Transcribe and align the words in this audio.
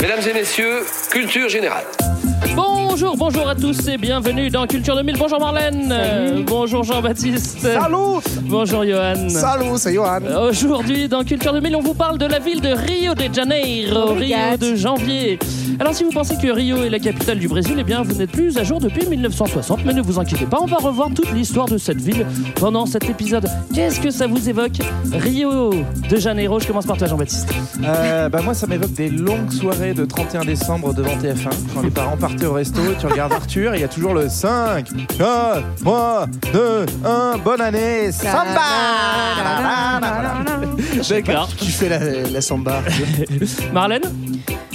Mesdames 0.00 0.20
et 0.28 0.32
messieurs, 0.32 0.84
culture 1.10 1.48
générale. 1.48 1.84
Bonjour, 2.54 3.16
bonjour 3.16 3.48
à 3.48 3.54
tous 3.54 3.88
et 3.88 3.96
bienvenue 3.96 4.50
dans 4.50 4.66
Culture 4.66 4.96
2000. 4.96 5.16
Bonjour 5.18 5.38
Marlène. 5.38 5.88
Euh, 5.92 6.42
bonjour 6.46 6.82
Jean-Baptiste. 6.82 7.60
Salut 7.60 7.94
Bonjour 8.42 8.84
Johan. 8.84 9.28
Salut, 9.28 9.76
c'est 9.76 9.94
Johan. 9.94 10.20
Aujourd'hui, 10.48 11.08
dans 11.08 11.22
Culture 11.24 11.52
2000, 11.52 11.76
on 11.76 11.80
vous 11.80 11.94
parle 11.94 12.18
de 12.18 12.26
la 12.26 12.38
ville 12.38 12.60
de 12.60 12.70
Rio 12.70 13.14
de 13.14 13.32
Janeiro, 13.32 14.14
Rio 14.14 14.56
de 14.58 14.74
janvier. 14.74 15.38
Alors, 15.80 15.94
si 15.94 16.02
vous 16.02 16.10
pensez 16.10 16.36
que 16.36 16.50
Rio 16.50 16.78
est 16.78 16.90
la 16.90 16.98
capitale 16.98 17.38
du 17.38 17.46
Brésil, 17.46 17.76
eh 17.78 17.84
bien, 17.84 18.02
vous 18.02 18.14
n'êtes 18.14 18.32
plus 18.32 18.58
à 18.58 18.64
jour 18.64 18.80
depuis 18.80 19.06
1960. 19.06 19.84
Mais 19.84 19.92
ne 19.92 20.02
vous 20.02 20.18
inquiétez 20.18 20.46
pas, 20.46 20.58
on 20.60 20.66
va 20.66 20.78
revoir 20.78 21.08
toute 21.14 21.30
l'histoire 21.32 21.66
de 21.66 21.78
cette 21.78 22.00
ville 22.00 22.26
pendant 22.56 22.84
cet 22.86 23.08
épisode. 23.08 23.46
Qu'est-ce 23.74 24.00
que 24.00 24.10
ça 24.10 24.26
vous 24.26 24.48
évoque 24.48 24.78
Rio 25.12 25.70
de 26.10 26.16
Janeiro, 26.16 26.58
je 26.58 26.66
commence 26.66 26.86
par 26.86 26.96
toi, 26.96 27.06
Jean-Baptiste. 27.06 27.48
Euh, 27.84 28.28
bah 28.28 28.40
moi, 28.42 28.54
ça 28.54 28.66
m'évoque 28.66 28.94
des 28.94 29.08
longues 29.08 29.52
soirées 29.52 29.94
de 29.94 30.04
31 30.04 30.44
décembre 30.44 30.92
devant 30.92 31.14
TF1 31.16 31.50
quand 31.74 31.82
les 31.82 31.90
parents 31.90 32.16
partaient 32.38 32.46
au 32.46 32.52
resto. 32.52 32.80
Tu 33.00 33.06
regardes 33.06 33.32
Arthur, 33.32 33.74
il 33.74 33.80
y 33.80 33.84
a 33.84 33.88
toujours 33.88 34.14
le 34.14 34.28
5, 34.28 34.86
4, 35.18 35.62
3, 35.82 36.26
2, 36.52 36.86
1, 37.04 37.38
bonne 37.38 37.60
année, 37.60 38.12
samba 38.12 38.60
D'accord. 41.08 41.48
Tu 41.58 41.70
fais 41.70 41.88
la, 41.88 41.98
la 42.30 42.40
samba. 42.40 42.82
Marlène? 43.72 44.02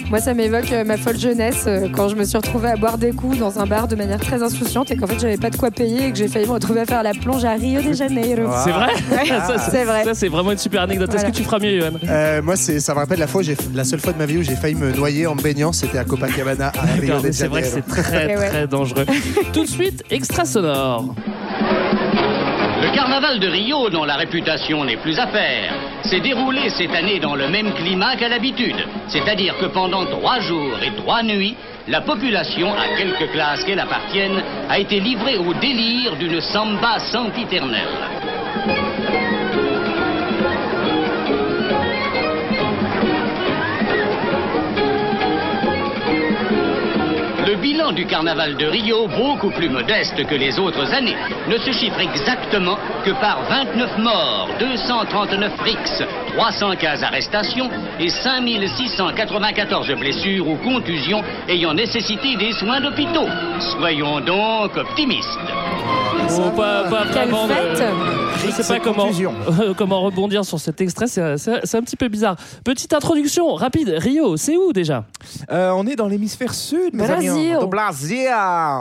Moi, 0.10 0.20
ça 0.20 0.34
m'évoque 0.34 0.72
euh, 0.72 0.84
ma 0.84 0.98
folle 0.98 1.18
jeunesse 1.18 1.64
euh, 1.66 1.88
quand 1.92 2.08
je 2.10 2.16
me 2.16 2.24
suis 2.24 2.38
retrouvée 2.38 2.70
à 2.70 2.76
boire 2.76 2.98
des 2.98 3.12
coups 3.12 3.40
dans 3.40 3.60
un 3.60 3.66
bar 3.66 3.88
de 3.88 3.96
manière 3.96 4.20
très 4.20 4.44
insouciante 4.44 4.92
et 4.92 4.96
qu'en 4.96 5.08
fait, 5.08 5.20
j'avais 5.20 5.38
pas 5.38 5.50
de 5.50 5.56
quoi 5.58 5.72
payer 5.72 6.08
et 6.08 6.12
que 6.12 6.18
j'ai 6.18 6.28
failli 6.28 6.46
me 6.46 6.52
retrouver 6.52 6.82
à 6.82 6.86
faire 6.86 7.02
la 7.02 7.14
plonge 7.14 7.44
à 7.46 7.54
Rio 7.54 7.82
de 7.82 7.94
Janeiro. 7.94 8.52
C'est 8.64 8.72
vrai 8.72 8.94
Ouais, 9.12 9.58
c'est 9.72 9.84
vrai. 9.86 10.04
Ça, 10.04 10.14
c'est 10.14 10.28
vraiment 10.28 10.52
une 10.52 10.58
super 10.58 10.84
anecdote. 10.84 11.14
Est-ce 11.16 11.26
que 11.26 11.32
tu 11.32 11.44
feras 11.44 11.60
mieux, 11.60 11.80
Johan 11.80 11.92
Euh, 12.08 12.42
moi, 12.44 12.56
c'est, 12.56 12.80
ça 12.80 12.94
me 12.94 13.00
rappelle 13.00 13.20
la 13.20 13.28
fois, 13.28 13.42
la 13.74 13.84
seule 13.84 14.00
fois 14.00 14.14
de 14.14 14.18
ma 14.20 14.26
vie 14.26 14.38
où 14.38 14.44
j'ai 14.44 14.56
failli 14.56 14.76
me 14.76 14.92
noyer 14.92 15.26
en 15.26 15.36
me 15.36 15.42
baignant, 15.42 15.72
c'était 15.72 15.98
à 15.98 16.04
Copacabana 16.06 16.72
à 16.78 16.82
Rio 17.00 17.18
de 17.18 17.24
mais 17.24 17.32
c'est 17.32 17.48
vrai 17.48 17.62
que 17.62 17.68
Janeiro. 17.68 17.86
c'est 17.88 18.02
très 18.04 18.38
ouais. 18.38 18.50
très 18.50 18.68
dangereux. 18.68 19.06
Tout 19.52 19.64
de 19.64 19.70
suite, 19.70 20.04
extra 20.12 20.46
sonore. 20.46 21.16
Le 22.84 22.92
carnaval 22.92 23.40
de 23.40 23.48
Rio, 23.48 23.90
dont 23.90 24.04
la 24.04 24.18
réputation 24.18 24.84
n'est 24.84 24.98
plus 24.98 25.18
à 25.18 25.28
faire, 25.28 25.74
s'est 26.04 26.20
déroulé 26.20 26.70
cette 26.70 26.94
année 26.94 27.18
dans 27.18 27.34
le 27.34 27.48
même 27.48 27.72
climat 27.72 28.18
qu'à 28.18 28.28
l'habitude. 28.28 28.76
C'est-à-dire 29.08 29.58
que 29.58 29.68
pendant 29.68 30.06
trois 30.06 30.42
jours 30.42 30.78
et 30.86 30.94
trois 30.98 31.24
nuits, 31.24 31.56
la 31.88 32.02
population, 32.02 32.74
à 32.74 32.98
quelques 32.98 33.32
classes 33.32 33.64
qu'elle 33.64 33.80
appartienne, 33.80 34.44
a 34.70 34.80
été 34.80 35.00
livrée 35.00 35.38
au 35.38 35.54
délire 35.54 36.18
d'une 36.18 36.42
samba 36.42 37.00
sempiternelle. 37.00 38.43
Le 47.54 47.60
bilan 47.60 47.92
du 47.92 48.08
carnaval 48.08 48.56
de 48.58 48.66
Rio, 48.66 49.08
beaucoup 49.08 49.52
plus 49.52 49.70
modeste 49.70 50.26
que 50.26 50.34
les 50.34 50.58
autres 50.58 50.92
années, 50.92 51.16
ne 51.48 51.56
se 51.60 51.72
chiffre 51.72 52.00
exactement 52.00 52.76
que 53.06 53.12
par 53.12 53.44
29 53.48 54.00
morts, 54.00 54.50
239 54.60 55.52
rixes, 55.62 56.04
315 56.36 57.04
arrestations 57.04 57.70
et 58.00 58.10
5694 58.10 59.92
blessures 60.00 60.48
ou 60.48 60.56
contusions 60.56 61.22
ayant 61.48 61.76
nécessité 61.76 62.36
des 62.38 62.54
soins 62.54 62.82
d'hôpitaux. 62.82 63.28
Soyons 63.78 64.20
donc 64.22 64.76
optimistes. 64.76 65.38
Oh, 66.36 66.50
pas, 66.58 66.86
pas 66.90 67.04
Quelle 67.14 67.30
vraiment 67.30 67.46
de- 67.48 67.54
fête 67.54 67.84
Je 68.46 68.52
sais 68.62 68.74
pas 68.74 68.80
comment, 68.80 69.06
contusion. 69.06 69.34
comment 69.78 70.02
rebondir 70.02 70.44
sur 70.46 70.60
cet 70.60 70.82
extrait, 70.82 71.08
c'est 71.08 71.38
c'est- 71.38 71.62
c'est 71.64 71.78
un 71.78 71.82
petit 71.82 71.96
peu 71.96 72.08
bizarre. 72.08 72.36
Petite 72.64 72.94
introduction 72.94 73.54
rapide. 73.56 73.90
Rio, 73.98 74.38
c'est 74.38 74.58
où 74.58 74.74
déjà? 74.74 75.06
Euh, 75.52 75.72
On 75.76 75.88
est 75.88 75.96
dans 75.96 76.08
l'hémisphère 76.08 76.54
sud, 76.54 76.94
mes 76.94 77.10
amis. 77.10 77.52
Dans. 77.54 77.70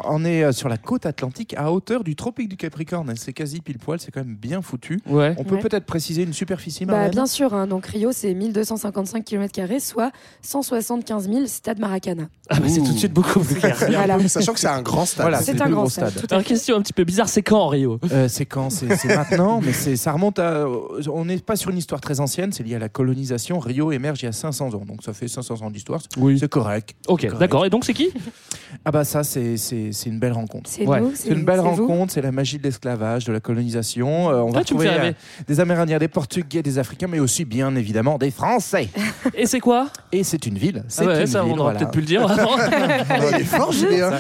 On 0.08 0.24
est 0.24 0.42
euh, 0.44 0.52
sur 0.52 0.68
la 0.68 0.76
côte 0.76 1.06
atlantique 1.06 1.54
à 1.56 1.72
hauteur 1.72 2.04
du 2.04 2.16
tropique 2.16 2.48
du 2.48 2.56
Capricorne. 2.56 3.12
C'est 3.16 3.32
quasi 3.32 3.60
pile 3.60 3.78
poil, 3.78 3.98
c'est 4.00 4.10
quand 4.10 4.20
même 4.24 4.34
bien 4.36 4.62
foutu. 4.62 5.00
Ouais. 5.08 5.34
On 5.38 5.44
peut 5.44 5.56
Ouais. 5.56 5.60
peut-être 5.60 5.84
préciser 5.86 6.22
une 6.22 6.32
superficie, 6.32 6.84
Bah, 6.86 7.08
bien 7.08 7.26
sûr, 7.26 7.54
hein, 7.54 7.66
donc 7.66 7.86
Rio 7.86 8.10
c'est 8.12 8.34
1255 8.34 9.24
km, 9.24 9.80
soit 9.80 10.10
175 10.42 11.28
000 11.28 11.46
stade 11.46 11.78
Maracana. 11.78 12.24
Ah, 12.50 12.56
bah, 12.60 12.66
c'est 12.68 12.80
tout 12.82 12.92
de 12.92 12.98
suite 12.98 13.12
beaucoup 13.12 13.40
plus 13.40 13.54
clair. 13.56 13.76
Voilà. 13.88 14.18
Sachant 14.28 14.52
que 14.52 14.60
c'est 14.60 14.66
un 14.66 14.82
grand 14.82 15.04
stade. 15.06 15.22
Voilà, 15.24 15.40
C'est 15.40 15.60
un 15.60 15.70
grand 15.70 15.86
stade. 15.88 16.10
stade. 16.10 16.32
Alors, 16.32 16.44
question 16.44 16.76
un 16.76 16.82
petit 16.82 16.92
peu 16.92 17.04
bizarre, 17.04 17.28
c'est 17.28 17.42
quand 17.42 17.68
Rio? 17.68 17.98
Euh, 18.12 18.28
c'est 18.28 18.46
quand? 18.46 18.70
C'est 18.70 18.94
c'est 18.96 19.08
maintenant, 19.56 19.66
mais 19.66 19.72
c'est- 19.72 19.96
ça 19.96 20.12
remonte 20.12 20.38
à. 20.38 20.66
On 21.12 21.24
n'est 21.24 21.38
pas 21.38 21.56
sur 21.56 21.70
une 21.70 21.78
histoire 21.78 22.00
très 22.00 22.20
ancienne, 22.20 22.52
c'est 22.52 22.62
lié 22.62 22.74
à 22.76 22.78
la 22.78 22.88
colonisation. 22.88 23.58
Rio 23.58 23.92
émerge 23.92 24.22
il 24.22 24.26
y 24.26 24.28
a 24.28 24.32
500 24.32 24.74
ans, 24.74 24.84
donc 24.86 25.02
ça 25.04 25.12
fait 25.12 25.28
500 25.28 25.62
ans 25.62 25.70
d'histoire. 25.70 26.00
Oui. 26.16 26.38
C'est 26.38 26.48
correct. 26.48 26.94
Ok, 27.08 27.22
Correct. 27.22 27.38
d'accord. 27.38 27.66
Et 27.66 27.70
donc 27.70 27.84
c'est 27.84 27.94
qui? 27.94 28.10
Ah 28.84 28.90
bah 28.90 29.04
ça, 29.04 29.22
c'est 29.24 29.56
c'est- 29.56 29.92
c'est 29.92 30.08
une 30.10 30.18
belle 30.18 30.32
rencontre. 30.32 30.68
C'est 30.70 30.86
Ouais. 30.86 31.00
nous, 31.00 31.12
C'est 31.14 31.28
une 31.30 31.44
belle 31.44 31.56
c'est 31.62 31.62
vous. 31.76 31.86
rencontre, 31.86 32.12
c'est 32.12 32.22
la 32.22 32.32
magie 32.32 32.58
de 32.58 32.62
l'esclavage, 32.62 33.24
de 33.24 33.32
la 33.32 33.40
colonisation. 33.40 34.30
Euh, 34.30 34.40
on 34.40 34.50
va 34.50 34.60
Ah, 34.60 34.64
tu 34.64 34.74
me 34.74 34.80
trouver 34.80 34.88
rêver. 34.88 35.14
des 35.46 35.60
Amérindiens, 35.60 35.98
des 35.98 36.08
Portugais, 36.08 36.62
des 36.62 36.78
Africains, 36.78 37.06
mais 37.08 37.18
aussi 37.20 37.44
bien 37.44 37.74
évidemment 37.76 38.18
des 38.18 38.30
Français. 38.30 38.88
Et 39.34 39.46
c'est 39.46 39.60
quoi? 39.60 39.88
Et 40.12 40.24
c'est 40.24 40.46
une 40.46 40.58
ville. 40.58 40.84
C'est 40.88 41.02
Ah 41.04 41.06
ouais, 41.08 41.20
une 41.22 41.26
ça, 41.26 41.42
ville, 41.42 41.52
on 41.52 41.58
aurait 41.58 41.72
voilà. 41.74 41.78
peut-être 41.80 41.90
pu 41.92 42.00
le 42.00 42.06
dire 42.06 42.22
avant. 42.30 42.56
Il 43.32 43.40
est 43.40 43.44
fort, 43.44 43.72
Julien. 43.72 44.10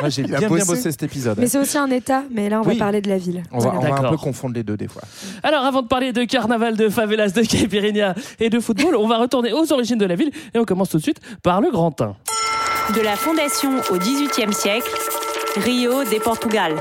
Moi, 0.00 0.08
j'ai 0.08 0.22
bien 0.24 0.38
bien 0.38 0.48
bossé. 0.48 0.76
cet 0.82 1.02
épisode. 1.02 1.38
Mais 1.38 1.46
c'est 1.46 1.58
aussi 1.58 1.78
un 1.78 1.90
état, 1.90 2.22
mais 2.30 2.48
là 2.48 2.60
on 2.60 2.66
Oui. 2.66 2.74
va 2.74 2.84
parler 2.84 3.00
de 3.00 3.08
la 3.08 3.18
ville. 3.18 3.42
On 3.52 3.58
va, 3.58 3.74
on 3.76 3.80
va 3.80 3.94
un 4.08 4.10
peu 4.10 4.16
confondre 4.16 4.54
les 4.54 4.62
deux 4.62 4.76
des 4.82 4.88
fois. 4.88 5.02
Alors, 5.42 5.64
avant 5.64 5.82
de 5.82 5.86
parler 5.86 6.12
de 6.12 6.24
carnaval, 6.24 6.76
de 6.76 6.88
favelas, 6.88 7.28
de 7.28 7.42
caipirinha 7.42 8.14
et 8.40 8.50
de 8.50 8.60
football, 8.60 8.96
on 8.96 9.06
va 9.06 9.18
retourner 9.18 9.52
aux 9.52 9.72
origines 9.72 9.98
de 9.98 10.06
la 10.06 10.16
ville 10.16 10.30
et 10.54 10.58
on 10.58 10.64
commence 10.64 10.90
tout 10.90 10.98
de 10.98 11.02
suite 11.02 11.20
par 11.42 11.60
le 11.60 11.70
Grand 11.70 11.98
1. 12.00 12.16
De 12.94 13.00
la 13.00 13.16
fondation 13.16 13.70
au 13.90 13.96
XVIIIe 13.96 14.52
siècle, 14.52 14.90
Rio 15.56 16.04
de 16.04 16.18
Portugal. 16.20 16.74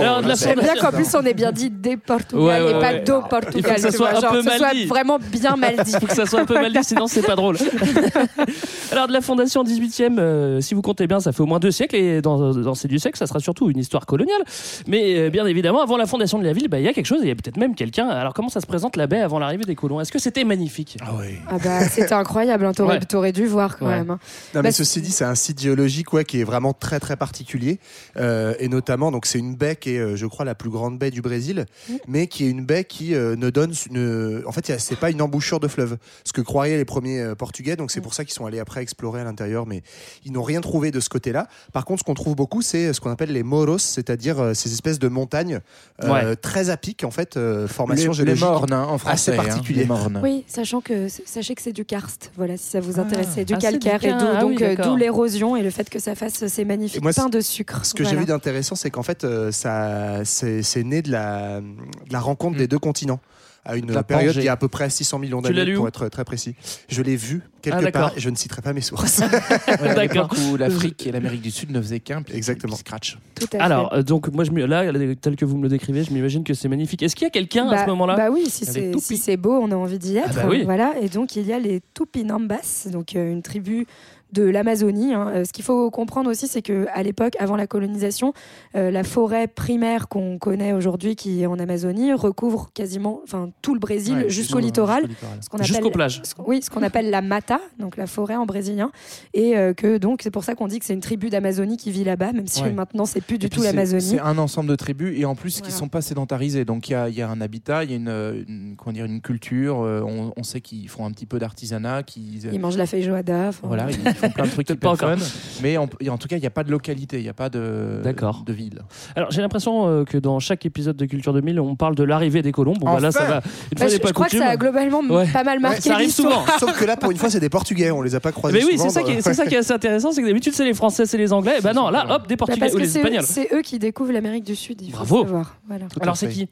Alors, 0.00 0.22
de 0.22 0.28
la 0.28 0.34
J'aime 0.34 0.60
bien 0.60 0.74
qu'en 0.76 0.90
plus 0.92 1.14
on 1.14 1.22
ait 1.24 1.34
bien 1.34 1.52
dit 1.52 1.70
des 1.70 1.96
Portugal 1.96 2.40
Ouais, 2.42 2.60
ouais, 2.62 2.70
et 2.70 2.80
pas 2.80 2.92
ouais. 2.92 3.00
do 3.00 3.16
Il 3.18 3.22
faut 3.22 3.28
Portugal. 3.28 3.74
que 3.74 3.80
ça 3.80 3.90
tu 3.90 3.96
soit 3.96 4.10
vois, 4.10 4.18
un 4.18 4.20
genre, 4.20 4.30
peu 4.32 4.36
que 4.38 4.42
ce 4.44 4.48
mal 4.48 4.58
soit 4.58 4.72
dit. 4.74 4.84
vraiment 4.86 5.18
bien 5.18 5.56
mal 5.56 5.76
dit. 5.84 5.92
faut 6.00 6.06
que 6.06 6.14
ça 6.14 6.26
soit 6.26 6.40
un 6.40 6.44
peu 6.46 6.54
mal 6.54 6.72
dit, 6.72 6.84
sinon 6.84 7.06
c'est 7.06 7.22
pas 7.22 7.36
drôle. 7.36 7.56
Alors 8.92 9.06
de 9.08 9.12
la 9.12 9.20
fondation 9.20 9.62
18e, 9.64 10.18
euh, 10.18 10.60
si 10.60 10.74
vous 10.74 10.82
comptez 10.82 11.06
bien, 11.06 11.20
ça 11.20 11.32
fait 11.32 11.42
au 11.42 11.46
moins 11.46 11.58
deux 11.60 11.70
siècles 11.70 11.96
et 11.96 12.20
dans, 12.22 12.52
dans 12.52 12.74
ces 12.74 12.88
deux 12.88 12.98
siècles, 12.98 13.18
ça 13.18 13.26
sera 13.26 13.38
surtout 13.40 13.70
une 13.70 13.78
histoire 13.78 14.06
coloniale. 14.06 14.42
Mais 14.86 15.16
euh, 15.18 15.30
bien 15.30 15.46
évidemment, 15.46 15.82
avant 15.82 15.96
la 15.96 16.06
fondation 16.06 16.38
de 16.38 16.44
la 16.44 16.52
ville, 16.52 16.68
bah, 16.68 16.78
il 16.78 16.84
y 16.84 16.88
a 16.88 16.92
quelque 16.92 17.06
chose, 17.06 17.20
il 17.22 17.28
y 17.28 17.30
a 17.30 17.34
peut-être 17.34 17.56
même 17.56 17.74
quelqu'un. 17.74 18.08
Alors 18.08 18.34
comment 18.34 18.48
ça 18.48 18.60
se 18.60 18.66
présente 18.66 18.96
la 18.96 19.06
baie 19.06 19.20
avant 19.20 19.38
l'arrivée 19.38 19.64
des 19.64 19.74
colons? 19.76 20.00
Est-ce 20.00 20.12
que 20.12 20.18
c'était 20.18 20.44
magnifique? 20.44 20.96
Ah 21.02 21.10
oui. 21.18 21.36
Ah 21.48 21.56
bah 21.62 21.80
c'était 21.88 22.12
incroyable, 22.12 22.64
hein, 22.66 22.72
t'aurais 22.72 22.90
Ouais. 22.98 23.00
t'aurais 23.00 23.32
dû 23.32 23.46
voir 23.46 23.78
quand 23.78 23.86
Ouais. 23.86 23.98
même. 23.98 24.10
hein. 24.10 24.18
Non, 24.54 24.60
mais 24.62 24.70
Bah, 24.70 24.72
ceci 24.72 25.00
dit, 25.00 25.10
c'est 25.12 25.24
un 25.24 25.34
site 25.36 25.60
géologique 25.60 26.12
ouais, 26.12 26.24
qui 26.24 26.40
est 26.40 26.44
vraiment 26.44 26.72
très 26.72 26.98
très 26.98 27.16
particulier. 27.16 27.78
Euh, 28.16 28.54
et 28.58 28.68
notamment, 28.68 29.12
donc 29.12 29.26
c'est 29.26 29.38
une 29.38 29.54
baie 29.54 29.69
qui 29.76 29.90
est, 29.94 29.98
euh, 29.98 30.16
je 30.16 30.26
crois, 30.26 30.44
la 30.44 30.54
plus 30.54 30.70
grande 30.70 30.98
baie 30.98 31.10
du 31.10 31.22
Brésil, 31.22 31.66
mais 32.08 32.26
qui 32.26 32.44
est 32.46 32.50
une 32.50 32.64
baie 32.64 32.84
qui 32.84 33.14
euh, 33.14 33.36
ne 33.36 33.50
donne. 33.50 33.72
Une... 33.90 34.42
En 34.46 34.52
fait, 34.52 34.72
c'est 34.78 34.96
pas 34.98 35.10
une 35.10 35.22
embouchure 35.22 35.60
de 35.60 35.68
fleuve. 35.68 35.96
Ce 36.24 36.32
que 36.32 36.40
croyaient 36.40 36.76
les 36.76 36.84
premiers 36.84 37.20
euh, 37.20 37.34
Portugais. 37.34 37.76
Donc 37.76 37.90
c'est 37.90 38.00
pour 38.00 38.14
ça 38.14 38.24
qu'ils 38.24 38.34
sont 38.34 38.46
allés 38.46 38.58
après 38.60 38.82
explorer 38.82 39.20
à 39.20 39.24
l'intérieur, 39.24 39.66
mais 39.66 39.82
ils 40.24 40.32
n'ont 40.32 40.42
rien 40.42 40.60
trouvé 40.60 40.90
de 40.90 41.00
ce 41.00 41.08
côté-là. 41.08 41.48
Par 41.72 41.84
contre, 41.84 42.00
ce 42.00 42.04
qu'on 42.04 42.14
trouve 42.14 42.34
beaucoup, 42.34 42.62
c'est 42.62 42.92
ce 42.92 43.00
qu'on 43.00 43.10
appelle 43.10 43.32
les 43.32 43.42
moros, 43.42 43.78
c'est-à-dire 43.78 44.38
euh, 44.40 44.54
ces 44.54 44.72
espèces 44.72 44.98
de 44.98 45.08
montagnes 45.08 45.60
euh, 46.04 46.10
Ouais. 46.10 46.36
très 46.36 46.70
à 46.70 46.76
pic, 46.76 47.04
en 47.04 47.10
fait, 47.10 47.36
euh, 47.36 47.68
formation 47.68 48.12
Les, 48.12 48.18
les 48.24 48.36
géologique. 48.36 48.44
mornes, 48.44 48.72
hein, 48.72 48.86
en 48.88 48.98
français. 48.98 49.32
assez 49.32 49.36
particulier. 49.46 49.80
hein, 49.80 49.82
les 49.82 49.88
mornes. 49.88 50.20
Oui, 50.22 50.44
sachant 50.46 50.80
que 50.80 51.08
sachez 51.08 51.54
que 51.54 51.62
c'est 51.62 51.72
du 51.72 51.84
karst. 51.84 52.32
Voilà, 52.36 52.56
si 52.56 52.64
ça 52.70 52.80
vous 52.80 52.98
intéresse, 52.98 53.28
c'est 53.34 53.44
du 53.44 53.54
Ah, 53.54 53.58
c'est 53.60 53.72
du 53.72 53.78
calcaire 53.78 54.04
et 54.04 54.10
ah 54.10 54.44
oui, 54.44 54.54
donc 54.56 54.60
d'accord. 54.60 54.86
d'où 54.86 54.96
l'érosion 54.96 55.56
et 55.56 55.62
le 55.62 55.70
fait 55.70 55.88
que 55.90 55.98
ça 55.98 56.14
fasse 56.14 56.46
ces 56.46 56.64
magnifiques 56.64 57.02
moi, 57.02 57.12
pains 57.12 57.28
de 57.28 57.40
sucre. 57.40 57.84
Ce 57.84 57.94
que 57.94 58.04
j'ai 58.04 58.16
vu 58.16 58.24
d'intéressant, 58.24 58.74
c'est 58.74 58.90
qu'en 58.90 59.02
fait, 59.02 59.24
euh, 59.24 59.50
ça, 59.60 60.24
c'est, 60.24 60.62
c'est 60.62 60.82
né 60.84 61.02
de 61.02 61.10
la, 61.10 61.60
de 61.60 62.12
la 62.12 62.20
rencontre 62.20 62.56
Mm. 62.56 62.58
des 62.58 62.68
deux 62.68 62.78
continents. 62.78 63.20
à 63.62 63.76
une 63.76 63.92
la 63.92 64.02
période 64.02 64.28
Pangée. 64.28 64.40
d'il 64.40 64.46
y 64.46 64.48
a 64.48 64.52
à 64.52 64.56
peu 64.56 64.68
près 64.68 64.88
600 64.88 65.18
millions 65.18 65.42
d'années 65.42 65.74
pour 65.74 65.86
être 65.86 66.08
très 66.08 66.24
précis. 66.24 66.54
Je 66.88 67.02
l'ai 67.02 67.14
vu 67.14 67.42
quelque 67.60 67.84
Ah, 67.88 67.92
part 67.92 68.12
et 68.16 68.20
je 68.20 68.30
ne 68.30 68.34
citerai 68.34 68.62
pas 68.62 68.72
mes 68.72 68.80
sources. 68.80 69.20
Ouais, 69.82 69.94
D'accord. 69.94 70.30
où 70.50 70.56
l'Afrique 70.56 71.06
et 71.06 71.12
l'Amérique 71.12 71.42
du 71.42 71.50
Sud 71.50 71.70
ne 71.70 71.78
faisaient 71.78 72.00
qu'un, 72.00 72.22
puis 72.22 72.34
Exactement. 72.34 72.72
puis 72.72 72.80
scratch. 72.80 73.18
Tout 73.34 73.44
à 73.44 73.48
fait. 73.50 73.58
Alors, 73.58 73.92
euh, 73.92 74.02
donc, 74.02 74.32
moi, 74.32 74.44
je, 74.44 74.50
là, 74.52 74.90
tel 75.20 75.36
que 75.36 75.44
vous 75.44 75.58
me 75.58 75.64
le 75.64 75.68
décrivez, 75.68 76.04
je 76.04 76.10
m'imagine 76.10 76.42
que 76.42 76.54
c'est 76.54 76.68
magnifique. 76.68 77.02
Est-ce 77.02 77.14
qu'il 77.14 77.26
y 77.26 77.28
a 77.28 77.30
quelqu'un 77.30 77.68
à 77.68 77.72
Bah- 77.72 77.82
ce 77.84 77.90
moment-là 77.90 78.16
Bah 78.16 78.28
oui, 78.32 78.46
si 78.48 78.64
c'est 78.64 78.92
toupie. 78.92 79.04
si 79.04 79.16
c'est 79.18 79.36
beau, 79.36 79.52
on 79.60 79.70
a 79.70 79.76
envie 79.76 79.98
d'y 79.98 80.16
être. 80.16 80.28
Ah 80.30 80.42
bah 80.44 80.46
oui. 80.48 80.62
Voilà. 80.64 80.94
Et 81.02 81.10
donc 81.10 81.36
il 81.36 81.46
y 81.46 81.52
a 81.52 81.58
les 81.58 81.82
Tupinambas, 81.92 82.86
donc 82.90 83.14
euh, 83.14 83.30
une 83.30 83.42
tribu 83.42 83.86
de 84.32 84.44
l'Amazonie. 84.44 85.14
hein. 85.14 85.28
Euh, 85.34 85.44
ce 85.44 85.52
qu'il 85.52 85.64
faut 85.64 85.90
comprendre 85.90 86.30
aussi, 86.30 86.46
c'est 86.48 86.62
que 86.62 86.86
à 86.92 87.02
l'époque, 87.02 87.34
avant 87.38 87.56
la 87.56 87.66
colonisation, 87.66 88.32
euh, 88.76 88.90
la 88.90 89.04
forêt 89.04 89.46
primaire 89.48 90.08
qu'on 90.08 90.38
connaît 90.38 90.72
aujourd'hui, 90.72 91.16
qui 91.16 91.42
est 91.42 91.46
en 91.46 91.58
Amazonie, 91.58 92.12
recouvre 92.12 92.70
quasiment, 92.74 93.20
enfin 93.24 93.50
tout 93.62 93.74
le 93.74 93.80
Brésil 93.80 94.16
Ouais, 94.16 94.28
jusqu'au 94.30 94.58
littoral. 94.58 95.04
Jusqu'aux 95.08 95.58
appelle- 95.78 95.92
plages. 95.92 96.20
ce 96.24 96.34
Oui, 96.46 96.60
ce 96.62 96.70
qu'on 96.70 96.82
appelle 96.82 97.10
la 97.10 97.22
mata, 97.22 97.60
donc 97.78 97.96
la 97.96 98.06
forêt 98.06 98.36
en 98.36 98.46
brésilien, 98.46 98.90
et 99.34 99.56
euh, 99.56 99.74
que 99.74 99.98
donc 99.98 100.20
c'est 100.22 100.30
pour 100.30 100.44
ça 100.44 100.54
qu'on 100.54 100.68
dit 100.68 100.78
que 100.78 100.84
c'est 100.84 100.94
une 100.94 101.00
tribu 101.00 101.30
d'Amazonie 101.30 101.76
qui 101.76 101.90
vit 101.90 102.04
là-bas, 102.04 102.32
même 102.32 102.46
si 102.46 102.62
Ouais. 102.62 102.72
maintenant 102.72 103.06
c'est 103.06 103.20
plus 103.20 103.38
du 103.38 103.46
Et 103.46 103.48
tout 103.48 103.62
l'Amazonie. 103.62 104.02
C'est 104.02 104.20
un 104.20 104.38
ensemble 104.38 104.70
de 104.70 104.76
tribus 104.76 105.18
et 105.18 105.24
en 105.24 105.34
plus 105.34 105.54
qui 105.56 105.60
Voilà. 105.62 105.76
sont 105.76 105.88
pas 105.88 106.00
sédentarisées. 106.02 106.64
Donc 106.64 106.88
il 106.88 106.92
y 106.92 106.94
a, 106.94 107.08
il 107.08 107.14
y 107.14 107.22
a 107.22 107.28
un 107.28 107.40
habitat, 107.40 107.84
il 107.84 107.90
y 107.90 107.94
a 107.94 107.96
une, 107.96 108.44
une- 108.48 108.74
comment 108.76 108.92
dire, 108.92 109.04
une 109.06 109.20
culture. 109.20 109.80
euh, 109.82 110.02
on, 110.04 110.32
on 110.36 110.42
sait 110.42 110.60
qu'ils 110.60 110.88
font 110.88 111.04
un 111.06 111.10
petit 111.10 111.26
peu 111.26 111.38
d'artisanat, 111.38 112.02
qu'ils 112.02 112.44
Ils 112.52 112.60
mangent 112.60 112.76
la 112.76 112.86
feijoada. 112.86 113.50
voilà, 113.62 113.86
ils 113.90 114.14
font 114.20 114.30
plein 114.30 114.44
de 114.46 114.50
trucs 114.50 114.70
hyper 114.70 114.96
fun. 114.96 115.16
Mais 115.62 115.76
en, 115.76 115.86
tout 115.88 116.28
cas, 116.28 116.36
il 116.36 116.40
n'y 116.40 116.46
a 116.46 116.50
pas 116.50 116.64
de 116.64 116.70
localité, 116.70 117.18
il 117.18 117.22
n'y 117.22 117.28
a 117.28 117.34
pas 117.34 117.48
de, 117.48 118.00
D'accord. 118.02 118.42
de 118.46 118.52
ville. 118.52 118.80
Alors, 119.16 119.30
j'ai 119.30 119.40
l'impression 119.42 119.86
euh, 119.88 120.04
que 120.04 120.18
dans 120.18 120.38
chaque 120.38 120.64
épisode 120.66 120.96
de 120.96 121.06
Culture 121.06 121.32
2000, 121.32 121.58
on 121.60 121.76
parle 121.76 121.94
de 121.94 122.04
l'arrivée 122.04 122.42
des 122.42 122.52
colons. 122.52 122.74
Bon, 122.74 122.92
bah, 122.92 123.00
là, 123.00 123.08
Enfin 123.08 123.18
ça 123.20 123.24
va. 123.24 123.34
Une 123.36 123.40
Bah, 123.40 123.42
fois 123.78 123.88
je, 123.88 123.96
pas 123.98 124.08
je 124.08 124.12
crois 124.12 124.26
que 124.28 124.38
ça 124.38 124.48
a 124.48 124.56
globalement 124.56 125.00
Ouais. 125.08 125.26
pas 125.32 125.44
mal 125.44 125.58
marqué 125.60 125.80
ça 125.80 125.94
arrive 125.94 126.10
souvent. 126.10 126.44
Sauf 126.58 126.78
que 126.78 126.84
là, 126.84 126.96
pour 126.96 127.10
une 127.10 127.16
fois, 127.16 127.30
c'est 127.30 127.40
des 127.40 127.48
Portugais. 127.48 127.90
On 127.90 128.02
les 128.02 128.14
a 128.14 128.20
pas 128.20 128.32
croisés. 128.32 128.58
Mais 128.58 128.64
oui, 128.64 128.78
c'est 128.78 128.90
ça, 128.90 129.02
qui 129.02 129.12
est, 129.12 129.20
c'est 129.22 129.34
ça 129.34 129.46
qui 129.46 129.54
est 129.54 129.58
assez 129.58 129.72
intéressant, 129.72 130.12
c'est 130.12 130.22
que 130.22 130.26
d'habitude 130.26 130.52
c'est 130.54 130.64
les 130.64 130.74
Français, 130.74 131.06
c'est 131.06 131.18
les 131.18 131.32
Anglais. 131.32 131.56
Et 131.58 131.62
bah 131.62 131.72
non, 131.72 131.90
là, 131.90 132.06
hop, 132.16 132.26
des 132.26 132.36
Bah, 132.36 132.46
Portugais 132.46 132.60
parce 132.60 132.72
ou 132.74 132.76
que 132.76 132.82
les 132.82 132.88
c'est 132.88 132.98
eux, 133.00 133.02
Espagnols. 133.06 133.24
c'est 133.24 133.48
eux 133.54 133.62
qui 133.62 133.78
découvrent 133.78 134.12
l'Amérique 134.12 134.44
du 134.44 134.54
Sud, 134.56 134.80
il 134.82 134.90
faut 134.90 134.96
Bravo. 134.98 135.22
savoir. 135.24 135.56
Voilà. 135.68 135.86
Alors 136.00 136.16
c'est 136.16 136.28
qui 136.28 136.48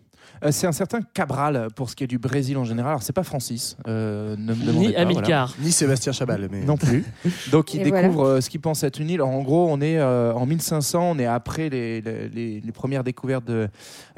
C'est 0.50 0.66
un 0.66 0.72
certain 0.72 1.00
Cabral 1.14 1.68
pour 1.74 1.90
ce 1.90 1.96
qui 1.96 2.04
est 2.04 2.06
du 2.08 2.18
Brésil 2.18 2.56
en 2.58 2.64
général. 2.64 2.90
Alors 2.90 3.02
c'est 3.02 3.12
pas 3.12 3.22
Francis, 3.24 3.76
euh, 3.86 4.36
ne 4.38 4.54
me 4.54 4.64
demandez 4.64 4.86
Ni 4.88 4.92
pas. 4.92 5.02
voilà. 5.04 5.18
Amilcar. 5.18 5.54
Ni 5.60 5.72
Sébastien 5.72 6.12
Chabal. 6.12 6.48
Mais... 6.50 6.62
Non 6.64 6.76
plus. 6.76 7.04
Donc 7.50 7.74
il 7.74 7.80
Et 7.80 7.84
découvre 7.90 8.24
euh, 8.24 8.40
ce 8.40 8.48
qu'il 8.50 8.60
pense 8.60 8.82
être 8.82 8.98
une 9.00 9.10
île. 9.10 9.22
En 9.22 9.42
gros, 9.42 9.68
on 9.70 9.80
est 9.80 9.98
euh, 9.98 10.32
en 10.32 10.46
1500, 10.46 11.10
on 11.16 11.18
est 11.18 11.26
après 11.26 11.68
les, 11.68 12.00
les- 12.00 12.28
les- 12.28 12.60
les 12.60 12.72
premières 12.72 13.04
découvertes 13.04 13.44
de, 13.44 13.68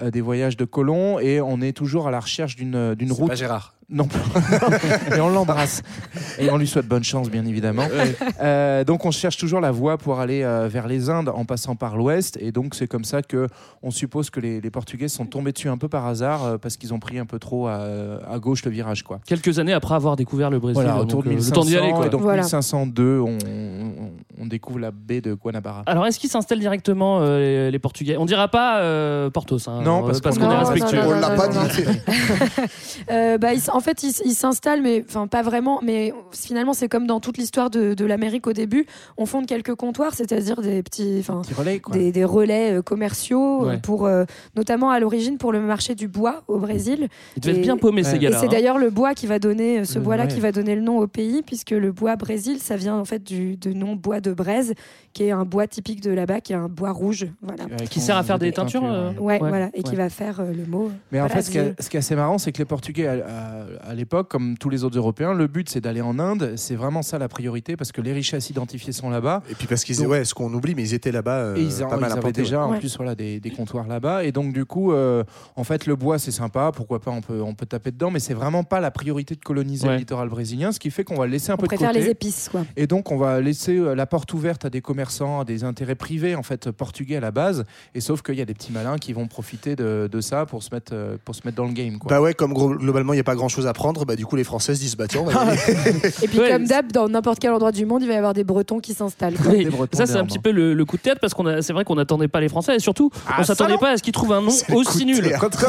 euh, 0.02 0.10
des 0.10 0.20
voyages 0.20 0.56
de 0.56 0.64
colons 0.64 1.18
et 1.18 1.40
on 1.40 1.60
est 1.60 1.72
toujours 1.72 2.08
à 2.08 2.10
la 2.10 2.20
recherche 2.20 2.56
d'une 2.56 2.96
route. 3.12 3.28
pas 3.28 3.34
Gérard. 3.34 3.74
Non 3.92 4.04
plus. 4.06 4.20
et 5.16 5.20
on 5.20 5.28
l'embrasse. 5.30 5.82
Et 6.38 6.48
on 6.50 6.56
lui 6.56 6.66
souhaite 6.68 6.86
bonne 6.86 7.02
chance, 7.02 7.28
bien 7.28 7.44
évidemment. 7.44 7.82
Euh, 8.40 8.84
donc 8.84 9.04
on 9.04 9.10
cherche 9.10 9.36
toujours 9.36 9.60
la 9.60 9.72
voie 9.72 9.98
pour 9.98 10.20
aller 10.20 10.42
euh, 10.44 10.68
vers 10.68 10.86
les 10.86 11.10
Indes 11.10 11.28
en 11.28 11.44
passant 11.44 11.74
par 11.74 11.96
l'ouest. 11.96 12.38
Et 12.40 12.52
donc 12.52 12.74
c'est 12.76 12.86
comme 12.86 13.04
ça 13.04 13.22
que 13.22 13.48
on 13.82 13.90
suppose 13.90 14.30
que 14.30 14.38
les, 14.38 14.60
les 14.60 14.70
Portugais 14.70 15.08
sont 15.08 15.26
tombés 15.26 15.50
dessus 15.52 15.68
un 15.68 15.76
peu 15.76 15.88
par 15.88 16.06
hasard 16.06 16.44
euh, 16.44 16.56
parce 16.58 16.76
qu'ils 16.76 16.94
ont 16.94 17.00
pris 17.00 17.18
un 17.18 17.26
peu 17.26 17.38
trop 17.40 17.66
à, 17.66 17.80
à 18.30 18.38
gauche 18.38 18.64
le 18.64 18.70
virage. 18.70 19.02
quoi. 19.02 19.18
Quelques 19.26 19.58
années 19.58 19.72
après 19.72 19.94
avoir 19.96 20.14
découvert 20.16 20.50
le 20.50 20.60
Brésil. 20.60 20.80
Voilà, 20.82 20.98
donc, 20.98 21.02
autour 21.08 21.22
de 21.24 21.28
euh, 21.30 21.32
1500. 21.32 21.50
le 21.50 21.54
temps 21.60 21.66
d'y 21.66 21.76
aller. 21.76 21.90
Quoi. 21.92 22.06
Et 22.06 22.10
donc 22.10 22.20
Voilà. 22.20 22.42
1502, 22.42 23.18
on, 23.18 23.38
on- 23.46 24.10
on 24.42 24.46
découvre 24.46 24.78
la 24.78 24.90
baie 24.90 25.20
de 25.20 25.34
Guanabara. 25.34 25.82
Alors 25.86 26.06
est-ce 26.06 26.18
qu'ils 26.18 26.30
s'installent 26.30 26.60
directement 26.60 27.18
euh, 27.20 27.38
les, 27.66 27.70
les 27.72 27.78
Portugais? 27.78 28.16
On 28.16 28.24
dira 28.24 28.48
pas 28.48 28.78
euh, 28.78 29.28
Portos, 29.30 29.58
hein, 29.68 29.82
Non, 29.84 30.02
parce 30.02 30.20
qu'on- 30.20 30.30
qu'on 30.30 30.36
est 30.50 30.54
Non, 30.54 30.58
respectueux. 30.60 31.02
non, 31.02 31.10
non, 31.10 31.16
On 31.16 31.20
l'a 31.20 31.30
pas 31.30 31.48
dit. 31.48 31.58
Euh, 33.10 33.38
bah, 33.38 33.52
ils 33.52 33.58
s- 33.58 33.70
en 33.80 33.82
fait, 33.82 34.02
ils 34.02 34.10
s- 34.10 34.22
ils 34.24 34.34
s'installent, 34.34 34.82
mais 34.82 35.02
enfin 35.08 35.26
pas 35.26 35.42
vraiment. 35.42 35.80
Mais 35.82 36.12
finalement, 36.32 36.72
c'est 36.74 36.88
comme 36.88 37.06
dans 37.06 37.18
toute 37.18 37.38
l'histoire 37.38 37.70
de, 37.70 37.94
de 37.94 38.04
l'Amérique 38.04 38.46
au 38.46 38.52
début. 38.52 38.86
On 39.16 39.24
fonde 39.26 39.46
quelques 39.46 39.74
comptoirs, 39.74 40.14
c'est-à-dire 40.14 40.60
des 40.60 40.82
petits, 40.82 41.24
relais, 41.56 41.80
quoi. 41.80 41.96
des, 41.96 42.12
des 42.12 42.24
relais 42.24 42.72
euh, 42.74 42.82
commerciaux, 42.82 43.64
euh, 43.64 43.68
Ouais. 43.70 43.78
pour 43.78 44.06
euh, 44.06 44.24
notamment 44.56 44.90
à 44.90 45.00
l'origine 45.00 45.38
pour 45.38 45.50
le 45.52 45.60
marché 45.60 45.94
du 45.94 46.06
bois 46.08 46.42
au 46.46 46.58
Brésil. 46.58 47.08
Ils 47.36 47.40
devaient 47.40 47.56
être 47.56 47.62
bien 47.62 47.76
paumés 47.78 48.02
ces 48.04 48.10
Ouais. 48.12 48.16
Et 48.16 48.20
gars-là. 48.20 48.38
c'est 48.38 48.46
hein. 48.46 48.50
d'ailleurs 48.50 48.78
le 48.78 48.90
bois 48.90 49.14
qui 49.14 49.26
va 49.26 49.38
donner, 49.38 49.84
ce 49.84 49.94
Le- 49.98 50.04
bois-là 50.04 50.24
ouais. 50.24 50.28
qui 50.28 50.40
va 50.40 50.52
donner 50.52 50.74
le 50.74 50.82
nom 50.82 50.98
au 50.98 51.06
pays, 51.06 51.42
puisque 51.42 51.70
le 51.70 51.90
bois 51.92 52.16
Brésil, 52.16 52.58
ça 52.60 52.76
vient 52.76 52.94
en 52.96 53.04
fait 53.06 53.22
du 53.24 53.56
de 53.56 53.72
nom 53.72 53.96
bois 53.96 54.20
de 54.20 54.32
braise, 54.32 54.74
qui 55.14 55.24
est 55.24 55.30
un 55.30 55.44
bois 55.44 55.66
typique 55.66 56.00
de 56.02 56.10
là-bas, 56.10 56.40
qui 56.40 56.52
est 56.52 56.56
un 56.56 56.68
bois 56.68 56.90
rouge, 56.92 57.26
voilà. 57.40 57.64
Qui 57.90 58.00
sert 58.00 58.16
à 58.16 58.22
faire 58.22 58.38
des 58.38 58.46
des 58.50 58.52
teintures, 58.52 58.84
euh, 58.84 59.12
Ouais, 59.18 59.40
Ouais, 59.40 59.48
voilà, 59.48 59.70
et 59.74 59.82
qui 59.82 59.94
va 59.96 60.08
faire 60.10 60.40
euh, 60.40 60.52
le 60.52 60.66
mot. 60.66 60.90
Mais 61.12 61.20
en 61.20 61.28
fait, 61.28 61.42
ce 61.42 61.50
qui, 61.50 61.58
est, 61.58 61.74
c'est- 61.78 61.84
ce 61.84 61.90
qui 61.90 61.96
est 61.96 62.00
assez 62.00 62.16
marrant, 62.16 62.36
c'est 62.38 62.50
que 62.52 62.58
les 62.58 62.64
Portugais, 62.64 63.06
à, 63.82 63.94
l'époque, 63.94 64.28
comme 64.28 64.56
tous 64.58 64.68
les 64.70 64.84
autres 64.84 64.96
Européens, 64.96 65.34
le 65.34 65.46
but 65.46 65.68
c'est 65.68 65.80
d'aller 65.80 66.00
en 66.00 66.18
Inde. 66.18 66.54
C'est 66.56 66.76
vraiment 66.76 67.02
ça 67.02 67.18
la 67.18 67.28
priorité 67.28 67.76
parce 67.76 67.92
que 67.92 68.00
les 68.00 68.12
richesses 68.12 68.50
identifiées 68.50 68.92
sont 68.92 69.10
là-bas. 69.10 69.42
Et 69.50 69.54
puis 69.54 69.66
parce 69.66 69.84
qu'ils 69.84 70.06
ouais, 70.06 70.24
ce 70.24 70.34
qu'on 70.34 70.52
oublie, 70.52 70.74
mais 70.74 70.82
ils 70.82 70.94
étaient 70.94 71.12
là-bas 71.12 71.38
euh, 71.38 71.56
Et 71.56 71.62
ils, 71.62 71.68
pas 71.84 71.96
ils 71.96 72.00
mal 72.00 72.12
avaient 72.12 72.32
déjà 72.32 72.64
en 72.64 72.78
plus 72.78 72.96
voilà, 72.96 73.14
des, 73.14 73.40
des 73.40 73.50
comptoirs 73.50 73.86
là-bas. 73.86 74.24
Et 74.24 74.32
donc, 74.32 74.52
du 74.52 74.64
coup, 74.64 74.92
euh, 74.92 75.24
en 75.56 75.64
fait, 75.64 75.86
le 75.86 75.96
bois 75.96 76.18
c'est 76.18 76.30
sympa, 76.30 76.72
pourquoi 76.74 77.00
pas, 77.00 77.10
on 77.10 77.20
peut, 77.20 77.40
on 77.40 77.54
peut 77.54 77.66
taper 77.66 77.90
dedans, 77.90 78.10
mais 78.10 78.20
c'est 78.20 78.34
vraiment 78.34 78.64
pas 78.64 78.80
la 78.80 78.90
priorité 78.90 79.34
de 79.34 79.40
coloniser 79.40 79.86
Ouais. 79.86 79.94
le 79.94 79.98
littoral 80.00 80.28
brésilien, 80.28 80.72
ce 80.72 80.78
qui 80.80 80.90
fait 80.90 81.04
qu'on 81.04 81.16
va 81.16 81.26
le 81.26 81.32
laisser 81.32 81.50
un 81.50 81.54
On 81.54 81.56
peu 81.56 81.62
de 81.62 81.68
préfère 81.68 81.88
côté. 81.90 82.00
les 82.00 82.10
épices, 82.10 82.48
quoi. 82.50 82.64
Et 82.76 82.86
donc, 82.86 83.10
on 83.10 83.16
va 83.16 83.40
laisser 83.40 83.76
euh, 83.78 83.94
la 83.94 84.06
porte 84.06 84.32
ouverte 84.34 84.64
à 84.64 84.70
des 84.70 84.80
commerçants, 84.82 85.40
à 85.40 85.44
des 85.44 85.64
intérêts 85.64 85.94
privés, 85.94 86.34
en 86.34 86.42
fait, 86.42 86.70
portugais 86.70 87.16
à 87.16 87.20
la 87.20 87.30
base. 87.30 87.64
Et 87.94 88.00
sauf 88.00 88.20
qu'il 88.22 88.34
y 88.34 88.40
a 88.42 88.44
des 88.44 88.54
petits 88.54 88.72
malins 88.72 88.98
qui 88.98 89.12
vont 89.12 89.26
profiter 89.26 89.76
de, 89.76 90.08
de 90.10 90.20
ça 90.20 90.44
pour 90.46 90.62
se 90.62 90.74
mettre, 90.74 90.94
pour 91.24 91.34
se 91.34 91.42
mettre 91.44 91.56
dans 91.56 91.66
le 91.66 91.72
game. 91.72 91.98
Quoi. 91.98 92.08
Bah 92.10 92.20
ouais, 92.20 92.34
comme 92.34 92.52
globalement 92.52 93.12
il 93.12 93.16
n'y 93.16 93.20
a 93.20 93.24
pas 93.24 93.34
grand 93.36 93.48
chose 93.48 93.59
à 93.66 93.72
prendre, 93.72 94.04
bah 94.04 94.16
du 94.16 94.26
coup 94.26 94.36
les 94.36 94.44
Français 94.44 94.74
se 94.74 94.80
disent 94.80 94.96
bah 94.96 95.06
tiens, 95.08 95.22
on 95.22 95.24
va 95.24 95.32
y 95.32 95.48
aller. 95.48 95.58
Et 96.22 96.28
puis, 96.28 96.38
Ouais, 96.40 96.50
comme 96.50 96.64
d'hab, 96.66 96.90
dans 96.92 97.08
n'importe 97.08 97.38
quel 97.38 97.52
endroit 97.52 97.72
du 97.72 97.86
monde, 97.86 98.02
il 98.02 98.08
va 98.08 98.14
y 98.14 98.16
avoir 98.16 98.34
des 98.34 98.44
Bretons 98.44 98.80
qui 98.80 98.94
s'installent. 98.94 99.34
quoi. 99.34 99.52
Oui, 99.52 99.64
Des 99.64 99.70
Bretons 99.70 99.96
ça 99.96 100.06
c'est 100.06 100.16
un 100.16 100.24
petit 100.24 100.38
peu 100.38 100.50
le, 100.50 100.74
le 100.74 100.84
coup 100.84 100.96
de 100.96 101.02
tête 101.02 101.18
parce 101.20 101.34
qu'on 101.34 101.46
a- 101.46 101.62
c'est 101.62 101.72
vrai 101.72 101.84
qu'on 101.84 101.94
n'attendait 101.96 102.28
pas 102.28 102.40
les 102.40 102.48
Français 102.48 102.76
et 102.76 102.78
surtout 102.80 103.10
on 103.38 103.42
s'attendait 103.44 103.78
pas 103.78 103.90
à 103.90 103.96
ce 103.96 104.02
qu'ils 104.02 104.12
trouvent 104.12 104.32
un 104.32 104.40
nom 104.42 104.50
C'est 104.50 104.68
le 104.68 104.74
coup 104.74 104.80
aussi 104.80 105.00
de 105.04 105.10
nul. 105.12 105.22
théâtre. 105.22 105.66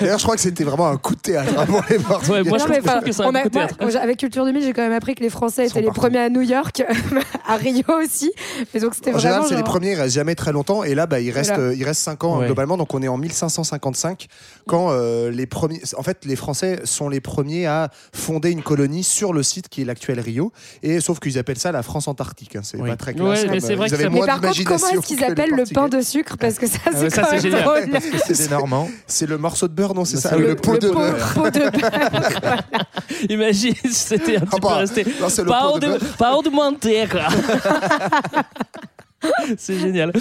D'ailleurs, 0.00 0.18
je 0.18 0.22
crois 0.24 0.34
que 0.36 0.40
c'était 0.40 0.64
vraiment 0.64 0.86
un 0.88 0.96
coup 0.96 1.14
de 1.14 1.20
théâtre 1.20 1.52
hein, 1.58 1.66
pour 1.66 1.82
les 1.90 1.98
Portugais. 1.98 2.32
Ouais, 2.32 2.42
moi, 2.42 2.58
je 2.58 2.64
Non, 2.64 2.70
trouve- 2.70 2.70
mais 2.70 2.74
je 2.76 2.80
trouve 2.80 2.90
enfin, 2.96 3.00
que 3.06 3.12
c'est 3.12 3.22
un 3.22 3.26
on 3.26 3.34
a- 3.34 3.42
coup 3.42 3.48
de 3.48 3.54
moi, 3.54 3.66
théâtre. 3.66 3.76
quand 3.78 3.90
j'ai- 3.90 3.98
avec 3.98 4.18
Culture 4.18 4.44
2000, 4.44 4.62
j'ai 4.62 4.72
quand 4.72 4.82
même 4.82 4.92
appris 4.92 5.14
que 5.14 5.22
les 5.22 5.30
Français 5.30 5.64
Ils 5.64 5.68
étaient 5.70 5.80
les 5.80 5.86
partout. 5.86 6.00
premiers 6.00 6.18
à 6.20 6.28
New 6.30 6.42
York, 6.42 6.82
à 7.48 7.56
Rio 7.56 7.82
aussi. 8.02 8.32
Mais 8.72 8.80
donc 8.80 8.94
c'était 8.94 9.12
En 9.14 9.18
général, 9.18 9.40
vraiment. 9.40 9.48
c'est 9.48 9.54
les 9.54 9.60
genre- 9.60 9.64
premiers, 9.68 9.92
ils 9.92 9.94
restent 10.00 10.14
jamais 10.14 10.34
très 10.34 10.52
longtemps. 10.52 10.84
Et 10.84 10.94
là, 10.94 11.06
bah, 11.06 11.20
il 11.20 11.30
reste, 11.30 11.50
Voilà. 11.54 11.70
euh, 11.70 11.74
il 11.74 11.84
reste 11.84 12.00
5 12.02 12.24
ans 12.24 12.38
Ouais. 12.38 12.46
globalement. 12.46 12.76
Donc, 12.76 12.92
on 12.94 13.02
est 13.02 13.08
en 13.08 13.16
1555 13.18 14.26
quand 14.66 14.88
euh, 14.90 15.30
les 15.30 15.46
premiers. 15.46 15.80
En 15.96 16.02
fait, 16.02 16.24
les 16.24 16.36
Français 16.36 16.80
sont 16.84 17.08
les 17.08 17.20
premiers 17.24 17.66
à 17.66 17.90
fonder 18.12 18.52
une 18.52 18.62
colonie 18.62 19.02
sur 19.02 19.32
le 19.32 19.42
site 19.42 19.68
qui 19.68 19.82
est 19.82 19.84
l'actuel 19.84 20.20
Rio. 20.20 20.52
Et 20.84 21.00
sauf 21.00 21.18
qu'ils 21.18 21.38
appellent 21.38 21.58
ça 21.58 21.72
la 21.72 21.82
France 21.82 22.06
antarctique. 22.06 22.54
hein. 22.54 22.60
C'est 22.62 22.80
Oui. 22.80 22.88
pas 22.88 22.96
très 22.96 23.12
Ouais, 23.14 23.18
classe. 23.18 23.42
mais 23.42 23.48
comme, 23.48 23.60
c'est 23.60 23.72
euh, 23.72 23.76
vrai 23.76 23.88
ça- 23.88 23.96
Mais 23.96 24.04
par 24.26 24.40
contre, 24.40 24.64
comment 24.64 24.88
est-ce 24.88 25.00
qu'ils 25.06 25.24
appellent 25.24 25.50
le 25.50 25.64
pain 25.74 25.88
de 25.88 26.00
sucre 26.00 26.36
Parce 26.38 26.54
que 26.58 26.66
ça, 26.68 26.78
ouais, 26.86 26.92
c'est 26.94 27.10
ça, 27.10 27.36
génial. 27.38 27.64
drôle. 27.64 27.90
Parce 27.90 28.04
que 28.06 28.18
c'est 28.34 28.44
des 28.44 28.48
Normands. 28.48 28.88
C'est 29.08 29.26
le 29.26 29.38
morceau 29.38 29.66
de 29.66 29.72
beurre, 29.72 29.94
non 29.94 30.04
C'est 30.04 30.18
ça 30.18 30.36
Le, 30.36 30.46
le- 30.48 30.56
pot 30.56 30.74
le 30.74 30.78
de 30.78 30.88
pot- 30.90 30.98
beurre. 31.00 31.32
pot 31.34 31.50
de 31.50 31.70
beurre. 31.70 32.62
Imagine 33.28 33.74
c'était 33.90 34.36
un 34.36 34.40
petit 34.40 34.48
Ah 34.52 34.56
bah, 34.60 34.68
peu 34.68 34.74
resté. 34.76 35.04
non, 35.20 35.28
c'est 35.28 35.42
le 35.42 35.50
De 39.24 39.48
de, 39.48 39.52
de. 39.52 39.56
C'est 39.58 39.78
génial. 39.78 40.12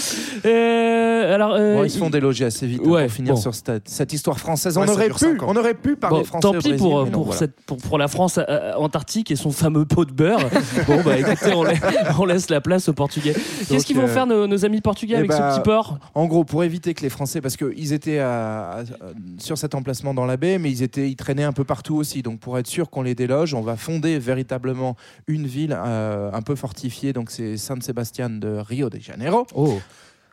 Euh, 0.45 1.33
alors, 1.35 1.53
euh, 1.55 1.75
Bon, 1.77 1.83
ils 1.83 1.89
se 1.89 1.97
font 1.97 2.09
déloger 2.09 2.45
assez 2.45 2.67
vite 2.67 2.81
hein, 2.85 2.89
Ouais, 2.89 3.03
pour 3.05 3.13
finir 3.13 3.33
bon. 3.33 3.39
sur 3.39 3.53
cette, 3.55 3.87
cette 3.87 4.13
histoire 4.13 4.39
française. 4.39 4.77
Ouais, 4.77 4.85
on, 4.87 4.91
aurait 4.91 5.09
pu, 5.09 5.37
on 5.41 5.55
aurait 5.55 5.73
pu 5.73 5.95
parler 5.95 6.19
Bon, 6.19 6.23
français 6.25 6.41
tant 6.41 6.49
au 6.49 6.53
pis 6.53 6.69
Brésil, 6.69 6.77
pour, 6.77 7.05
non, 7.05 7.11
pour, 7.11 7.23
voilà. 7.25 7.39
cette, 7.39 7.55
pour, 7.65 7.77
pour 7.77 7.97
la 7.97 8.07
France 8.07 8.39
euh, 8.47 8.73
antarctique 8.75 9.31
et 9.31 9.35
son 9.35 9.51
fameux 9.51 9.85
pot 9.85 10.05
de 10.05 10.11
beurre. 10.11 10.39
bon, 10.87 11.01
bah 11.03 11.17
écoutez, 11.17 11.53
on, 11.53 11.63
la- 11.63 11.73
on 12.19 12.25
laisse 12.25 12.49
la 12.49 12.61
place 12.61 12.89
aux 12.89 12.93
Portugais. 12.93 13.33
Qu'est-ce 13.69 13.85
qu'ils 13.85 13.95
vont 13.95 14.03
euh, 14.03 14.07
faire 14.07 14.25
nos, 14.27 14.47
nos 14.47 14.65
amis 14.65 14.81
portugais 14.81 15.15
eh 15.15 15.19
avec 15.19 15.29
bah, 15.29 15.51
ce 15.51 15.57
petit 15.59 15.63
port? 15.63 15.97
En 16.15 16.25
gros, 16.25 16.43
pour 16.43 16.63
éviter 16.63 16.93
que 16.93 17.01
les 17.01 17.09
Français, 17.09 17.41
parce 17.41 17.55
qu'ils 17.57 17.93
étaient 17.93 18.19
à- 18.19 18.79
à- 18.79 18.83
sur 19.39 19.57
cet 19.57 19.75
emplacement 19.75 20.13
dans 20.13 20.25
la 20.25 20.37
baie, 20.37 20.57
mais 20.57 20.71
ils, 20.71 20.83
étaient, 20.83 21.09
ils 21.09 21.15
traînaient 21.15 21.43
un 21.43 21.53
peu 21.53 21.63
partout 21.63 21.95
aussi. 21.95 22.21
Donc, 22.21 22.39
pour 22.39 22.57
être 22.57 22.67
sûr 22.67 22.89
qu'on 22.89 23.01
les 23.01 23.15
déloge, 23.15 23.53
on 23.53 23.61
va 23.61 23.75
fonder 23.77 24.19
véritablement 24.19 24.95
une 25.27 25.45
ville 25.47 25.75
euh, 25.77 26.29
un 26.33 26.41
peu 26.41 26.55
fortifiée. 26.55 27.13
Donc, 27.13 27.31
c'est 27.31 27.57
San 27.57 27.81
Sebastián 27.81 28.39
de 28.39 28.57
Rio 28.57 28.89
de 28.97 29.03
Janeiro. 29.03 29.45
Oh. 29.55 29.79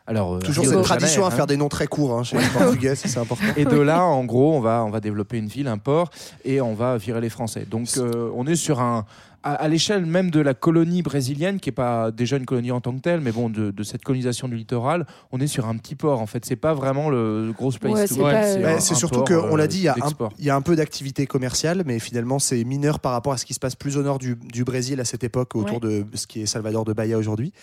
Alors, 0.07 0.35
euh, 0.35 0.39
Toujours 0.39 0.65
cette 0.65 0.81
tradition 0.81 1.07
Janeiro, 1.07 1.23
à 1.23 1.27
hein. 1.27 1.35
faire 1.35 1.47
des 1.47 1.57
noms 1.57 1.69
très 1.69 1.87
courts 1.87 2.17
hein, 2.17 2.23
chez 2.23 2.37
les 2.37 2.47
Portugais, 2.47 2.95
c'est 2.95 3.17
important. 3.17 3.45
Et 3.55 3.65
de 3.65 3.77
là, 3.77 4.03
en 4.03 4.25
gros, 4.25 4.55
on 4.55 4.59
va, 4.59 4.83
on 4.83 4.89
va 4.89 4.99
développer 4.99 5.37
une 5.37 5.47
ville, 5.47 5.67
un 5.67 5.77
port, 5.77 6.09
et 6.43 6.59
on 6.59 6.73
va 6.73 6.97
virer 6.97 7.21
les 7.21 7.29
Français. 7.29 7.65
Donc, 7.69 7.87
euh, 7.97 8.31
on 8.35 8.47
est 8.47 8.55
sur 8.55 8.81
un, 8.81 9.05
à, 9.43 9.53
à 9.53 9.67
l'échelle 9.67 10.05
même 10.05 10.31
de 10.31 10.39
la 10.39 10.53
colonie 10.53 11.01
brésilienne, 11.01 11.59
qui 11.59 11.69
est 11.69 11.73
pas 11.73 12.11
déjà 12.11 12.37
une 12.37 12.45
colonie 12.45 12.71
en 12.71 12.81
tant 12.81 12.93
que 12.93 13.01
telle, 13.01 13.21
mais 13.21 13.31
bon, 13.31 13.49
de, 13.49 13.71
de 13.71 13.83
cette 13.83 14.03
colonisation 14.03 14.47
du 14.47 14.55
littoral, 14.55 15.05
on 15.31 15.39
est 15.39 15.47
sur 15.47 15.67
un 15.67 15.77
petit 15.77 15.95
port. 15.95 16.21
En 16.21 16.27
fait, 16.27 16.45
c'est 16.45 16.55
pas 16.55 16.73
vraiment 16.73 17.09
le 17.09 17.51
gros 17.55 17.71
place 17.71 17.93
Ouais, 17.93 18.07
to 18.07 18.15
c'est 18.15 18.21
Ouais, 18.21 18.65
un 18.65 18.79
surtout 18.79 19.23
port, 19.23 19.25
qu'on 19.25 19.53
euh, 19.55 19.57
l'a 19.57 19.67
dit, 19.67 19.79
il 19.79 19.83
y, 19.83 19.87
a 19.87 19.93
un, 19.93 19.95
d'export. 19.95 20.33
il 20.39 20.45
y 20.45 20.49
a 20.49 20.55
un 20.55 20.61
peu 20.61 20.75
d'activité 20.75 21.27
commerciale, 21.27 21.83
mais 21.85 21.99
finalement 21.99 22.39
c'est 22.39 22.63
mineur 22.63 22.99
par 22.99 23.13
rapport 23.13 23.33
à 23.33 23.37
ce 23.37 23.45
qui 23.45 23.53
se 23.53 23.59
passe 23.59 23.75
plus 23.75 23.97
au 23.97 24.03
nord 24.03 24.19
du, 24.19 24.35
du 24.35 24.63
Brésil 24.63 24.99
à 24.99 25.05
cette 25.05 25.23
époque, 25.23 25.55
autour 25.55 25.79
de 25.79 26.05
ce 26.13 26.27
qui 26.27 26.41
est 26.41 26.45
Salvador 26.45 26.85
de 26.85 26.93
Bahia 26.93 27.17
aujourd'hui. 27.17 27.53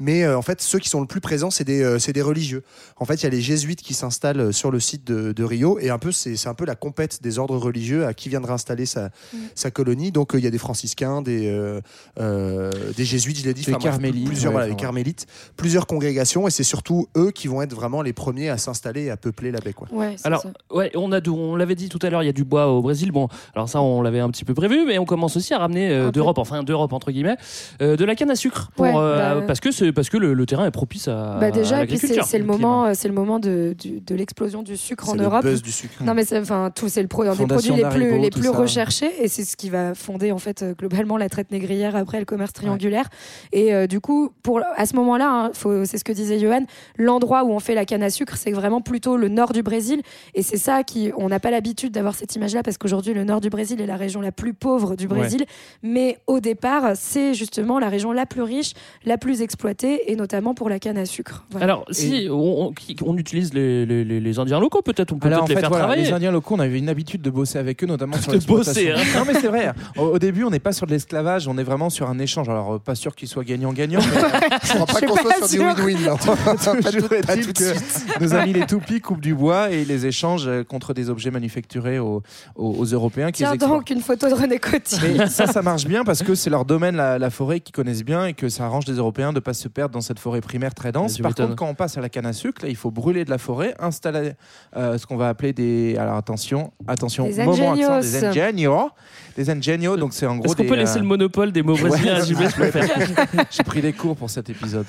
Mais 0.00 0.24
euh, 0.24 0.36
en 0.36 0.42
fait, 0.42 0.60
ceux 0.60 0.78
qui 0.78 0.88
sont 0.88 1.00
le 1.00 1.06
plus 1.06 1.20
présents, 1.20 1.50
c'est 1.50 1.64
des, 1.64 1.82
euh, 1.82 1.98
religieux. 2.24 2.62
En 2.96 3.04
fait, 3.04 3.14
il 3.14 3.22
y 3.24 3.26
a 3.26 3.30
les 3.30 3.40
jésuites 3.40 3.82
qui 3.82 3.94
s'installent 3.94 4.40
euh, 4.40 4.52
sur 4.52 4.70
le 4.70 4.80
site 4.80 5.04
de, 5.06 5.32
de 5.32 5.44
Rio, 5.44 5.78
et 5.78 5.90
un 5.90 5.98
peu 5.98 6.12
c'est 6.12 6.46
un 6.48 6.54
peu 6.54 6.64
la 6.64 6.74
compète 6.74 7.22
des 7.22 7.38
ordres 7.38 7.56
religieux 7.56 8.06
à 8.06 8.14
qui 8.14 8.28
viendra 8.28 8.54
installer 8.54 8.86
sa, 8.86 9.10
sa 9.54 9.70
colonie. 9.70 10.10
Donc 10.12 10.34
euh, 10.34 10.38
il 10.38 10.44
y 10.44 10.46
a 10.46 10.50
des 10.50 10.58
franciscains, 10.58 11.22
des, 11.24 11.48
euh, 11.48 11.80
euh, 12.20 12.70
des 12.96 13.04
jésuites, 13.04 13.38
je 13.38 13.44
l'ai 13.44 13.54
dit, 13.54 13.64
Des 13.64 13.72
enfin, 13.74 13.80
carmélites, 13.90 14.24
plusieurs, 14.26 14.50
ouais, 14.52 14.52
voilà, 14.52 14.66
enfin, 14.66 14.76
les 14.76 14.80
carmélites, 14.80 15.26
plusieurs 15.56 15.86
congrégations, 15.86 16.46
et 16.46 16.50
c'est 16.50 16.62
surtout 16.62 17.08
eux 17.16 17.30
qui 17.32 17.48
vont 17.48 17.62
être 17.62 17.74
vraiment 17.74 18.02
les 18.02 18.12
premiers 18.12 18.48
à 18.50 18.58
s'installer 18.58 19.04
et 19.04 19.10
à 19.10 19.16
peupler 19.16 19.50
la 19.50 19.58
baie. 19.60 19.72
Quoi. 19.72 19.88
Ouais, 19.92 20.14
c'est 20.16 20.26
Alors, 20.26 20.42
ça. 20.42 20.50
ouais, 20.72 20.90
on 20.94 21.10
a, 21.12 21.20
du- 21.20 21.30
on 21.30 21.56
l'avait 21.56 21.74
dit 21.74 21.88
tout 21.88 21.98
à 22.02 22.10
l'heure, 22.10 22.22
il 22.22 22.26
y 22.26 22.28
a 22.28 22.32
du 22.32 22.44
bois 22.44 22.68
au 22.68 22.82
Brésil. 22.82 23.10
Bon, 23.12 23.28
alors 23.54 23.68
ça, 23.68 23.80
on 23.80 24.02
l'avait 24.02 24.20
un 24.20 24.30
petit 24.30 24.44
peu 24.44 24.54
prévu, 24.54 24.84
mais 24.86 24.98
on 24.98 25.04
commence 25.04 25.36
aussi 25.36 25.54
à 25.54 25.58
ramener 25.58 25.90
euh, 25.90 26.10
d'Europe, 26.10 26.38
enfin 26.38 26.62
d'Europe 26.62 26.92
entre 26.92 27.10
guillemets, 27.10 27.36
euh, 27.82 27.96
de 27.96 28.04
la 28.04 28.14
canne 28.14 28.30
à 28.30 28.36
sucre, 28.36 28.70
pour, 28.76 28.84
Ouais, 28.84 28.92
euh, 28.96 29.40
bah- 29.40 29.46
parce 29.46 29.60
que 29.60 29.90
parce 29.90 30.08
que 30.10 30.16
le, 30.18 30.34
le 30.34 30.46
terrain 30.46 30.66
est 30.66 30.70
propice 30.70 31.08
à, 31.08 31.38
Bah 31.40 31.50
déjà, 31.50 31.82
et 31.82 31.86
puis 31.86 31.96
c'est 31.98 32.08
l'agriculture. 32.08 32.24
c'est 32.26 32.38
le 32.38 32.44
moment, 32.44 32.94
c'est 32.94 33.08
le 33.08 33.14
moment 33.14 33.38
de, 33.38 33.74
l'explosion 34.10 34.62
du 34.62 34.76
sucre 34.76 35.08
en 35.08 35.12
C'est 35.12 35.18
le 35.18 35.24
Europe. 35.24 35.42
buzz 35.42 35.62
du 35.62 35.72
sucre. 35.72 36.02
Non 36.02 36.14
mais 36.14 36.24
c'est 36.24 36.38
enfin 36.38 36.70
tout 36.74 36.88
c'est 36.88 37.02
le 37.02 37.08
pro, 37.08 37.22
un 37.22 37.34
des 37.34 37.46
produits 37.46 37.72
les 37.74 37.84
plus 37.88 38.18
les 38.18 38.30
plus 38.30 38.48
recherchés 38.48 39.10
et 39.22 39.28
c'est 39.28 39.44
ce 39.44 39.56
qui 39.56 39.70
va 39.70 39.94
fonder 39.94 40.32
en 40.32 40.38
fait 40.38 40.62
euh, 40.62 40.74
la 41.16 41.28
traite 41.28 41.50
négrière 41.50 41.96
après 41.96 42.18
le 42.18 42.24
commerce 42.24 42.52
triangulaire 42.52 43.08
et 43.52 43.74
euh, 43.74 43.86
du 43.86 44.00
coup 44.00 44.30
pour 44.42 44.60
à 44.76 44.86
ce 44.86 44.94
moment-là 44.96 45.28
hein, 45.30 45.50
c'est 45.84 45.98
ce 45.98 46.04
que 46.04 46.12
disait 46.12 46.38
Johan 46.38 46.64
l'endroit 46.98 47.44
où 47.44 47.50
on 47.52 47.58
fait 47.60 47.74
la 47.74 47.84
canne 47.84 48.02
à 48.02 48.10
sucre 48.10 48.36
c'est 48.36 48.52
vraiment 48.52 48.80
plutôt 48.80 49.16
le 49.16 49.28
nord 49.28 49.52
du 49.52 49.62
Brésil 49.62 50.02
et 50.34 50.42
c'est 50.42 50.56
ça 50.56 50.82
qui 50.84 51.12
on 51.16 51.28
n'a 51.28 51.40
pas 51.40 51.50
l'habitude 51.50 51.92
d'avoir 51.92 52.14
cette 52.14 52.34
image 52.36 52.54
là 52.54 52.62
parce 52.62 52.78
qu'aujourd'hui 52.78 53.14
le 53.14 53.24
nord 53.24 53.40
du 53.40 53.50
Brésil 53.50 53.80
est 53.80 53.86
la 53.86 53.96
région 53.96 54.20
la 54.20 54.32
plus 54.32 54.54
pauvre 54.54 54.96
du 54.96 55.06
Brésil 55.08 55.44
mais 55.82 56.18
au 56.26 56.40
départ 56.40 56.92
c'est 56.94 57.34
justement 57.34 57.78
la 57.78 57.88
région 57.88 58.12
la 58.12 58.26
plus 58.26 58.42
riche 58.42 58.72
la 59.04 59.18
plus 59.18 59.42
exploitée 59.42 60.10
et 60.10 60.16
notamment 60.16 60.54
pour 60.54 60.68
la 60.68 60.78
canne 60.78 60.98
à 60.98 61.04
sucre 61.06 61.44
Voilà. 61.50 61.64
Alors, 61.64 61.84
si 61.90 62.28
on, 62.30 62.66
on- 62.68 62.72
qui- 62.72 62.96
on 63.04 63.16
utilise 63.16 63.52
les, 63.54 63.86
les- 63.86 64.04
les- 64.04 64.20
les 64.20 64.38
Indiens 64.38 64.60
locaux, 64.60 64.82
peut-être 64.82 65.12
on 65.12 65.18
peut 65.18 65.28
Alors 65.28 65.44
en 65.44 65.46
les 65.46 65.54
faire 65.54 65.68
voilà, 65.68 65.84
travailler. 65.84 66.04
les 66.06 66.12
Indiens 66.12 66.30
locaux, 66.30 66.54
on 66.54 66.58
avait 66.60 66.78
une 66.78 66.88
habitude 66.88 67.22
de 67.22 67.30
bosser 67.30 67.58
avec 67.58 67.82
eux, 67.82 67.86
notamment 67.86 68.16
sur 68.20 68.32
De 68.32 68.38
bosser, 68.44 68.90
hein. 68.90 68.96
Non 69.16 69.24
mais 69.26 69.34
c'est 69.34 69.48
vrai. 69.48 69.72
Au, 69.96 70.02
au 70.02 70.18
début, 70.18 70.44
on 70.44 70.50
n'est 70.50 70.58
pas 70.58 70.72
sur 70.72 70.86
de 70.86 70.92
l'esclavage, 71.04 71.48
on 71.48 71.58
est 71.58 71.62
vraiment 71.62 71.90
sur 71.90 72.08
un 72.08 72.18
échange. 72.18 72.48
Alors 72.48 72.74
euh, 72.74 72.78
pas 72.78 72.94
sûr 72.94 73.14
qu'il 73.14 73.28
soit 73.28 73.44
gagnant-gagnant. 73.44 74.00
Je 74.62 74.68
crois 74.74 74.86
pas 74.86 75.00
qu'on 75.06 75.16
soit 75.16 75.46
sur 75.46 75.74
du 75.74 75.82
win-win. 75.82 76.04
là. 76.06 76.14
Pas 76.24 76.92
tout- 76.92 77.08
pas 77.08 77.34
est-il 77.34 77.46
tout 77.46 77.52
de 77.52 77.58
que 77.58 77.64
suite. 77.78 78.06
nos 78.20 78.34
amis 78.34 78.52
les 78.52 78.66
toupies 78.66 79.00
coupent 79.00 79.20
du 79.20 79.34
bois 79.34 79.70
et 79.70 79.84
les 79.84 80.06
échangent 80.06 80.46
euh, 80.48 80.64
contre 80.64 80.94
des 80.94 81.10
objets 81.10 81.30
manufacturés 81.30 81.98
aux, 81.98 82.22
aux- 82.56 82.70
aux 82.78 82.84
Européens 82.84 83.30
qui 83.30 83.42
tiens 83.42 83.54
donc 83.56 83.90
une 83.90 84.00
photo 84.00 84.28
de 84.28 84.34
René 84.34 84.58
Coty 84.58 84.96
Mais 85.02 85.26
ça, 85.28 85.46
ça 85.46 85.62
marche 85.62 85.84
bien 85.86 86.04
parce 86.04 86.22
que 86.22 86.34
c'est 86.34 86.50
leur 86.50 86.64
domaine, 86.64 86.96
la, 86.96 87.18
la 87.18 87.30
forêt, 87.30 87.60
qu'ils 87.60 87.74
connaissent 87.74 88.04
bien 88.04 88.26
et 88.26 88.34
que 88.34 88.48
ça 88.48 88.64
arrange 88.64 88.86
les 88.86 88.94
Européens 88.94 89.30
de 89.30 89.36
ne 89.36 89.40
pas 89.40 89.52
se 89.54 89.68
perdre 89.68 89.92
dans 89.94 90.00
cette 90.00 90.18
forêt 90.18 90.40
primaire 90.40 90.74
très 90.74 90.92
dense. 90.92 91.18
Par 91.18 91.34
contre, 91.34 91.54
quand 91.56 91.66
on 91.68 91.74
passe 91.74 91.98
à 91.98 92.00
la 92.00 92.08
canne 92.08 92.26
à 92.26 92.32
sucre, 92.32 92.62
là, 92.62 92.68
il 92.68 92.76
faut 92.76 92.90
brûler 92.90 93.24
de 93.24 93.30
la 93.30 93.38
forêt, 93.38 93.74
installer 93.78 94.32
euh, 94.76 94.96
ce 94.98 95.06
qu'on 95.06 95.16
va 95.16 95.28
appeler 95.28 95.52
des. 95.52 95.96
Alors 95.98 96.16
attention, 96.16 96.72
attention, 96.86 97.26
Des 97.28 97.44
moment 97.44 97.72
accent, 97.72 98.00
des 98.00 98.24
ingenios. 98.24 98.44
ingenios. 98.44 98.90
Des 99.36 99.50
ingenios, 99.50 99.96
donc 99.96 100.14
c'est 100.14 100.26
en 100.26 100.36
gros. 100.36 100.46
Est-ce 100.46 100.56
qu'on 100.56 100.62
des, 100.62 100.68
peut 100.68 100.76
laisser 100.76 100.93
euh, 100.96 101.00
le 101.00 101.06
monopole 101.06 101.52
des 101.52 101.62
mots 101.62 101.76
brésiliens 101.76 102.16
à 102.16 102.20
je 102.24 102.34
préfère. 102.34 102.88
J'ai 103.50 103.62
pris 103.62 103.80
des 103.82 103.92
cours 103.92 104.16
pour 104.16 104.30
cet 104.30 104.50
épisode. 104.50 104.86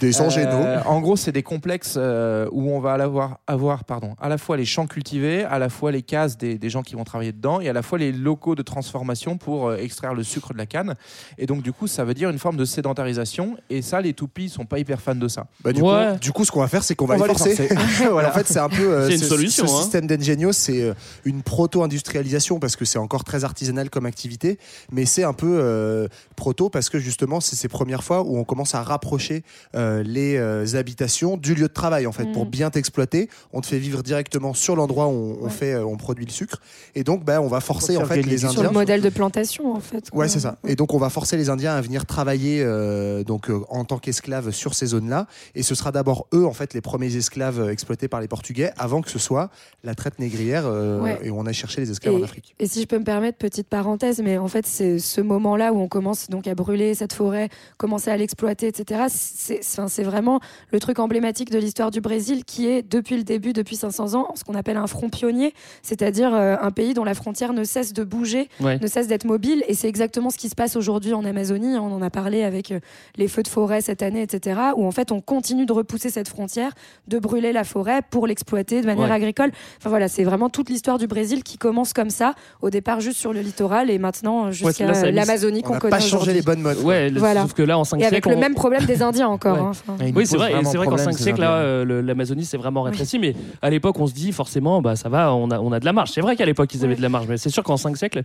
Des 0.00 0.12
génaux. 0.12 0.50
Euh, 0.52 0.80
en 0.86 1.00
gros, 1.00 1.16
c'est 1.16 1.32
des 1.32 1.42
complexes 1.42 1.94
euh, 1.96 2.48
où 2.52 2.70
on 2.70 2.80
va 2.80 2.92
avoir, 2.94 3.38
avoir 3.46 3.84
pardon, 3.84 4.14
à 4.20 4.28
la 4.28 4.38
fois 4.38 4.56
les 4.56 4.64
champs 4.64 4.86
cultivés, 4.86 5.44
à 5.44 5.58
la 5.58 5.68
fois 5.68 5.90
les 5.92 6.02
cases 6.02 6.36
des, 6.38 6.58
des 6.58 6.70
gens 6.70 6.82
qui 6.82 6.94
vont 6.94 7.04
travailler 7.04 7.32
dedans, 7.32 7.60
et 7.60 7.68
à 7.68 7.72
la 7.72 7.82
fois 7.82 7.98
les 7.98 8.12
locaux 8.12 8.54
de 8.54 8.62
transformation 8.62 9.36
pour 9.38 9.68
euh, 9.68 9.76
extraire 9.76 10.14
le 10.14 10.22
sucre 10.22 10.52
de 10.52 10.58
la 10.58 10.66
canne. 10.66 10.94
Et 11.38 11.46
donc, 11.46 11.62
du 11.62 11.72
coup, 11.72 11.86
ça 11.86 12.04
veut 12.04 12.14
dire 12.14 12.30
une 12.30 12.38
forme 12.38 12.56
de 12.56 12.64
sédentarisation. 12.64 13.56
Et 13.70 13.82
ça, 13.82 14.00
les 14.00 14.12
toupies 14.12 14.48
sont 14.48 14.64
pas 14.66 14.78
hyper 14.78 15.00
fans 15.00 15.14
de 15.14 15.28
ça. 15.28 15.46
Bah, 15.62 15.72
du, 15.72 15.80
Ouais. 15.82 16.12
coup, 16.12 16.18
du 16.20 16.32
coup, 16.32 16.44
ce 16.44 16.52
qu'on 16.52 16.60
va 16.60 16.68
faire, 16.68 16.82
c'est 16.84 16.94
qu'on 16.94 17.06
va, 17.06 17.14
les 17.14 17.20
va 17.22 17.26
les 17.28 17.34
forcer. 17.34 17.68
Voilà. 18.10 18.30
En 18.30 18.32
fait, 18.32 18.46
c'est 18.46 18.58
un 18.58 18.68
peu. 18.68 18.82
euh, 18.92 19.06
C'est 19.08 19.14
une 19.14 19.20
ce- 19.22 19.26
solution, 19.28 19.66
Ce 19.66 19.72
hein. 19.72 19.76
système 19.82 20.06
d'Engenio, 20.06 20.52
c'est 20.52 20.82
euh, 20.82 20.94
une 21.24 21.42
proto-industrialisation 21.42 22.58
parce 22.58 22.76
que 22.76 22.84
c'est 22.84 22.98
encore 22.98 23.24
très 23.24 23.44
artisanal 23.44 23.90
comme 23.90 24.06
activité, 24.06 24.58
mais 24.90 25.04
c'est 25.06 25.24
un 25.24 25.31
peu 25.32 25.58
euh, 25.60 26.08
proto 26.36 26.68
parce 26.70 26.88
que 26.90 26.98
justement, 26.98 27.40
c'est 27.40 27.56
ces 27.56 27.68
premières 27.68 28.04
fois 28.04 28.22
où 28.22 28.36
on 28.38 28.44
commence 28.44 28.74
à 28.74 28.82
rapprocher 28.82 29.42
euh, 29.74 30.02
les 30.02 30.36
euh, 30.36 30.74
habitations 30.74 31.36
du 31.36 31.54
lieu 31.54 31.68
de 31.68 31.72
travail. 31.72 32.06
En 32.06 32.12
fait, 32.12 32.30
pour 32.32 32.46
bien 32.46 32.70
t'exploiter, 32.70 33.28
on 33.52 33.60
te 33.60 33.66
fait 33.66 33.78
vivre 33.78 34.02
directement 34.02 34.54
sur 34.54 34.76
l'endroit 34.76 35.06
où 35.06 35.10
on, 35.10 35.38
on 35.40 35.44
Ouais. 35.44 35.50
fait, 35.50 35.76
on 35.76 35.96
produit 35.96 36.24
le 36.24 36.30
sucre, 36.30 36.58
et 36.94 37.04
donc, 37.04 37.24
bah, 37.24 37.40
on 37.42 37.48
va 37.48 37.60
forcer 37.60 37.96
en 37.96 38.04
fait 38.04 38.16
les 38.16 38.22
du 38.22 38.38
sur 38.38 38.48
le 38.52 38.58
Indiens. 38.60 38.70
modèle 38.72 39.00
de 39.02 39.08
plantation 39.08 39.74
en 39.74 39.80
fait. 39.80 40.08
Ouais, 40.12 40.28
c'est 40.28 40.40
ça. 40.40 40.58
Et 40.66 40.76
donc, 40.76 40.94
on 40.94 40.98
va 40.98 41.10
forcer 41.10 41.36
les 41.36 41.48
Indiens 41.50 41.74
à 41.74 41.80
venir 41.80 42.06
travailler 42.06 42.62
euh, 42.62 43.24
donc 43.24 43.50
euh, 43.50 43.60
en 43.68 43.84
tant 43.84 43.98
qu'esclaves 43.98 44.50
sur 44.50 44.74
ces 44.74 44.86
zones-là. 44.86 45.26
Et 45.54 45.62
ce 45.62 45.74
sera 45.74 45.92
d'abord 45.92 46.26
eux, 46.34 46.44
en 46.46 46.52
fait, 46.52 46.74
les 46.74 46.80
premiers 46.80 47.14
esclaves 47.16 47.68
exploités 47.70 48.08
par 48.08 48.20
les 48.20 48.28
Portugais, 48.28 48.72
avant 48.76 49.00
que 49.02 49.10
ce 49.10 49.18
soit 49.18 49.50
la 49.84 49.94
traite 49.94 50.18
négrière 50.18 50.64
euh, 50.66 51.00
Ouais. 51.00 51.18
et 51.22 51.30
où 51.30 51.38
on 51.38 51.46
a 51.46 51.52
cherché 51.52 51.80
les 51.80 51.90
esclaves 51.90 52.14
en 52.14 52.22
Afrique. 52.22 52.54
Et 52.58 52.66
si 52.66 52.82
je 52.82 52.86
peux 52.86 52.98
me 52.98 53.04
permettre, 53.04 53.38
petite 53.38 53.68
parenthèse, 53.68 54.20
mais 54.22 54.38
en 54.38 54.48
fait, 54.48 54.66
c'est 54.66 54.98
ce 54.98 55.20
moment-là 55.22 55.72
où 55.72 55.80
on 55.80 55.88
commence 55.88 56.28
donc 56.28 56.46
à 56.46 56.54
brûler 56.54 56.94
cette 56.94 57.12
forêt, 57.12 57.48
commencer 57.76 58.10
à 58.10 58.16
l'exploiter, 58.16 58.66
etc. 58.68 59.04
C'est 59.08 60.02
vraiment 60.02 60.40
le 60.70 60.80
truc 60.80 60.98
emblématique 60.98 61.50
de 61.50 61.58
l'histoire 61.58 61.90
du 61.90 62.00
Brésil 62.00 62.44
qui 62.44 62.66
est, 62.66 62.82
depuis 62.82 63.16
le 63.16 63.24
début, 63.24 63.52
depuis 63.52 63.76
500 63.76 64.14
ans, 64.14 64.28
ce 64.34 64.44
qu'on 64.44 64.54
appelle 64.54 64.76
un 64.76 64.86
front 64.86 65.08
pionnier, 65.08 65.54
c'est-à-dire 65.82 66.34
euh, 66.34 66.56
un 66.60 66.70
pays 66.70 66.94
dont 66.94 67.04
la 67.04 67.14
frontière 67.14 67.52
ne 67.52 67.64
cesse 67.64 67.92
de 67.92 68.04
bouger, 68.04 68.48
Ouais. 68.60 68.78
ne 68.80 68.86
cesse 68.86 69.06
d'être 69.08 69.24
mobile. 69.24 69.64
Et 69.68 69.74
c'est 69.74 69.88
exactement 69.88 70.30
ce 70.30 70.38
qui 70.38 70.48
se 70.48 70.54
passe 70.54 70.76
aujourd'hui 70.76 71.14
en 71.14 71.24
Amazonie. 71.24 71.76
On 71.78 71.92
en 71.92 72.02
a 72.02 72.10
parlé 72.10 72.42
avec 72.44 72.70
euh, 72.72 72.80
les 73.16 73.28
feux 73.28 73.42
de 73.42 73.48
forêt 73.48 73.80
cette 73.80 74.02
année, 74.02 74.22
etc. 74.22 74.60
Où 74.76 74.86
en 74.86 74.90
fait, 74.90 75.12
on 75.12 75.20
continue 75.20 75.66
de 75.66 75.72
repousser 75.72 76.10
cette 76.10 76.28
frontière, 76.28 76.72
de 77.08 77.18
brûler 77.18 77.52
la 77.52 77.64
forêt 77.64 78.00
pour 78.10 78.26
l'exploiter 78.26 78.80
de 78.80 78.86
manière 78.86 79.08
Ouais. 79.08 79.14
agricole. 79.14 79.50
Enfin 79.78 79.90
voilà, 79.90 80.08
c'est 80.08 80.24
vraiment 80.24 80.48
toute 80.48 80.70
l'histoire 80.70 80.98
du 80.98 81.06
Brésil 81.06 81.42
qui 81.42 81.58
commence 81.58 81.92
comme 81.92 82.10
ça, 82.10 82.34
au 82.60 82.70
départ 82.70 83.00
juste 83.00 83.18
sur 83.18 83.32
le 83.32 83.40
littoral 83.40 83.90
et 83.90 83.98
maintenant 83.98 84.50
jusqu'à 84.50 84.86
l'Amazonie 85.10 85.60
On 85.64 85.66
qu'on 85.68 85.72
n'a 85.74 85.80
connaît 85.80 85.90
pas 85.90 86.00
changé 86.00 86.14
aujourd'hui. 86.14 86.34
les 86.34 86.42
bonnes 86.42 86.60
modes. 86.62 86.78
Ouais, 86.82 87.10
Voilà. 87.10 87.42
sauf 87.42 87.52
que 87.54 87.62
là, 87.62 87.78
en 87.78 87.84
5 87.84 87.98
Et 87.98 88.04
avec 88.04 88.14
siècles. 88.14 88.30
le 88.30 88.36
on- 88.36 88.40
même 88.40 88.54
problème 88.54 88.84
des 88.84 89.02
Indiens 89.02 89.28
encore. 89.28 89.54
Ouais. 89.56 89.60
hein, 89.62 89.70
enfin. 89.70 89.96
Ils 90.06 90.14
Oui, 90.14 90.26
c'est 90.26 90.36
vrai, 90.36 90.52
c'est 90.64 90.76
qu'en 90.76 90.82
problème, 90.84 90.98
5 91.06 91.16
ces 91.16 91.22
siècles, 91.24 91.42
euh, 91.44 92.02
l'Amazonie 92.02 92.44
s'est 92.44 92.56
vraiment 92.56 92.82
rétréci, 92.82 93.18
mais 93.18 93.34
à 93.60 93.70
l'époque, 93.70 93.98
on 93.98 94.06
se 94.06 94.14
dit 94.14 94.32
forcément, 94.32 94.80
bah 94.82 94.96
ça 94.96 95.08
va, 95.08 95.34
on 95.34 95.50
a, 95.50 95.58
on 95.58 95.72
a 95.72 95.80
de 95.80 95.84
la 95.84 95.92
marge. 95.92 96.10
C'est 96.12 96.20
vrai 96.20 96.36
qu'à 96.36 96.44
l'époque, 96.46 96.72
ils 96.74 96.84
avaient 96.84 96.96
de 96.96 97.02
la 97.02 97.08
marge, 97.08 97.26
mais 97.28 97.36
c'est 97.38 97.50
sûr 97.50 97.62
qu'en 97.62 97.76
5 97.76 97.96
siècles, 97.96 98.22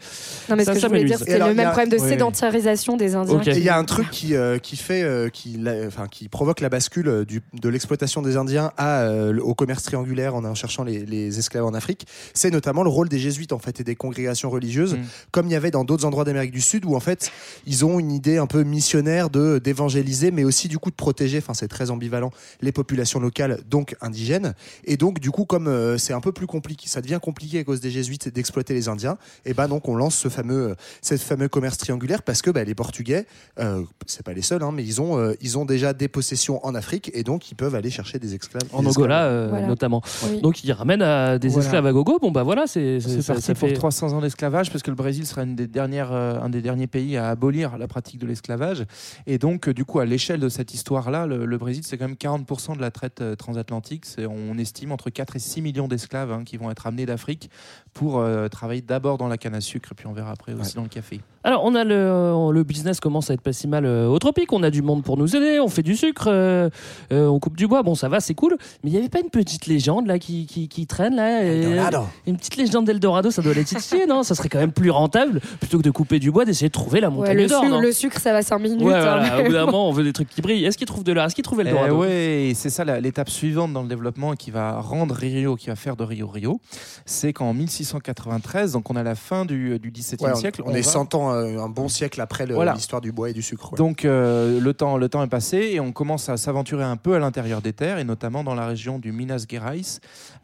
Non, 0.50 0.56
mais 0.56 0.64
Ça, 0.64 0.74
ce 0.74 0.78
que 0.78 0.84
je 0.84 0.88
voulais 0.88 1.04
dire, 1.04 1.18
c'est 1.20 1.40
le 1.40 1.54
même 1.54 1.68
problème 1.72 1.90
de 1.90 1.98
sédentarisation 1.98 2.98
des 2.98 3.16
Indiens. 3.16 3.42
Il 3.46 3.64
y 3.64 3.70
a 3.70 3.78
un 3.78 3.84
truc 3.86 4.10
qui, 4.12 4.36
euh, 4.36 4.58
qui 4.60 4.76
fait, 4.76 5.04
euh, 5.04 5.30
qui, 5.30 5.58
la- 5.60 5.86
enfin, 5.88 6.08
qui 6.10 6.28
provoque 6.30 6.60
la 6.62 6.70
bascule 6.70 7.08
euh, 7.08 7.26
de 7.26 7.70
l'exploitation 7.70 8.22
des 8.22 8.38
Indiens 8.38 8.72
euh, 8.80 9.38
au 9.40 9.54
commerce 9.54 9.84
triangulaire 9.84 10.36
en, 10.36 10.54
cherchant 10.56 10.84
les, 10.84 11.06
les 11.06 11.40
esclaves 11.40 11.66
en 11.66 11.74
Afrique. 11.74 12.06
C'est 12.34 12.52
notamment 12.52 12.84
le 12.84 12.90
rôle 12.90 13.10
des 13.10 13.20
jésuites 13.20 13.54
en 13.54 13.60
fait 13.60 13.80
et 13.80 13.84
des 13.84 13.96
congrégations 13.96 14.50
religieuses, 14.50 14.96
Mm. 14.96 14.98
comme 15.32 15.48
il 15.48 15.52
y 15.52 15.56
avait 15.56 15.72
dans 15.72 15.84
d'autres 15.84 16.06
endroits 16.06 16.24
d'Amérique 16.24 16.52
du 16.52 16.62
Sud 16.62 16.67
où 16.86 16.96
en 16.96 17.00
fait 17.00 17.32
ils 17.66 17.86
ont 17.86 18.00
une 18.00 18.12
idée 18.12 18.38
un 18.38 18.48
peu 18.48 18.64
missionnaire 18.64 19.30
de 19.30 19.60
d'évangéliser, 19.64 20.32
mais 20.32 20.44
aussi 20.44 20.68
du 20.68 20.80
coup 20.80 20.90
de 20.90 20.96
protéger. 20.96 21.38
Enfin, 21.40 21.54
c'est 21.54 21.68
très 21.68 21.90
ambivalent 21.92 22.32
les 22.62 22.72
populations 22.72 23.20
locales, 23.20 23.60
donc 23.70 23.96
indigènes. 24.02 24.54
Et 24.86 24.98
donc 24.98 25.20
du 25.20 25.32
coup, 25.32 25.46
comme 25.46 25.68
euh, 25.68 25.98
c'est 25.98 26.14
un 26.14 26.22
peu 26.22 26.32
plus 26.32 26.48
compliqué, 26.48 26.88
ça 26.88 27.02
devient 27.02 27.20
compliqué 27.22 27.60
à 27.60 27.64
cause 27.64 27.80
des 27.82 27.92
jésuites 27.92 28.30
d'exploiter 28.30 28.74
les 28.74 28.88
Indiens. 28.90 29.18
Et 29.46 29.54
ben 29.54 29.68
donc 29.68 29.88
on 29.88 29.96
lance 29.96 30.16
ce 30.16 30.30
fameux, 30.30 30.70
euh, 30.72 30.76
ce 31.02 31.18
fameux 31.18 31.48
commerce 31.48 31.78
triangulaire 31.78 32.24
parce 32.24 32.42
que 32.42 32.50
bah, 32.52 32.64
les 32.64 32.76
Portugais, 32.76 33.26
euh, 33.60 33.84
c'est 34.06 34.24
pas 34.26 34.34
les 34.34 34.42
seuls, 34.42 34.64
hein, 34.64 34.72
mais 34.74 34.84
ils 34.84 35.02
ont, 35.02 35.18
euh, 35.18 35.34
ils 35.42 35.58
ont 35.58 35.66
déjà 35.66 35.94
des 35.94 36.08
possessions 36.08 36.66
en 36.66 36.76
Afrique 36.76 37.12
et 37.14 37.24
donc 37.24 37.52
ils 37.52 37.56
peuvent 37.56 37.76
aller 37.76 37.90
chercher 37.90 38.20
des 38.20 38.36
esclaves. 38.36 38.64
en 38.74 38.82
des 38.82 38.88
Angola 38.90 39.16
esclaves. 39.26 39.32
euh, 39.32 39.48
Voilà. 39.50 39.68
notamment. 39.68 40.02
Oui. 40.30 40.42
Donc, 40.42 40.64
ils 40.64 40.72
ramènent 40.72 41.02
à 41.02 41.38
des 41.40 41.48
Voilà. 41.50 41.64
esclaves 41.66 41.86
à 41.86 41.92
gogo. 41.94 42.20
Bon, 42.22 42.32
bah 42.32 42.44
voilà, 42.44 42.68
c'est 42.68 43.00
C'est 43.00 43.22
ça, 43.22 43.34
parti 43.34 43.48
ça 43.48 43.56
pour 43.56 43.68
fait. 43.70 43.74
300 43.76 44.14
ans 44.14 44.22
d'esclavage, 44.22 44.72
parce 44.72 44.84
que 44.84 44.90
le 44.92 44.96
Brésil 44.96 45.26
sera 45.26 45.44
une 45.44 45.56
des 45.56 45.68
dernières, 45.68 46.12
euh, 46.12 46.40
un 46.42 46.50
des 46.50 46.57
derniers 46.62 46.88
pays 46.88 47.18
à 47.18 47.30
abolir 47.30 47.78
la 47.78 47.88
pratique 47.88 48.20
de 48.20 48.28
l'esclavage. 48.28 48.86
Et 49.26 49.38
donc, 49.38 49.68
euh, 49.68 49.74
du 49.74 49.86
coup, 49.86 50.00
à 50.00 50.06
l'échelle 50.06 50.40
de 50.40 50.50
cette 50.50 50.74
histoire-là, 50.74 51.26
le, 51.26 51.58
Brésil, 51.58 51.84
c'est 51.84 51.98
quand 51.98 52.08
même 52.08 52.18
40% 52.18 52.76
de 52.76 52.82
la 52.82 52.92
traite 52.92 53.22
euh, 53.22 53.36
transatlantique. 53.36 54.06
On 54.18 54.58
estime 54.58 54.92
entre 54.92 55.10
4 55.10 55.36
et 55.36 55.40
6 55.40 55.62
millions 55.62 55.88
d'esclaves 55.88 56.32
hein, 56.32 56.44
qui 56.44 56.58
vont 56.58 56.70
être 56.72 56.88
amenés 56.88 57.06
d'Afrique 57.06 57.50
pour 57.98 58.20
euh, 58.20 58.48
travailler 58.48 58.82
d'abord 58.82 59.18
dans 59.18 59.28
la 59.28 59.38
canne 59.38 59.56
à 59.56 59.62
sucre, 59.62 59.90
et 59.92 59.96
puis 59.96 60.06
on 60.08 60.14
verra 60.14 60.32
après 60.32 60.54
aussi 60.54 60.76
dans 60.76 60.84
le 60.84 60.88
café. 60.88 61.20
Alors, 61.44 61.64
on 61.64 61.76
a 61.76 61.84
le, 61.86 62.52
le 62.52 62.64
business 62.64 63.00
commence 63.00 63.30
à 63.32 63.34
être 63.34 63.42
pas 63.42 63.54
si 63.54 63.68
mal 63.70 63.86
euh, 63.86 64.08
au 64.08 64.20
tropique. 64.20 64.52
On 64.52 64.64
a 64.64 64.70
du 64.70 64.82
monde 64.82 65.04
pour 65.04 65.16
nous 65.18 65.34
aider. 65.36 65.60
On 65.62 65.70
fait 65.70 65.82
du 65.82 65.96
sucre, 65.96 66.26
euh, 66.28 66.70
euh, 67.14 67.28
on 67.28 67.40
coupe 67.40 67.56
du 67.56 67.68
bois. 67.68 67.84
Bon, 67.84 67.96
ça 67.96 68.10
va, 68.10 68.20
c'est 68.20 68.34
cool. 68.34 68.58
Mais 68.84 68.90
il 68.90 68.94
n'y 68.94 69.00
avait 69.00 69.08
pas 69.08 69.22
une 69.22 69.30
petite 69.30 69.66
légende 69.66 70.08
là 70.08 70.20
qui, 70.20 70.46
qui, 70.46 70.68
qui 70.68 70.86
traîne 70.88 71.16
là 71.16 71.44
et-. 71.46 71.78
Une 72.28 72.36
petite 72.38 72.58
légende 72.58 72.86
d'Eldorado, 72.86 73.32
ça 73.32 73.42
doit 73.42 73.54
les 73.54 73.64
titiller, 73.64 74.06
non? 74.08 74.24
Ça 74.24 74.36
serait 74.36 74.50
quand 74.50 74.60
même 74.60 74.74
plus 74.74 74.90
rentable 74.92 75.40
plutôt 75.62 75.78
que 75.78 75.84
de 75.84 75.92
couper 75.92 76.20
du 76.20 76.32
bois, 76.32 76.44
d'essayer 76.44 76.68
de 76.68 76.74
trouver 76.74 77.00
la 77.00 77.08
Ouais, 77.10 77.16
montagne 77.16 77.38
le, 77.38 77.48
d'or. 77.48 77.62
sucre, 77.62 77.72
non? 77.74 77.80
le 77.82 77.92
sucre, 77.94 78.20
ça 78.20 78.34
va 78.34 78.42
5 78.42 78.60
minutes. 78.60 78.82
Ouais, 78.82 78.94
hein, 78.94 79.00
voilà, 79.00 79.40
au 79.40 79.44
bout 79.46 79.54
d'un 79.54 79.66
bon. 79.66 79.72
moment, 79.72 79.90
on 79.90 79.94
veut 79.94 80.04
des 80.04 80.14
trucs 80.14 80.28
qui 80.30 80.42
brillent. 80.42 80.66
Est-ce 80.66 80.78
qu'ils 80.78 80.88
trouvent 80.88 81.06
de 81.06 81.14
l'art 81.14 81.28
Est-ce 81.28 81.36
qu'ils 81.36 81.46
trouvent 81.46 81.62
Eh 81.64 81.68
Eldorado? 81.68 81.96
ouais, 81.98 82.52
c'est 82.56 82.70
ça 82.70 82.84
l'étape 83.00 83.30
suivante 83.30 83.72
dans 83.72 83.84
le 83.84 83.88
développement 83.88 84.34
qui 84.36 84.52
va 84.52 84.82
rendre 84.82 85.16
Rio, 85.16 85.56
qui 85.56 85.68
va 85.68 85.76
faire 85.78 85.96
de 85.96 86.04
Rio 86.04 86.28
Rio. 86.28 86.60
C'est 87.06 87.32
qu'en 87.32 87.54
1693, 87.94 88.72
donc 88.74 88.90
on 88.90 88.96
a 88.96 89.04
la 89.04 89.16
fin 89.16 89.46
du, 89.46 89.80
du 89.80 89.92
XVIIe 89.92 90.18
Ouais, 90.22 90.32
on, 90.34 90.36
siècle. 90.36 90.62
on 90.66 90.72
est 90.74 90.82
va- 90.82 90.90
100 90.92 91.16
ans, 91.16 91.32
euh, 91.34 91.60
un 91.60 91.70
bon 91.70 91.88
siècle 91.88 92.20
après 92.22 92.46
Voilà. 92.46 92.74
l'histoire 92.74 93.02
du 93.02 93.12
bois 93.12 93.30
et 93.30 93.34
du 93.34 93.42
sucre. 93.42 93.72
ouais. 93.74 93.78
Donc 93.78 94.06
euh, 94.06 94.60
le, 94.60 94.74
temps, 94.74 94.98
le 94.98 95.10
temps 95.10 95.24
est 95.24 95.28
passé 95.28 95.58
et 95.74 95.80
on 95.80 95.92
commence 95.92 96.30
à 96.30 96.38
s'aventurer 96.38 96.84
un 96.84 96.98
peu 96.98 97.16
à 97.16 97.20
l'intérieur 97.20 97.62
des 97.62 97.74
terres 97.74 97.98
et 98.00 98.04
notamment 98.04 98.44
dans 98.44 98.56
la 98.56 98.68
région 98.68 99.00
du 99.00 99.12
Minas 99.12 99.46
Gerais 99.50 99.82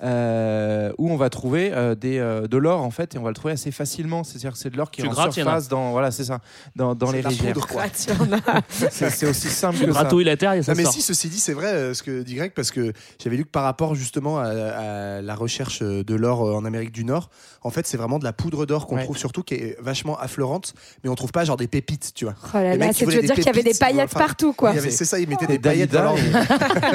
euh, 0.03 0.91
où 0.97 1.09
on 1.09 1.15
va 1.17 1.29
trouver 1.29 1.71
euh, 1.73 1.95
des, 1.95 2.17
euh, 2.19 2.47
de 2.47 2.57
l'or 2.57 2.81
en 2.81 2.91
fait 2.91 3.15
et 3.15 3.17
on 3.17 3.23
va 3.23 3.29
le 3.29 3.35
trouver 3.35 3.53
assez 3.53 3.71
facilement. 3.71 4.23
C'est-à-dire 4.23 4.51
que 4.53 4.57
c'est 4.57 4.69
de 4.69 4.77
l'or 4.77 4.91
qui 4.91 5.01
Tu 5.01 5.07
est 5.07 5.09
en 5.09 5.13
grattes, 5.13 5.35
il 5.37 5.39
y 5.39 5.43
en 5.43 5.47
a. 5.47 5.49
surface 5.51 5.67
dans, 5.69 5.91
voilà, 5.91 6.11
c'est 6.11 6.25
ça, 6.25 6.39
dans, 6.75 6.93
les 7.11 7.21
rivières. 7.21 7.55
C'est 8.89 9.27
aussi 9.27 9.49
simple 9.49 9.77
Tu 9.77 9.85
que 9.85 9.93
ça. 9.93 10.07
la 10.23 10.37
terre 10.37 10.53
et 10.53 10.63
ça 10.63 10.73
Non, 10.73 10.77
mais 10.77 10.83
sort. 10.83 10.93
si, 10.93 11.01
ceci 11.01 11.29
dit, 11.29 11.39
c'est 11.39 11.53
vrai 11.53 11.67
euh, 11.73 11.93
ce 11.93 12.03
que 12.03 12.21
dit 12.23 12.35
Greg, 12.35 12.53
parce 12.53 12.71
que 12.71 12.93
j'avais 13.21 13.35
lu 13.37 13.45
que 13.45 13.49
par 13.49 13.63
rapport 13.63 13.95
justement 13.95 14.39
à, 14.39 14.45
à 14.47 15.21
la 15.21 15.35
recherche 15.35 15.81
euh, 15.81 16.03
de 16.03 16.15
l'or 16.15 16.43
euh, 16.47 16.53
en 16.53 16.65
Amérique 16.65 16.91
du 16.91 17.03
Nord, 17.05 17.29
en 17.61 17.69
fait, 17.69 17.87
c'est 17.87 17.97
vraiment 17.97 18.19
de 18.19 18.23
la 18.23 18.33
poudre 18.33 18.65
d'or 18.65 18.87
qu'on 18.87 18.95
Ouais. 18.97 19.03
trouve 19.03 19.17
surtout 19.17 19.41
qui 19.43 19.53
est 19.55 19.77
vachement 19.81 20.17
affleurante, 20.19 20.73
mais 21.03 21.09
on 21.09 21.15
trouve 21.15 21.31
pas 21.31 21.45
genre 21.45 21.57
des 21.57 21.67
pépites, 21.67 22.11
tu 22.13 22.25
vois. 22.25 22.35
Oh 22.53 22.57
là 22.57 22.75
là, 22.75 22.91
c'est- 22.93 23.05
dire 23.05 23.35
qu'il 23.35 23.45
y 23.45 23.49
avait 23.49 23.63
des 23.63 23.73
paillettes 23.73 24.09
enfin, 24.13 24.19
partout, 24.19 24.53
quoi. 24.53 24.73
C'est 24.79 25.05
ça, 25.05 25.19
ils 25.19 25.27
mettaient 25.29 25.45
Et 25.45 25.47
des 25.47 25.59
paillettes 25.59 25.91
dans 25.91 26.13
Dalida 26.15 26.31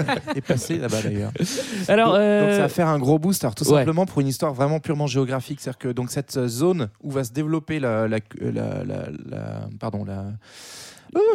leur- 0.05 0.37
est, 0.37 0.41
passé 0.43 0.77
là-bas 0.79 1.03
d'ailleurs. 1.03 1.33
Alors, 1.89 2.09
donc, 2.13 2.19
euh, 2.19 2.41
donc 2.47 2.51
ça 2.57 2.63
va 2.63 2.69
faire 2.69 2.89
un 2.89 2.99
gros 2.99 3.19
boost, 3.19 3.45
alors, 3.45 3.55
tout 3.55 3.65
ouais. 3.65 3.79
simplement 3.79 4.05
pour 4.07 4.21
une 4.21 4.29
histoire 4.29 4.53
vraiment 4.53 4.79
purement 4.81 5.07
géographique. 5.07 5.61
C'est-à-dire 5.61 5.79
que 5.79 5.89
donc, 5.89 6.11
cette 6.11 6.47
zone 6.47 6.89
où 7.03 7.11
va 7.11 7.25
se 7.25 7.33
développer 7.33 7.81
la, 7.81 8.07
la, 8.09 8.19
la, 8.41 8.85
la- 8.85 9.09
la- 9.27 9.69
pardon, 9.81 10.05
la, 10.05 10.25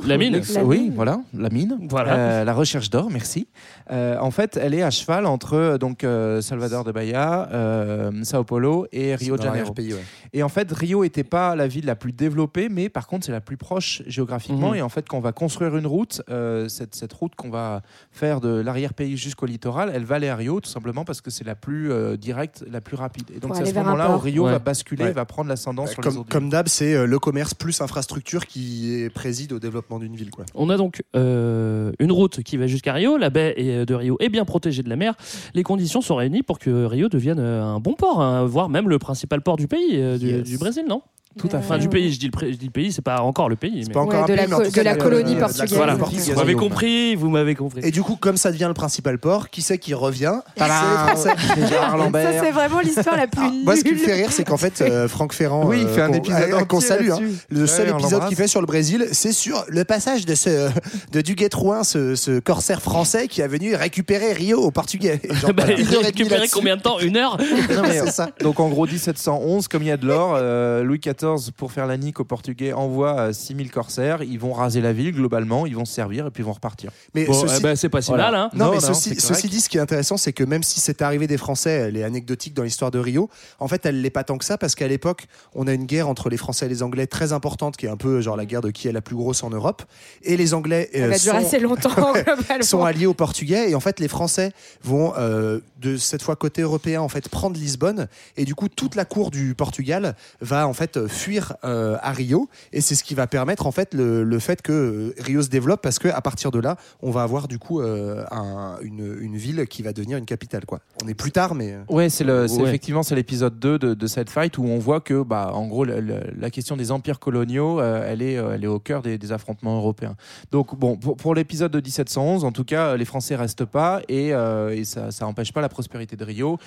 La 0.06 0.18
mine. 0.18 0.42
La 0.54 0.64
oui, 0.64 0.82
mine. 0.82 0.94
voilà, 0.96 1.22
la 1.34 1.50
mine. 1.50 1.78
Voilà. 1.90 2.14
Euh, 2.16 2.44
la 2.44 2.54
recherche 2.54 2.90
d'or, 2.90 3.10
merci. 3.10 3.48
Euh, 3.92 4.18
en 4.20 4.32
fait, 4.32 4.58
elle 4.62 4.74
est 4.74 4.82
à 4.84 4.92
cheval 4.92 5.26
entre 5.26 5.54
euh, 5.54 5.78
donc 5.78 6.04
euh, 6.04 6.42
Salvador 6.42 6.84
de 6.84 6.92
Bahia, 6.92 7.50
euh, 7.52 8.12
Sao 8.24 8.44
Paulo 8.44 8.86
et 8.92 9.16
Rio 9.16 9.38
de 9.38 9.42
Janeiro. 9.44 9.74
ouais. 9.78 9.96
Et 10.34 10.44
en 10.44 10.50
fait, 10.50 10.72
Rio 10.72 11.04
n'était 11.04 11.24
pas 11.24 11.56
la 11.56 11.68
ville 11.68 11.86
la 11.86 11.96
plus 11.96 12.12
développée, 12.12 12.70
mais 12.70 12.90
par 12.90 13.08
contre, 13.08 13.26
c'est 13.26 13.32
la 13.32 13.42
plus 13.42 13.58
proche 13.58 14.02
géographiquement. 14.08 14.70
Mhm. 14.70 14.76
Et 14.76 14.82
en 14.82 14.90
fait, 14.90 15.08
quand 15.08 15.18
on 15.18 15.22
va 15.22 15.32
construire 15.32 15.76
une 15.78 15.88
route, 15.88 16.22
euh, 16.30 16.68
cette, 16.70 16.96
cette 16.96 17.14
route 17.14 17.36
qu'on 17.36 17.50
va 17.50 17.82
faire 18.12 18.42
de 18.42 18.50
l'arrière-pays 18.62 19.18
jusqu'au 19.18 19.46
littoral, 19.46 19.92
elle 19.94 20.06
va 20.06 20.16
aller 20.16 20.30
à 20.30 20.36
Rio, 20.36 20.60
tout 20.60 20.70
simplement 20.70 21.06
parce 21.06 21.22
que 21.22 21.30
c'est 21.32 21.46
la 21.46 21.56
plus 21.56 21.92
euh, 21.92 22.18
directe, 22.18 22.64
la 22.70 22.82
plus 22.82 22.96
rapide. 22.96 23.30
Et 23.36 23.40
donc, 23.40 23.56
c'est 23.56 23.64
à 23.64 23.66
ce 23.66 23.74
moment-là 23.74 24.16
où. 24.16 24.18
Rio 24.20 24.46
Ouais. 24.46 24.52
va 24.52 24.60
basculer, 24.60 25.06
Ouais. 25.06 25.12
va 25.12 25.26
prendre 25.26 25.50
l'ascendant 25.50 25.86
sur 25.88 26.02
les 26.02 26.08
Comme, 26.10 26.18
autres 26.20 26.30
comme 26.30 26.50
d'hab, 26.50 26.68
c'est 26.68 26.94
euh, 26.94 27.06
le 27.06 27.20
commerce 27.20 27.54
plus 27.54 27.82
infrastructure 27.82 28.46
qui 28.46 29.08
préside 29.14 29.54
au 29.54 29.60
développement 29.64 29.98
d'une 29.98 30.16
ville. 30.16 30.30
Quoi. 30.30 30.46
On 30.54 30.70
a 30.70 30.78
donc 30.78 31.02
euh, 31.16 31.92
une 31.98 32.12
route 32.12 32.44
qui 32.44 32.58
va 32.58 32.68
jusqu'à 32.68 32.94
Rio. 32.94 33.18
La 33.18 33.32
baie 33.32 33.86
de 33.88 33.94
Rio 33.96 34.18
est 34.20 34.30
bien 34.30 34.46
protégée 34.46 34.84
de 34.84 34.90
la 34.90 34.96
mer. 34.96 35.16
Les 35.56 35.64
conditions 35.64 36.02
sont 36.02 36.16
réunies 36.16 36.44
pour 36.44 36.60
que 36.60 36.86
Rio 36.86 37.10
devienne 37.10 37.40
euh, 37.40 37.64
un 37.64 37.80
bon 37.80 37.94
port, 37.94 38.22
hein, 38.22 38.46
voire 38.46 38.70
même 38.70 38.88
le 38.90 39.00
principal 39.00 39.42
port 39.42 39.58
du 39.58 39.68
pays, 39.68 39.94
euh, 39.96 40.18
du, 40.20 40.28
Yes. 40.28 40.44
du 40.44 40.58
Brésil, 40.60 40.86
non? 40.88 41.02
Tout 41.38 41.50
à 41.52 41.58
Enfin, 41.58 41.76
fait. 41.76 41.82
du 41.82 41.90
pays, 41.90 42.12
je 42.14 42.20
dis 42.20 42.26
le, 42.28 42.32
pré- 42.32 42.52
je 42.52 42.58
dis 42.58 42.66
le 42.66 42.72
pays, 42.72 42.92
c'est 42.92 43.02
pas 43.02 43.22
encore 43.22 43.50
le 43.50 43.56
pays. 43.56 43.84
mais- 43.88 43.94
Pas 43.94 44.02
encore 44.02 44.14
Ouais, 44.20 44.24
un 44.24 44.26
de 44.28 44.34
la 44.34 44.38
pays, 44.44 44.48
mais 44.50 44.54
en 44.56 44.58
co- 44.60 44.66
tout 44.66 44.72
de 44.72 44.82
la 44.82 44.92
euh, 44.92 44.96
colonie 44.96 45.34
la 45.36 45.40
portugaise. 45.42 45.74
Voilà. 45.74 45.96
Vous 45.96 46.36
m'avez 46.36 46.54
compris, 46.56 47.16
vous 47.16 47.30
m'avez 47.30 47.56
compris. 47.56 47.82
Et 47.84 47.92
du 47.92 48.02
coup, 48.04 48.16
comme 48.16 48.38
ça 48.38 48.52
devient 48.52 48.66
le 48.68 48.74
principal 48.74 49.18
port, 49.18 49.50
qui 49.50 49.62
c'est 49.62 49.78
qui 49.78 49.94
revient? 49.94 50.36
C'est 50.56 50.64
Tadam 50.64 52.12
Ça, 52.14 52.32
c'est 52.42 52.52
vraiment 52.52 52.80
l'histoire 52.80 53.18
la 53.18 53.28
plus 53.28 53.42
Ah, 53.44 53.50
nulle. 53.50 53.64
moi, 53.66 53.76
ce 53.76 53.84
qui 53.84 53.94
me 53.94 53.98
fait 53.98 54.14
rire, 54.14 54.32
c'est 54.32 54.44
qu'en 54.44 54.58
fait, 54.58 54.82
euh, 54.82 55.08
Franck 55.08 55.34
Ferrand, 55.34 55.66
Oui, 55.66 55.80
il 55.82 55.88
euh, 55.88 55.94
fait 55.94 56.02
un 56.02 56.08
qu'on- 56.10 56.14
épisode 56.14 56.50
euh, 56.54 56.66
qu'on 56.66 56.80
salue, 56.80 57.10
hein. 57.12 57.20
le 57.50 57.68
seul 57.68 57.92
on 57.94 57.98
épisode 58.00 58.28
qu'il 58.28 58.38
fait 58.38 58.48
sur 58.48 58.62
le 58.62 58.68
Brésil, 58.68 59.08
c'est 59.12 59.32
sur 59.32 59.64
le 59.68 59.84
passage 59.86 60.26
de 60.26 60.36
ce 60.36 60.70
de 61.12 61.22
Duguay 61.22 61.50
Trouin, 61.50 61.84
ce, 61.84 62.16
ce 62.16 62.40
corsaire 62.40 62.82
français 62.82 63.28
qui 63.28 63.42
a 63.42 63.48
venu 63.48 63.76
récupérer 63.76 64.34
Rio 64.34 64.60
au 64.62 64.72
Portugais. 64.72 65.20
Genre, 65.30 65.54
Bah, 65.54 65.64
il 65.78 65.96
a 65.96 66.00
récupéré 66.00 66.48
combien 66.48 66.78
de 66.78 66.82
temps? 66.82 67.00
Une 67.00 67.18
heure? 67.18 67.38
Non, 67.76 67.82
mais, 67.84 68.00
C'est 68.00 68.12
ça. 68.12 68.30
Donc 68.42 68.60
en 68.60 68.70
gros 68.70 68.86
1711, 68.86 69.68
comme 69.68 69.82
il 69.84 69.88
y 69.88 69.92
a 69.92 69.98
de 69.98 70.06
l'or, 70.06 70.38
Louis 70.84 71.00
XIV, 71.00 71.23
pour 71.56 71.72
faire 71.72 71.88
la 71.88 71.98
nique 71.98 72.20
aux 72.20 72.26
Portugais, 72.26 72.74
envoie 72.74 73.20
euh, 73.20 73.34
6000 73.34 73.72
corsaires. 73.72 74.24
Ils 74.24 74.40
vont 74.40 74.54
raser 74.54 74.82
la 74.82 74.94
ville 74.94 75.12
globalement, 75.14 75.66
ils 75.66 75.76
vont 75.76 75.86
se 75.86 75.94
servir 75.94 76.28
et 76.28 76.32
puis 76.32 76.44
ils 76.44 76.46
vont 76.46 76.54
repartir. 76.54 76.92
Mais 77.14 77.26
Bon, 77.26 77.34
ceci, 77.34 77.56
eh 77.60 77.62
ben, 77.62 77.76
c'est 77.76 77.90
pas 77.90 78.02
si 78.02 78.10
Voilà. 78.10 78.32
mal, 78.32 78.36
hein 78.36 78.50
Non, 78.54 78.66
Non, 78.66 78.72
mais 78.72 78.88
non, 78.88 78.94
ceci, 78.94 79.48
dit, 79.48 79.62
ce 79.62 79.70
qui 79.70 79.78
est 79.78 79.82
intéressant, 79.82 80.18
c'est 80.18 80.34
que 80.34 80.44
même 80.44 80.64
si 80.64 80.80
cette 80.80 81.02
arrivée 81.02 81.28
des 81.28 81.38
Français, 81.38 81.72
elle 81.72 81.98
est 81.98 82.04
anecdotique 82.04 82.54
dans 82.54 82.64
l'histoire 82.64 82.92
de 82.92 83.00
Rio, 83.00 83.30
en 83.60 83.68
fait, 83.68 83.86
elle 83.86 84.02
l'est 84.02 84.10
pas 84.10 84.24
tant 84.24 84.38
que 84.38 84.46
ça, 84.46 84.58
parce 84.58 84.76
qu'à 84.76 84.88
l'époque, 84.88 85.28
on 85.56 85.68
a 85.68 85.74
une 85.74 85.86
guerre 85.86 86.08
entre 86.08 86.30
les 86.30 86.38
Français 86.38 86.66
et 86.66 86.70
les 86.70 86.84
Anglais 86.84 87.08
très 87.08 87.34
importante, 87.34 87.78
qui 87.78 87.86
est 87.86 87.90
un 87.90 87.98
peu 87.98 88.22
genre 88.22 88.38
la 88.38 88.46
guerre 88.46 88.62
de 88.62 88.72
qui 88.72 88.88
est 88.88 88.92
la 88.92 89.02
plus 89.02 89.16
grosse 89.16 89.44
en 89.44 89.50
Europe. 89.50 89.84
Et 90.24 90.38
les 90.38 90.54
Anglais 90.54 90.90
euh, 90.96 91.14
sont, 91.14 91.32
assez 91.32 91.60
longtemps, 91.60 91.90
globalement. 92.14 92.64
sont 92.64 92.84
alliés 92.84 93.06
aux 93.06 93.14
Portugais, 93.14 93.70
et 93.70 93.76
en 93.76 93.80
fait, 93.80 94.00
les 94.00 94.08
Français 94.08 94.52
vont, 94.84 95.14
euh, 95.18 95.60
de 95.80 95.98
cette 95.98 96.22
fois 96.22 96.36
côté 96.36 96.62
européen, 96.62 97.02
en 97.02 97.10
fait, 97.10 97.30
prendre 97.30 97.58
Lisbonne, 97.58 98.08
et 98.38 98.46
du 98.46 98.56
coup, 98.56 98.68
toute 98.70 98.96
la 98.96 99.06
cour 99.06 99.32
du 99.32 99.56
Portugal 99.56 100.16
va 100.42 100.68
en 100.68 100.74
fait 100.74 100.98
euh, 100.98 101.08
fuir 101.14 101.56
euh, 101.64 101.98
à 102.02 102.12
Rio, 102.12 102.50
et 102.74 102.82
c'est 102.82 102.96
ce 102.96 103.04
qui 103.04 103.16
va 103.16 103.28
permettre 103.28 103.66
en 103.68 103.72
fait 103.72 103.94
le, 103.94 104.24
le 104.24 104.40
fait 104.40 104.62
que 104.62 104.72
euh, 104.72 105.14
Rio 105.20 105.42
se 105.42 105.50
développe, 105.50 105.82
parce 105.82 106.00
que 106.00 106.08
à 106.10 106.22
partir 106.22 106.52
de 106.52 106.60
là, 106.60 106.76
on 107.02 107.12
va 107.12 107.24
avoir 107.24 107.48
du 107.48 107.60
coup 107.60 107.80
euh, 107.82 108.24
un- 108.32 108.78
une, 108.82 109.18
une 109.22 109.38
ville 109.38 109.66
qui 109.68 109.82
va 109.84 109.94
devenir 109.94 110.18
une 110.18 110.26
capitale, 110.26 110.66
quoi. 110.66 110.80
On 111.04 111.08
est 111.08 111.14
plus 111.14 111.32
tard, 111.32 111.56
mais 111.56 111.78
Ouais, 111.90 112.10
c'est 112.10 112.24
Ouais. 112.24 112.46
effectivement 112.68 113.04
c'est 113.04 113.16
l'épisode 113.16 113.60
2 113.60 113.78
de, 113.80 113.94
de 113.94 114.08
cette 114.08 114.30
fight 114.30 114.58
où 114.58 114.64
on 114.66 114.80
voit 114.80 115.00
que 115.02 115.22
bah 115.24 115.52
en 115.54 115.68
gros 115.68 115.86
le- 115.86 116.00
le- 116.00 116.22
la 116.38 116.50
question 116.50 116.76
des 116.78 116.92
empires 116.92 117.20
coloniaux, 117.20 117.80
euh, 117.80 118.06
elle 118.10 118.22
est 118.22 118.38
euh, 118.38 118.54
elle 118.56 118.64
est 118.64 118.68
au 118.68 118.80
cœur 118.80 119.02
des, 119.02 119.18
des 119.18 119.32
affrontements 119.32 119.78
européens. 119.78 120.16
Donc 120.52 120.76
bon 120.78 120.98
pour, 120.98 121.16
pour 121.18 121.36
l'épisode 121.36 121.72
de 121.72 121.80
1711, 121.82 122.44
en 122.46 122.52
tout 122.52 122.64
cas 122.64 122.96
les 122.98 123.06
Français 123.06 123.36
restent 123.36 123.66
pas 123.66 124.02
et, 124.08 124.34
euh, 124.34 124.76
et 124.76 124.84
ça 124.84 125.12
ça 125.12 125.28
empêche 125.28 125.52
pas 125.54 125.62
la 125.62 125.70
prospérité 125.70 126.16
de 126.16 126.24
Rio 126.24 126.58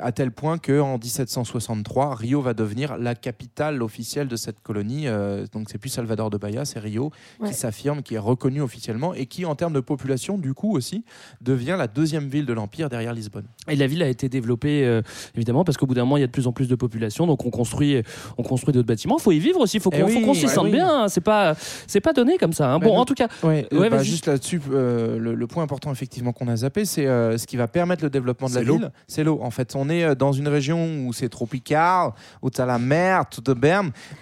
à 0.00 0.10
tel 0.12 0.32
point 0.32 0.58
que 0.58 0.80
en 0.80 0.98
1763 0.98 2.14
Rio 2.16 2.40
va 2.40 2.52
devenir 2.54 2.96
la 2.98 3.14
capitale 3.14 3.80
officielle 3.82 3.93
de 4.28 4.36
cette 4.36 4.60
colonie. 4.60 5.06
euh, 5.06 5.46
donc 5.52 5.68
c'est 5.70 5.78
plus 5.78 5.88
Salvador 5.88 6.28
de 6.30 6.36
Bahia, 6.36 6.64
c'est 6.64 6.78
Rio 6.80 7.10
Ouais. 7.40 7.48
qui 7.48 7.54
s'affirme, 7.54 8.02
qui 8.02 8.14
est 8.16 8.18
reconnu 8.18 8.60
officiellement 8.60 9.14
et 9.14 9.26
qui 9.26 9.44
en 9.44 9.54
termes 9.54 9.72
de 9.72 9.80
population 9.80 10.36
du 10.36 10.52
coup 10.52 10.74
aussi 10.76 11.04
devient 11.40 11.76
la 11.78 11.86
deuxième 11.86 12.28
ville 12.28 12.44
de 12.46 12.52
l'empire 12.52 12.88
derrière 12.88 13.12
Lisbonne. 13.12 13.46
Et 13.68 13.76
la 13.76 13.86
ville 13.86 14.02
a 14.02 14.08
été 14.08 14.28
développée 14.28 14.84
euh, 14.84 15.00
évidemment 15.36 15.64
parce 15.64 15.76
qu'au 15.78 15.86
bout 15.86 15.94
d'un 15.94 16.02
moment 16.04 16.16
il 16.16 16.20
y 16.20 16.24
a 16.24 16.26
de 16.26 16.32
plus 16.32 16.46
en 16.46 16.52
plus 16.52 16.66
de 16.68 16.74
population, 16.74 17.26
donc 17.26 17.44
on 17.46 17.50
construit, 17.50 18.02
on 18.36 18.42
construit 18.42 18.72
d'autres 18.74 18.86
bâtiments. 18.88 19.16
Il 19.18 19.22
faut 19.22 19.32
y 19.32 19.38
vivre 19.38 19.60
aussi, 19.60 19.76
il 19.76 19.80
faut 19.80 19.90
Eh 19.92 20.00
qu'on 20.00 20.06
oui, 20.06 20.34
s'y 20.34 20.44
eh 20.46 20.48
sente 20.48 20.64
oui. 20.64 20.72
bien. 20.72 21.04
hein. 21.04 21.08
C'est 21.08 21.20
pas, 21.20 21.54
c'est 21.86 22.00
pas 22.00 22.12
donné 22.12 22.36
comme 22.38 22.52
ça. 22.52 22.72
hein. 22.72 22.78
Bon, 22.78 22.96
en 22.96 23.04
tout 23.04 23.14
cas, 23.14 23.28
Ouais, 23.42 23.66
Ouais, 23.72 23.90
bah, 23.90 24.02
juste 24.02 24.26
là-dessus, 24.26 24.60
euh, 24.72 25.18
le, 25.18 25.34
le 25.34 25.46
point 25.46 25.62
important 25.62 25.92
effectivement 25.92 26.32
qu'on 26.32 26.48
a 26.48 26.56
zappé, 26.56 26.84
c'est 26.84 27.06
euh, 27.06 27.38
ce 27.38 27.46
qui 27.46 27.56
va 27.56 27.68
permettre 27.68 28.02
le 28.02 28.10
développement 28.10 28.48
de 28.48 28.54
la 28.54 28.62
ville, 28.62 28.90
c'est 29.06 29.22
l'eau. 29.24 29.38
En 29.42 29.50
fait, 29.50 29.74
on 29.76 29.88
est 29.88 30.14
dans 30.16 30.32
une 30.32 30.48
région 30.48 31.06
où 31.06 31.12
c'est 31.12 31.28
tropical, 31.28 32.10
où 32.42 32.50
tu 32.50 32.60
as 32.60 32.66
la 32.66 32.78
mer, 32.78 33.24
tout 33.28 33.40
de 33.40 33.52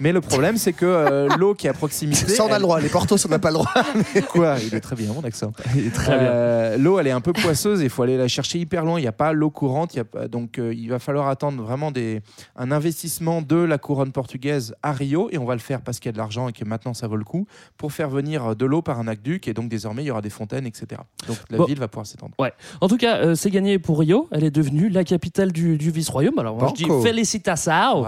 mais 0.01 0.13
le 0.13 0.21
problème 0.21 0.57
c'est 0.57 0.73
que 0.73 0.85
euh, 0.87 1.29
l'eau 1.39 1.55
qui 1.55 1.67
est 1.67 1.71
à 1.71 1.75
proximité, 1.75 2.29
ça 2.33 2.45
on 2.45 2.47
a 2.47 2.51
elle- 2.51 2.57
le 2.57 2.63
droit. 2.63 2.81
Les 2.81 2.89
Portos, 2.89 3.17
on 3.27 3.29
n'a 3.29 3.39
pas 3.39 3.49
le 3.51 3.55
droit. 3.55 3.73
quoi 4.29 4.57
Il 4.65 4.75
est 4.75 4.81
très 4.81 4.97
bien 4.97 5.13
mon 5.13 5.23
accent. 5.25 5.53
il 5.75 5.87
est 5.87 5.91
très 5.91 6.19
bien. 6.19 6.27
Euh, 6.29 6.77
L'eau, 6.79 6.99
elle 6.99 7.07
est 7.07 7.11
un 7.13 7.21
peu 7.21 7.33
poisseuse. 7.33 7.81
Il 7.83 7.91
faut 7.91 8.03
aller 8.03 8.17
la 8.17 8.29
chercher 8.29 8.59
hyper 8.59 8.85
loin. 8.85 8.99
Il 8.99 9.03
n'y 9.03 9.09
a 9.09 9.13
pas 9.13 9.33
l'eau 9.33 9.51
courante. 9.51 9.95
Il 9.95 9.99
y 9.99 10.01
a 10.01 10.05
pas- 10.05 10.29
donc, 10.29 10.59
euh, 10.59 10.73
il 10.75 10.89
va 10.89 10.99
falloir 10.99 11.29
attendre 11.29 11.63
vraiment 11.63 11.91
des, 11.91 12.21
un 12.57 12.71
investissement 12.73 13.43
de 13.43 13.57
la 13.57 13.79
couronne 13.79 14.13
portugaise 14.13 14.75
à 14.83 14.93
Rio. 14.93 15.29
Et 15.33 15.39
on 15.39 15.45
va 15.45 15.55
le 15.55 15.61
faire 15.61 15.81
parce 15.83 15.99
qu'il 15.99 16.09
y 16.09 16.11
a 16.11 16.13
de 16.13 16.19
l'argent 16.19 16.49
et 16.49 16.53
que 16.53 16.65
maintenant 16.65 16.95
ça 16.95 17.07
vaut 17.09 17.17
le 17.17 17.25
coup 17.25 17.47
pour 17.77 17.93
faire 17.93 18.09
venir 18.11 18.55
de 18.57 18.65
l'eau 18.67 18.83
par 18.83 18.99
un 19.01 19.09
aqueduc. 19.09 19.49
Et 19.49 19.55
donc, 19.55 19.69
désormais, 19.69 20.03
il 20.03 20.07
y 20.07 20.11
aura 20.11 20.23
des 20.23 20.31
fontaines, 20.31 20.67
etc. 20.67 21.01
Donc, 21.27 21.37
la 21.51 21.59
Bon. 21.59 21.65
ville 21.65 21.79
va 21.79 21.89
pouvoir 21.89 22.07
s'étendre. 22.07 22.35
En 22.81 22.89
tout 22.89 22.97
cas, 22.97 23.19
euh, 23.19 23.35
c'est 23.35 23.51
gagné 23.51 23.79
pour 23.79 23.99
Rio. 24.01 24.29
Elle 24.33 24.45
est 24.45 24.51
devenue 24.51 24.89
la 24.89 25.05
capitale 25.05 25.53
du, 25.53 25.77
du 25.79 25.91
vice-royaume. 25.91 26.39
Alors 26.39 26.57
moi, 26.57 26.73
je 26.77 26.85
dis 26.85 26.91
félicitations. 27.03 28.05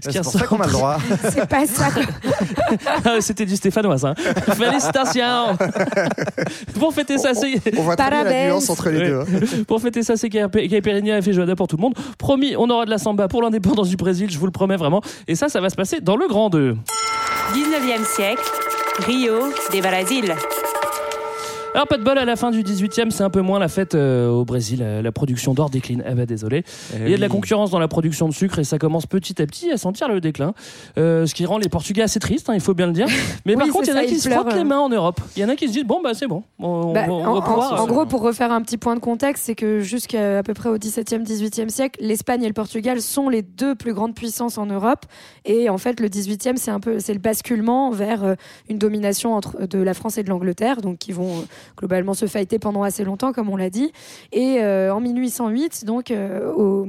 C'est 0.00 0.22
pour 0.22 0.32
ça 0.32 0.46
qu'on 0.46 0.60
a 0.60 0.66
le 0.66 0.72
droit. 0.72 0.98
C'est 1.30 1.46
pas 1.48 1.66
ça. 1.66 1.86
Ah, 3.04 3.20
C'était 3.20 3.46
du 3.46 3.56
stéphanois, 3.56 3.98
ça. 3.98 4.14
Félicitations. 4.54 5.56
pour 6.78 6.92
fêter 6.94 7.18
ça, 7.18 7.34
c'est 7.34 7.60
On 7.78 7.82
voit 7.82 7.96
très 7.96 8.10
bien 8.10 8.24
la 8.24 8.46
nuance 8.48 8.70
entre 8.70 8.90
les 8.90 9.06
deux. 9.08 9.20
hein. 9.20 9.24
pour 9.68 9.80
fêter 9.80 10.02
ça, 10.02 10.16
c'est 10.16 10.28
Caipirinha 10.28 11.18
et 11.18 11.22
Feijoada 11.22 11.54
pour 11.56 11.68
tout 11.68 11.76
le 11.76 11.82
monde. 11.82 11.94
Promis, 12.18 12.54
on 12.56 12.68
aura 12.70 12.84
de 12.84 12.90
la 12.90 12.98
samba 12.98 13.28
pour 13.28 13.42
l'indépendance 13.42 13.88
du 13.88 13.96
Brésil, 13.96 14.28
je 14.30 14.38
vous 14.38 14.46
le 14.46 14.52
promets 14.52 14.76
vraiment. 14.76 15.02
Et 15.26 15.34
ça, 15.34 15.48
ça 15.48 15.60
va 15.60 15.70
se 15.70 15.76
passer 15.76 16.00
dans 16.00 16.16
le 16.16 16.26
Grand 16.28 16.50
2. 16.50 16.76
19e 17.54 18.04
siècle, 18.04 18.42
Rio 19.06 19.32
de 19.72 19.80
Brasil. 19.80 20.34
Alors 21.74 21.86
pas 21.86 21.98
de 21.98 22.02
bol 22.02 22.18
à 22.18 22.24
la 22.24 22.34
fin 22.34 22.50
du 22.50 22.62
18e, 22.64 23.10
c'est 23.10 23.22
un 23.22 23.30
peu 23.30 23.40
moins 23.40 23.58
la 23.60 23.68
fête 23.68 23.94
euh, 23.94 24.28
au 24.30 24.44
Brésil. 24.44 24.80
Euh, 24.82 25.00
La 25.00 25.12
production 25.12 25.54
d'or 25.54 25.70
décline. 25.70 26.02
Ah 26.04 26.14
bah 26.14 26.26
désolé. 26.26 26.64
Il 26.96 27.08
y 27.08 27.12
a 27.14 27.16
de 27.16 27.20
la 27.20 27.28
concurrence 27.28 27.70
dans 27.70 27.78
la 27.78 27.86
production 27.86 28.26
de 28.28 28.34
sucre 28.34 28.58
et 28.58 28.64
ça 28.64 28.78
commence 28.78 29.06
petit 29.06 29.40
à 29.40 29.46
petit 29.46 29.70
à 29.70 29.76
sentir 29.76 30.08
le 30.08 30.20
déclin. 30.20 30.54
Euh, 30.96 31.26
ce 31.26 31.34
qui 31.34 31.46
rend 31.46 31.58
les 31.58 31.68
Portugais 31.68 32.02
assez 32.02 32.18
tristes, 32.18 32.48
hein, 32.50 32.54
il 32.54 32.60
faut 32.60 32.74
bien 32.74 32.86
le 32.86 32.92
dire. 32.94 33.06
Mais 33.46 33.54
Oui, 33.54 33.64
par 33.64 33.68
contre, 33.68 33.84
il 33.88 33.90
y 33.90 33.92
en 33.92 33.96
a 33.96 34.00
ça, 34.00 34.06
qui 34.06 34.14
ils 34.14 34.20
se 34.20 34.28
frottent 34.28 34.54
les 34.54 34.60
euh. 34.60 34.64
mains 34.64 34.80
en 34.80 34.88
Europe. 34.88 35.20
Il 35.36 35.42
y 35.42 35.44
en 35.44 35.48
a 35.50 35.54
qui 35.54 35.68
se 35.68 35.72
disent 35.74 35.84
bon 35.84 36.00
bah 36.02 36.14
c'est 36.14 36.26
bon, 36.26 36.42
on, 36.58 36.92
Bah, 36.94 37.04
on- 37.08 37.12
on 37.12 37.24
en, 37.26 37.34
va 37.34 37.40
pouvoir. 37.42 37.72
en- 37.74 37.76
en 37.80 37.84
euh, 37.84 37.86
gros, 37.86 38.06
pour 38.06 38.22
refaire 38.22 38.50
un 38.50 38.62
petit 38.62 38.78
point 38.78 38.96
de 38.96 39.00
contexte, 39.00 39.44
c'est 39.46 39.54
que 39.54 39.78
jusqu'à 39.80 40.38
à 40.38 40.42
peu 40.42 40.54
près 40.54 40.70
au 40.70 40.78
XVIIe, 40.78 41.22
XVIIIe 41.22 41.70
siècle, 41.70 42.00
l'Espagne 42.02 42.42
et 42.42 42.48
le 42.48 42.54
Portugal 42.54 43.00
sont 43.00 43.28
les 43.28 43.42
deux 43.42 43.74
plus 43.76 43.94
grandes 43.94 44.14
puissances 44.16 44.58
en 44.58 44.66
Europe. 44.66 45.04
Et 45.44 45.68
en 45.68 45.78
fait, 45.78 46.00
le 46.00 46.08
XVIIIe, 46.08 46.56
c'est 46.56 46.70
un 46.72 46.80
peu, 46.80 46.98
c'est 46.98 47.12
le 47.14 47.20
basculement 47.20 47.90
vers 47.90 48.24
euh, 48.24 48.34
une 48.68 48.78
domination 48.78 49.34
entre 49.34 49.64
de 49.66 49.78
la 49.78 49.94
France 49.94 50.18
et 50.18 50.24
de 50.24 50.30
l'Angleterre, 50.30 50.80
donc 50.80 50.98
qui 50.98 51.12
vont 51.12 51.28
euh, 51.38 51.42
globalement 51.76 52.14
se 52.14 52.26
fighter 52.26 52.58
pendant 52.58 52.82
assez 52.82 53.04
longtemps, 53.04 53.32
comme 53.32 53.48
on 53.48 53.56
l'a 53.56 53.70
dit. 53.70 53.92
Et 54.32 54.58
euh, 54.60 54.92
en 54.94 55.00
1808, 55.00 55.84
donc 55.84 56.10
euh, 56.10 56.50
au 56.52 56.86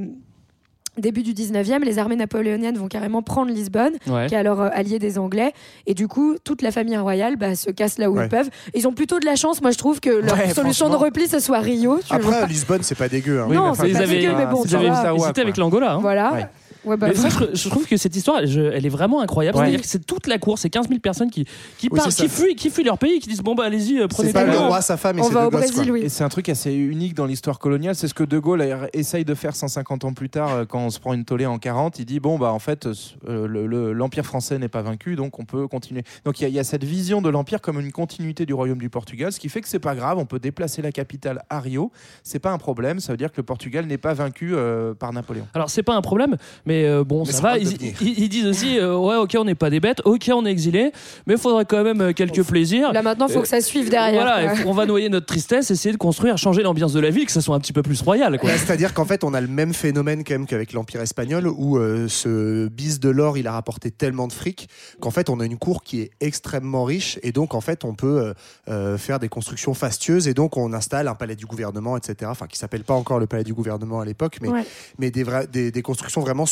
début 0.98 1.22
du 1.22 1.32
19e, 1.32 1.82
les 1.84 1.98
armées 1.98 2.16
napoléoniennes 2.16 2.76
vont 2.76 2.88
carrément 2.88 3.22
prendre 3.22 3.50
Lisbonne, 3.50 3.92
Ouais. 4.08 4.26
qui 4.26 4.34
est 4.34 4.38
alors 4.38 4.60
euh, 4.60 4.68
allié 4.72 4.98
des 4.98 5.18
Anglais. 5.18 5.52
Et 5.86 5.94
du 5.94 6.08
coup, 6.08 6.34
toute 6.44 6.60
la 6.62 6.72
famille 6.72 6.96
royale 6.96 7.36
bah, 7.36 7.54
se 7.54 7.70
casse 7.70 7.96
là 7.98 8.10
où 8.10 8.16
Ouais. 8.16 8.26
ils 8.26 8.28
peuvent. 8.28 8.50
Ils 8.74 8.86
ont 8.88 8.92
plutôt 8.92 9.18
de 9.20 9.24
la 9.24 9.36
chance, 9.36 9.62
moi 9.62 9.70
je 9.70 9.78
trouve, 9.78 10.00
que 10.00 10.10
leur 10.10 10.36
Ouais, 10.36 10.52
solution 10.52 10.90
de 10.90 10.96
repli, 10.96 11.26
ce 11.28 11.38
soit 11.38 11.60
Rio. 11.60 12.00
Tu 12.06 12.16
vois. 12.18 12.34
Après, 12.34 12.46
Lisbonne, 12.48 12.82
c'est 12.82 12.96
pas 12.98 13.08
dégueu. 13.08 13.40
hein. 13.40 13.46
Oui, 13.48 13.56
non, 13.56 13.72
c'est 13.74 13.88
ils 13.88 13.92
pas 13.94 14.00
avaient- 14.00 14.18
dégueu, 14.20 14.32
mais 14.36 14.46
bon, 14.46 14.62
Ils 14.64 14.76
avaient 14.76 15.40
avec 15.40 15.56
l'Angola. 15.56 15.94
hein. 15.94 15.98
Voilà. 16.00 16.50
Ouais. 16.84 16.96
Bah, 16.96 17.08
Mais 17.08 17.14
ça, 17.14 17.28
je, 17.28 17.44
je 17.54 17.68
trouve 17.68 17.86
que 17.86 17.96
cette 17.96 18.16
histoire, 18.16 18.46
je- 18.46 18.60
elle 18.60 18.86
est 18.86 18.90
vraiment 18.90 19.20
incroyable. 19.20 19.56
Ouais. 19.58 19.64
C'est-à-dire 19.64 19.80
que 19.82 19.86
c'est 19.86 20.04
toute 20.06 20.26
la 20.26 20.38
cour, 20.38 20.58
c'est 20.58 20.70
15 20.70 20.88
000 20.88 21.00
personnes 21.00 21.30
qui, 21.30 21.44
qui, 21.76 21.88
Oui, 21.90 21.98
partent, 21.98 22.10
c'est 22.10 22.24
qui, 22.24 22.28
ça. 22.30 22.42
fuient, 22.44 22.54
qui 22.54 22.70
fuient 22.70 22.84
leur 22.84 22.98
pays, 22.98 23.18
qui 23.20 23.28
disent 23.28 23.42
bon 23.42 23.54
bah 23.54 23.64
allez-y, 23.64 23.98
euh, 24.00 24.08
prenez 24.08 24.28
C'est 24.28 24.32
pas 24.34 24.44
le 24.44 24.56
roi, 24.56 24.80
sa 24.80 24.96
femme 24.96 25.18
et 25.18 25.22
on 25.22 25.28
va 25.28 25.42
deux 25.42 25.46
au 25.46 25.50
gosses. 25.50 25.60
Brésil, 25.72 25.84
quoi. 25.84 25.92
oui. 25.92 26.00
Et 26.04 26.08
c'est 26.08 26.24
un 26.24 26.28
truc 26.28 26.48
assez 26.48 26.72
unique 26.72 27.14
dans 27.14 27.26
l'histoire 27.26 27.58
coloniale. 27.58 27.94
C'est 27.94 28.08
ce 28.08 28.14
que 28.14 28.24
De 28.24 28.38
Gaulle 28.38 28.62
a- 28.62 28.88
essaye 28.92 29.24
de 29.24 29.34
faire 29.34 29.54
150 29.56 30.04
ans 30.04 30.12
plus 30.14 30.30
tard, 30.30 30.52
euh, 30.54 30.64
quand 30.64 30.80
on 30.80 30.90
se 30.90 30.98
prend 31.00 31.12
une 31.14 31.24
tollée 31.24 31.46
en 31.46 31.58
40. 31.58 31.98
Il 31.98 32.04
dit 32.06 32.20
bon, 32.20 32.38
bah 32.38 32.52
en 32.52 32.58
fait, 32.58 32.86
euh, 32.86 33.46
le- 33.46 33.66
le- 33.66 33.92
l'Empire 33.92 34.24
français 34.24 34.58
n'est 34.58 34.68
pas 34.68 34.82
vaincu, 34.82 35.16
donc 35.16 35.38
on 35.38 35.44
peut 35.44 35.68
continuer. 35.68 36.02
Donc 36.24 36.40
il 36.40 36.42
y, 36.42 36.46
a- 36.46 36.48
il 36.48 36.54
y 36.54 36.58
a 36.58 36.64
cette 36.64 36.84
vision 36.84 37.20
de 37.20 37.28
l'Empire 37.28 37.60
comme 37.60 37.78
une 37.80 37.92
continuité 37.92 38.46
du 38.46 38.54
royaume 38.54 38.78
du 38.78 38.88
Portugal, 38.90 39.32
ce 39.32 39.40
qui 39.40 39.48
fait 39.48 39.60
que 39.60 39.68
c'est 39.68 39.78
pas 39.78 39.94
grave, 39.94 40.18
on 40.18 40.24
peut 40.26 40.38
déplacer 40.38 40.80
la 40.82 40.92
capitale 40.92 41.42
à 41.50 41.60
Rio. 41.60 41.90
C'est 42.22 42.38
pas 42.38 42.50
un 42.52 42.58
problème, 42.58 43.00
ça 43.00 43.12
veut 43.12 43.16
dire 43.18 43.30
que 43.30 43.36
le 43.38 43.42
Portugal 43.42 43.86
n'est 43.86 43.98
pas 43.98 44.14
vaincu 44.14 44.52
euh, 44.54 44.94
par 44.94 45.12
Napoléon. 45.12 45.46
Alors 45.54 45.68
c'est 45.70 45.82
pas 45.82 45.94
un 45.94 46.00
problème, 46.02 46.36
mais 46.66 46.69
euh, 46.84 47.04
bon, 47.04 47.24
Mais 47.26 47.32
ça 47.32 47.38
ça 47.38 47.42
va. 47.42 47.58
Ils, 47.58 47.72
devenir. 47.72 47.92
ils- 48.02 48.18
ils 48.24 48.28
disent 48.28 48.46
aussi, 48.46 48.78
euh, 48.78 48.96
ouais, 48.96 49.16
ok, 49.16 49.36
on 49.38 49.44
n'est 49.44 49.54
pas 49.54 49.70
des 49.70 49.80
bêtes, 49.80 50.00
ok, 50.04 50.30
on 50.34 50.44
est 50.46 50.50
exilés, 50.50 50.92
mais 51.26 51.34
il 51.34 51.40
faudrait 51.40 51.64
quand 51.64 51.82
même 51.84 52.00
euh, 52.00 52.12
quelques 52.12 52.42
plaisirs. 52.42 52.92
Là 52.92 53.02
maintenant, 53.02 53.26
il 53.28 53.32
faut 53.32 53.38
Euh, 53.40 53.42
que 53.42 53.48
ça 53.48 53.60
suive 53.60 53.90
derrière. 53.90 54.22
Voilà, 54.22 54.54
faut- 54.56 54.68
on 54.68 54.72
va 54.72 54.86
noyer 54.86 55.08
notre 55.08 55.26
tristesse, 55.26 55.70
essayer 55.70 55.92
de 55.92 55.98
construire, 55.98 56.36
changer 56.38 56.62
l'ambiance 56.62 56.92
de 56.92 57.00
la 57.00 57.10
ville, 57.10 57.26
que 57.26 57.32
ça 57.32 57.40
soit 57.40 57.54
un 57.56 57.60
petit 57.60 57.72
peu 57.72 57.82
plus 57.82 58.00
royal. 58.02 58.38
Quoi. 58.38 58.50
Bah, 58.50 58.56
C'est-à-dire 58.58 58.94
qu'en 58.94 59.04
fait, 59.04 59.24
on 59.24 59.34
a 59.34 59.40
le 59.40 59.48
même 59.48 59.74
phénomène 59.74 60.24
quand 60.24 60.34
même 60.34 60.46
qu'avec 60.46 60.72
l'Empire 60.72 61.00
espagnol, 61.00 61.46
où 61.48 61.78
euh, 61.78 62.08
ce 62.08 62.68
bis 62.68 63.00
de 63.00 63.08
l'or, 63.08 63.38
il 63.38 63.46
a 63.46 63.52
rapporté 63.52 63.90
tellement 63.90 64.26
de 64.28 64.32
fric 64.32 64.68
qu'en 65.00 65.10
fait, 65.10 65.28
on 65.30 65.40
a 65.40 65.44
une 65.44 65.58
cour 65.58 65.82
qui 65.82 66.00
est 66.00 66.10
extrêmement 66.20 66.84
riche, 66.84 67.18
et 67.22 67.32
donc 67.32 67.54
en 67.54 67.60
fait, 67.60 67.84
on 67.84 67.94
peut 67.94 68.06
euh, 68.20 68.34
euh, 68.68 68.98
faire 68.98 69.18
des 69.18 69.28
constructions 69.28 69.74
fastueuses, 69.74 70.28
et 70.28 70.34
donc 70.34 70.56
on 70.56 70.72
installe 70.72 71.08
un 71.08 71.14
palais 71.14 71.36
du 71.36 71.46
gouvernement, 71.46 71.96
etc. 71.96 72.30
Enfin, 72.30 72.46
qui 72.46 72.58
s'appelle 72.58 72.84
pas 72.84 72.94
encore 72.94 73.18
le 73.18 73.26
palais 73.26 73.44
du 73.44 73.54
gouvernement 73.54 74.00
à 74.00 74.04
l'époque, 74.04 74.38
mais, 74.42 74.48
Ouais. 74.48 74.64
mais 74.98 75.10
des, 75.10 75.24
vra- 75.24 75.46
des, 75.48 75.70
des 75.70 75.82
constructions 75.82 76.20
vraiment 76.20 76.46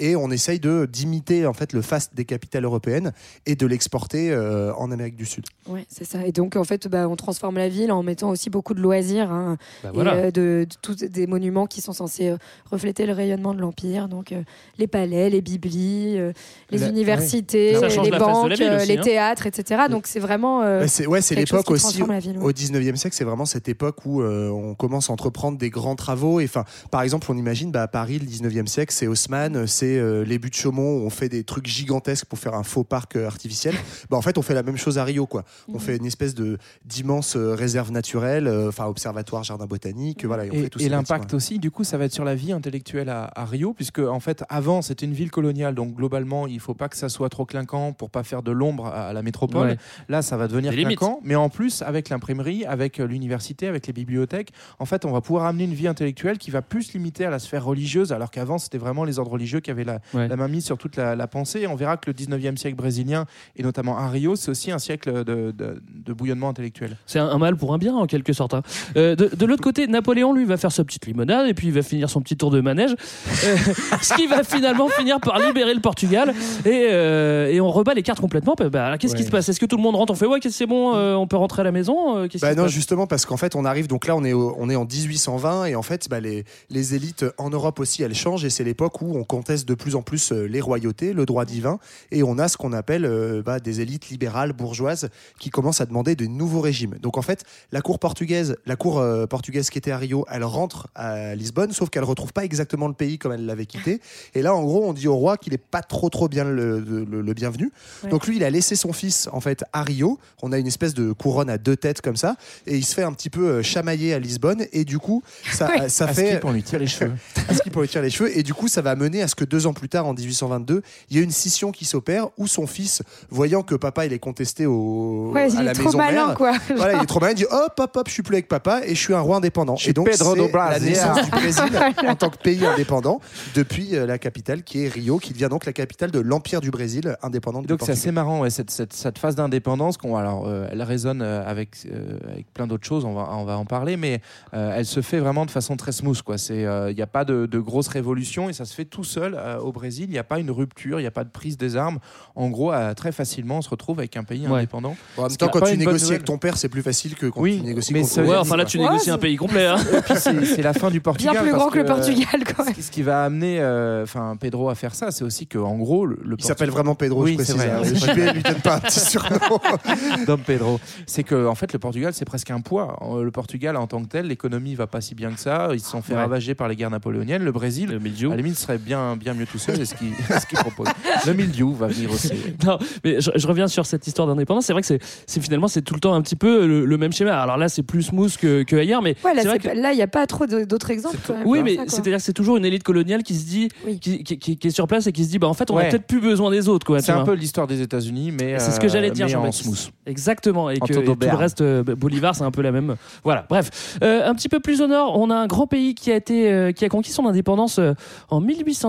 et 0.00 0.16
on 0.16 0.30
essaye 0.30 0.58
de 0.60 0.86
d'imiter 0.90 1.46
en 1.46 1.52
fait 1.52 1.72
le 1.72 1.82
faste 1.82 2.14
des 2.14 2.24
capitales 2.24 2.64
européennes 2.64 3.12
et 3.46 3.54
de 3.54 3.66
l'exporter 3.66 4.30
euh, 4.30 4.72
en 4.74 4.90
Amérique 4.90 5.16
du 5.16 5.24
Sud. 5.26 5.44
Ouais, 5.68 5.84
c'est 5.88 6.04
ça. 6.04 6.26
Et 6.26 6.32
donc, 6.32 6.56
en 6.56 6.64
fait, 6.64 6.88
bah, 6.88 7.08
on 7.08 7.16
transforme 7.16 7.56
la 7.56 7.68
ville 7.68 7.92
en 7.92 8.02
mettant 8.02 8.30
aussi 8.30 8.50
beaucoup 8.50 8.74
de 8.74 8.80
loisirs, 8.80 9.30
hein, 9.30 9.56
Bah, 9.82 9.90
et, 9.94 9.98
euh, 10.00 10.30
de, 10.30 10.66
de 10.68 10.76
tous 10.82 10.96
des 10.96 11.26
monuments 11.26 11.66
qui 11.66 11.80
sont 11.80 11.92
censés 11.92 12.28
euh, 12.30 12.36
refléter 12.70 13.06
le 13.06 13.12
rayonnement 13.12 13.54
de 13.54 13.60
l'Empire. 13.60 14.08
Donc, 14.08 14.32
euh, 14.32 14.42
les 14.78 14.86
palais, 14.86 15.30
les 15.30 15.40
biblis, 15.40 16.18
euh, 16.18 16.32
les 16.70 16.78
La- 16.78 16.88
universités, 16.88 17.72
les 17.72 18.10
banques, 18.18 18.50
aussi, 18.52 18.62
les 18.86 18.98
hein. 18.98 19.02
théâtres, 19.02 19.46
etc. 19.46 19.82
Donc, 19.90 20.06
c'est 20.06 20.20
vraiment. 20.20 20.62
euh, 20.62 20.80
Ouais, 20.82 20.88
c'est 20.88 21.06
ouais, 21.06 21.20
c'est 21.20 21.34
l'époque 21.34 21.70
aussi. 21.70 21.82
transforme 21.84 22.10
la 22.12 22.18
ville, 22.18 22.38
ouais. 22.38 22.44
Au 22.44 22.52
19e 22.52 22.96
siècle, 22.96 23.14
c'est 23.16 23.24
vraiment 23.24 23.46
cette 23.46 23.68
époque 23.68 23.98
où 24.06 24.22
euh, 24.22 24.48
on 24.50 24.74
commence 24.74 25.10
à 25.10 25.12
entreprendre 25.12 25.58
des 25.58 25.70
grands 25.70 25.96
travaux. 25.96 26.40
Et 26.40 26.44
enfin, 26.44 26.64
par 26.90 27.02
exemple, 27.02 27.26
on 27.30 27.36
imagine 27.36 27.70
bah, 27.70 27.82
à 27.82 27.88
Paris, 27.88 28.18
le 28.18 28.26
19e 28.26 28.66
siècle, 28.66 28.92
c'est 28.94 29.06
Haussmann, 29.06 29.51
c'est 29.66 29.98
euh, 29.98 30.24
les 30.24 30.38
buts 30.38 30.50
de 30.50 30.54
Chaumont, 30.54 30.98
où 30.98 31.06
on 31.06 31.10
fait 31.10 31.28
des 31.28 31.44
trucs 31.44 31.66
gigantesques 31.66 32.26
pour 32.26 32.38
faire 32.38 32.54
un 32.54 32.62
faux 32.62 32.84
parc 32.84 33.16
euh, 33.16 33.26
artificiel. 33.26 33.74
bah, 34.10 34.16
en 34.16 34.22
fait, 34.22 34.38
on 34.38 34.42
fait 34.42 34.54
la 34.54 34.62
même 34.62 34.76
chose 34.76 34.98
à 34.98 35.04
Rio, 35.04 35.26
quoi. 35.26 35.44
On 35.68 35.74
Mhm. 35.74 35.80
fait 35.80 35.96
une 35.96 36.06
espèce 36.06 36.34
de 36.34 36.58
d'immense 36.84 37.36
euh, 37.36 37.54
réserve 37.54 37.90
naturelle, 37.92 38.46
euh, 38.46 38.68
enfin 38.68 38.86
observatoire, 38.86 39.42
jardin 39.44 39.66
botanique, 39.66 40.24
voilà. 40.24 40.46
Et, 40.46 40.50
on 40.50 40.54
Et, 40.54 40.62
fait 40.62 40.68
tous 40.70 40.78
et 40.80 40.84
ces 40.84 40.88
l'impact 40.88 41.34
aussi, 41.34 41.58
du 41.58 41.70
coup, 41.70 41.84
ça 41.84 41.98
va 41.98 42.04
être 42.06 42.12
sur 42.12 42.24
la 42.24 42.34
vie 42.34 42.52
intellectuelle 42.52 43.08
à, 43.08 43.30
à 43.34 43.44
Rio, 43.44 43.72
puisque 43.72 43.98
en 44.00 44.20
fait, 44.20 44.44
avant, 44.48 44.82
c'était 44.82 45.06
une 45.06 45.12
ville 45.14 45.30
coloniale, 45.30 45.74
donc 45.74 45.94
globalement, 45.94 46.46
il 46.46 46.60
faut 46.60 46.74
pas 46.74 46.88
que 46.88 46.96
ça 46.96 47.08
soit 47.08 47.28
trop 47.28 47.44
clinquant 47.46 47.92
pour 47.92 48.10
pas 48.10 48.22
faire 48.22 48.42
de 48.42 48.50
l'ombre 48.52 48.86
à, 48.86 49.08
à 49.08 49.12
la 49.12 49.22
métropole. 49.22 49.68
Ouais. 49.68 49.76
Là, 50.08 50.22
ça 50.22 50.36
va 50.36 50.48
devenir 50.48 50.70
Des 50.70 50.76
limites. 50.78 50.98
clinquant, 50.98 51.20
mais 51.24 51.34
en 51.36 51.48
plus, 51.48 51.82
avec 51.82 52.08
l'imprimerie, 52.08 52.64
avec 52.64 52.98
l'université, 52.98 53.66
avec 53.68 53.86
les 53.86 53.92
bibliothèques, 53.92 54.52
en 54.78 54.84
fait, 54.86 55.04
on 55.04 55.12
va 55.12 55.20
pouvoir 55.20 55.46
amener 55.46 55.64
une 55.64 55.74
vie 55.74 55.86
intellectuelle 55.88 56.38
qui 56.38 56.50
va 56.50 56.62
plus 56.62 56.82
se 56.84 56.92
limiter 56.94 57.24
à 57.24 57.30
la 57.30 57.38
sphère 57.38 57.64
religieuse, 57.64 58.12
alors 58.12 58.30
qu'avant, 58.30 58.58
c'était 58.58 58.78
vraiment 58.78 59.04
les 59.04 59.18
ordres 59.18 59.32
religieux 59.42 59.60
qui 59.60 59.70
avaient 59.70 59.84
la, 59.84 59.98
Ouais. 60.14 60.28
la 60.28 60.36
main 60.36 60.48
mise 60.48 60.64
sur 60.64 60.78
toute 60.78 60.96
la, 60.96 61.16
la 61.16 61.26
pensée. 61.26 61.60
Et 61.60 61.66
on 61.66 61.74
verra 61.74 61.96
que 61.96 62.10
le 62.10 62.14
19e 62.14 62.56
siècle 62.56 62.76
brésilien, 62.76 63.26
et 63.56 63.62
notamment 63.62 63.98
à 63.98 64.08
Rio, 64.08 64.36
c'est 64.36 64.50
aussi 64.50 64.70
un 64.70 64.78
siècle 64.78 65.24
de, 65.24 65.50
de- 65.50 65.82
de 65.94 66.12
bouillonnement 66.12 66.48
intellectuel. 66.48 66.96
C'est 67.06 67.18
un, 67.18 67.28
un 67.28 67.38
mal 67.38 67.56
pour 67.56 67.72
un 67.74 67.78
bien 67.78 67.94
en 67.94 68.06
quelque 68.06 68.32
sorte. 68.32 68.54
hein. 68.54 68.62
Euh, 68.96 69.16
de 69.16 69.30
de 69.34 69.46
l'autre 69.46 69.62
côté, 69.62 69.86
Napoléon 69.86 70.32
lui 70.32 70.44
va 70.44 70.56
faire 70.56 70.70
sa 70.72 70.84
petite 70.84 71.06
limonade 71.06 71.46
et 71.48 71.54
puis 71.54 71.68
il 71.68 71.72
va 71.72 71.82
finir 71.82 72.08
son 72.10 72.20
petit 72.20 72.36
tour 72.36 72.50
de 72.50 72.60
manège, 72.60 72.92
Euh, 72.92 73.56
ce 74.02 74.14
qui 74.14 74.26
va 74.26 74.44
finalement 74.44 74.88
finir 74.88 75.18
par 75.20 75.38
libérer 75.38 75.74
le 75.74 75.80
Portugal 75.80 76.32
et, 76.64 76.86
euh, 76.90 77.50
et 77.50 77.60
on 77.60 77.70
rebat 77.70 77.94
les 77.94 78.02
cartes 78.02 78.20
complètement. 78.20 78.54
Bah, 78.70 78.86
alors, 78.86 78.98
qu'est-ce 78.98 79.16
qui 79.16 79.24
se 79.24 79.30
passe? 79.30 79.48
Est-ce 79.48 79.58
que 79.60 79.66
tout 79.66 79.76
le 79.76 79.82
monde 79.82 79.96
rentre? 79.96 80.12
On 80.12 80.16
fait 80.16 80.26
ouais, 80.26 80.38
c'est 80.50 80.66
bon, 80.66 80.94
euh, 80.94 81.14
on 81.14 81.26
peut 81.26 81.36
rentrer 81.36 81.60
à 81.62 81.64
la 81.64 81.72
maison 81.72 82.18
Euh, 82.18 82.28
Bah 82.40 82.54
non, 82.54 82.68
justement, 82.68 83.06
parce 83.06 83.26
qu'en 83.26 83.36
fait, 83.36 83.56
on 83.56 83.64
arrive, 83.64 83.86
donc 83.88 84.06
là, 84.06 84.14
on 84.16 84.24
est, 84.24 84.32
au- 84.32 84.54
on 84.58 84.68
est 84.70 84.76
en 84.76 84.84
1820, 84.84 85.64
et 85.66 85.74
en 85.74 85.82
fait, 85.82 86.08
bah, 86.08 86.20
les, 86.20 86.44
les 86.70 86.94
élites 86.94 87.24
en 87.38 87.50
Europe 87.50 87.80
aussi, 87.80 88.02
elles 88.02 88.14
changent, 88.14 88.44
et 88.44 88.50
c'est 88.50 88.64
l'époque 88.64 89.00
où 89.02 89.16
on 89.16 89.24
conteste 89.32 89.66
de 89.66 89.74
plus 89.74 89.96
en 89.96 90.02
plus 90.02 90.30
euh, 90.32 90.44
les 90.46 90.60
royautés, 90.60 91.12
le 91.14 91.24
droit 91.26 91.44
divin, 91.44 91.78
et 92.10 92.22
on 92.22 92.38
a 92.38 92.48
ce 92.48 92.56
qu'on 92.56 92.72
appelle 92.72 93.04
euh, 93.06 93.42
bah, 93.42 93.60
des 93.60 93.80
élites 93.80 94.10
libérales, 94.10 94.52
bourgeoises, 94.52 95.08
qui 95.40 95.48
commencent 95.50 95.80
à 95.80 95.86
demander 95.86 96.14
de 96.16 96.26
nouveaux 96.26 96.60
régimes. 96.60 96.96
Donc 97.00 97.16
en 97.16 97.22
fait, 97.22 97.44
la 97.72 97.80
cour 97.80 97.98
portugaise, 97.98 98.56
la 98.66 98.76
cour 98.76 98.98
euh, 99.00 99.26
portugaise 99.26 99.70
qui 99.70 99.78
était 99.78 99.90
à 99.90 99.96
Rio, 99.98 100.26
elle 100.30 100.44
rentre 100.44 100.88
à 100.94 101.34
Lisbonne, 101.34 101.72
sauf 101.72 101.88
qu'elle 101.88 102.04
retrouve 102.04 102.32
pas 102.34 102.44
exactement 102.44 102.88
le 102.88 102.94
pays 102.94 103.18
comme 103.18 103.32
elle 103.32 103.46
l'avait 103.46 103.64
quitté. 103.66 104.00
Et 104.34 104.42
là, 104.42 104.54
en 104.54 104.62
gros, 104.62 104.84
on 104.86 104.92
dit 104.92 105.08
au 105.08 105.16
roi 105.16 105.36
qu'il 105.38 105.54
est 105.54 105.58
pas 105.58 105.80
trop 105.82 106.10
trop 106.10 106.28
bien 106.28 106.44
le, 106.44 106.80
le- 106.80 107.22
le 107.22 107.34
bienvenu. 107.34 107.72
Ouais. 108.04 108.10
Donc 108.10 108.26
lui, 108.26 108.36
il 108.36 108.44
a 108.44 108.50
laissé 108.50 108.76
son 108.76 108.92
fils 108.92 109.28
en 109.32 109.40
fait 109.40 109.64
à 109.72 109.82
Rio. 109.82 110.18
On 110.42 110.52
a 110.52 110.58
une 110.58 110.66
espèce 110.66 110.92
de 110.94 111.12
couronne 111.12 111.48
à 111.48 111.56
deux 111.58 111.76
têtes 111.76 112.00
comme 112.02 112.16
ça, 112.16 112.36
et 112.66 112.76
il 112.76 112.84
se 112.84 112.94
fait 112.94 113.02
un 113.02 113.12
petit 113.12 113.30
peu 113.30 113.46
euh, 113.48 113.62
chamailler 113.62 114.12
à 114.12 114.18
Lisbonne. 114.18 114.66
Et 114.72 114.84
du 114.84 114.98
coup, 114.98 115.22
ça, 115.50 115.68
Ouais. 115.68 115.88
ça 115.88 116.04
À 116.04 116.12
fait 116.12 116.28
ski 116.32 116.36
pour 116.40 116.50
lui 116.52 116.62
tirer 116.62 116.80
les 116.80 116.86
cheveux. 116.86 117.12
à 117.48 117.54
ce 117.54 117.62
qui 117.62 117.70
pourrait 117.70 117.86
tirer 117.88 118.04
les 118.04 118.10
cheveux. 118.10 118.36
Et 118.36 118.42
du 118.42 118.52
coup, 118.52 118.68
ça 118.68 118.82
va 118.82 118.94
mener 118.96 119.21
à 119.22 119.28
ce 119.28 119.34
que 119.34 119.44
deux 119.44 119.66
ans 119.66 119.72
plus 119.72 119.88
tard, 119.88 120.06
en 120.06 120.14
1822, 120.14 120.82
il 121.10 121.16
y 121.16 121.20
a 121.20 121.22
une 121.22 121.30
scission 121.30 121.72
qui 121.72 121.84
s'opère 121.84 122.28
où 122.38 122.46
son 122.46 122.66
fils, 122.66 123.02
voyant 123.30 123.62
que 123.62 123.74
papa 123.74 124.06
il 124.06 124.12
est 124.12 124.18
contesté 124.18 124.66
au, 124.66 125.30
Ouais, 125.32 125.42
à 125.42 125.46
il 125.48 125.64
la 125.64 125.70
est 125.70 125.74
trop 125.74 125.84
maison 125.84 125.98
malin, 125.98 126.26
mère, 126.28 126.36
quoi. 126.36 126.52
voilà, 126.76 126.94
il 126.98 127.02
est 127.02 127.06
trop 127.06 127.20
malin. 127.20 127.32
Il 127.32 127.36
dit 127.36 127.46
hop, 127.50 127.72
hop, 127.78 127.96
hop, 127.96 128.08
je 128.08 128.12
suis 128.12 128.22
plus 128.22 128.34
avec 128.36 128.48
papa 128.48 128.80
et 128.84 128.94
je 128.94 129.00
suis 129.00 129.14
un 129.14 129.20
roi 129.20 129.36
indépendant. 129.36 129.76
Je 129.76 129.90
et 129.90 129.92
donc, 129.92 130.10
Pedro 130.10 130.32
c'est 130.34 130.38
do 130.38 130.48
Brasil. 130.48 130.82
la 130.82 130.90
naissance 130.90 131.24
du 131.24 131.30
Brésil 131.30 131.80
en 132.08 132.14
tant 132.16 132.30
que 132.30 132.38
pays 132.38 132.64
indépendant 132.66 133.20
depuis 133.54 133.96
euh, 133.96 134.06
la 134.06 134.18
capitale 134.18 134.62
qui 134.62 134.84
est 134.84 134.88
Rio, 134.88 135.18
qui 135.18 135.32
devient 135.32 135.48
donc 135.50 135.64
la 135.66 135.72
capitale 135.72 136.10
de 136.10 136.18
l'Empire 136.20 136.60
du 136.60 136.70
Brésil 136.70 137.16
indépendante. 137.22 137.66
Donc 137.66 137.80
c'est 137.84 137.92
assez 137.92 138.12
marrant 138.12 138.40
ouais, 138.40 138.50
cette, 138.50 138.70
cette, 138.70 138.92
cette 138.92 139.18
phase 139.18 139.34
d'indépendance 139.34 139.96
qu'on 139.96 140.16
alors 140.16 140.46
euh, 140.46 140.66
elle 140.70 140.82
résonne 140.82 141.22
euh, 141.22 141.44
avec 141.46 141.70
euh, 141.86 142.18
avec 142.30 142.52
plein 142.52 142.66
d'autres 142.66 142.86
choses 142.86 143.04
on 143.04 143.14
va 143.14 143.28
on 143.32 143.44
va 143.44 143.56
en 143.58 143.64
parler 143.64 143.96
mais 143.96 144.20
euh, 144.54 144.74
elle 144.76 144.86
se 144.86 145.00
fait 145.00 145.18
vraiment 145.18 145.46
de 145.46 145.50
façon 145.50 145.76
très 145.76 145.92
smooth 145.92 146.20
quoi 146.22 146.38
c'est 146.38 146.62
il 146.62 146.94
n'y 146.94 147.02
a 147.02 147.06
pas 147.06 147.24
de, 147.24 147.46
de 147.46 147.58
grosse 147.58 147.88
révolution 147.88 148.48
et 148.48 148.52
ça 148.52 148.64
se 148.64 148.74
fait 148.74 148.84
tout 148.84 149.04
seul 149.12 149.34
euh, 149.38 149.58
au 149.58 149.72
Brésil 149.72 150.06
il 150.08 150.12
n'y 150.12 150.18
a 150.18 150.24
pas 150.24 150.38
une 150.38 150.50
rupture 150.50 150.98
il 150.98 151.02
n'y 151.02 151.06
a 151.08 151.10
pas 151.12 151.24
de 151.24 151.30
prise 151.30 151.56
des 151.56 151.76
armes 151.76 151.98
en 152.34 152.48
gros 152.50 152.72
euh, 152.72 152.94
très 152.94 153.12
facilement 153.12 153.58
on 153.58 153.62
se 153.62 153.68
retrouve 153.70 153.98
avec 153.98 154.16
un 154.16 154.24
pays 154.24 154.46
Ouais. 154.48 154.58
indépendant 154.58 154.96
Bon, 155.16 155.24
en 155.24 155.28
même 155.28 155.36
temps, 155.36 155.48
quand 155.48 155.60
tu 155.60 155.76
négocies 155.76 156.10
avec 156.12 156.24
ton 156.24 156.38
père, 156.38 156.56
c'est 156.56 156.68
plus 156.68 156.82
facile 156.82 157.14
que 157.14 157.26
quand 157.26 157.40
Oui, 157.40 157.58
tu 157.60 157.66
négocies 157.66 157.92
mais 157.92 158.00
contre 158.00 158.12
ça- 158.12 158.22
Ouais, 158.22 158.36
enfin 158.36 158.56
là, 158.56 158.64
tu 158.64 158.78
Ouais, 158.78 158.84
négocies 158.84 159.10
un 159.10 159.18
pays 159.18 159.36
complet. 159.36 159.66
hein. 159.66 159.76
c'est 160.16 160.62
la 160.62 160.72
fin 160.72 160.90
du 160.90 161.00
Portugal 161.00 161.34
Bien 161.34 161.42
plus 161.42 161.52
grand 161.52 161.68
que 161.68 161.78
le 161.78 161.84
Portugal, 161.84 162.42
quoi. 162.54 162.64
ce 162.66 162.70
qui- 162.72 162.82
ce 162.82 162.90
qui 162.90 163.02
va 163.02 163.24
amener 163.24 163.60
euh, 163.60 164.02
enfin 164.04 164.36
Pedro 164.40 164.68
à 164.70 164.74
faire 164.74 164.94
ça 164.94 165.10
c'est 165.10 165.24
aussi 165.24 165.46
que 165.46 165.58
en 165.58 165.76
gros 165.76 166.06
le, 166.06 166.18
le 166.24 166.36
Il 166.38 166.44
s'appelle 166.44 166.70
vraiment 166.70 166.94
Pedro, 166.94 167.22
Oui, 167.24 167.36
je 167.38 167.44
c'est 167.44 167.54
précise. 167.54 167.70
vrai. 168.14 168.24
hein. 168.24 168.32
Lui 168.34 168.42
donne 168.42 168.60
pas 168.62 168.76
un 168.76 168.80
petit 168.80 169.00
surnom. 169.00 169.38
Dom 170.26 170.40
Pedro. 170.40 170.80
C'est 171.06 171.22
que 171.24 171.46
en 171.46 171.54
fait 171.54 171.72
le 171.72 171.78
Portugal 171.78 172.12
c'est 172.14 172.24
presque 172.24 172.50
un 172.50 172.60
poids. 172.60 172.98
Euh, 173.02 173.22
Le 173.22 173.30
Portugal 173.30 173.76
en 173.76 173.86
tant 173.86 174.02
que 174.02 174.08
tel, 174.08 174.26
l'économie 174.26 174.74
va 174.74 174.86
pas 174.86 175.00
si 175.00 175.14
bien 175.14 175.30
que 175.32 175.40
ça. 175.40 175.68
Ils 175.72 175.80
se 175.80 175.90
sont 175.90 176.02
fait 176.02 176.14
ravager 176.14 176.54
par 176.54 176.68
les 176.68 176.76
guerres 176.76 176.90
napoléoniennes. 176.90 177.42
Le 177.44 177.52
Brésil, 177.52 177.90
Le 177.90 177.98
milieu. 177.98 178.28
à 178.28 178.30
la 178.30 178.36
limite, 178.36 178.56
serait 178.58 178.78
bien 178.78 179.00
bien, 179.10 179.16
bien 179.16 179.34
mieux 179.34 179.46
tout 179.46 179.58
seul, 179.58 179.80
et 179.80 179.84
ce 179.86 179.94
qu'il 179.94 180.58
propose. 180.58 180.88
Le 181.26 181.32
mildiou 181.34 181.74
va 181.74 181.86
venir 181.88 182.10
aussi. 182.10 182.32
Non, 182.66 182.78
mais 183.04 183.20
je, 183.20 183.30
je 183.34 183.46
reviens 183.48 183.66
sur 183.68 183.86
cette 183.86 184.06
histoire 184.06 184.28
d'indépendance. 184.28 184.66
C'est 184.66 184.72
vrai 184.72 184.82
que 184.82 184.88
c'est 185.26 185.40
finalement 185.42 185.68
c'est 185.68 185.82
tout 185.82 185.94
le 185.94 186.00
temps 186.00 186.14
un 186.14 186.22
petit 186.22 186.36
peu 186.36 186.66
le, 186.66 186.84
le 186.84 186.98
même 186.98 187.12
schéma. 187.12 187.40
Alors 187.40 187.56
là, 187.56 187.68
c'est 187.68 187.82
plus 187.82 188.02
smooth 188.02 188.36
que, 188.36 188.62
que 188.62 188.76
ailleurs, 188.76 189.02
mais 189.02 189.16
Ouais, 189.24 189.34
là, 189.34 189.42
vrai 189.42 189.58
que 189.58 189.68
il 189.74 189.96
n'y 189.96 190.02
a 190.02 190.06
pas 190.06 190.26
trop 190.26 190.46
d'autres 190.46 190.90
exemples. 190.90 191.16
quand 191.26 191.34
même, 191.34 191.46
oui, 191.46 191.58
comme 191.58 191.64
mais 191.66 191.76
c'est-à-dire 191.88 192.16
que 192.18 192.22
c'est 192.22 192.32
toujours 192.32 192.56
une 192.56 192.64
élite 192.64 192.82
coloniale 192.82 193.22
qui 193.22 193.34
se 193.34 193.44
dit, 193.46 193.68
Oui. 193.86 193.98
qui, 193.98 194.22
qui- 194.22 194.38
qui- 194.38 194.56
qui 194.56 194.66
est 194.68 194.70
sur 194.70 194.86
place 194.86 195.06
et 195.06 195.12
qui 195.12 195.24
se 195.24 195.30
dit, 195.30 195.38
bah 195.38 195.48
en 195.48 195.54
fait, 195.54 195.70
on 195.70 195.76
a 195.76 195.82
Ouais. 195.82 195.88
peut-être 195.90 196.06
plus 196.06 196.20
besoin 196.20 196.50
des 196.50 196.68
autres, 196.68 196.86
quoi. 196.86 197.00
C'est 197.00 197.12
un 197.12 197.24
peu 197.24 197.32
l'histoire 197.34 197.66
des 197.66 197.80
États-Unis, 197.80 198.32
mais 198.32 198.58
C'est 198.58 198.70
ce 198.70 198.80
que 198.80 198.86
euh, 198.86 198.88
j'allais 198.88 199.10
dire, 199.10 199.26
mais 199.28 199.34
en 199.34 199.52
smooth. 199.52 199.90
Exactement, 200.06 200.70
et 200.70 200.76
En 200.80 200.86
que 200.86 200.92
et 200.92 201.04
tout 201.04 201.16
le 201.20 201.34
reste, 201.36 201.60
euh, 201.62 201.82
Bolivar, 201.82 202.34
c'est 202.34 202.44
un 202.44 202.50
peu 202.50 202.62
la 202.62 202.70
même. 202.72 202.96
Voilà, 203.24 203.46
bref. 203.48 203.98
Euh, 204.02 204.28
un 204.28 204.34
petit 204.34 204.48
peu 204.48 204.60
plus 204.60 204.80
au 204.80 204.86
nord, 204.86 205.18
on 205.18 205.30
a 205.30 205.34
un 205.36 205.46
grand 205.46 205.66
pays 205.66 205.94
qui 205.94 206.10
a, 206.12 206.16
été, 206.16 206.50
euh, 206.52 206.72
qui 206.72 206.84
a 206.84 206.88
conquis 206.88 207.12
son 207.12 207.26
indépendance 207.26 207.78
euh, 207.78 207.94
en 208.30 208.40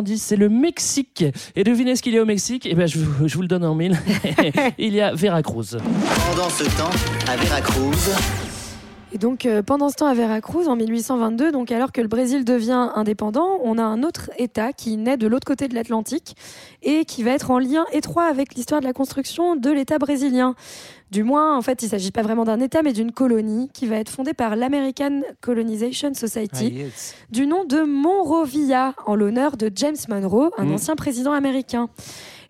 1810, 0.03 0.17
c'est 0.21 0.35
le 0.35 0.49
Mexique. 0.49 1.25
Et 1.55 1.63
devinez 1.63 1.95
ce 1.95 2.01
qu'il 2.01 2.13
y 2.13 2.17
a 2.17 2.21
au 2.21 2.25
Mexique? 2.25 2.67
Eh 2.69 2.87
je, 2.87 2.99
vous- 2.99 3.27
je 3.27 3.35
vous 3.35 3.41
le 3.41 3.47
donne 3.47 3.63
en 3.65 3.75
mille. 3.75 3.97
Il 4.77 4.93
y 4.93 5.01
a 5.01 5.13
Veracruz. 5.13 5.77
Pendant 6.29 6.49
ce 6.49 6.63
temps, 6.77 6.89
à 7.31 7.35
Veracruz, 7.37 8.11
Et 9.13 9.17
donc, 9.17 9.45
euh, 9.45 9.61
pendant 9.61 9.89
ce 9.89 9.95
temps, 9.95 10.07
à 10.07 10.13
Veracruz, 10.13 10.67
en 10.67 10.75
1822, 10.75 11.51
donc 11.51 11.71
alors 11.71 11.91
que 11.91 12.01
le 12.01 12.07
Brésil 12.07 12.43
devient 12.43 12.89
indépendant, 12.95 13.59
on 13.63 13.77
a 13.77 13.83
un 13.83 14.03
autre 14.03 14.29
État 14.37 14.73
qui 14.73 14.97
naît 14.97 15.17
de 15.17 15.27
l'autre 15.27 15.45
côté 15.45 15.67
de 15.67 15.75
l'Atlantique 15.75 16.35
et 16.81 17.05
qui 17.05 17.23
va 17.23 17.31
être 17.31 17.51
en 17.51 17.59
lien 17.59 17.85
étroit 17.93 18.25
avec 18.25 18.55
l'histoire 18.55 18.81
de 18.81 18.85
la 18.87 18.93
construction 18.93 19.55
de 19.55 19.69
l'État 19.71 19.99
brésilien. 19.99 20.55
Du 21.13 21.23
moins, 21.23 21.55
en 21.55 21.61
fait, 21.61 21.81
il 21.83 21.85
ne 21.85 21.91
s'agit 21.91 22.11
pas 22.11 22.23
vraiment 22.23 22.43
d'un 22.43 22.59
État, 22.59 22.81
mais 22.83 22.91
d'une 22.91 23.11
colonie 23.11 23.69
qui 23.73 23.85
va 23.85 23.97
être 23.97 24.09
fondée 24.09 24.33
par 24.33 24.55
l'American 24.55 25.21
Colonization 25.41 26.13
Society, 26.15 26.85
du 27.29 27.45
nom 27.45 27.65
de 27.65 27.83
Monrovia, 27.83 28.95
en 29.05 29.15
l'honneur 29.15 29.55
de 29.55 29.71
James 29.75 29.95
Monroe, 30.09 30.49
un 30.57 30.65
Mm. 30.65 30.73
ancien 30.73 30.95
président 30.95 31.31
américain. 31.31 31.89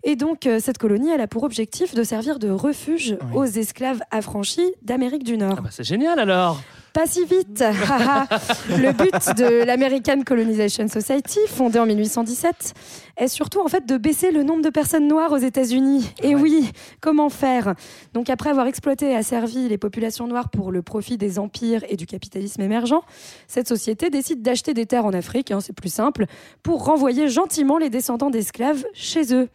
Et 0.02 0.16
donc, 0.16 0.46
euh, 0.46 0.60
cette 0.60 0.78
colonie, 0.78 1.10
elle 1.10 1.20
a 1.20 1.26
pour 1.26 1.44
objectif 1.44 1.94
de 1.94 2.02
servir 2.02 2.38
de 2.38 2.50
refuge 2.50 3.16
aux 3.34 3.44
esclaves 3.44 4.00
affranchis 4.10 4.72
d'Amérique 4.82 5.24
du 5.24 5.36
Nord. 5.36 5.62
Bah, 5.62 5.68
c'est 5.70 5.84
génial 5.84 6.18
alors 6.18 6.60
Pas 6.94 7.08
si 7.08 7.24
vite. 7.24 7.58
Le 8.68 8.92
but 8.92 9.36
de 9.36 9.64
l'American 9.64 10.22
Colonization 10.22 10.86
Society, 10.86 11.40
fondée 11.48 11.80
en 11.80 11.86
1817, 11.86 12.72
est 13.16 13.26
surtout 13.26 13.60
en 13.60 13.66
fait 13.66 13.84
de 13.84 13.96
baisser 13.96 14.30
le 14.30 14.44
nombre 14.44 14.62
de 14.62 14.70
personnes 14.70 15.08
noires 15.08 15.32
aux 15.32 15.38
États-Unis. 15.38 16.08
Et 16.22 16.36
oui, 16.36 16.70
comment 17.00 17.30
faire? 17.30 17.74
Donc 18.12 18.30
après 18.30 18.50
avoir 18.50 18.68
exploité 18.68 19.10
et 19.10 19.16
asservi 19.16 19.68
les 19.68 19.76
populations 19.76 20.28
noires 20.28 20.50
pour 20.50 20.70
le 20.70 20.82
profit 20.82 21.18
des 21.18 21.40
empires 21.40 21.84
et 21.88 21.96
du 21.96 22.06
capitalisme 22.06 22.62
émergent, 22.62 23.02
cette 23.48 23.66
société 23.66 24.08
décide 24.08 24.40
d'acheter 24.42 24.72
des 24.72 24.86
terres 24.86 25.04
en 25.04 25.12
Afrique, 25.12 25.50
hein, 25.50 25.58
c'est 25.60 25.72
plus 25.72 25.92
simple, 25.92 26.26
pour 26.62 26.84
renvoyer 26.84 27.28
gentiment 27.28 27.76
les 27.76 27.90
descendants 27.90 28.30
d'esclaves 28.30 28.84
chez 28.94 29.34
eux. 29.34 29.48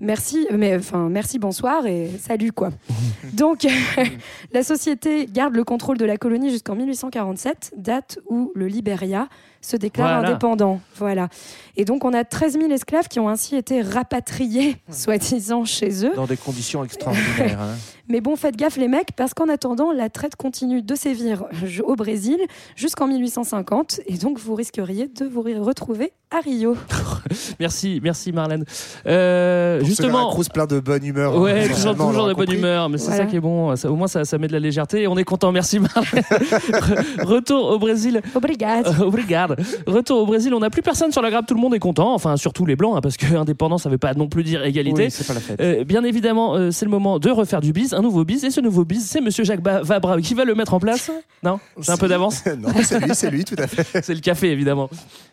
Merci, 0.00 0.46
mais 0.52 0.76
enfin 0.76 1.08
merci, 1.08 1.38
bonsoir 1.38 1.86
et 1.86 2.10
salut 2.18 2.52
quoi. 2.52 2.70
Donc 3.32 3.66
la 4.52 4.62
société 4.62 5.26
garde 5.26 5.54
le 5.54 5.64
contrôle 5.64 5.98
de 5.98 6.04
la 6.04 6.16
colonie 6.16 6.50
jusqu'en 6.50 6.74
1847, 6.74 7.74
date 7.76 8.18
où 8.28 8.52
le 8.54 8.66
Libéria 8.66 9.28
se 9.60 9.76
déclare 9.76 10.18
Voilà. 10.18 10.28
indépendant. 10.28 10.80
Voilà. 10.96 11.28
Et 11.76 11.84
donc 11.84 12.04
on 12.04 12.12
a 12.12 12.24
13 12.24 12.54
000 12.54 12.70
esclaves 12.70 13.08
qui 13.08 13.18
ont 13.20 13.28
ainsi 13.28 13.56
été 13.56 13.80
rapatriés, 13.80 14.76
soi-disant, 14.90 15.64
chez 15.64 16.04
eux. 16.06 16.12
Dans 16.14 16.26
des 16.26 16.36
conditions 16.36 16.84
extraordinaires. 16.84 17.60
hein. 17.62 17.76
Mais 18.08 18.20
bon, 18.20 18.36
faites 18.36 18.56
gaffe 18.56 18.76
les 18.76 18.88
mecs, 18.88 19.12
parce 19.16 19.32
qu'en 19.34 19.48
attendant, 19.48 19.90
la 19.92 20.08
traite 20.10 20.36
continue 20.36 20.82
de 20.82 20.94
sévir 20.94 21.44
au 21.84 21.96
Brésil 21.96 22.38
jusqu'en 22.76 23.06
1850, 23.06 24.00
et 24.06 24.18
donc 24.18 24.38
vous 24.38 24.54
risqueriez 24.54 25.08
de 25.08 25.24
vous 25.26 25.42
retrouver 25.64 26.12
à 26.30 26.40
Rio. 26.40 26.76
Merci, 27.60 28.00
merci 28.02 28.32
Marlène. 28.32 28.64
Euh, 29.06 29.82
justement. 29.84 30.18
Veracruz 30.18 30.44
plein 30.52 30.66
de 30.66 30.80
bonne 30.80 31.04
humeur. 31.04 31.38
Ouais, 31.38 31.52
hein, 31.52 31.62
toujours, 31.62 31.76
finalement, 31.78 32.04
on 32.06 32.08
toujours 32.10 32.28
de 32.28 32.34
bonne 32.34 32.52
humeur, 32.52 32.88
mais 32.88 32.98
c'est 32.98 33.06
Voilà. 33.08 33.24
ça 33.24 33.30
qui 33.30 33.36
est 33.36 33.40
bon. 33.40 33.74
Ça- 33.76 33.90
au 33.90 33.96
moins, 33.96 34.08
ça, 34.08 34.24
ça 34.24 34.38
met 34.38 34.48
de 34.48 34.52
la 34.52 34.58
légèreté 34.58 35.02
et 35.02 35.06
on 35.06 35.16
est 35.16 35.24
content. 35.24 35.52
Merci 35.52 35.78
Marlène. 35.78 36.04
Re- 36.30 37.22
Retour 37.24 37.70
au 37.70 37.78
Brésil. 37.78 38.20
Obrigado. 38.34 38.90
Euh, 38.90 39.04
obrigado. 39.06 39.54
Retour 39.86 40.18
au 40.22 40.26
Brésil. 40.26 40.52
On 40.54 40.60
n'a 40.60 40.70
plus 40.70 40.82
personne 40.82 41.12
sur 41.12 41.22
la 41.22 41.30
grappe. 41.30 41.46
Tout 41.46 41.54
le 41.54 41.60
monde 41.60 41.74
est 41.74 41.78
content. 41.80 42.12
Enfin, 42.14 42.36
surtout 42.36 42.66
les 42.66 42.76
blancs, 42.76 42.96
hein, 42.96 43.00
parce 43.00 43.16
que 43.16 43.34
indépendance, 43.36 43.84
ça 43.84 43.88
veut 43.88 43.98
pas 43.98 44.14
non 44.14 44.28
plus 44.28 44.42
dire 44.42 44.64
égalité. 44.64 45.04
Oui, 45.04 45.10
c'est 45.10 45.26
pas 45.26 45.34
la 45.34 45.40
fête. 45.40 45.60
Euh, 45.60 45.84
bien 45.84 46.02
évidemment, 46.04 46.54
euh, 46.56 46.70
c'est 46.70 46.84
le 46.84 46.90
moment 46.90 47.18
de 47.18 47.30
refaire 47.30 47.60
du 47.60 47.72
biz, 47.72 47.93
un 47.94 48.02
nouveau 48.02 48.24
biz. 48.24 48.44
Et 48.44 48.50
ce 48.50 48.60
nouveau 48.60 48.84
biz, 48.84 49.04
c'est 49.08 49.20
Monsieur 49.20 49.44
Jacques 49.44 49.62
Ba- 49.62 49.82
Vabra 49.82 50.20
qui 50.20 50.34
va 50.34 50.44
le 50.44 50.54
mettre 50.54 50.74
en 50.74 50.80
place. 50.80 51.10
Non 51.42 51.58
J'ai 51.78 51.92
un 51.92 51.96
peu 51.96 52.08
d'avance 52.08 52.44
non, 52.58 52.68
c'est 52.82 53.00
lui, 53.00 53.14
c'est 53.14 53.30
lui, 53.30 53.44
tout 53.44 53.56
à 53.58 53.66
fait. 53.66 54.02
C'est 54.04 54.14
le 54.14 54.20
café, 54.20 54.50
évidemment. 54.50 54.88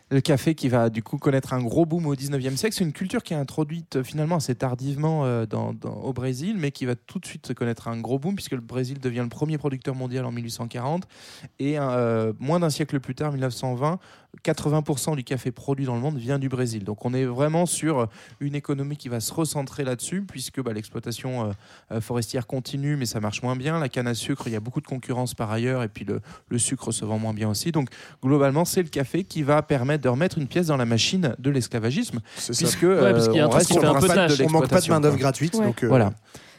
Le 0.09 0.19
café 0.19 0.55
qui 0.55 0.67
va 0.67 0.89
du 0.89 1.01
coup 1.03 1.17
connaître 1.17 1.53
un 1.53 1.61
gros 1.61 1.85
boom 1.85 2.05
au 2.05 2.15
19e 2.15 2.57
siècle. 2.57 2.75
C'est 2.75 2.83
une 2.83 2.91
culture 2.91 3.23
qui 3.23 3.33
est 3.33 3.37
introduite 3.37 3.95
euh, 3.95 4.03
finalement 4.03 4.35
assez 4.35 4.55
tardivement 4.55 5.23
euh, 5.25 5.45
dans- 5.45 5.73
dans- 5.73 5.93
au 6.03 6.11
Brésil, 6.11 6.57
mais 6.59 6.71
qui 6.71 6.85
va 6.85 6.95
tout 6.95 7.19
de 7.19 7.25
suite 7.25 7.53
connaître 7.53 7.87
un 7.87 7.97
gros 7.97 8.19
boom 8.19 8.35
puisque 8.35 8.51
le 8.51 8.59
Brésil 8.59 8.99
devient 8.99 9.21
le 9.21 9.29
premier 9.29 9.57
producteur 9.57 9.95
mondial 9.95 10.25
en 10.25 10.31
1840 10.31 11.03
et 11.59 11.79
euh, 11.79 12.33
moins 12.39 12.59
d'un 12.59 12.69
siècle 12.69 12.99
plus 12.99 13.15
tard, 13.15 13.31
1920, 13.31 13.99
80% 14.45 15.15
du 15.15 15.23
café 15.23 15.51
produit 15.51 15.85
dans 15.85 15.95
le 15.95 16.01
monde 16.01 16.17
vient 16.17 16.39
du 16.39 16.49
Brésil. 16.49 16.83
Donc 16.83 17.05
on 17.05 17.13
est 17.13 17.25
vraiment 17.25 17.65
sur 17.65 18.07
une 18.39 18.55
économie 18.55 18.97
qui 18.97 19.09
va 19.09 19.19
se 19.19 19.33
recentrer 19.33 19.83
là-dessus 19.83 20.21
puisque 20.23 20.61
bah, 20.61 20.73
l'exploitation 20.73 21.45
euh, 21.49 21.51
euh, 21.91 22.01
forestière 22.01 22.47
continue, 22.47 22.95
mais 22.95 23.05
ça 23.05 23.19
marche 23.19 23.43
moins 23.43 23.55
bien. 23.55 23.79
La 23.79 23.89
canne 23.89 24.07
à 24.07 24.13
sucre, 24.13 24.43
il 24.47 24.53
y 24.53 24.55
a 24.55 24.59
beaucoup 24.59 24.81
de 24.81 24.87
concurrence 24.87 25.33
par 25.33 25.51
ailleurs 25.51 25.83
et 25.83 25.89
puis 25.89 26.05
le, 26.05 26.21
le 26.49 26.57
sucre 26.57 26.91
se 26.91 27.05
vend 27.05 27.19
moins 27.19 27.33
bien 27.33 27.49
aussi. 27.49 27.71
Donc 27.71 27.89
globalement, 28.23 28.65
c'est 28.65 28.81
le 28.83 28.89
café 28.89 29.23
qui 29.23 29.43
va 29.43 29.61
permettre 29.61 30.03
de 30.03 30.09
remettre 30.09 30.37
une 30.37 30.47
pièce 30.47 30.67
dans 30.67 30.77
la 30.77 30.85
machine 30.85 31.35
de 31.37 31.49
l'esclavagisme, 31.49 32.19
puisque 32.35 32.87
parce 32.87 33.27
qu'il 33.27 33.37
y 33.37 33.39
a 33.39 33.43
un 33.43 33.47
on 33.47 33.49
truc 33.49 33.59
reste 33.59 33.71
sur 33.73 33.81
le 33.81 33.87
de 34.37 34.43
On 34.45 34.49
manque 34.49 34.69
pas 34.69 34.81
de 34.81 34.89
main 34.89 34.99
d'œuvre 34.99 35.17
gratuite, 35.17 35.55
Ouais. 35.55 35.65
donc 35.65 35.83
euh, 35.83 35.87
Voilà. 35.87 36.13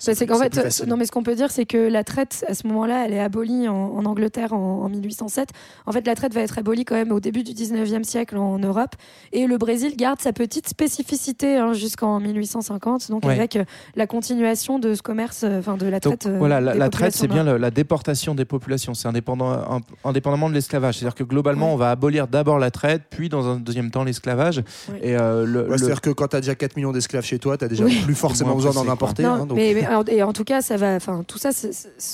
Bah, 0.06 0.14
qu'en 0.26 0.38
fait, 0.38 0.54
facile. 0.54 0.86
non 0.88 0.96
mais 0.96 1.06
ce 1.06 1.12
qu'on 1.12 1.22
peut 1.22 1.34
dire, 1.34 1.50
c'est 1.50 1.64
que 1.66 1.76
la 1.88 2.04
traite, 2.04 2.44
à 2.48 2.54
ce 2.54 2.66
moment-là, 2.66 3.04
elle 3.06 3.12
est 3.12 3.20
abolie 3.20 3.68
en, 3.68 3.74
en 3.74 4.04
Angleterre 4.04 4.52
en, 4.52 4.82
en 4.84 4.88
1807. 4.88 5.50
En 5.86 5.92
fait, 5.92 6.06
la 6.06 6.14
traite 6.14 6.34
va 6.34 6.40
être 6.40 6.58
abolie 6.58 6.84
quand 6.84 6.94
même 6.94 7.12
au 7.12 7.20
début 7.20 7.42
du 7.42 7.52
19e 7.52 8.02
siècle 8.04 8.36
en 8.36 8.58
Europe. 8.58 8.96
Et 9.32 9.46
le 9.46 9.58
Brésil 9.58 9.96
garde 9.96 10.20
sa 10.20 10.32
petite 10.32 10.68
spécificité 10.68 11.56
hein, 11.56 11.72
jusqu'en 11.72 12.20
1850, 12.20 13.10
donc 13.10 13.24
Ouais. 13.24 13.32
avec 13.34 13.56
euh, 13.56 13.64
la 13.96 14.06
continuation 14.06 14.78
de 14.78 14.94
ce 14.94 15.02
commerce, 15.02 15.42
euh, 15.44 15.60
enfin 15.60 15.76
de 15.76 15.86
la 15.86 16.00
traite. 16.00 16.26
euh, 16.26 16.38
voilà, 16.38 16.60
la, 16.60 16.72
traite, 16.74 16.90
populations 17.12 17.20
c'est 17.20 17.28
bien 17.28 17.44
la 17.58 17.70
déportation 17.70 18.34
des 18.34 18.44
populations. 18.44 18.94
C'est 18.94 19.08
indépendant, 19.08 19.80
indépendamment 20.04 20.48
de 20.48 20.54
l'esclavage. 20.54 20.98
C'est-à-dire 20.98 21.14
que 21.14 21.24
globalement, 21.24 21.72
on 21.72 21.76
va 21.76 21.90
abolir 21.90 22.26
d'abord 22.28 22.58
la 22.58 22.70
traite, 22.70 23.02
puis 23.10 23.28
dans 23.28 23.46
un 23.48 23.56
deuxième 23.60 23.90
temps 23.90 24.04
l'esclavage. 24.04 24.62
Oui. 24.90 24.98
Et 25.02 25.16
euh, 25.16 25.44
le, 25.46 25.62
Ouais, 25.62 25.68
le- 25.70 25.78
C'est-à-dire 25.78 26.00
que 26.00 26.10
quand 26.10 26.28
tu 26.28 26.36
as 26.36 26.40
déjà 26.40 26.54
4 26.54 26.76
millions 26.76 26.92
d'esclaves 26.92 27.24
chez 27.24 27.38
toi, 27.38 27.56
tu 27.56 27.68
déjà 27.68 27.84
Oui. 27.84 28.00
plus 28.04 28.14
forcément 28.14 28.54
besoin 28.54 28.72
d'en 28.72 28.88
importer. 28.90 29.22
Non, 29.22 29.30
hein, 29.32 29.46
donc- 29.46 29.56
mais, 29.56 29.72
mais 29.74 29.86
en- 29.86 29.91
et 30.08 30.22
en 30.22 30.32
tout 30.32 30.44
cas, 30.44 30.60
ça 30.62 30.76
va. 30.76 30.94
Enfin, 30.94 31.24
tout 31.26 31.38
ça, 31.38 31.50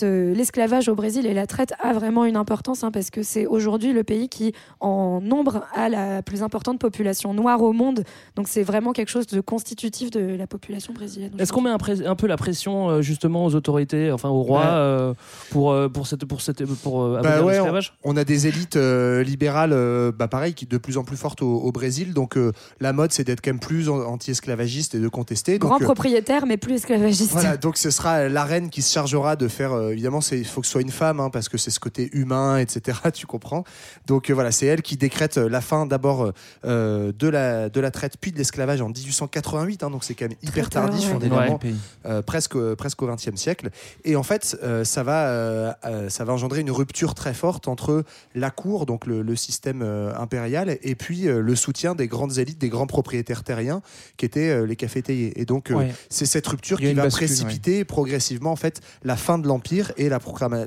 l'esclavage 0.03 0.89
au 0.89 0.95
Brésil 0.95 1.27
et 1.27 1.35
la 1.35 1.47
traite 1.47 1.73
a 1.81 1.93
vraiment 1.93 2.25
une 2.25 2.37
importance 2.37 2.85
hein, 2.85 2.91
parce 2.91 3.11
que 3.11 3.23
c'est 3.23 3.47
aujourd'hui 3.47 3.93
le 3.93 4.05
pays 4.05 4.29
qui, 4.29 4.53
en 4.81 5.21
nombre, 5.21 5.65
a 5.75 5.89
la 5.89 6.23
plus 6.23 6.43
importante 6.43 6.79
population 6.79 7.35
noire 7.35 7.63
au 7.63 7.73
monde. 7.73 8.05
Donc, 8.37 8.49
c'est 8.49 8.63
vraiment 8.63 8.93
quelque 8.93 9.09
chose 9.11 9.27
de 9.27 9.41
constitutif 9.41 10.11
de 10.11 10.21
la 10.37 10.47
population 10.47 10.93
brésilienne. 10.93 11.33
Est-ce 11.39 11.53
qu'on 11.53 11.63
met 11.63 11.71
un, 11.71 11.79
peu 12.17 12.27
la 12.27 12.37
pression 12.37 12.89
euh, 12.91 13.03
justement 13.03 13.45
aux 13.45 13.55
autorités, 13.55 14.11
enfin 14.13 14.29
au 14.29 14.43
roi, 14.43 14.59
Ouais. 14.61 14.65
euh, 14.67 15.15
pour, 15.51 15.71
euh, 15.73 15.89
pour, 15.89 16.07
cette, 16.07 16.25
pour, 16.25 16.41
cette, 16.41 16.65
pour 16.83 17.09
Bah 17.09 17.19
abolir 17.21 17.45
ouais, 17.45 17.53
l'esclavage? 17.55 17.95
On 18.05 18.17
a 18.17 18.25
des 18.25 18.47
élites 18.47 18.77
euh, 18.77 19.23
libérales, 19.23 19.73
euh, 19.73 20.11
bah 20.11 20.27
pareil, 20.29 20.55
qui 20.55 20.67
de 20.67 20.79
plus 20.79 20.99
en 20.99 21.05
plus 21.05 21.17
fortes 21.17 21.43
au, 21.43 21.57
au 21.61 21.73
Brésil. 21.73 22.13
Donc 22.15 22.37
euh, 22.37 22.53
la 22.81 22.93
mode, 22.93 23.13
c'est 23.13 23.25
d'être 23.25 23.41
quand 23.43 23.51
même 23.51 23.61
plus 23.61 23.89
an- 23.89 24.01
anti-esclavagiste 24.07 24.95
et 24.95 24.99
de 25.01 25.09
contester. 25.09 25.59
Grand 25.59 25.75
Donc, 25.75 25.83
euh, 25.83 25.85
propriétaire, 25.85 26.47
mais 26.47 26.57
plus 26.57 26.75
esclavagiste. 26.75 27.33
Voilà, 27.33 27.57
donc 27.57 27.68
ce 27.77 27.91
sera 27.91 28.29
la 28.29 28.45
reine 28.45 28.71
qui 28.71 28.81
se 28.83 28.93
chargera 28.93 29.37
de 29.37 29.49
faire. 29.49 29.73
euh, 29.73 29.91
évidemment, 29.91 30.21
il 30.33 30.45
faut 30.47 30.61
que 30.61 30.67
ce 30.67 30.73
soit 30.73 30.81
une 30.83 30.91
femme, 30.91 31.21
hein, 31.21 31.29
parce 31.31 31.49
que 31.49 31.59
c'est 31.59 31.71
ce 31.71 31.81
côté 31.81 32.09
humain, 32.13 32.59
etc. 32.59 32.99
Tu 33.13 33.27
comprends 33.27 33.65
Donc 34.07 34.31
euh, 34.31 34.35
voilà, 34.35 34.53
c'est 34.53 34.67
elle 34.67 34.81
qui 34.83 34.97
décrète 34.97 35.39
euh, 35.39 35.49
la 35.49 35.61
fin 35.61 35.85
d'abord 35.87 36.33
euh, 36.65 37.13
de, 37.19 37.29
la, 37.29 37.69
de 37.69 37.81
la 37.81 37.91
traite, 37.91 38.15
puis 38.21 38.33
de 38.33 38.39
l'esclavage 38.39 38.81
en 38.81 38.89
1888. 38.89 39.83
hein, 39.83 39.91
donc 39.91 40.05
c'est 40.05 40.15
quand 40.15 40.29
même 40.29 40.39
hyper 40.43 40.71
tard, 40.71 40.87
tardif, 40.89 41.09
ouais. 41.11 41.15
on 41.17 41.21
est 41.21 41.25
Ouais. 41.25 41.37
vraiment 41.37 41.61
euh, 42.07 42.23
presque, 42.23 42.57
euh, 42.57 42.75
presque 42.77 43.03
au 43.03 43.07
XXe 43.07 43.35
siècle. 43.37 43.71
Et 44.05 44.17
en 44.17 44.23
fait, 44.23 44.57
euh, 44.63 44.85
ça, 44.85 45.03
va, 45.03 45.77
ça 46.09 46.25
va 46.25 46.33
engendrer 46.33 46.61
une 46.61 46.71
rupture 46.71 47.15
très 47.15 47.35
forte 47.35 47.69
entre 47.69 48.05
la 48.35 48.51
cour, 48.51 48.87
donc 48.87 49.07
le, 49.07 49.23
le 49.23 49.37
système 49.37 49.83
euh, 49.83 50.15
impérial, 50.17 50.79
et 50.83 50.95
puis 50.95 51.29
euh, 51.29 51.41
le 51.41 51.55
soutien 51.57 51.95
des 51.95 52.07
grandes 52.09 52.39
élites, 52.39 52.59
des 52.59 52.69
grands 52.69 52.87
propriétaires 52.87 53.43
terriens, 53.45 53.83
qui 54.17 54.25
étaient 54.27 54.51
euh, 54.51 54.67
les 54.67 54.77
cafétériers. 54.77 55.41
Et 55.41 55.45
donc, 55.45 55.71
euh, 55.71 55.75
Ouais. 55.75 55.93
c'est 56.09 56.27
cette 56.27 56.47
rupture 56.47 56.79
qui 56.79 56.93
va 56.95 57.05
bascule, 57.05 57.27
précipiter 57.27 57.48
progressivement 57.85 58.53
en 58.53 58.57
fait 58.57 58.81
la 59.03 59.17
fin 59.17 59.39
de 59.39 59.47
l'empire 59.47 59.93
et 59.97 60.09
la, 60.09 60.21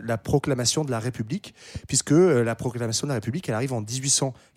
la 0.04 0.18
proclamation 0.18 0.84
de 0.84 0.92
la 0.92 1.00
République, 1.00 1.54
puisque 1.88 2.12
euh, 2.12 2.44
la 2.44 2.56
proclamation 2.56 3.08
de 3.08 3.10
la 3.10 3.16
République, 3.16 3.50
elle 3.50 3.56
arrive 3.56 3.74
en 3.74 3.82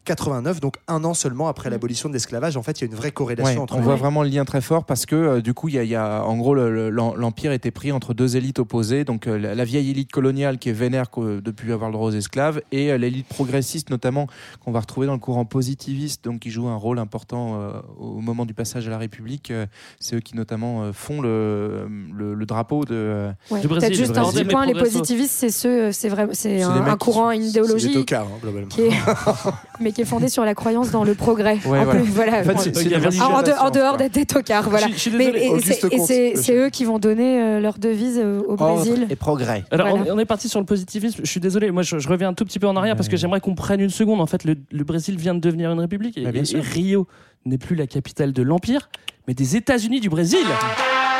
89, 0.05 0.61
donc 0.61 0.77
un 0.89 1.03
an 1.05 1.15
seulement 1.15 1.49
après 1.49 1.71
l'abolition 1.71 2.09
de 2.09 2.15
l'esclavage. 2.15 2.57
En 2.57 2.63
fait, 2.63 2.81
il 2.81 2.85
y 2.85 2.89
a 2.89 2.91
une 2.91 2.97
vraie 2.97 3.11
corrélation 3.13 3.55
Ouais, 3.55 3.59
entre 3.61 3.75
on 3.75 3.79
les 3.79 3.85
voit 3.85 3.97
vraiment 3.97 4.23
le 4.23 4.29
lien 4.29 4.45
très 4.45 4.61
fort 4.61 4.85
parce 4.85 5.07
que 5.07 5.17
euh, 5.17 5.41
du 5.41 5.55
coup, 5.55 5.69
il 5.69 5.75
y 5.75 5.79
a, 5.79 5.83
il 5.85 5.91
y 5.91 5.95
a- 5.97 6.25
en 6.25 6.37
gros, 6.37 6.55
le- 6.55 6.73
le- 6.73 6.91
l'em- 6.91 7.15
l'empire 7.17 7.53
était 7.53 7.71
pris 7.71 7.91
entre 7.93 8.15
deux 8.15 8.37
élites 8.37 8.59
opposées. 8.59 9.05
Donc 9.05 9.27
euh, 9.27 9.39
la, 9.55 9.65
vieille 9.65 9.91
élite 9.91 10.13
coloniale 10.13 10.59
qui 10.59 10.69
est 10.69 10.73
vénère 10.73 11.11
qu'au- 11.11 11.41
depuis 11.41 11.73
avoir 11.73 11.91
le 11.91 11.95
droit 11.95 12.09
aux 12.09 12.13
esclaves 12.15 12.61
et 12.73 12.93
euh, 12.93 12.99
l'élite 12.99 13.27
progressiste 13.29 13.91
notamment 13.91 14.27
qu'on 14.65 14.73
va 14.73 14.81
retrouver 14.81 15.07
dans 15.07 15.15
le 15.15 15.19
courant 15.19 15.45
positiviste, 15.45 16.25
donc 16.25 16.41
qui 16.41 16.51
joue 16.51 16.69
un 16.69 16.77
rôle 16.77 16.99
important 16.99 17.61
euh, 17.61 17.71
au 17.99 18.21
moment 18.21 18.45
du 18.47 18.55
passage 18.55 18.87
à 18.87 18.91
la 18.91 18.99
République. 18.99 19.51
Euh, 19.51 19.67
C'est 20.01 20.17
eux 20.17 20.21
qui 20.21 20.37
notamment 20.37 20.83
euh, 20.83 20.93
font 20.93 21.21
le, 21.21 21.89
le, 22.15 22.35
le 22.35 22.47
drapeau 22.47 22.85
de. 22.85 22.95
euh, 22.95 23.31
Ouais. 23.51 23.61
Du 23.61 23.69
Brésil, 23.69 23.89
Peut-être 23.89 23.99
juste 23.99 24.13
du 24.13 24.19
un 24.19 24.25
petit 24.31 24.45
point, 24.45 24.67
les 24.67 24.75
positivistes, 24.75 25.33
c'est 25.35 25.51
ceux, 25.51 25.93
c'est 25.93 26.09
vrai, 26.09 26.27
c'est 26.33 26.63
un, 26.63 26.97
courant, 26.97 27.31
une 27.31 27.45
idéologie 27.45 27.97
hein, 28.13 28.25
globalement. 28.43 28.69
qui 28.69 28.83
est, 28.83 28.91
mais 29.81 29.93
qui 29.95 30.03
est 30.03 30.05
fondée 30.05 30.29
sur 30.29 30.45
la 30.45 30.55
croyance 30.55 30.91
dans 30.91 31.05
le 31.05 31.15
progrès. 31.15 31.59
Ouais, 31.65 31.79
En 31.79 31.85
voilà. 31.85 32.01
plus, 32.01 32.11
voilà. 32.11 32.43
Fait, 32.45 32.51
Ah, 32.57 33.43
de- 33.43 33.75
dehors 33.79 33.97
d'être 33.97 34.13
des 34.13 34.27
tocards, 34.27 34.69
voilà. 34.69 34.89
Je- 34.89 34.93
je 34.93 34.99
suis 34.99 35.11
Mais 35.11 35.27
désolé, 35.33 35.51
et- 35.93 36.37
c'est- 36.37 36.55
eux 36.55 36.69
qui 36.71 36.85
vont 36.85 36.99
donner 36.99 37.41
euh, 37.41 37.61
leur 37.61 37.79
devise 37.79 38.21
euh, 38.23 38.43
au. 38.47 38.57
Brésil. 38.57 39.07
Et 39.11 39.17
progrès. 39.17 39.65
Alors, 39.71 39.89
Voilà. 39.89 40.05
on, 40.13 40.17
on 40.17 40.19
est 40.19 40.25
parti 40.25 40.49
sur 40.49 40.61
le 40.61 40.67
positivisme. 40.67 41.21
Je 41.25 41.31
suis 41.31 41.41
désolé, 41.41 41.71
moi 41.71 41.83
je, 41.83 41.99
je 41.99 42.09
reviens 42.09 42.29
un 42.29 42.35
tout 42.35 42.45
petit 42.45 42.59
peu 42.59 42.67
en 42.67 42.77
arrière 42.77 42.97
parce 42.97 43.09
que 43.09 43.17
j'aimerais 43.17 43.41
qu'on 43.41 43.55
prenne 43.55 43.81
une 43.81 43.91
seconde. 43.91 44.21
En 44.21 44.27
fait, 44.27 44.45
le, 44.45 44.57
le 44.71 44.85
Brésil 44.85 45.17
vient 45.17 45.35
de 45.35 45.41
devenir 45.41 45.71
une 45.71 45.81
république 45.81 46.19
et, 46.19 46.23
Bah, 46.25 46.33
bien 46.33 46.43
et- 46.43 46.47
sûr. 46.47 46.59
et 46.59 46.63
Rio 46.63 47.07
n'est 47.47 47.59
plus 47.59 47.77
la 47.77 47.87
capitale 47.87 48.33
de 48.33 48.43
l'Empire, 48.43 48.89
mais 49.29 49.35
des 49.35 49.57
États-Unis 49.57 50.01
du 50.01 50.09
Brésil. 50.09 50.39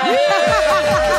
Ouais. 0.05 1.14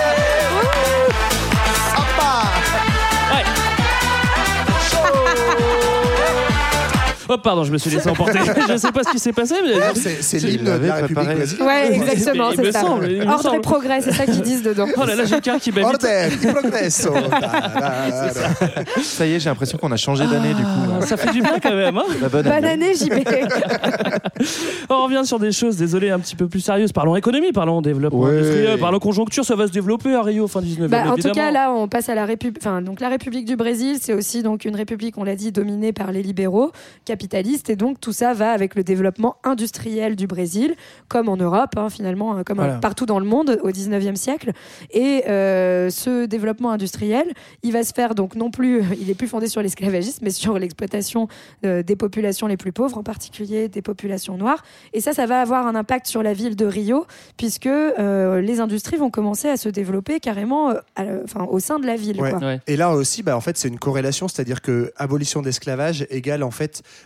Oh 7.27 7.37
pardon, 7.37 7.63
je 7.63 7.71
me 7.71 7.77
suis 7.77 7.89
laissé 7.89 8.07
emporter. 8.09 8.39
je 8.69 8.77
sais 8.77 8.91
pas 8.91 9.03
ce 9.03 9.09
qui 9.11 9.19
s'est 9.19 9.33
passé, 9.33 9.55
mais 9.63 9.73
C'est 10.21 10.39
l'hymne 10.39 10.65
de 10.65 10.69
la 10.85 10.93
République 10.95 11.15
préparé. 11.15 11.35
brésilienne. 11.35 11.67
Ouais, 11.67 11.93
exactement, 11.95 12.49
c'est 12.55 12.71
ça. 12.71 12.81
semble, 12.81 13.05
Ordre 13.27 13.41
semble. 13.41 13.55
et 13.57 13.59
progrès, 13.61 14.01
c'est 14.01 14.11
ça 14.13 14.25
qu'ils 14.25 14.41
disent 14.41 14.63
dedans. 14.63 14.85
Oh 14.97 15.05
là 15.05 15.15
là, 15.15 15.25
j'ai 15.25 15.35
le 15.35 15.41
cœur 15.41 15.57
qui 15.59 15.71
bat 15.71 15.81
vite. 15.81 15.89
Ordre 15.93 16.07
et 16.07 16.47
progresso. 16.53 17.13
Ça 19.01 19.25
y 19.25 19.33
est, 19.33 19.39
j'ai 19.39 19.49
l'impression 19.49 19.77
qu'on 19.77 19.91
a 19.91 19.97
changé 19.97 20.25
d'année 20.25 20.53
du 20.53 20.61
coup. 20.63 20.69
Ah, 21.01 21.05
Ça 21.05 21.17
fait 21.17 21.31
du 21.31 21.41
bien 21.41 21.59
quand 21.61 21.75
même. 21.75 21.97
Hein 21.97 22.03
La 22.21 22.29
bonne 22.29 22.47
année. 22.47 22.67
année, 22.67 22.93
JB. 22.93 23.13
On 24.89 25.03
revient 25.03 25.21
sur 25.25 25.39
des 25.39 25.51
choses, 25.51 25.77
désolé, 25.77 26.09
un 26.11 26.19
petit 26.19 26.35
peu 26.35 26.47
plus 26.47 26.59
sérieuses. 26.59 26.91
Parlons 26.91 27.15
économie, 27.15 27.51
parlons 27.51 27.81
développement 27.81 28.19
Ouais. 28.21 28.37
industriel, 28.37 28.79
parlons 28.79 28.99
conjoncture. 28.99 29.45
Ça 29.45 29.55
va 29.55 29.67
se 29.67 29.71
développer 29.71 30.13
à 30.13 30.21
Rio 30.21 30.47
fin 30.47 30.61
19e. 30.61 30.87
Bah, 30.87 31.03
en 31.11 31.15
tout 31.15 31.31
cas, 31.31 31.51
là, 31.51 31.71
on 31.71 31.87
passe 31.87 32.09
à 32.09 32.15
la 32.15 32.25
République. 32.25 32.59
Enfin, 32.61 32.81
donc 32.81 32.99
la 32.99 33.09
République 33.09 33.45
du 33.45 33.55
Brésil, 33.55 33.97
c'est 34.01 34.13
aussi 34.13 34.43
donc 34.43 34.65
une 34.65 34.75
république, 34.75 35.17
on 35.17 35.23
l'a 35.23 35.35
dit, 35.35 35.51
dominée 35.51 35.93
par 35.93 36.11
les 36.11 36.21
libéraux 36.23 36.71
et 37.69 37.75
donc 37.75 37.99
tout 37.99 38.13
ça 38.13 38.33
va 38.33 38.51
avec 38.51 38.75
le 38.75 38.83
développement 38.83 39.37
industriel 39.43 40.15
du 40.15 40.27
Brésil, 40.27 40.75
comme 41.07 41.29
en 41.29 41.37
Europe, 41.37 41.71
hein, 41.77 41.89
finalement, 41.89 42.35
hein, 42.35 42.43
comme 42.43 42.57
Voilà. 42.57 42.75
euh, 42.75 42.79
partout 42.79 43.05
dans 43.05 43.19
le 43.19 43.25
monde 43.25 43.59
au 43.63 43.69
19e 43.69 44.15
siècle. 44.15 44.51
Et 44.91 45.23
euh, 45.27 45.89
ce 45.89 46.25
développement 46.25 46.71
industriel, 46.71 47.25
il 47.63 47.71
va 47.73 47.83
se 47.83 47.93
faire 47.93 48.15
donc 48.15 48.35
non 48.35 48.51
plus, 48.51 48.83
il 48.99 49.09
est 49.09 49.15
plus 49.15 49.27
fondé 49.27 49.47
sur 49.47 49.61
l'esclavagisme, 49.61 50.19
mais 50.23 50.29
sur 50.29 50.57
l'exploitation 50.59 51.27
euh, 51.65 51.83
des 51.83 51.95
populations 51.95 52.47
les 52.47 52.57
plus 52.57 52.71
pauvres, 52.71 52.97
en 52.97 53.03
particulier 53.03 53.67
des 53.69 53.81
populations 53.81 54.37
noires. 54.37 54.63
Et 54.93 55.01
ça, 55.01 55.13
ça 55.13 55.25
va 55.25 55.41
avoir 55.41 55.67
un 55.67 55.75
impact 55.75 56.07
sur 56.07 56.23
la 56.23 56.33
ville 56.33 56.55
de 56.55 56.65
Rio, 56.65 57.05
puisque 57.37 57.67
euh, 57.67 58.41
les 58.41 58.59
industries 58.59 58.97
vont 58.97 59.09
commencer 59.09 59.49
à 59.49 59.57
se 59.57 59.69
développer 59.69 60.19
carrément 60.19 60.71
euh, 60.71 60.75
à 60.95 61.03
enfin, 61.23 61.45
au 61.49 61.59
sein 61.59 61.79
de 61.79 61.85
la 61.85 61.95
ville. 61.95 62.21
Ouais. 62.21 62.31
quoi. 62.31 62.39
Ouais. 62.39 62.59
Et 62.67 62.77
là 62.77 62.91
aussi, 62.91 63.23
bah, 63.23 63.35
en 63.35 63.41
fait, 63.41 63.57
c'est 63.57 63.67
une 63.67 63.79
corrélation, 63.79 64.27
c'est-à-dire 64.27 64.61
que 64.61 64.91
abolition 64.97 65.41
d'esclavage 65.41 66.05
égale 66.09 66.43
en 66.43 66.51
fait 66.51 66.81
euh, 66.81 67.04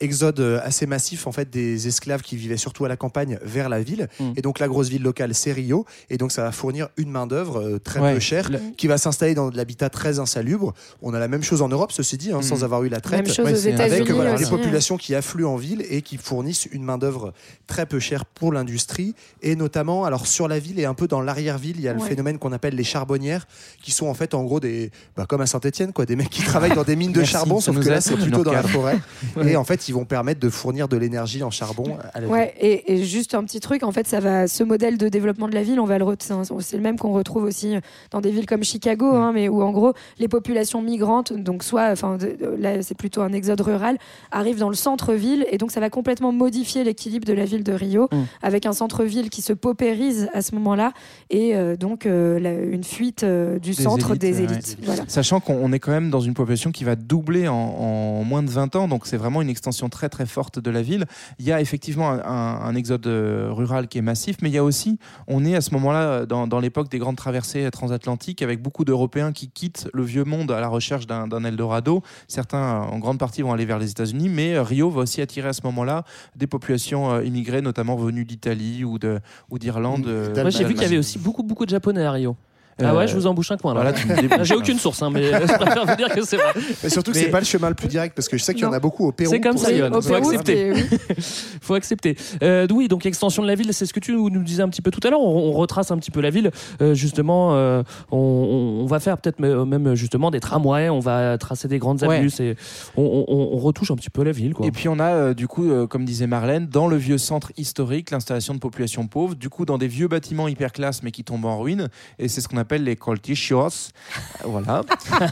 exode 0.00 0.40
assez 0.62 0.86
massif 0.86 1.26
en 1.26 1.32
fait 1.32 1.50
des 1.50 1.88
esclaves 1.88 2.22
qui 2.22 2.36
vivaient 2.36 2.56
surtout 2.56 2.84
à 2.84 2.88
la 2.88 2.96
campagne 2.96 3.38
vers 3.42 3.68
la 3.68 3.80
ville. 3.82 4.08
Mm. 4.20 4.32
Et 4.36 4.42
donc 4.42 4.58
la 4.58 4.68
grosse 4.68 4.88
ville 4.88 5.02
locale, 5.02 5.34
c'est 5.34 5.52
Rio, 5.52 5.84
et 6.10 6.16
donc 6.16 6.32
ça 6.32 6.42
va 6.42 6.52
fournir 6.52 6.88
une 6.96 7.10
main 7.10 7.26
d'œuvre 7.26 7.60
euh, 7.60 7.78
très 7.78 8.00
Ouais. 8.00 8.14
peu 8.14 8.20
chère 8.20 8.50
Le- 8.50 8.58
qui 8.76 8.86
va 8.86 8.98
s'installer 8.98 9.34
dans 9.34 9.50
de 9.50 9.56
l'habitat 9.56 9.88
très 9.88 10.18
insalubre. 10.18 10.74
On 11.00 11.14
a 11.14 11.18
la 11.18 11.28
même 11.28 11.42
chose 11.42 11.62
en 11.62 11.68
Europe, 11.68 11.92
ceci 11.92 12.16
dit, 12.18 12.32
hein, 12.32 12.38
Mm. 12.38 12.42
sans 12.42 12.64
avoir 12.64 12.82
eu 12.84 12.88
la 12.88 13.00
traite. 13.00 13.24
Même 13.24 13.34
chose 13.34 13.44
Ouais, 13.44 13.52
aux 13.76 13.80
avec 13.80 14.10
voilà, 14.10 14.34
aussi, 14.34 14.42
les 14.44 14.48
hein. 14.48 14.50
populations 14.50 14.96
qui 14.96 15.14
affluent 15.14 15.46
en 15.46 15.56
ville 15.56 15.84
et 15.88 16.02
qui 16.02 16.16
fournissent 16.16 16.68
une 16.72 16.82
main 16.82 16.98
d'œuvre 16.98 17.32
très 17.66 17.86
peu 17.86 17.98
chère 18.00 18.24
pour 18.26 18.52
l'industrie 18.52 19.14
et 19.42 19.56
notamment 19.56 20.04
alors 20.04 20.26
sur 20.26 20.48
la 20.48 20.58
ville 20.58 20.78
et 20.78 20.84
un 20.84 20.94
peu 20.94 21.08
dans 21.08 21.20
l'arrière-ville 21.20 21.76
il 21.76 21.82
y 21.82 21.88
a 21.88 21.92
le 21.94 22.00
Ouais. 22.00 22.08
phénomène 22.08 22.38
qu'on 22.38 22.52
appelle 22.52 22.74
les 22.74 22.84
charbonnières 22.84 23.46
qui 23.82 23.90
sont 23.90 24.06
en 24.06 24.14
fait 24.14 24.34
en 24.34 24.42
gros 24.44 24.60
des 24.60 24.90
bah, 25.16 25.24
comme 25.28 25.40
à 25.40 25.46
Saint-Étienne 25.46 25.92
quoi 25.92 26.04
des 26.06 26.16
mecs 26.16 26.28
qui 26.30 26.42
travaillent 26.42 26.74
dans 26.74 26.82
des 26.84 26.96
mines 26.96 27.12
de 27.12 27.18
Merci, 27.20 27.32
charbon 27.32 27.60
sauf 27.60 27.78
que 27.78 27.88
là 27.88 28.00
c'est 28.00 28.16
plutôt 28.16 28.42
dans 28.44 28.52
la 28.52 28.62
et 29.46 29.56
en 29.56 29.64
fait 29.64 29.88
ils 29.88 29.92
vont 29.92 30.04
permettre 30.04 30.40
de 30.40 30.48
fournir 30.50 30.88
de 30.88 30.96
l'énergie 30.96 31.42
en 31.42 31.50
charbon 31.50 31.96
à 32.12 32.20
la 32.20 32.26
ville. 32.26 32.32
Ouais, 32.34 32.54
et, 32.60 32.92
et 32.94 33.04
juste 33.04 33.34
un 33.34 33.44
petit 33.44 33.60
truc, 33.60 33.82
en 33.82 33.92
fait, 33.92 34.06
ça 34.06 34.20
va, 34.20 34.46
ce 34.48 34.62
modèle 34.64 34.98
de 34.98 35.08
développement 35.08 35.48
de 35.48 35.54
la 35.54 35.62
ville, 35.62 35.80
on 35.80 35.84
va 35.84 35.98
le, 35.98 36.04
c'est 36.18 36.76
le 36.76 36.82
même 36.82 36.98
qu'on 36.98 37.12
retrouve 37.12 37.44
aussi 37.44 37.76
dans 38.10 38.20
des 38.20 38.30
villes 38.30 38.46
comme 38.46 38.62
Chicago, 38.64 39.12
Mm. 39.12 39.16
hein, 39.16 39.32
mais 39.34 39.48
où 39.48 39.62
en 39.62 39.70
gros 39.72 39.92
les 40.18 40.28
populations 40.28 40.80
migrantes, 40.82 41.32
donc 41.32 41.62
soit, 41.64 41.90
enfin 41.90 42.18
là 42.58 42.82
c'est 42.82 42.96
plutôt 42.96 43.22
un 43.22 43.32
exode 43.32 43.60
rural, 43.60 43.98
arrivent 44.30 44.58
dans 44.58 44.68
le 44.68 44.74
centre-ville, 44.74 45.46
et 45.50 45.58
donc 45.58 45.70
ça 45.70 45.80
va 45.80 45.90
complètement 45.90 46.32
modifier 46.32 46.84
l'équilibre 46.84 47.26
de 47.26 47.32
la 47.32 47.44
ville 47.44 47.64
de 47.64 47.72
Rio, 47.72 48.08
Mm. 48.12 48.16
avec 48.42 48.66
un 48.66 48.72
centre-ville 48.72 49.30
qui 49.30 49.42
se 49.42 49.52
paupérise 49.52 50.28
à 50.34 50.42
ce 50.42 50.54
moment-là, 50.54 50.92
et 51.30 51.54
euh, 51.56 51.76
donc 51.76 52.06
euh, 52.06 52.38
la- 52.38 52.52
une 52.62 52.84
fuite 52.84 53.22
euh, 53.24 53.58
du 53.58 53.70
Des 53.70 53.82
centre 53.82 54.10
élites, 54.10 54.20
des 54.20 54.32
ouais. 54.38 54.44
élites. 54.44 54.78
Voilà. 54.82 55.02
Sachant 55.08 55.40
qu'on 55.40 55.54
on 55.54 55.72
est 55.72 55.78
quand 55.78 55.90
même 55.92 56.10
dans 56.10 56.20
une 56.20 56.34
population 56.34 56.70
qui 56.72 56.84
va 56.84 56.96
doubler 56.96 57.48
en, 57.48 57.54
en 57.54 58.24
moins 58.24 58.42
de 58.42 58.50
20 58.50 58.76
ans, 58.76 58.83
donc 58.88 59.06
c'est 59.06 59.16
vraiment 59.16 59.42
une 59.42 59.48
extension 59.48 59.88
très 59.88 60.08
très 60.08 60.26
forte 60.26 60.58
de 60.58 60.70
la 60.70 60.82
ville. 60.82 61.06
Il 61.38 61.44
y 61.44 61.52
a 61.52 61.60
effectivement 61.60 62.10
un, 62.10 62.20
un- 62.20 62.60
un 62.62 62.74
exode 62.74 63.06
euh, 63.06 63.48
rural 63.50 63.88
qui 63.88 63.98
est 63.98 64.02
massif, 64.02 64.36
mais 64.42 64.48
il 64.50 64.54
y 64.54 64.58
a 64.58 64.64
aussi, 64.64 64.98
on 65.26 65.44
est 65.44 65.54
à 65.56 65.60
ce 65.60 65.72
moment-là 65.74 66.26
dans, 66.26 66.46
dans 66.46 66.60
l'époque 66.60 66.90
des 66.90 66.98
grandes 66.98 67.16
traversées 67.16 67.70
transatlantiques 67.70 68.42
avec 68.42 68.62
beaucoup 68.62 68.84
d'Européens 68.84 69.32
qui 69.32 69.48
quittent 69.50 69.88
le 69.92 70.02
vieux 70.02 70.24
monde 70.24 70.50
à 70.52 70.60
la 70.60 70.68
recherche 70.68 71.06
d'un 71.06 71.26
d'un 71.28 71.44
Eldorado. 71.44 72.02
Certains, 72.28 72.80
en 72.82 72.98
grande 72.98 73.18
partie, 73.18 73.42
vont 73.42 73.52
aller 73.52 73.64
vers 73.66 73.78
les 73.78 73.90
États-Unis, 73.90 74.28
mais 74.28 74.54
euh, 74.54 74.62
Rio 74.62 74.90
va 74.90 75.02
aussi 75.02 75.20
attirer 75.20 75.48
à 75.48 75.52
ce 75.52 75.62
moment-là 75.64 76.04
des 76.36 76.46
populations 76.46 77.12
euh, 77.12 77.24
immigrées, 77.24 77.62
notamment 77.62 77.96
venues 77.96 78.24
d'Italie 78.24 78.84
ou 78.84 78.98
de 78.98 79.20
ou 79.50 79.58
d'Irlande. 79.58 80.06
euh, 80.06 80.34
Moi, 80.42 80.50
j'ai 80.50 80.64
vu 80.64 80.74
qu'il 80.74 80.82
y 80.82 80.86
avait 80.86 80.98
aussi 80.98 81.18
beaucoup, 81.18 81.42
beaucoup 81.42 81.64
de 81.64 81.70
Japonais 81.70 82.04
à 82.04 82.12
Rio. 82.12 82.36
Euh, 82.82 82.86
ah 82.88 82.94
ouais, 82.96 83.06
je 83.06 83.14
vous 83.14 83.26
embouche 83.26 83.50
un 83.52 83.56
coin 83.56 83.72
là. 83.74 83.82
voilà, 83.82 83.92
tu 83.96 84.06
me 84.08 84.16
débouches. 84.20 84.42
J'ai 84.48 84.54
aucune 84.56 84.78
source, 84.78 85.00
hein, 85.02 85.10
mais 85.10 85.24
je 85.24 85.54
préfère 85.54 85.86
vous 85.86 85.94
dire 85.96 86.08
que 86.08 86.24
c'est 86.24 86.36
vrai. 86.36 86.52
Mais 86.82 86.88
surtout 86.88 87.12
que 87.12 87.16
Mais- 87.16 87.24
c'est 87.24 87.30
pas 87.30 87.38
le 87.38 87.44
chemin 87.46 87.68
le 87.68 87.74
plus 87.74 87.86
direct 87.88 88.14
parce 88.16 88.28
que 88.28 88.36
je 88.36 88.42
sais 88.42 88.52
qu'il 88.54 88.64
y 88.64 88.66
en 88.66 88.72
a 88.72 88.80
beaucoup 88.80 89.06
au 89.06 89.12
Pérou 89.12 89.30
C'est 89.30 89.40
comme 89.40 89.52
pour 89.52 89.60
ça, 89.60 89.68
ça. 89.68 89.74
Yoann. 89.74 89.94
Au 89.94 90.02
faut 90.02 90.08
Pérou, 90.08 90.30
accepter. 90.30 90.74
c'est- 90.74 90.98
oui. 91.08 91.16
faut 91.60 91.74
accepter. 91.74 92.16
Euh, 92.42 92.66
oui, 92.72 92.88
donc 92.88 93.06
extension 93.06 93.42
de 93.42 93.46
la 93.48 93.54
ville, 93.54 93.72
c'est 93.72 93.86
ce 93.86 93.92
que 93.92 94.00
tu 94.00 94.12
nous 94.12 94.42
disais 94.42 94.62
un 94.62 94.68
petit 94.68 94.82
peu 94.82 94.90
tout 94.90 95.00
à 95.06 95.10
l'heure. 95.10 95.20
On, 95.20 95.50
on 95.50 95.52
retrace 95.52 95.90
un 95.92 95.98
petit 95.98 96.10
peu 96.10 96.20
la 96.20 96.30
ville. 96.30 96.50
Euh, 96.82 96.94
justement, 96.94 97.54
euh, 97.54 97.82
on, 98.10 98.18
on- 98.18 98.82
on 98.82 98.86
va 98.86 98.98
faire 99.00 99.18
peut-être 99.18 99.38
me- 99.38 99.64
même 99.64 99.94
justement 99.94 100.30
des 100.30 100.40
tramways. 100.40 100.88
On 100.90 100.98
va 101.00 101.38
tracer 101.38 101.68
des 101.68 101.78
grandes 101.78 102.02
Ouais. 102.02 102.16
avenues. 102.16 102.30
et 102.40 102.56
on, 102.96 103.02
on- 103.28 103.54
on 103.54 103.58
retouche 103.58 103.90
un 103.92 103.96
petit 103.96 104.10
peu 104.10 104.24
la 104.24 104.32
ville. 104.32 104.52
Quoi. 104.54 104.66
Et 104.66 104.70
puis 104.72 104.88
on 104.88 104.98
a 104.98 105.10
euh, 105.12 105.34
du 105.34 105.46
coup, 105.46 105.70
euh, 105.70 105.86
comme 105.86 106.04
disait 106.04 106.26
Marlène, 106.26 106.66
dans 106.66 106.88
le 106.88 106.96
vieux 106.96 107.18
centre 107.18 107.52
historique, 107.56 108.10
l'installation 108.10 108.52
de 108.54 108.58
populations 108.58 109.06
pauvres, 109.06 109.34
du 109.36 109.48
coup 109.48 109.64
dans 109.64 109.78
des 109.78 109.86
vieux 109.88 110.08
bâtiments 110.08 110.48
hyper 110.48 110.72
classe 110.72 111.02
mais 111.02 111.10
qui 111.12 111.22
tombent 111.24 111.44
en 111.44 111.58
ruine, 111.60 111.88
et 112.18 112.28
c'est 112.28 112.40
ce 112.40 112.48
qu'on 112.48 112.56
appelle 112.64 112.84
les 112.90 112.96
coltichos. 112.96 113.92
voilà. 114.44 114.82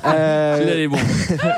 Euh, 0.05 0.85
est 0.85 0.89
bon. 0.89 0.97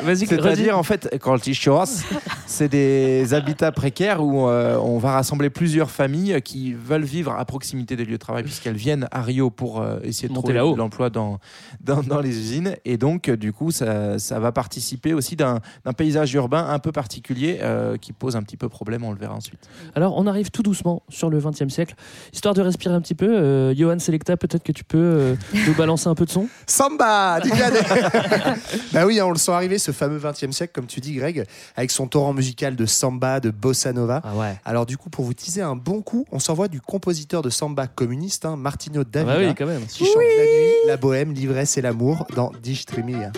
Vas-y, 0.03 0.25
redis. 0.25 0.27
C'est-à-dire, 0.27 0.79
en 0.79 0.83
fait, 0.83 1.19
coltichos, 1.21 2.03
c'est 2.47 2.69
des 2.69 3.35
habitats 3.35 3.73
précaires 3.73 4.23
où 4.23 4.49
euh, 4.49 4.77
on 4.79 4.99
va 4.99 5.13
rassembler 5.13 5.51
plusieurs 5.51 5.91
familles 5.91 6.41
qui 6.43 6.73
veulent 6.73 7.05
vivre 7.05 7.33
à 7.33 7.45
proximité 7.45 7.97
des 7.97 8.05
lieux 8.05 8.13
de 8.13 8.17
travail, 8.17 8.45
puisqu'elles 8.45 8.77
viennent 8.77 9.09
à 9.11 9.23
Rio 9.23 9.51
pour 9.51 9.81
euh, 9.81 9.99
essayer 10.03 10.29
de 10.29 10.33
Monter 10.33 10.55
trouver 10.55 10.73
de 10.73 10.79
l'emploi 10.79 11.11
dans, 11.11 11.39
dans, 11.81 12.03
dans 12.03 12.21
les 12.21 12.39
usines. 12.39 12.77
Et 12.85 12.97
donc, 12.97 13.29
euh, 13.29 13.37
du 13.37 13.53
coup, 13.53 13.71
ça, 13.71 14.19
ça 14.19 14.39
va 14.39 14.53
participer 14.53 15.13
aussi 15.13 15.37
d'un 15.37 15.61
paysage 15.97 16.33
urbain 16.35 16.67
un 16.69 16.79
peu 16.79 16.93
particulier 16.93 17.59
euh, 17.63 17.97
qui 17.97 18.13
pose 18.13 18.37
un 18.37 18.43
petit 18.43 18.57
peu 18.57 18.69
problème, 18.69 19.05
on 19.05 19.13
le 19.13 19.19
verra 19.19 19.35
ensuite. 19.35 19.69
Alors, 19.95 20.17
on 20.17 20.27
arrive 20.27 20.51
tout 20.51 20.63
doucement 20.63 21.03
sur 21.09 21.31
le 21.31 21.41
20e 21.41 21.69
siècle. 21.69 21.95
Histoire 22.33 22.55
de 22.55 22.63
respirer 22.63 22.95
un 22.95 23.01
petit 23.01 23.15
peu, 23.15 23.37
euh, 23.37 23.75
Johan 23.75 23.99
Selecta, 23.99 24.37
peut-être 24.37 24.63
que 24.63 24.73
tu 24.73 24.85
peux 24.85 24.99
euh, 24.99 25.35
nous 25.67 25.75
balancer 25.75 26.09
un 26.09 26.15
peu 26.15 26.25
de 26.25 26.31
son 26.31 26.49
Samba 26.67 27.41
Bah 28.93 29.07
oui, 29.07 29.21
hein, 29.21 29.27
on 29.27 29.31
le 29.31 29.39
sent 29.39 29.53
arriver, 29.53 29.79
ce 29.79 29.93
fameux 29.93 30.19
20e 30.19 30.53
siècle, 30.53 30.73
comme 30.75 30.87
tu 30.87 31.01
dis, 31.01 31.15
Greg, 31.15 31.45
avec 31.77 31.91
son 31.91 32.07
torrent 32.07 32.33
musical 32.33 32.77
de 32.77 32.87
samba, 32.87 33.41
de 33.41 33.51
bossa 33.51 33.93
nova. 33.93 34.21
Ah 34.25 34.35
ouais. 34.37 34.57
Alors 34.65 34.87
du 34.87 34.97
coup, 34.97 35.11
pour 35.11 35.25
vous 35.25 35.35
teaser 35.35 35.63
un 35.63 35.77
bon 35.77 36.03
coup, 36.03 36.25
on 36.33 36.39
s'envoie 36.39 36.69
du 36.69 36.81
compositeur 36.81 37.43
de 37.43 37.51
samba 37.51 37.87
communiste, 37.87 38.45
hein, 38.45 38.57
Martino 38.57 39.03
Ah 39.03 39.09
Davila, 39.11 39.35
bah 39.35 39.41
oui, 39.49 39.55
quand 39.57 39.67
même. 39.67 39.87
qui 39.87 40.05
chante 40.05 40.17
la 40.17 40.45
nuit, 40.45 40.73
la 40.87 40.97
bohème, 40.97 41.33
l'ivresse 41.33 41.77
et 41.79 41.83
l'amour 41.83 42.27
dans 42.35 42.53
Distremia. 42.63 43.33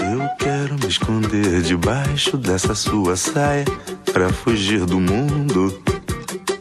Eu 0.00 0.20
quero 0.38 0.74
me 0.78 0.86
esconder 0.86 1.60
debaixo 1.60 2.38
dessa 2.38 2.74
sua 2.74 3.14
saia 3.14 3.64
pra 4.10 4.30
fugir 4.32 4.86
do 4.86 4.98
mundo. 4.98 5.78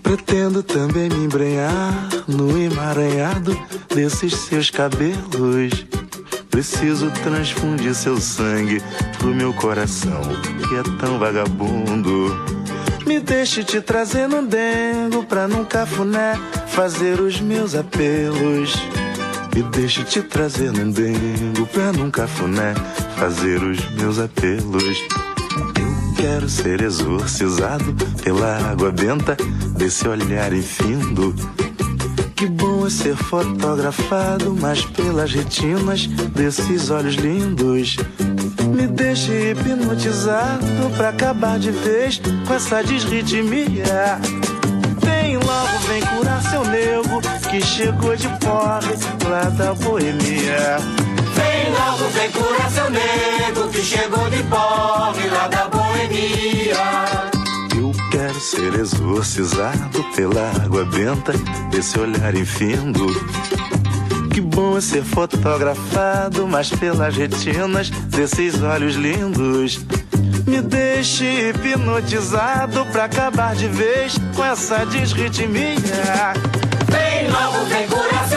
Pretendo 0.08 0.64
também 0.64 1.10
me 1.10 1.26
embrenhar 1.26 1.94
no 2.30 2.58
emaranhado 2.58 3.52
desses 3.94 4.34
seus 4.36 4.70
cabelos. 4.70 5.86
Preciso 6.50 7.12
transfundir 7.12 7.94
seu 7.94 8.18
sangue 8.18 8.82
pro 9.18 9.36
meu 9.36 9.54
coração, 9.54 10.22
que 10.70 10.76
é 10.76 10.98
tão 10.98 11.20
vagabundo. 11.20 12.34
Me 13.06 13.20
deixe 13.20 13.66
te 13.66 13.82
trazer 13.82 14.30
no 14.30 14.48
dengo 14.48 15.26
pra 15.26 15.46
num 15.46 15.66
cafuné 15.66 16.40
fazer 16.68 17.20
os 17.20 17.42
meus 17.42 17.76
apelos. 17.76 18.76
Me 19.54 19.62
deixe 19.62 20.06
te 20.06 20.22
trazer 20.22 20.72
num 20.72 20.90
dengo 20.90 21.68
pra 21.74 21.92
num 21.92 22.10
cafuné 22.10 22.74
fazer 23.18 23.62
os 23.62 23.78
meus 23.90 24.20
apelos. 24.20 25.37
Quero 26.18 26.50
ser 26.50 26.82
exorcizado 26.82 27.96
pela 28.24 28.58
água 28.72 28.92
benta 28.92 29.38
desse 29.78 30.08
olhar 30.08 30.52
infindo. 30.52 31.34
Que 32.36 32.48
bom 32.48 32.88
é 32.88 32.90
ser 32.90 33.16
fotografado, 33.16 34.56
mas 34.60 34.84
pelas 34.84 35.32
retinas 35.32 36.08
desses 36.08 36.90
olhos 36.90 37.16
lindos. 37.16 37.98
Me 38.76 38.88
deixe 38.88 39.52
hipnotizado 39.52 40.90
pra 40.98 41.10
acabar 41.10 41.60
de 41.60 41.72
vez 41.72 42.20
com 42.48 42.54
essa 42.54 42.84
desritmia. 42.84 44.20
Vem 45.02 45.38
logo, 45.38 45.80
vem 45.88 46.02
curar 46.02 46.42
seu 46.42 46.64
nego 46.66 47.22
que 47.50 47.62
chegou 47.62 48.16
de 48.16 48.28
porre 48.40 48.96
lá 49.30 49.50
da 49.50 49.74
boemia. 49.74 50.78
Vem 51.68 51.76
logo, 51.76 52.08
vem 52.12 52.32
curar 52.32 52.72
seu 52.72 52.90
nego 52.90 53.68
que 53.70 53.82
chegou 53.82 54.30
de 54.30 54.42
porre 54.44 55.28
lá 55.28 55.50
da 55.50 55.68
boemia. 55.68 56.78
Eu 57.76 57.92
quero 58.10 58.40
ser 58.40 58.74
exorcizado 58.76 60.02
pela 60.16 60.50
água 60.64 60.86
benta 60.86 61.34
desse 61.70 62.00
olhar 62.00 62.34
infindo. 62.36 63.06
Que 64.34 64.40
bom 64.40 64.78
é 64.78 64.82
ser 64.82 65.04
fotografado, 65.04 66.48
mas 66.48 66.70
pelas 66.70 67.18
retinas 67.18 67.90
desses 67.90 68.64
olhos 68.64 68.96
lindos. 68.96 69.86
Me 70.48 70.62
deixe 70.62 71.50
hipnotizado 71.50 72.86
pra 72.94 73.04
acabar 73.06 73.54
de 73.56 73.68
vez 73.68 74.16
com 74.34 74.46
essa 74.46 74.86
desritmia. 74.86 76.34
Vem 76.90 77.30
logo, 77.30 77.66
vem 77.66 77.86
curar 77.88 78.26
seu 78.30 78.37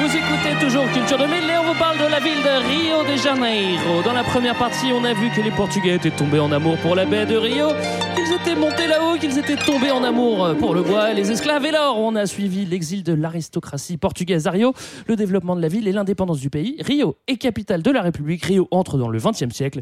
Vous 0.00 0.10
écoutez 0.10 0.54
toujours 0.60 0.90
Culture 0.92 1.18
2000 1.18 1.44
et 1.50 1.58
on 1.58 1.72
vous 1.72 1.78
parle 1.78 1.98
de 1.98 2.06
la 2.10 2.18
ville 2.18 2.42
de 2.42 2.48
Rio 2.68 3.04
de 3.04 3.16
Janeiro. 3.16 4.02
Dans 4.04 4.12
la 4.12 4.24
première 4.24 4.56
partie, 4.56 4.86
on 4.92 5.04
a 5.04 5.14
vu 5.14 5.30
que 5.30 5.40
les 5.40 5.52
Portugais 5.52 5.94
étaient 5.94 6.10
tombés 6.10 6.40
en 6.40 6.50
amour 6.50 6.76
pour 6.78 6.96
la 6.96 7.04
baie 7.04 7.26
de 7.26 7.36
Rio, 7.36 7.68
qu'ils 8.16 8.32
étaient 8.32 8.56
montés 8.58 8.88
là-haut, 8.88 9.16
qu'ils 9.16 9.38
étaient 9.38 9.56
tombés 9.56 9.92
en 9.92 10.02
amour 10.02 10.56
pour 10.58 10.74
le 10.74 10.82
bois 10.82 11.12
et 11.12 11.14
les 11.14 11.30
esclaves. 11.30 11.64
Et 11.64 11.70
l'or, 11.70 11.96
on 11.98 12.16
a 12.16 12.26
suivi 12.26 12.64
l'exil 12.64 13.04
de 13.04 13.12
l'aristocratie 13.12 13.96
portugaise 13.98 14.48
à 14.48 14.50
Rio, 14.50 14.74
le 15.06 15.14
développement 15.14 15.54
de 15.54 15.62
la 15.62 15.68
ville 15.68 15.86
et 15.86 15.92
l'indépendance 15.92 16.40
du 16.40 16.50
pays. 16.50 16.76
Rio 16.80 17.14
est 17.28 17.36
capitale 17.36 17.82
de 17.82 17.90
la 17.92 18.02
République. 18.02 18.44
Rio 18.44 18.66
entre 18.72 18.98
dans 18.98 19.08
le 19.08 19.18
XXe 19.20 19.54
siècle. 19.54 19.80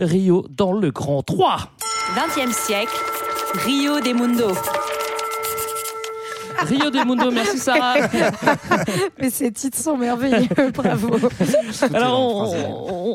Rio 0.00 0.44
dans 0.50 0.74
le 0.74 0.90
grand 0.90 1.22
3. 1.22 1.70
20e 2.12 2.52
siècle, 2.52 2.92
Rio 3.62 4.00
de 4.00 4.14
Mundo. 4.14 4.52
Rio 6.62 6.90
de 6.90 7.04
Mundo, 7.06 7.30
merci 7.30 7.58
Sarah. 7.58 7.94
Mais 9.20 9.30
ces 9.30 9.50
titres 9.52 9.78
sont 9.78 9.96
merveilleux, 9.96 10.48
bravo. 10.74 11.16
Alors, 11.92 12.54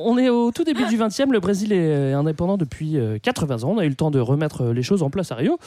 on, 0.06 0.18
est 0.18 0.30
au 0.30 0.52
tout 0.52 0.64
début 0.64 0.86
du 0.86 0.98
20e. 0.98 1.32
Le 1.32 1.40
Brésil 1.40 1.74
est 1.74 2.14
indépendant 2.14 2.58
depuis 2.58 2.98
euh, 2.98 3.18
80 3.22 3.64
ans. 3.64 3.72
On 3.76 3.78
a 3.80 3.86
eu 3.86 3.90
le 3.90 3.96
temps 3.96 4.12
de 4.12 4.20
remettre 4.20 4.66
les 4.66 4.84
choses 4.84 5.04
en 5.04 5.10
place 5.10 5.32
à 5.32 5.36
Rio. 5.36 5.58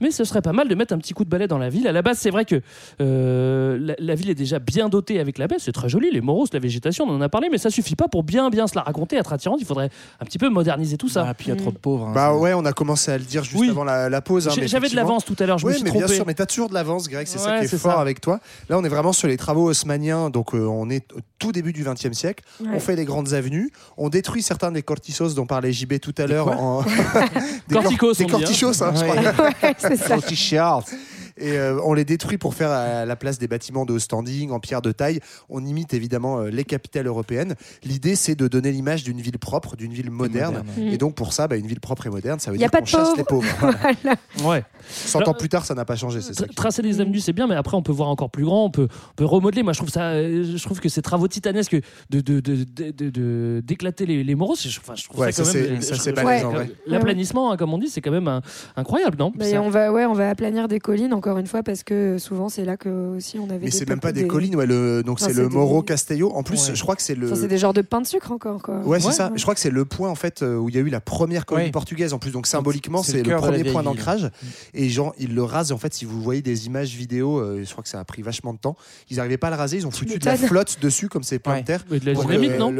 Mais 0.00 0.10
ce 0.10 0.24
serait 0.24 0.42
pas 0.42 0.52
mal 0.52 0.68
de 0.68 0.74
mettre 0.74 0.92
un 0.94 0.98
petit 0.98 1.14
coup 1.14 1.24
de 1.24 1.28
balai 1.30 1.46
dans 1.48 1.58
la 1.58 1.68
ville. 1.68 1.86
À 1.88 1.92
la 1.92 2.02
base, 2.02 2.18
c'est 2.18 2.30
vrai 2.30 2.44
que 2.44 2.60
euh, 3.00 3.78
la, 3.80 3.94
la 3.98 4.14
ville 4.14 4.30
est 4.30 4.34
déjà 4.34 4.58
bien 4.58 4.88
dotée 4.88 5.18
avec 5.20 5.38
la 5.38 5.46
baie. 5.46 5.56
C'est 5.58 5.72
très 5.72 5.88
joli, 5.88 6.10
les 6.12 6.20
moros, 6.20 6.46
la 6.52 6.58
végétation, 6.58 7.04
on 7.08 7.16
en 7.16 7.20
a 7.20 7.28
parlé. 7.28 7.48
Mais 7.50 7.58
ça 7.58 7.70
suffit 7.70 7.96
pas 7.96 8.08
pour 8.08 8.22
bien, 8.22 8.50
bien 8.50 8.66
se 8.66 8.74
la 8.76 8.82
raconter, 8.82 9.16
être 9.16 9.32
attirante. 9.32 9.58
Il 9.60 9.66
faudrait 9.66 9.90
un 10.20 10.24
petit 10.24 10.38
peu 10.38 10.48
moderniser 10.48 10.96
tout 10.96 11.08
ça. 11.08 11.24
Ah, 11.28 11.34
puis 11.34 11.46
il 11.48 11.50
y 11.50 11.52
a 11.52 11.56
trop 11.56 11.70
de 11.72 11.78
pauvres. 11.78 12.08
hein. 12.08 12.12
Bah 12.14 12.34
ouais, 12.34 12.54
on 12.54 12.64
a 12.64 12.72
commencé 12.72 13.10
à 13.10 13.18
le 13.18 13.24
dire 13.24 13.44
juste 13.44 13.56
Oui. 13.60 13.70
avant 13.70 13.84
la, 13.84 14.08
la 14.08 14.20
pause. 14.20 14.48
hein, 14.48 14.52
J'avais 14.66 14.88
de 14.88 14.96
l'avance 14.96 15.24
tout 15.24 15.36
à 15.38 15.46
l'heure, 15.46 15.58
je 15.58 15.66
me 15.66 15.70
Oui, 15.70 15.76
suis 15.76 15.84
mais 15.84 15.90
trompé. 15.90 16.06
bien 16.06 16.14
sûr, 16.14 16.24
mais 16.26 16.34
t'as 16.34 16.46
toujours 16.46 16.68
de 16.68 16.74
l'avance, 16.74 17.08
Greg, 17.14 17.26
c'est 17.26 17.38
ça 17.38 17.58
qui 17.58 17.64
est, 17.64 17.78
fort 17.78 17.92
ça. 17.94 18.00
avec 18.00 18.20
toi. 18.20 18.40
Là, 18.68 18.78
on 18.78 18.84
est 18.84 18.88
vraiment 18.88 19.12
sur 19.12 19.28
les 19.28 19.36
travaux 19.36 19.70
haussmanniens, 19.70 20.30
donc 20.30 20.54
euh, 20.54 20.66
on 20.66 20.90
est 20.90 21.10
au 21.12 21.20
tout 21.38 21.52
début 21.52 21.72
du 21.72 21.84
XXe 21.84 22.12
siècle. 22.12 22.44
Ouais. 22.60 22.68
On 22.74 22.80
fait 22.80 22.96
les 22.96 23.04
grandes 23.04 23.32
avenues, 23.34 23.70
on 23.96 24.08
détruit 24.08 24.42
certains 24.42 24.72
des 24.72 24.82
cortichos 24.82 25.30
dont 25.34 25.46
parlait 25.46 25.72
JB 25.72 26.00
tout 26.00 26.14
à 26.18 26.26
l'heure. 26.26 26.48
en- 26.48 26.82
des 27.68 27.74
Corticos, 27.74 28.14
des 28.14 28.24
hein. 28.24 28.28
cortichos, 28.28 28.82
hein, 28.82 28.92
je 28.94 29.04
Ouais. 29.04 29.32
crois. 29.32 30.80
Ouais. 31.38 31.46
Et 31.46 31.58
euh, 31.58 31.78
on 31.84 31.94
les 31.94 32.04
détruit 32.04 32.38
pour 32.38 32.54
faire 32.54 32.70
à 32.70 33.04
la 33.04 33.16
place 33.16 33.38
des 33.38 33.48
bâtiments 33.48 33.84
de 33.84 33.98
standing 33.98 34.50
en 34.50 34.60
pierre 34.60 34.82
de 34.82 34.92
taille. 34.92 35.20
On 35.48 35.64
imite 35.64 35.94
évidemment 35.94 36.38
euh, 36.40 36.48
les 36.50 36.64
capitales 36.64 37.06
européennes. 37.06 37.54
L'idée, 37.84 38.14
c'est 38.16 38.34
de 38.34 38.46
donner 38.48 38.70
l'image 38.72 39.02
d'une 39.04 39.20
ville 39.20 39.38
propre, 39.38 39.76
d'une 39.76 39.92
ville 39.92 40.10
moderne. 40.10 40.62
moderne, 40.66 40.92
Et 40.92 40.98
donc 40.98 41.14
pour 41.14 41.32
ça, 41.32 41.48
bah, 41.48 41.56
une 41.56 41.66
ville 41.66 41.80
propre 41.80 42.06
et 42.06 42.10
moderne, 42.10 42.38
ça 42.40 42.50
veut 42.50 42.56
dire 42.58 42.70
qu'on 42.70 42.84
chasse 42.84 43.08
pauvres. 43.08 43.16
les 43.16 43.24
pauvres. 43.24 43.46
Voilà. 43.60 44.16
Ouais. 44.58 44.64
100 44.88 45.18
ans 45.18 45.22
Alors, 45.22 45.36
plus 45.36 45.48
tard, 45.48 45.64
ça 45.64 45.74
n'a 45.74 45.84
pas 45.84 45.96
changé. 45.96 46.20
C'est 46.20 46.34
ça. 46.34 46.44
Tra- 46.44 46.54
Tracer 46.54 46.82
des 46.82 47.00
avenues, 47.00 47.20
c'est 47.20 47.32
bien, 47.32 47.46
mais 47.46 47.54
après, 47.56 47.76
on 47.76 47.82
peut 47.82 47.92
voir 47.92 48.08
encore 48.08 48.30
plus 48.30 48.44
grand, 48.44 48.64
on 48.66 48.70
peut, 48.70 48.88
on 49.10 49.14
peut 49.16 49.24
remodeler. 49.24 49.62
Moi, 49.62 49.72
je 49.72 49.78
trouve, 49.78 49.90
ça, 49.90 50.10
euh, 50.10 50.44
je 50.56 50.62
trouve 50.64 50.80
que 50.80 50.88
ces 50.88 51.02
travaux 51.02 51.26
titanesques 51.28 51.74
de, 52.10 52.20
de, 52.20 52.40
de, 52.40 52.64
de- 52.64 52.90
de- 52.90 53.10
de- 53.10 53.62
d'éclater 53.64 54.04
les, 54.06 54.22
les 54.24 54.34
moros, 54.34 54.56
je, 54.56 54.68
enfin, 54.80 54.94
je 54.94 55.04
trouve 55.04 55.20
Ouais, 55.20 55.32
ça 55.32 55.42
quand 55.42 55.48
ça, 55.50 55.58
même. 55.58 55.80
c'est- 55.80 55.94
ça, 55.94 56.02
c'est 56.02 56.12
en 56.18 56.26
euh, 56.26 56.48
vrai. 56.50 56.70
L'aplanissement, 56.86 57.50
hein, 57.52 57.56
comme 57.56 57.72
on 57.72 57.78
dit, 57.78 57.88
c'est 57.88 58.00
quand 58.00 58.10
même 58.10 58.28
un- 58.28 58.42
incroyable, 58.76 59.16
non? 59.18 59.32
Bah, 59.34 59.46
on 59.62 59.70
va, 59.70 59.90
ouais, 59.92 60.04
on 60.04 60.12
va 60.12 60.28
aplanir 60.28 60.68
des 60.68 60.80
collines 60.80 61.14
encore 61.24 61.38
une 61.38 61.46
fois 61.46 61.62
parce 61.62 61.82
que 61.84 62.18
souvent 62.18 62.50
c'est 62.50 62.66
là 62.66 62.76
que 62.76 63.16
aussi 63.16 63.38
on 63.38 63.44
avait. 63.44 63.58
Mais 63.60 63.64
des 63.66 63.70
c'est 63.70 63.88
même 63.88 64.00
pas 64.00 64.12
des, 64.12 64.26
collines, 64.26 64.56
ouais, 64.56 64.66
le, 64.66 65.02
donc 65.02 65.18
Enfin, 65.22 65.32
c'est 65.32 65.40
le 65.40 65.48
des- 65.48 65.54
Moro 65.54 65.82
Castello. 65.82 66.30
En 66.34 66.42
plus, 66.42 66.68
Ouais. 66.68 66.74
je 66.74 66.82
crois 66.82 66.96
que 66.96 67.02
c'est 67.02 67.14
le. 67.14 67.28
Enfin, 67.32 67.40
c'est 67.40 67.48
des 67.48 67.56
genres 67.56 67.72
de 67.72 67.80
pain 67.80 68.02
de 68.02 68.06
sucre 68.06 68.30
encore 68.30 68.60
quoi. 68.62 68.78
Ouais, 68.80 69.00
c'est 69.00 69.06
Ouais, 69.06 69.12
ça. 69.12 69.26
ouais. 69.28 69.32
Je 69.36 69.42
crois 69.42 69.54
que 69.54 69.60
c'est 69.60 69.70
le 69.70 69.84
point 69.86 70.10
en 70.10 70.14
fait 70.14 70.42
euh, 70.42 70.56
où 70.56 70.68
il 70.68 70.74
y 70.74 70.78
a 70.78 70.82
eu 70.82 70.90
la 70.90 71.00
première 71.00 71.46
colline 71.46 71.66
Ouais. 71.66 71.70
portugaise 71.70 72.12
en 72.12 72.18
plus. 72.18 72.30
Donc 72.30 72.46
symboliquement, 72.46 73.02
c'est 73.02 73.22
le 73.22 73.30
le, 73.30 73.36
premier 73.36 73.64
point 73.64 73.82
d'ancrage. 73.82 74.30
Et 74.74 74.88
genre, 74.90 75.14
ils 75.18 75.34
le 75.34 75.42
rasent. 75.42 75.72
En 75.72 75.78
fait, 75.78 75.94
si 75.94 76.04
vous 76.04 76.20
voyez 76.20 76.42
des 76.42 76.66
images 76.66 76.94
vidéo, 76.94 77.38
euh, 77.38 77.62
je 77.64 77.70
crois 77.72 77.82
que 77.82 77.88
ça 77.88 78.00
a 78.00 78.04
pris 78.04 78.20
vachement 78.20 78.52
de 78.52 78.58
temps. 78.58 78.76
Ils 79.10 79.16
n'arrivaient 79.16 79.38
pas 79.38 79.46
à 79.46 79.50
le 79.50 79.56
raser. 79.56 79.78
Ils 79.78 79.86
ont 79.86 79.90
foutu 79.90 80.18
de 80.18 80.26
la 80.26 80.36
flotte 80.36 80.78
dessus 80.82 81.08
comme 81.08 81.22
c'est 81.22 81.38
plein 81.38 81.54
Ouais. 81.54 81.60
de 81.62 81.66
terre. 81.66 81.84
Mais 81.90 82.00
de 82.00 82.06
la 82.06 82.14
dynamite, 82.14 82.58
non 82.58 82.70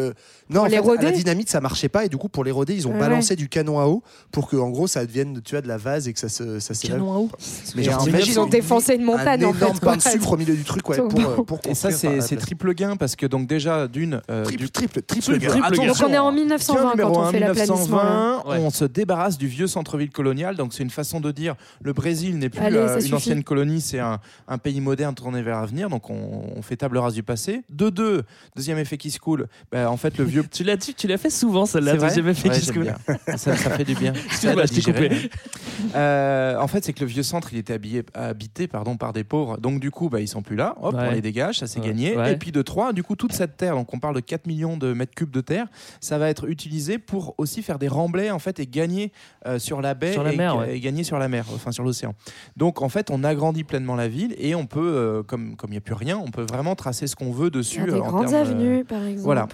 Non, 0.50 0.64
la 0.66 1.10
dynamite, 1.12 1.48
ça 1.48 1.60
marchait 1.62 1.88
pas. 1.88 2.04
Et 2.04 2.08
du 2.10 2.18
coup, 2.18 2.28
pour 2.28 2.44
l'éroder, 2.44 2.74
ils 2.74 2.86
ont 2.88 2.98
balancé 2.98 3.36
du 3.36 3.48
canon 3.48 3.80
à 3.80 3.86
eau 3.86 4.02
pour 4.32 4.48
que, 4.48 4.56
en 4.56 4.68
gros, 4.68 4.86
ça 4.86 5.06
devienne, 5.06 5.40
tu 5.42 5.52
vois, 5.54 5.62
de 5.62 5.68
la 5.68 5.78
vase 5.78 6.08
et 6.08 6.12
que 6.12 6.18
ça 6.18 6.28
se, 6.28 6.58
s'élève. 6.60 6.98
Canon 6.98 7.12
à 7.12 7.16
eau. 7.16 7.30
Mais 7.76 7.82
genre, 7.84 8.04
t'imagines 8.04 8.33
Ils 8.34 8.40
ont 8.40 8.46
défoncé 8.46 8.94
une 8.94 9.04
montagne 9.04 9.44
un 9.44 9.48
en 9.48 9.52
fait. 9.52 9.64
énorme 9.64 9.78
pain 9.80 9.96
de 9.96 10.02
sucre 10.02 10.32
au 10.32 10.36
milieu 10.36 10.54
du 10.54 10.64
truc, 10.64 10.88
ouais, 10.88 10.96
pour, 10.98 11.20
euh, 11.20 11.42
pour 11.44 11.60
Et 11.68 11.74
ça, 11.74 11.90
c'est 11.90 12.08
la 12.08 12.12
place. 12.26 12.34
triple 12.40 12.74
gain 12.74 12.96
parce 12.96 13.16
que 13.16 13.26
donc 13.26 13.46
déjà 13.46 13.86
d'une. 13.88 14.20
euh, 14.30 14.44
triple, 14.44 14.62
du- 14.64 14.70
triple, 14.70 15.02
triple, 15.02 15.22
Triple, 15.24 15.38
gain. 15.38 15.48
triple 15.50 15.76
gain. 15.76 15.86
Donc 15.86 15.96
on 16.06 16.12
est 16.12 16.18
en 16.18 16.30
Gain 16.30 16.36
1920 16.40 16.90
numéro 16.92 17.12
quand 17.14 17.20
on 17.28 17.30
fait 17.30 17.38
l'aplanissement. 17.40 17.96
là. 17.96 18.02
1920, 18.04 18.50
Ouais. 18.50 18.58
on 18.60 18.70
se 18.70 18.84
débarrasse 18.84 19.38
du 19.38 19.46
vieux 19.48 19.66
centre-ville 19.66 20.10
colonial. 20.10 20.56
Donc 20.56 20.74
c'est 20.74 20.82
une 20.82 20.90
façon 20.90 21.20
de 21.20 21.30
dire 21.30 21.54
le 21.82 21.92
Brésil 21.92 22.38
n'est 22.38 22.48
plus 22.50 22.60
Allez, 22.60 22.76
euh, 22.76 22.94
une 22.96 23.00
suffit. 23.00 23.14
ancienne 23.14 23.44
colonie, 23.44 23.80
c'est 23.80 24.00
un, 24.00 24.18
un 24.48 24.58
pays 24.58 24.80
moderne 24.80 25.14
tourné 25.14 25.42
vers 25.42 25.60
l'avenir. 25.60 25.88
Donc 25.88 26.10
on, 26.10 26.44
on 26.56 26.62
fait 26.62 26.76
table 26.76 26.98
rase 26.98 27.14
du 27.14 27.22
passé. 27.22 27.62
De 27.70 27.90
deux, 27.90 28.22
deuxième 28.56 28.78
effet 28.78 28.96
qui 28.96 29.10
se 29.10 29.18
coule. 29.18 29.46
bah, 29.72 29.90
en 29.90 29.96
fait 29.96 30.18
le 30.18 30.24
vieux. 30.24 30.44
Tu 30.50 30.62
l'as, 30.62 30.76
tu, 30.76 30.94
tu 30.94 31.06
l'as 31.08 31.18
fait 31.18 31.30
souvent, 31.30 31.66
celle-là, 31.66 31.96
deuxième 31.96 32.28
effet 32.28 32.48
Ouais, 32.48 32.54
qui 32.58 32.64
se 32.66 32.72
coule. 32.72 32.92
ça, 33.36 33.56
ça 33.56 33.70
fait 33.70 33.84
du 33.84 33.94
bien. 33.94 34.12
Excuse-moi, 34.26 34.66
je 34.66 34.72
t'ai 34.72 34.82
coupé. 34.82 35.30
Euh, 35.94 36.58
en 36.58 36.66
fait, 36.68 36.84
c'est 36.84 36.92
que 36.92 37.00
le 37.00 37.06
vieux 37.06 37.22
centre, 37.22 37.48
il 37.52 37.58
était 37.58 37.72
habillé, 37.72 38.02
habitée 38.26 38.66
pardon, 38.66 38.96
par 38.96 39.12
des 39.12 39.24
pauvres. 39.24 39.58
Donc 39.58 39.80
du 39.80 39.90
coup, 39.90 40.08
bah, 40.08 40.20
ils 40.20 40.28
sont 40.28 40.42
plus 40.42 40.56
là. 40.56 40.74
Hop, 40.80 40.94
Ouais. 40.94 41.06
on 41.08 41.10
les 41.12 41.20
dégage, 41.20 41.58
ça 41.58 41.66
c'est 41.66 41.80
Ouais. 41.80 41.86
gagné. 41.88 42.16
Ouais. 42.16 42.32
Et 42.32 42.36
puis 42.36 42.52
de 42.52 42.62
trois, 42.62 42.92
du 42.92 43.02
coup, 43.02 43.16
toute 43.16 43.32
cette 43.32 43.56
terre, 43.56 43.74
donc 43.74 43.92
on 43.94 43.98
parle 43.98 44.14
de 44.14 44.20
4 44.20 44.46
millions 44.46 44.76
de 44.76 44.92
mètres 44.92 45.14
cubes 45.14 45.30
de 45.30 45.40
terre, 45.40 45.66
ça 46.00 46.18
va 46.18 46.28
être 46.28 46.48
utilisé 46.48 46.98
pour 46.98 47.34
aussi 47.38 47.62
faire 47.62 47.78
des 47.78 47.88
remblais 47.88 48.30
en 48.30 48.38
fait 48.38 48.60
et 48.60 48.66
gagner 48.66 49.12
euh, 49.46 49.58
sur 49.58 49.80
la 49.80 49.94
baie 49.94 50.12
Sur 50.12 50.22
la 50.24 50.32
et, 50.32 50.36
mer, 50.36 50.56
ouais. 50.56 50.76
et 50.76 50.80
gagner 50.80 51.04
sur 51.04 51.18
la 51.18 51.28
mer, 51.28 51.44
enfin 51.54 51.72
sur 51.72 51.84
l'océan. 51.84 52.14
Donc 52.56 52.82
en 52.82 52.88
fait, 52.88 53.10
on 53.10 53.24
agrandit 53.24 53.64
pleinement 53.64 53.94
la 53.96 54.08
ville 54.08 54.34
et 54.38 54.54
on 54.54 54.66
peut, 54.66 54.80
euh, 54.94 55.22
comme 55.22 55.56
comme 55.56 55.70
il 55.70 55.74
n'y 55.74 55.78
a 55.78 55.82
plus 55.82 55.94
rien, 55.94 56.18
on 56.18 56.30
peut 56.30 56.44
vraiment 56.48 56.74
tracer 56.74 57.06
ce 57.06 57.16
qu'on 57.16 57.32
veut 57.32 57.50
dessus. 57.50 57.82
Des 57.84 57.92
euh, 57.92 58.00
en 58.00 58.08
grandes 58.08 58.26
termes, 58.28 58.34
euh, 58.34 58.40
avenues, 58.40 58.84
par 58.84 59.02
exemple. 59.04 59.24
Voilà. 59.24 59.48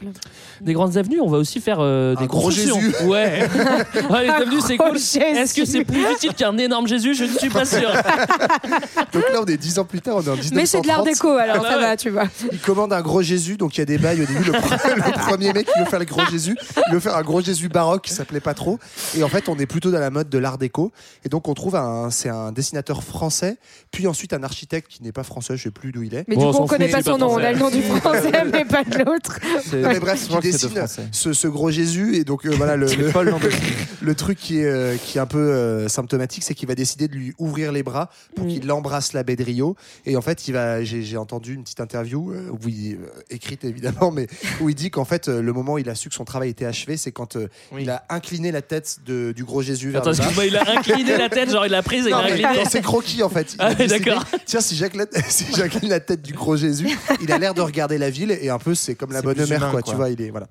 Des 0.61 0.73
grandes 0.73 0.97
avenues, 0.97 1.21
on 1.21 1.29
va 1.29 1.39
aussi 1.39 1.61
faire 1.61 1.79
euh, 1.81 2.15
des 2.17 2.27
gros 2.27 2.43
constructions. 2.43 2.81
Jésus. 2.81 3.05
Ouais. 3.07 3.43
ouais 4.11 4.23
les 4.25 4.31
avenues, 4.31 4.61
c'est 4.61 4.77
gros 4.77 4.89
cool. 4.89 4.99
Jésus. 4.99 5.19
Est-ce 5.21 5.55
que 5.55 5.65
c'est 5.65 5.85
plus 5.85 6.03
utile 6.13 6.35
qu'un 6.35 6.57
énorme 6.59 6.87
Jésus? 6.87 7.15
Je 7.15 7.25
ne 7.25 7.29
suis 7.39 7.49
pas 7.51 7.65
sûr. 7.65 7.91
Donc 9.13 9.23
là, 9.33 9.41
on 9.43 9.47
est 9.47 9.57
10 9.57 9.79
ans 9.79 9.85
plus 9.85 10.01
tard, 10.01 10.17
on 10.17 10.23
est 10.23 10.29
en 10.29 10.37
1930. 10.37 10.55
Mais 10.55 10.67
c'est 10.67 10.81
de 10.81 10.87
l'art 10.87 11.03
déco, 11.03 11.29
alors 11.29 11.63
Ouais, 11.63 11.69
ça 11.69 11.79
va, 11.79 11.97
tu 11.97 12.11
vois. 12.11 12.25
Il 12.53 12.59
commande 12.59 12.93
un 12.93 13.01
gros 13.01 13.23
Jésus, 13.23 13.57
donc 13.57 13.77
il 13.77 13.81
y 13.81 13.83
a 13.83 13.87
des 13.87 13.99
bails 13.99 14.23
au 14.23 14.27
début. 14.27 14.45
Le, 14.45 14.53
le 14.97 15.29
premier 15.29 15.53
mec 15.53 15.67
qui 15.67 15.79
veut 15.79 15.87
faire 15.87 15.99
le 15.99 16.05
gros 16.05 16.25
Jésus, 16.31 16.57
il 16.89 16.95
veut 16.95 17.01
faire 17.01 17.17
un 17.17 17.23
gros 17.23 17.41
Jésus 17.41 17.69
baroque 17.69 18.03
qui 18.03 18.13
s'appelait 18.13 18.41
pas 18.41 18.55
trop. 18.55 18.79
Et 19.17 19.23
en 19.23 19.29
fait, 19.29 19.49
on 19.49 19.57
est 19.59 19.67
plutôt 19.67 19.91
dans 19.91 20.01
la 20.01 20.11
mode 20.11 20.29
de 20.29 20.39
l'art 20.39 20.59
déco. 20.59 20.93
Et 21.25 21.29
donc, 21.29 21.49
on 21.49 21.55
trouve 21.55 21.77
un, 21.77 22.11
c'est 22.11 22.29
un 22.29 22.53
dessinateur 22.53 23.03
français, 23.03 23.57
puis 23.91 24.07
ensuite 24.07 24.33
un 24.33 24.43
architecte 24.43 24.89
qui 24.91 25.03
n'est 25.03 25.13
pas 25.13 25.25
français, 25.25 25.57
je 25.57 25.65
sais 25.65 25.71
plus 25.71 25.93
d'où 25.93 26.03
il 26.03 26.15
est. 26.15 26.25
Mais 26.29 26.37
Bon, 26.37 26.43
du 26.43 26.47
on 26.47 26.51
coup, 26.51 26.57
s'en 26.59 26.65
on 26.65 26.67
connaît 26.67 26.89
fout, 26.89 27.05
pas 27.05 27.11
son 27.11 27.19
nom. 27.19 27.33
On 27.33 27.39
a 27.39 27.53
le 27.53 27.59
nom 27.59 27.71
du 27.71 27.83
français, 27.83 28.33
mais 28.53 28.65
pas 28.65 28.85
de 28.85 28.99
l'autre. 29.05 29.39
mais 29.73 30.01
bref, 30.01 30.27
je 30.31 30.35
il 30.35 30.41
dessine 30.41 30.87
ce, 31.13 31.33
ce 31.33 31.49
gros 31.49 31.71
Jésus 31.71 32.17
et 32.17 32.25
donc 32.25 32.47
euh, 32.47 32.51
voilà 32.57 32.77
le, 32.77 34.15
truc 34.15 34.39
qui 34.39 34.59
est, 34.59 34.65
euh, 34.65 34.97
qui 34.97 35.19
est 35.19 35.21
un 35.21 35.27
peu 35.27 35.39
euh, 35.39 35.89
symptomatique, 35.89 36.43
c'est 36.45 36.55
qu'il 36.55 36.69
va 36.69 36.75
décider 36.75 37.09
de 37.09 37.15
lui 37.15 37.35
ouvrir 37.39 37.73
les 37.73 37.83
bras 37.83 38.11
pour 38.35 38.47
Qu'il 38.59 38.73
embrasse 38.73 39.13
la 39.13 39.23
baie 39.23 39.37
de 39.37 39.45
Rio. 39.45 39.77
Et 40.07 40.17
en 40.17 40.23
fait, 40.23 40.49
il 40.49 40.53
va, 40.55 40.83
j'ai, 40.83 41.03
j'ai 41.03 41.17
entendu 41.17 41.55
une 41.55 41.63
petite 41.63 41.81
interview 41.81 42.33
euh, 42.33 42.51
où 42.51 42.69
il, 42.69 42.95
euh, 42.95 43.07
écrite 43.31 43.65
évidemment, 43.65 44.11
mais 44.11 44.27
où 44.61 44.69
il 44.69 44.75
dit 44.75 44.91
qu'en 44.91 45.05
fait, 45.05 45.29
euh, 45.29 45.41
le 45.43 45.53
moment 45.53 45.75
où 45.75 45.79
il 45.79 45.89
a 45.89 45.95
su 45.95 46.09
que 46.09 46.15
son 46.15 46.25
travail 46.25 46.51
était 46.51 46.65
achevé, 46.65 46.97
c'est 46.97 47.13
quand 47.13 47.37
euh, 47.37 47.49
Oui. 47.73 47.83
il 47.83 47.91
a 47.91 48.05
incliné 48.09 48.51
la 48.53 48.63
tête 48.63 48.99
de- 49.07 49.33
du 49.33 49.45
gros 49.45 49.63
Jésus 49.63 49.91
vers 49.91 50.01
Attends, 50.03 50.13
excuse-moi, 50.13 50.47
il 50.47 50.57
a 50.57 50.71
incliné 50.79 51.17
la 51.17 51.29
tête, 51.29 51.51
genre 51.51 51.67
il 51.67 51.71
l'a 51.73 51.83
prise 51.83 52.07
et 52.07 52.11
il 52.11 52.15
a 52.15 52.19
incliné. 52.19 52.43
dans 52.65 52.69
ses 52.71 52.81
croquis 52.83 53.23
en 53.23 53.29
fait. 53.29 53.53
Il 53.55 53.57
Ah 53.61 53.75
d'accord. 53.75 54.25
Tiens, 54.47 54.61
si 54.61 54.75
j'incline 54.77 55.07
si 55.29 55.45
j'incline 55.55 55.91
la 55.91 56.01
tête 56.01 56.23
du 56.23 56.33
gros 56.33 56.57
Jésus, 56.57 56.89
il 57.23 57.31
a 57.33 57.39
l'air 57.39 57.55
de 57.55 57.61
regarder 57.61 57.99
la 57.99 58.11
ville 58.11 58.31
et 58.33 58.49
un 58.51 58.59
peu 58.59 58.75
c'est 58.75 58.95
comme 58.95 59.13
la 59.13 59.21
C'est 59.21 59.25
bonne 59.25 59.37
mère 59.39 59.47
humain, 59.59 59.71
quoi, 59.71 59.83
quoi. 59.83 59.93
Tu 59.93 59.97
vois, 59.97 60.11
il 60.11 60.21
est 60.21 60.31
voilà. 60.31 60.47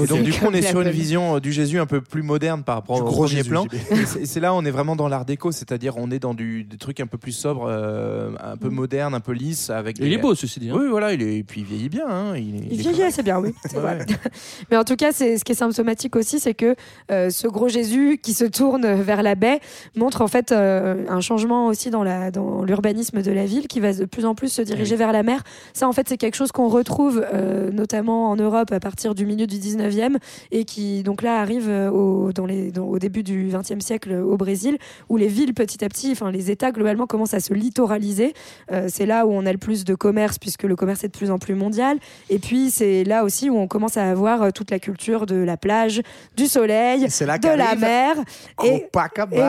Et 0.00 0.06
donc 0.06 0.22
du 0.22 0.32
coup, 0.32 0.46
on 0.48 0.52
est 0.54 0.62
sur 0.68 0.80
une 0.80 0.90
vision 0.90 1.38
du 1.40 1.52
Jésus 1.52 1.78
un 1.80 1.86
peu 1.86 2.00
plus 2.00 2.22
moderne 2.22 2.62
par 2.62 2.76
rapport 2.76 2.96
au 3.00 3.04
gros 3.04 3.24
premier 3.24 3.36
Jésus, 3.38 3.50
plan. 3.50 3.66
Et 3.90 4.06
c'est- 4.06 4.26
c'est 4.26 4.40
là 4.40 4.54
on 4.54 4.64
est 4.64 4.70
vraiment 4.70 4.96
dans 4.96 5.08
l'art 5.08 5.24
déco, 5.24 5.50
c'est-à-dire 5.52 5.96
on 5.96 6.10
est 6.10 6.18
dans 6.18 6.34
du, 6.34 6.64
des 6.64 6.76
trucs 6.76 7.00
un 7.00 7.06
peu 7.06 7.18
plus 7.18 7.32
sobres, 7.40 7.66
euh, 7.68 8.30
un 8.42 8.56
peu 8.56 8.68
modernes, 8.68 9.14
un 9.14 9.20
peu 9.20 9.32
lisses, 9.32 9.70
avec. 9.70 9.98
Il 9.98 10.04
des- 10.08 10.12
est 10.12 10.18
beau, 10.18 10.34
ceci 10.34 10.60
dit. 10.60 10.70
hein. 10.70 10.76
Oui, 10.78 10.86
voilà, 10.88 11.12
il 11.12 11.22
est, 11.22 11.38
et 11.38 11.42
puis 11.42 11.62
il 11.62 11.66
vieillit 11.66 11.88
bien. 11.88 12.06
hein, 12.08 12.36
il, 12.36 12.56
est- 12.56 12.68
Il 12.70 12.78
est 12.78 12.82
vieillit 12.82 13.02
assez 13.04 13.22
bien, 13.22 13.38
oui. 13.40 13.54
c'est 13.64 13.76
Ouais, 13.76 13.80
vrai. 13.82 13.98
ouais. 13.98 14.06
Mais 14.70 14.76
en 14.76 14.84
tout 14.84 14.96
cas, 14.96 15.12
c'est 15.12 15.38
ce 15.38 15.44
qui 15.44 15.52
est 15.52 15.56
symptomatique 15.56 16.16
aussi, 16.16 16.38
c'est 16.40 16.54
que 16.54 16.74
euh, 17.10 17.30
ce 17.30 17.46
gros 17.48 17.68
Jésus 17.68 18.18
qui 18.22 18.34
se 18.34 18.44
tourne 18.44 18.86
vers 18.94 19.22
la 19.22 19.34
baie 19.34 19.60
montre 19.96 20.22
en 20.22 20.28
fait 20.28 20.52
euh, 20.52 21.04
un 21.08 21.20
changement 21.20 21.66
aussi 21.66 21.90
dans 21.90 22.02
la 22.04 22.30
dans 22.30 22.62
l'urbanisme 22.64 23.22
de 23.22 23.30
la 23.32 23.46
ville 23.46 23.66
qui 23.68 23.80
va 23.80 23.92
de 23.92 24.04
plus 24.04 24.24
en 24.24 24.34
plus 24.34 24.48
se 24.52 24.62
diriger 24.62 24.96
vers 24.96 25.12
la 25.12 25.22
mer. 25.22 25.42
Ça, 25.72 25.88
en 25.88 25.92
fait, 25.92 26.08
c'est 26.08 26.16
quelque 26.16 26.34
chose 26.36 26.52
qu'on 26.52 26.68
retrouve 26.68 27.24
euh, 27.32 27.70
notamment 27.70 28.30
en 28.30 28.36
Europe 28.36 28.72
à 28.72 28.80
partir 28.80 29.14
du 29.14 29.26
milieu 29.26 29.46
du 29.46 29.56
19e 29.56 30.16
et 30.50 30.64
qui 30.64 31.02
donc 31.02 31.22
là 31.22 31.40
arrive 31.40 31.68
au, 31.92 32.32
dans 32.32 32.46
les, 32.46 32.70
dans- 32.72 32.86
au 32.86 32.98
début 32.98 33.22
du 33.22 33.48
20e 33.50 33.80
siècle 33.80 34.12
au 34.12 34.36
Brésil, 34.36 34.78
où 35.08 35.16
les 35.16 35.28
villes 35.28 35.54
petit 35.54 35.84
à 35.84 35.88
petit, 35.88 36.10
enfin 36.12 36.30
les 36.30 36.50
États 36.50 36.72
globalement 36.72 37.06
commencent 37.06 37.19
à 37.34 37.40
se 37.40 37.52
littoraliser. 37.54 38.34
Euh, 38.72 38.86
c'est 38.88 39.06
là 39.06 39.26
où 39.26 39.30
on 39.32 39.46
a 39.46 39.52
le 39.52 39.58
plus 39.58 39.84
de 39.84 39.94
commerce 39.94 40.38
puisque 40.38 40.62
le 40.64 40.76
commerce 40.76 41.04
est 41.04 41.08
de 41.08 41.16
plus 41.16 41.30
en 41.30 41.38
plus 41.38 41.54
mondial. 41.54 41.98
Et 42.28 42.38
puis 42.38 42.70
c'est 42.70 43.04
là 43.04 43.24
aussi 43.24 43.50
où 43.50 43.58
on 43.58 43.66
commence 43.68 43.96
à 43.96 44.10
avoir 44.10 44.42
euh, 44.42 44.50
toute 44.50 44.70
la 44.70 44.78
culture 44.78 45.26
de 45.26 45.36
la 45.36 45.56
plage, 45.56 46.02
du 46.36 46.46
soleil, 46.46 47.08
là 47.26 47.38
de 47.38 47.48
la 47.58 47.74
mer. 47.76 48.16
Et, 48.64 48.86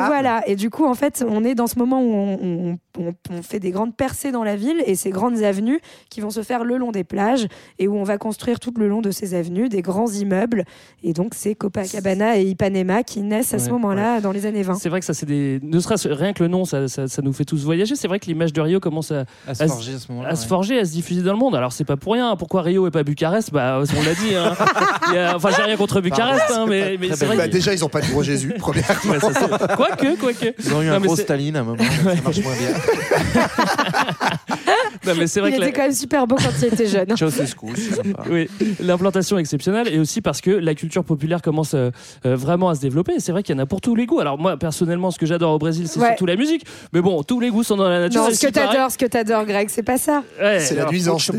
voilà. 0.08 0.44
Et 0.48 0.56
du 0.56 0.70
coup, 0.70 0.86
en 0.86 0.94
fait, 0.96 1.24
on 1.28 1.44
est 1.44 1.56
dans 1.56 1.68
ce 1.68 1.78
moment 1.80 2.02
où 2.02 2.14
on, 2.14 2.40
on- 2.42 2.78
on- 2.98 3.14
on 3.30 3.42
fait 3.42 3.60
des 3.60 3.72
grandes 3.72 3.96
percées 3.96 4.32
dans 4.32 4.44
la 4.44 4.56
ville 4.56 4.84
et 4.86 4.96
ces 4.96 5.10
grandes 5.10 5.42
avenues 5.44 5.80
qui 6.10 6.22
vont 6.22 6.30
se 6.30 6.44
faire 6.44 6.64
le 6.64 6.78
long 6.78 6.92
des 6.92 7.04
plages 7.04 7.48
et 7.80 7.88
où 7.88 7.96
on 7.96 8.04
va 8.04 8.18
construire 8.18 8.60
tout 8.60 8.74
le 8.78 8.88
long 8.88 9.02
de 9.02 9.12
ces 9.12 9.34
avenues 9.34 9.70
des 9.70 9.82
grands 9.82 10.10
immeubles. 10.12 10.66
Et 11.04 11.14
donc, 11.14 11.34
c'est 11.36 11.56
Copacabana 11.56 12.38
et 12.38 12.44
Ipanema 12.44 13.04
qui 13.04 13.22
naissent 13.22 13.54
à 13.54 13.60
ce 13.60 13.66
Ouais, 13.66 13.72
moment-là, 13.74 14.22
dans 14.22 14.32
les 14.32 14.46
années 14.46 14.64
20. 14.64 14.76
C'est 14.76 14.90
vrai 14.90 15.00
que 15.00 15.06
ça, 15.06 15.14
c'est 15.14 15.26
des. 15.26 15.60
Ne 15.64 15.80
serait-ce 15.80 16.08
rien 16.10 16.34
que 16.34 16.44
le 16.44 16.50
nom, 16.50 16.66
ça, 16.66 16.88
ça, 16.88 17.08
ça 17.08 17.22
nous 17.22 17.34
fait 17.34 17.46
tous 17.46 17.64
voyager. 17.64 17.96
C'est 17.96 18.08
vrai 18.08 18.20
que 18.20 18.26
l'image 18.26 18.54
de 18.54 18.62
Rio 18.62 18.80
commence 18.80 19.12
à, 19.12 19.26
À 19.48 19.56
se 19.56 19.64
à 19.64 19.68
forger 19.68 19.94
à 19.94 20.36
ce 20.36 20.42
se 20.42 20.48
forger, 20.48 20.80
à 20.80 20.86
se 20.86 20.92
diffuser 20.92 21.22
dans 21.22 21.34
le 21.34 21.40
monde. 21.40 21.56
Alors 21.56 21.72
c'est 21.74 21.84
pas 21.86 21.98
pour 21.98 22.14
rien. 22.14 22.36
Pourquoi 22.36 22.62
Rio 22.64 22.88
et 22.88 22.92
pas 22.92 23.04
Bucarest? 23.04 23.52
Bah 23.52 23.82
on 23.82 24.04
l'a 24.04 24.14
dit. 24.16 24.36
hein. 24.36 24.54
Il 25.10 25.16
y 25.16 25.18
a- 25.18 25.36
Enfin 25.36 25.50
j'ai 25.56 25.62
rien 25.64 25.78
contre 25.78 26.02
Bucarest, 26.02 26.52
hein, 26.52 26.66
mais, 26.68 26.98
mais 27.00 27.08
Très 27.08 27.16
c'est 27.18 27.20
belle 27.22 27.28
vrai. 27.30 27.38
Bah, 27.38 27.48
que- 27.48 27.54
déjà, 27.54 27.74
ils 27.74 27.84
ont 27.86 27.90
pas 27.90 28.02
de 28.02 28.08
gros 28.08 28.24
Jésus, 28.24 28.54
premièrement. 28.58 29.30
Quoique, 29.76 30.16
quoique. 30.20 30.54
Ils 30.60 30.74
ont 30.74 30.82
eu 30.82 30.88
Non, 30.88 30.94
un 30.94 31.00
gros 31.00 31.16
Staline 31.16 31.56
à 31.56 31.60
un 31.62 31.64
moment, 31.64 31.84
ça 31.84 32.22
marche 32.24 32.44
moins 32.44 32.56
bien. 32.56 32.70
Non, 35.06 35.14
mais 35.18 35.28
c'est 35.28 35.40
vrai 35.40 35.50
Il 35.50 35.54
que 35.54 35.58
était 35.58 35.66
la- 35.66 35.72
quand 35.72 35.82
même 35.84 35.92
super 35.94 36.28
beau 36.28 36.36
quand 36.36 36.50
il 36.62 36.66
était 36.68 36.86
jeune. 36.86 37.16
Ceausescu, 37.18 37.66
c'est 37.76 37.96
sympa. 37.96 38.24
Oui, 38.30 38.48
l'implantation 38.80 39.38
est 39.38 39.42
exceptionnelle 39.42 39.88
et 39.92 40.00
aussi 40.00 40.22
parce 40.22 40.42
que 40.42 40.52
la 40.52 40.76
culture 40.76 41.04
populaire 41.04 41.42
commence 41.42 41.74
euh, 41.74 41.90
euh, 42.26 42.36
vraiment 42.36 42.70
à 42.70 42.76
se 42.76 42.82
développer. 42.82 43.14
Et 43.16 43.20
c'est 43.20 43.32
vrai 43.32 43.42
qu'il 43.44 43.56
y 43.56 43.60
en 43.60 43.62
a 43.62 43.66
pour 43.66 43.82
tous 43.82 43.96
les 43.96 44.06
goûts. 44.06 44.20
Alors 44.20 44.38
moi 44.38 44.58
personnellement, 44.58 45.10
ce 45.12 45.18
que 45.18 45.26
j'adore 45.26 45.54
au 45.54 45.58
Brésil, 45.60 45.88
c'est 45.88 46.00
Ouais. 46.00 46.08
surtout 46.10 46.26
la 46.28 46.36
musique. 46.36 46.66
Mais 46.94 47.02
bon, 47.02 47.24
tous 47.24 47.40
les 47.40 47.50
goûts 47.50 47.64
sont 47.64 47.78
dans 47.78 47.90
la 47.90 48.00
nature. 48.02 48.22
Non, 48.24 48.30
ce 48.32 48.46
que 48.46 48.52
paraît- 48.52 48.68
t'adores, 48.68 48.92
ce 48.92 48.98
que 48.98 49.06
t'adores, 49.06 49.46
Greg, 49.46 49.70
c'est 49.70 49.84
pas 49.84 49.98
ça. 49.98 50.24
Ouais, 50.40 50.60
C'est 50.60 50.76
la 50.76 50.86
nuisance 50.86 51.32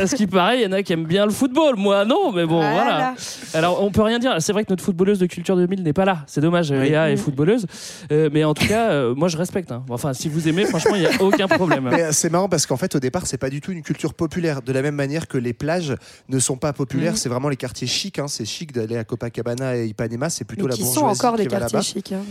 À 0.00 0.06
ce 0.06 0.14
qui 0.16 0.26
paraît, 0.26 0.60
il 0.60 0.62
y 0.62 0.66
en 0.66 0.72
a 0.72 0.82
qui 0.82 0.92
aiment 0.94 1.06
bien 1.06 1.26
le 1.26 1.32
football? 1.32 1.76
Moi, 1.76 2.04
non, 2.04 2.32
mais 2.32 2.46
bon, 2.46 2.56
voilà. 2.60 2.82
Voilà. 2.82 3.14
Alors, 3.54 3.82
on 3.82 3.90
peut 3.90 4.02
rien 4.02 4.18
dire. 4.18 4.34
C'est 4.40 4.52
vrai 4.52 4.64
que 4.64 4.72
notre 4.72 4.82
footballeuse 4.84 5.18
de 5.18 5.26
culture 5.26 5.56
2000 5.56 5.82
n'est 5.82 5.92
pas 5.92 6.04
là. 6.04 6.18
C'est 6.26 6.40
dommage. 6.40 6.70
Oui. 6.70 6.88
Léa 6.88 7.10
est 7.10 7.16
footballeuse. 7.16 7.66
Euh, 8.10 8.30
mais 8.32 8.44
en 8.44 8.54
tout 8.54 8.66
cas, 8.66 8.90
euh, 8.90 9.14
moi, 9.14 9.28
je 9.28 9.36
respecte. 9.36 9.70
hein. 9.70 9.82
Enfin, 9.90 10.12
si 10.14 10.28
vous 10.28 10.48
aimez, 10.48 10.64
franchement, 10.64 10.81
il 10.94 11.00
n'y 11.00 11.06
a 11.06 11.22
aucun 11.22 11.48
problème. 11.48 11.88
Mais 11.90 12.02
euh, 12.02 12.12
c'est 12.12 12.30
marrant 12.30 12.48
parce 12.48 12.66
qu'en 12.66 12.76
fait, 12.76 12.94
au 12.94 13.00
départ, 13.00 13.26
c'est 13.26 13.38
pas 13.38 13.50
du 13.50 13.60
tout 13.60 13.72
une 13.72 13.82
culture 13.82 14.14
populaire. 14.14 14.62
De 14.62 14.72
la 14.72 14.82
même 14.82 14.94
manière 14.94 15.28
que 15.28 15.38
les 15.38 15.52
plages 15.52 15.94
ne 16.28 16.38
sont 16.38 16.56
pas 16.56 16.72
populaires, 16.72 17.12
Mhm. 17.12 17.16
c'est 17.18 17.28
vraiment 17.28 17.48
les 17.48 17.56
quartiers 17.56 17.86
chics. 17.86 18.18
hein. 18.18 18.28
C'est 18.28 18.44
chic 18.44 18.72
d'aller 18.72 18.96
à 18.96 19.04
Copacabana 19.04 19.76
et 19.76 19.86
Ipanema, 19.86 20.30
c'est 20.30 20.44
plutôt 20.44 20.64
Mais 20.64 20.70
la 20.70 20.76
qui 20.76 20.82
bourgeoisie 20.82 21.18
sont 21.18 21.26
encore 21.26 21.36
des 21.36 21.44
qui 21.44 21.48
quartiers 21.50 21.82
chics. 21.82 22.12
hein. 22.12 22.22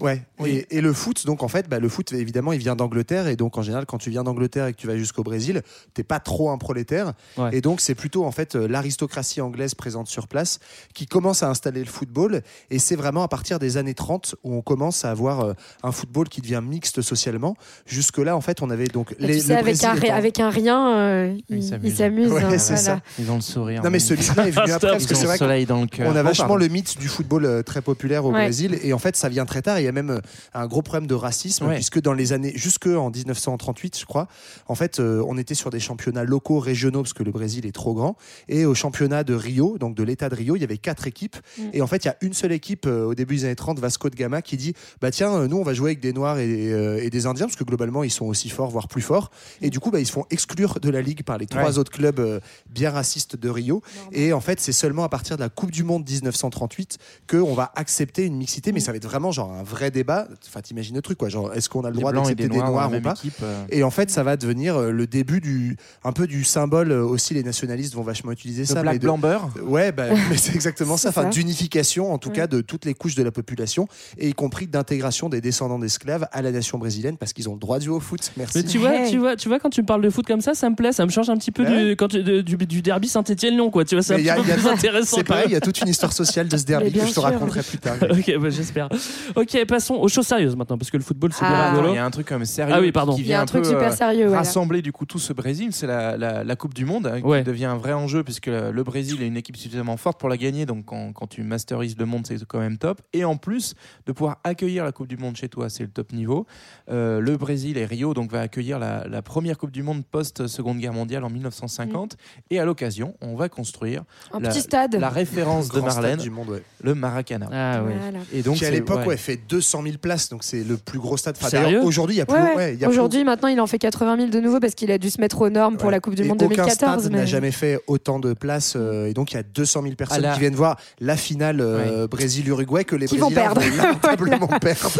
Ouais. 0.00 0.22
Oui. 0.40 0.64
Et, 0.70 0.78
et 0.78 0.80
le 0.80 0.92
foot, 0.92 1.24
donc 1.24 1.42
en 1.42 1.48
fait, 1.48 1.68
bah, 1.68 1.78
le 1.78 1.88
foot, 1.88 2.12
évidemment, 2.12 2.52
il 2.52 2.58
vient 2.58 2.74
d'Angleterre. 2.76 3.28
Et 3.28 3.36
donc, 3.36 3.56
en 3.58 3.62
général, 3.62 3.86
quand 3.86 3.98
tu 3.98 4.10
viens 4.10 4.24
d'Angleterre 4.24 4.66
et 4.66 4.72
que 4.72 4.78
tu 4.78 4.86
vas 4.88 4.96
jusqu'au 4.96 5.22
Brésil, 5.22 5.62
t'es 5.94 6.02
pas 6.02 6.18
trop 6.18 6.50
un 6.50 6.58
prolétaire. 6.58 7.12
Ouais. 7.36 7.50
Et 7.56 7.60
donc, 7.60 7.80
c'est 7.80 7.94
plutôt 7.94 8.24
en 8.24 8.32
fait 8.32 8.56
euh, 8.56 8.66
l'aristocratie 8.66 9.40
anglaise 9.40 9.74
présente 9.74 10.08
sur 10.08 10.26
place 10.26 10.58
qui 10.94 11.06
commence 11.06 11.42
à 11.44 11.48
installer 11.48 11.80
le 11.80 11.86
football. 11.86 12.42
Et 12.70 12.78
c'est 12.80 12.96
vraiment 12.96 13.22
à 13.22 13.28
partir 13.28 13.58
des 13.60 13.76
années 13.76 13.94
30 13.94 14.34
où 14.42 14.54
on 14.54 14.62
commence 14.62 15.04
à 15.04 15.10
avoir 15.10 15.40
euh, 15.40 15.52
un 15.84 15.92
football 15.92 16.28
qui 16.28 16.40
devient 16.40 16.60
mixte 16.62 17.00
socialement. 17.00 17.56
Jusque-là, 17.94 18.36
en 18.36 18.40
fait, 18.40 18.60
on 18.62 18.70
avait 18.70 18.86
donc 18.86 19.12
Et 19.20 19.26
les. 19.26 19.34
tu 19.34 19.40
sais, 19.46 19.52
le 19.54 19.58
avec 19.60 19.82
un, 19.84 19.92
ri- 19.92 20.06
étant- 20.06 20.14
avec 20.14 20.40
un 20.40 20.50
rien, 20.50 20.96
euh, 20.96 21.36
Ils 21.48 21.56
il 21.58 21.62
s'amusent. 21.62 21.90
il 21.92 21.96
s'amuse. 21.96 22.32
Ouais, 22.32 22.42
hein, 22.42 22.56
voilà. 22.56 23.00
Ils 23.18 23.30
ont 23.30 23.36
le 23.36 23.40
sourire. 23.40 23.82
Non 23.82 23.90
mais 23.90 23.98
ce 23.98 24.14
mythe-là 24.14 24.48
est 24.48 24.50
venu 24.50 24.72
après 24.72 24.90
parce 24.90 25.06
que 25.06 25.14
c'est 25.14 25.24
vrai 25.26 25.34
le 25.34 25.38
soleil 25.38 25.66
dans 25.66 25.80
le 25.80 25.86
cœur. 25.86 26.10
on 26.12 26.16
a 26.16 26.20
Oh, 26.20 26.24
vachement 26.24 26.56
le 26.56 26.68
mythe 26.68 26.98
du 26.98 27.08
football 27.08 27.44
euh, 27.44 27.62
très 27.62 27.82
populaire 27.82 28.24
au 28.24 28.32
Ouais. 28.32 28.42
Brésil 28.44 28.78
et 28.82 28.92
en 28.92 28.98
fait 28.98 29.14
ça 29.16 29.28
vient 29.28 29.44
très 29.46 29.62
tard. 29.62 29.78
Il 29.78 29.84
y 29.84 29.88
a 29.88 29.92
même 29.92 30.10
euh, 30.10 30.20
un 30.54 30.66
gros 30.66 30.82
problème 30.82 31.06
de 31.06 31.14
racisme 31.14 31.66
Ouais. 31.66 31.74
puisque 31.76 32.00
dans 32.00 32.12
les 32.14 32.32
années 32.32 32.52
jusque 32.56 32.86
en 32.86 33.10
1938 33.10 33.98
je 33.98 34.04
crois, 34.06 34.26
en 34.66 34.74
fait 34.74 34.98
euh, 34.98 35.22
on 35.28 35.36
était 35.38 35.54
sur 35.54 35.70
des 35.70 35.80
championnats 35.80 36.24
locaux 36.24 36.58
régionaux 36.58 37.02
parce 37.02 37.12
que 37.12 37.22
le 37.22 37.30
Brésil 37.30 37.66
est 37.66 37.72
trop 37.72 37.94
grand 37.94 38.16
et 38.48 38.64
au 38.64 38.74
championnat 38.74 39.22
de 39.24 39.34
Rio 39.34 39.76
donc 39.78 39.94
de 39.94 40.02
l'État 40.02 40.28
de 40.28 40.34
Rio 40.34 40.56
il 40.56 40.60
y 40.60 40.64
avait 40.64 40.78
quatre 40.78 41.06
équipes 41.06 41.36
Mm. 41.58 41.62
et 41.72 41.82
en 41.82 41.86
fait 41.86 42.04
il 42.04 42.08
y 42.08 42.10
a 42.10 42.16
une 42.22 42.32
seule 42.32 42.52
équipe 42.52 42.86
euh, 42.86 43.04
au 43.04 43.14
début 43.14 43.36
des 43.36 43.44
années 43.44 43.54
30 43.56 43.78
Vasco 43.78 44.08
de 44.10 44.16
Gama 44.16 44.40
qui 44.42 44.56
dit 44.56 44.72
bah 45.00 45.10
tiens 45.10 45.46
nous 45.46 45.56
on 45.58 45.62
va 45.62 45.74
jouer 45.74 45.90
avec 45.90 46.00
des 46.00 46.12
Noirs 46.12 46.38
et, 46.38 46.72
euh, 46.72 47.02
et 47.02 47.10
des 47.10 47.26
Indiens 47.26 47.46
parce 47.46 47.56
que 47.56 47.64
globalement 47.64 47.83
ils 48.04 48.10
sont 48.10 48.24
aussi 48.26 48.48
forts 48.48 48.70
voire 48.70 48.88
plus 48.88 49.02
forts 49.02 49.30
et 49.60 49.68
du 49.70 49.80
coup 49.80 49.90
bah, 49.90 50.00
ils 50.00 50.06
se 50.06 50.12
font 50.12 50.24
exclure 50.30 50.80
de 50.80 50.88
la 50.90 51.02
ligue 51.02 51.22
par 51.24 51.36
les 51.38 51.46
trois 51.46 51.64
Ouais. 51.72 51.78
autres 51.78 51.90
clubs 51.92 52.20
euh, 52.20 52.40
bien 52.70 52.90
racistes 52.90 53.36
de 53.36 53.48
Rio 53.48 53.82
et 54.12 54.32
en 54.32 54.40
fait, 54.40 54.60
c'est 54.60 54.72
seulement 54.72 55.04
à 55.04 55.08
partir 55.08 55.36
de 55.36 55.42
la 55.42 55.48
Coupe 55.48 55.70
du 55.70 55.82
Monde 55.84 56.04
1938 56.08 56.98
qu'on 57.28 57.54
va 57.54 57.72
accepter 57.76 58.24
une 58.24 58.36
mixité, 58.36 58.72
mais 58.72 58.80
ça 58.80 58.92
va 58.92 58.96
être 58.96 59.04
vraiment 59.06 59.30
genre 59.32 59.52
un 59.52 59.62
vrai 59.62 59.90
débat. 59.90 60.28
Enfin, 60.46 60.60
t'imagines 60.60 60.94
le 60.94 61.02
truc, 61.02 61.18
quoi. 61.18 61.28
Genre, 61.28 61.52
est-ce 61.54 61.68
qu'on 61.68 61.84
a 61.84 61.88
le 61.90 61.94
Des 61.94 62.00
droit 62.00 62.12
d'accepter 62.12 62.44
des 62.44 62.48
des 62.48 62.56
noirs, 62.56 62.70
noirs, 62.70 62.86
dans 62.88 62.92
la 62.92 62.98
ou 62.98 63.02
pas 63.02 63.12
équipe. 63.12 63.34
euh. 63.42 63.64
Et 63.70 63.82
en 63.82 63.90
fait, 63.90 64.10
ça 64.10 64.22
va 64.22 64.36
devenir 64.36 64.76
euh, 64.76 64.90
le 64.90 65.06
début 65.06 65.40
du, 65.40 65.76
un 66.04 66.12
peu 66.12 66.26
du 66.26 66.44
symbole 66.44 66.92
aussi. 66.92 67.34
Les 67.34 67.42
nationalistes 67.42 67.94
vont 67.94 68.02
vachement 68.02 68.32
utiliser 68.32 68.62
Le 68.62 68.66
ça. 68.66 68.82
black 68.82 68.94
mais 68.94 68.98
de-. 68.98 69.60
Ouais, 69.62 69.92
bah, 69.92 70.08
mais 70.30 70.36
c'est 70.36 70.54
exactement 70.54 70.96
ça. 70.96 71.08
Enfin, 71.10 71.28
d'unification, 71.28 72.12
en 72.12 72.18
tout 72.18 72.28
Ouais. 72.30 72.34
cas, 72.36 72.46
de 72.46 72.60
toutes 72.60 72.84
les 72.84 72.94
couches 72.94 73.14
de 73.14 73.22
la 73.22 73.30
population, 73.32 73.86
et 74.18 74.28
y 74.28 74.34
compris 74.34 74.66
d'intégration 74.66 75.28
des 75.28 75.40
descendants 75.40 75.78
d'esclaves 75.78 76.26
à 76.32 76.42
la 76.42 76.50
nation 76.52 76.78
brésilienne, 76.78 77.16
parce 77.16 77.32
qu'ils 77.32 77.48
ont 77.48 77.54
le 77.54 77.60
droit 77.60 77.73
de 77.78 77.84
jouer 77.84 77.94
au 77.96 78.00
foot. 78.00 78.32
Merci. 78.36 78.58
Mais 78.58 78.64
tu 78.64 78.78
vois, 78.78 78.94
Hey. 78.94 79.10
tu 79.10 79.18
vois, 79.18 79.36
tu 79.36 79.48
vois, 79.48 79.58
quand 79.58 79.70
tu 79.70 79.80
me 79.82 79.86
parles 79.86 80.02
de 80.02 80.10
foot 80.10 80.26
comme 80.26 80.40
ça, 80.40 80.54
ça 80.54 80.68
me 80.70 80.74
plaît, 80.76 80.92
ça 80.92 81.04
me 81.04 81.10
change 81.10 81.28
un 81.30 81.36
petit 81.36 81.50
peu 81.52 81.64
Ouais. 81.64 81.84
du, 81.90 81.96
quand 81.96 82.08
tu- 82.08 82.22
de- 82.22 82.40
du, 82.40 82.56
du 82.56 82.82
derby 82.82 83.08
Saint-Étienne-Lyon, 83.08 83.70
quoi. 83.70 83.84
Tu 83.84 83.94
vois, 83.94 84.02
c'est 84.02 84.14
un 84.14 84.18
y 84.18 84.28
a- 84.30 84.36
peu 84.36 84.46
y 84.48 84.52
a- 84.52 84.54
plus 84.56 84.66
intéressant. 84.66 85.16
C'est 85.16 85.24
pareil, 85.24 85.44
il 85.48 85.52
y 85.52 85.56
a 85.56 85.60
toute 85.60 85.80
une 85.80 85.88
histoire 85.88 86.12
sociale 86.12 86.48
de 86.48 86.56
ce 86.56 86.64
derby 86.64 86.90
bien 86.90 87.02
que 87.04 87.08
je 87.10 87.14
te 87.14 87.20
raconterai 87.20 87.62
plus 87.62 87.78
tard. 87.78 87.96
ok, 88.10 88.38
bah, 88.40 88.50
j'espère. 88.50 88.88
Ok, 89.36 89.64
passons 89.66 89.94
aux 89.94 90.08
choses 90.08 90.26
sérieuses 90.26 90.56
maintenant, 90.56 90.78
parce 90.78 90.90
que 90.90 90.96
le 90.96 91.02
football, 91.02 91.32
c'est 91.32 91.44
bien 91.44 91.54
Ah. 91.54 91.70
rigolo. 91.72 91.92
Il 91.92 91.96
y 91.96 91.98
a 91.98 92.04
un 92.04 92.10
truc 92.10 92.28
quand 92.28 92.36
même 92.36 92.44
sérieux 92.44 92.74
Ah 92.76 92.80
oui, 92.80 92.92
pardon. 92.92 93.14
qui 93.14 93.22
Il 93.22 93.26
y 93.26 93.32
a 93.32 93.36
vient 93.36 93.42
un 93.42 93.46
truc 93.46 93.62
peu, 93.62 93.68
super 93.70 93.92
euh, 93.92 93.96
sérieux. 93.96 94.30
rassembler 94.30 94.82
du 94.82 94.92
coup 94.92 95.06
tout 95.06 95.18
ce 95.18 95.32
Brésil, 95.32 95.70
c'est 95.72 95.86
la, 95.86 96.16
la- 96.16 96.44
la 96.44 96.56
Coupe 96.56 96.74
du 96.74 96.84
Monde 96.84 97.06
hein, 97.06 97.20
Ouais. 97.22 97.38
qui 97.40 97.44
devient 97.44 97.64
un 97.66 97.76
vrai 97.76 97.92
enjeu 97.92 98.22
puisque 98.24 98.46
le 98.46 98.82
Brésil 98.82 99.22
est 99.22 99.26
une 99.26 99.36
équipe 99.36 99.56
suffisamment 99.56 99.96
forte 99.96 100.18
pour 100.20 100.28
la 100.28 100.36
gagner. 100.36 100.66
Donc 100.66 100.84
quand, 100.86 101.12
quand 101.12 101.26
tu 101.26 101.42
masterises 101.42 101.96
le 101.98 102.06
monde, 102.06 102.26
c'est 102.26 102.42
quand 102.46 102.58
même 102.60 102.78
top. 102.78 103.00
Et 103.12 103.24
en 103.24 103.36
plus 103.36 103.74
de 104.06 104.12
pouvoir 104.12 104.38
accueillir 104.44 104.84
la 104.84 104.92
Coupe 104.92 105.08
du 105.08 105.16
Monde 105.16 105.36
chez 105.36 105.48
toi, 105.48 105.68
c'est 105.68 105.82
le 105.84 105.88
top 105.90 106.12
niveau. 106.12 106.46
Euh, 106.90 107.20
le 107.20 107.36
Brésil 107.36 107.63
et 107.72 107.84
Rio 107.86 108.14
donc 108.14 108.30
va 108.30 108.40
accueillir 108.42 108.78
la, 108.78 109.06
la 109.08 109.22
première 109.22 109.56
Coupe 109.58 109.70
du 109.70 109.82
Monde 109.82 110.04
post 110.04 110.46
Seconde 110.46 110.78
Guerre 110.78 110.92
mondiale 110.92 111.24
en 111.24 111.30
1950. 111.30 112.16
Et 112.50 112.60
à 112.60 112.64
l'occasion, 112.64 113.14
on 113.20 113.34
va 113.34 113.48
construire 113.48 114.02
Un 114.32 114.40
la, 114.40 114.50
petit 114.50 114.60
stade. 114.60 114.94
la 114.96 115.08
référence 115.08 115.68
de 115.70 115.80
Marlène, 115.80 116.18
du 116.18 116.30
monde, 116.30 116.50
ouais. 116.50 116.62
le 116.82 116.94
Maracana. 116.94 117.48
Ah 117.52 117.82
oui. 117.86 117.92
Voilà. 118.00 118.18
Et 118.32 118.42
donc 118.42 118.56
qui 118.56 118.66
à 118.66 118.70
l'époque 118.70 119.00
ouais. 119.00 119.06
ouais, 119.06 119.16
fait 119.16 119.40
200 119.48 119.82
000 119.84 119.96
places, 119.98 120.28
donc 120.28 120.44
c'est 120.44 120.62
le 120.64 120.76
plus 120.76 120.98
gros 120.98 121.16
stade. 121.16 121.36
D'ailleurs, 121.50 121.84
Aujourd'hui, 121.84 122.16
il 122.16 122.18
y 122.18 122.22
a 122.22 122.26
plus. 122.26 122.34
Ouais, 122.36 122.42
ouais. 122.42 122.56
ouais, 122.56 122.74
il 122.74 122.80
y 122.80 122.84
a 122.84 122.88
plus- 122.88 122.94
Aujourd'hui, 122.94 123.24
maintenant, 123.24 123.48
il 123.48 123.60
en 123.60 123.66
fait 123.66 123.78
80 123.78 124.16
000 124.16 124.28
de 124.30 124.40
nouveau 124.40 124.60
parce 124.60 124.74
qu'il 124.74 124.90
a 124.90 124.98
dû 124.98 125.10
se 125.10 125.20
mettre 125.20 125.40
aux 125.40 125.50
normes 125.50 125.76
pour 125.76 125.90
la 125.90 126.00
Coupe 126.00 126.14
du 126.14 126.22
Et 126.22 126.28
Monde 126.28 126.42
aucun 126.42 126.48
2014. 126.64 126.74
stade 127.02 127.12
mais- 127.12 127.18
n'a 127.20 127.26
jamais 127.26 127.50
fait 127.50 127.80
autant 127.86 128.18
de 128.18 128.32
places 128.34 128.74
euh, 128.76 129.06
et 129.06 129.14
donc 129.14 129.32
il 129.32 129.36
y 129.36 129.38
a 129.38 129.42
200 129.42 129.82
000 129.82 129.94
personnes 129.94 130.22
la- 130.22 130.34
qui 130.34 130.40
viennent 130.40 130.54
voir 130.54 130.78
la 131.00 131.16
finale 131.16 131.60
euh, 131.60 132.06
Brésil-Uruguay 132.06 132.84
que 132.84 132.96
les 132.96 133.06
Qui 133.06 133.18
vont 133.18 133.30
Brésiliens 133.30 133.54
perdre. 133.54 133.76
lamentablement 133.82 134.46
perdre. 134.60 134.90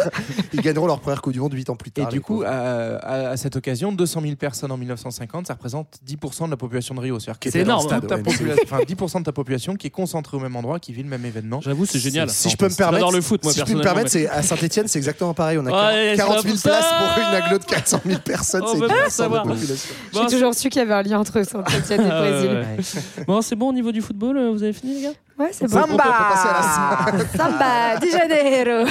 Ils 0.52 0.60
gagneront 0.60 0.86
leur 0.86 1.00
première 1.00 1.22
Coupe 1.22 1.32
du 1.32 1.40
Monde 1.40 1.52
8 1.54 1.70
ans 1.70 1.76
plus 1.76 1.88
Et 1.88 1.92
tard. 1.92 2.08
du 2.08 2.16
les 2.16 2.20
coup. 2.22 2.42
À, 2.54 2.96
à- 2.96 3.28
à 3.30 3.36
cette 3.36 3.56
occasion, 3.56 3.92
200 3.92 4.20
000 4.22 4.36
personnes 4.36 4.70
en 4.72 4.76
1950, 4.76 5.46
ça 5.46 5.54
représente 5.54 5.88
10% 6.06 6.46
de 6.46 6.50
la 6.50 6.56
population 6.56 6.94
de 6.94 7.00
Rio. 7.00 7.14
Le 7.14 7.20
toute 7.24 7.80
stade, 7.82 8.06
ta 8.06 8.16
ouais, 8.16 8.22
enfin, 8.64 8.78
10% 8.80 9.18
de 9.20 9.24
ta 9.24 9.32
population 9.32 9.76
qui 9.76 9.86
est 9.86 9.90
concentrée 9.90 10.36
au 10.36 10.40
même 10.40 10.56
endroit, 10.56 10.78
qui 10.80 10.92
vit 10.92 11.02
le 11.02 11.08
même 11.08 11.24
événement. 11.24 11.60
J'avoue, 11.60 11.86
c'est 11.86 11.98
génial. 11.98 12.28
si 12.30 12.48
je 12.50 12.56
peux 12.56 12.68
me 12.68 12.74
permettre, 12.74 13.10
le 13.12 13.20
foot, 13.20 13.42
moi, 13.44 13.52
si 13.52 13.60
je 13.60 13.64
peux 13.64 13.74
me 13.74 13.82
permettre, 13.82 14.10
c'est 14.10 14.28
à 14.28 14.42
Saint-Etienne, 14.42 14.88
c'est 14.88 14.98
exactement 14.98 15.34
pareil. 15.34 15.58
On 15.58 15.66
a 15.66 15.70
Ouais, 15.70 16.14
40 16.16 16.40
c'est 16.42 16.48
000 16.48 16.56
pas 16.62 16.68
places 16.70 16.92
pour 17.14 17.22
une 17.28 17.34
aglo 17.42 17.58
de 17.58 17.64
400 17.64 18.00
000 18.06 18.20
personnes. 18.20 18.62
On 18.64 18.72
C'est 18.74 18.78
veut 18.80 18.88
pas 18.88 18.94
10% 18.94 19.06
de 19.06 19.10
savoir. 19.10 19.44
la 19.46 19.54
population. 19.54 19.94
J'ai 20.12 20.26
toujours 20.26 20.54
su 20.54 20.68
qu'il 20.68 20.80
y 20.80 20.82
avait 20.84 20.94
un 20.94 21.02
lien 21.02 21.18
entre 21.18 21.42
Saint-Etienne 21.42 22.00
et 22.00 22.04
le 22.04 22.10
Ah, 22.10 22.20
Brésil. 22.20 22.84
Bon, 23.26 23.42
c'est 23.42 23.56
bon 23.56 23.68
au 23.68 23.72
niveau 23.72 23.92
du 23.92 24.00
football, 24.02 24.36
euh, 24.36 24.50
vous 24.50 24.62
avez 24.62 24.72
fini, 24.72 24.94
les 24.96 25.02
gars? 25.02 25.12
Ouais, 25.36 25.48
c'est 25.50 25.64
On 25.64 25.68
bon. 25.80 25.84
on 25.94 25.96
peut 25.96 26.02
la 26.04 27.24
Samba 27.36 27.96
di 28.00 28.08
Janeiro. 28.10 28.86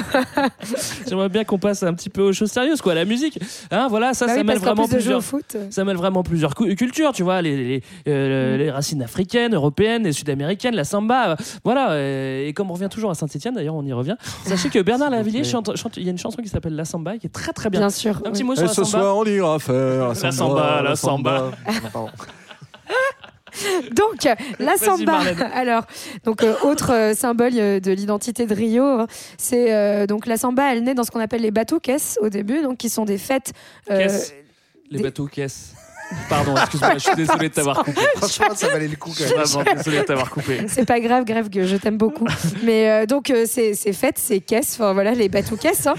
J'aimerais 1.07 1.29
bien 1.29 1.45
qu'on 1.45 1.57
passe 1.57 1.83
un 1.83 1.93
petit 1.93 2.09
peu 2.09 2.21
aux 2.21 2.33
choses 2.33 2.51
sérieuses, 2.51 2.81
quoi, 2.81 2.93
la 2.93 3.05
musique. 3.05 3.39
Hein, 3.71 3.87
voilà, 3.89 4.13
ça, 4.13 4.25
Bah 4.25 4.33
ça 4.33 4.39
oui, 4.41 4.45
mêle 4.45 4.57
vraiment 4.59 4.83
plus 4.83 4.91
de 4.91 4.95
plusieurs. 4.97 5.23
foot. 5.23 5.55
Ça 5.69 5.85
mêle 5.85 5.95
vraiment 5.95 6.21
plusieurs 6.21 6.53
cou- 6.53 6.65
cultures, 6.75 7.13
tu 7.13 7.23
vois, 7.23 7.41
les, 7.41 7.55
les, 7.55 7.83
euh, 8.09 8.57
les 8.57 8.69
racines 8.71 9.01
africaines, 9.01 9.55
européennes 9.55 10.05
et 10.05 10.11
sud-américaines, 10.11 10.75
la 10.75 10.83
samba. 10.83 11.29
euh, 11.31 11.35
voilà, 11.63 11.91
euh, 11.91 12.45
et 12.47 12.51
comme 12.53 12.71
on 12.71 12.73
revient 12.73 12.89
toujours 12.89 13.11
à 13.11 13.15
Saint-Etienne, 13.15 13.53
d'ailleurs, 13.55 13.75
on 13.75 13.85
y 13.85 13.93
revient. 13.93 14.15
Sachez 14.45 14.69
que 14.69 14.79
Bernard 14.79 15.11
Lavillier 15.11 15.45
chante, 15.45 15.77
chante- 15.77 15.95
il 15.95 16.03
y 16.03 16.07
a 16.07 16.11
une 16.11 16.17
chanson 16.17 16.41
qui 16.41 16.49
s'appelle 16.49 16.75
La 16.75 16.83
Samba 16.85 17.17
qui 17.17 17.27
est 17.27 17.33
très 17.33 17.53
très 17.53 17.69
bien. 17.69 17.79
Bien 17.79 17.89
sûr. 17.89 18.21
Un 18.25 18.31
petit 18.31 18.43
mot 18.43 18.55
sur 18.55 18.65
Et 18.65 18.67
la 18.67 18.73
ce 18.73 18.83
samba. 18.83 18.99
soir, 19.03 19.17
on 19.17 19.23
ira 19.25 19.59
faire 19.59 20.09
La 20.09 20.31
samba, 20.33 20.81
la 20.81 20.95
samba. 20.97 21.51
Donc, 23.95 24.24
la 24.59 24.76
Vas-y, 24.76 24.80
samba. 24.80 25.20
Alors, 25.53 25.84
donc 26.24 26.43
euh, 26.43 26.53
autre 26.64 26.91
euh, 26.93 27.14
symbole 27.14 27.53
euh, 27.55 27.80
de 27.80 27.91
l'identité 27.91 28.45
de 28.45 28.53
Rio, 28.53 28.84
hein, 28.84 29.07
c'est 29.38 29.74
euh, 29.74 30.05
donc 30.07 30.26
la 30.26 30.38
samba. 30.38 30.72
Elle 30.74 30.84
naît 30.84 30.93
dans 30.95 31.03
ce 31.03 31.11
qu'on 31.11 31.20
appelle 31.20 31.41
les 31.41 31.51
batuques 31.51 31.91
au 32.22 32.30
début, 32.30 32.61
donc 32.61 32.78
qui 32.78 32.89
sont 32.89 33.05
des 33.05 33.18
fêtes. 33.18 33.53
euh, 33.91 33.99
Caisse. 33.99 34.34
Les 34.89 34.97
des- 34.97 35.03
bateaux 35.03 35.26
caisses. 35.28 35.74
Pardon, 36.30 36.56
excuse-moi, 36.56 36.93
je 36.93 36.99
suis 36.99 37.16
désolé 37.16 37.49
de 37.49 37.54
t'avoir 37.54 37.84
coupé. 37.84 38.01
Franchement, 38.18 38.56
ça 38.56 38.68
valait 38.70 38.88
le 38.88 38.95
coup 38.95 39.12
quand 39.18 39.24
même. 39.24 39.45
Vraiment 39.45 39.74
désolé 39.76 39.99
de 39.99 40.04
t'avoir 40.04 40.30
coupé. 40.30 40.66
C'est 40.68 40.86
pas 40.86 40.99
grave, 40.99 41.26
grave, 41.26 41.49
que 41.49 41.66
je 41.66 41.76
t'aime 41.76 41.97
beaucoup. 41.97 42.28
Mais 42.64 42.89
euh, 42.89 43.06
donc, 43.06 43.30
euh, 43.30 43.45
ces, 43.47 43.74
ces 43.74 43.93
fêtes, 43.93 44.18
ces 44.18 44.39
caisses, 44.39 44.76
enfin 44.76 44.93
voilà, 44.93 45.12
les 45.12 45.30
bateaux-caisses, 45.30 45.88
hein, 45.88 45.95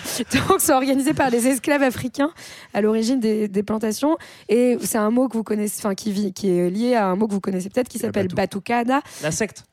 donc, 0.48 0.60
sont 0.60 0.72
organisées 0.72 1.14
par 1.14 1.30
les 1.30 1.46
esclaves 1.46 1.82
africains 1.82 2.30
à 2.72 2.80
l'origine 2.80 3.20
des, 3.20 3.48
des 3.48 3.62
plantations. 3.62 4.16
Et 4.48 4.78
c'est 4.82 4.98
un 4.98 5.10
mot 5.10 5.28
que 5.28 5.36
vous 5.36 5.44
connaissez, 5.44 5.76
enfin, 5.78 5.94
qui, 5.94 6.12
vit, 6.12 6.32
qui 6.32 6.50
est 6.50 6.70
lié 6.70 6.94
à 6.94 7.06
un 7.06 7.16
mot 7.16 7.26
que 7.26 7.32
vous 7.32 7.40
connaissez 7.40 7.70
peut-être, 7.70 7.88
qui 7.88 7.98
s'appelle 7.98 8.28
batucada. 8.28 9.00
La 9.22 9.30
secte. 9.30 9.64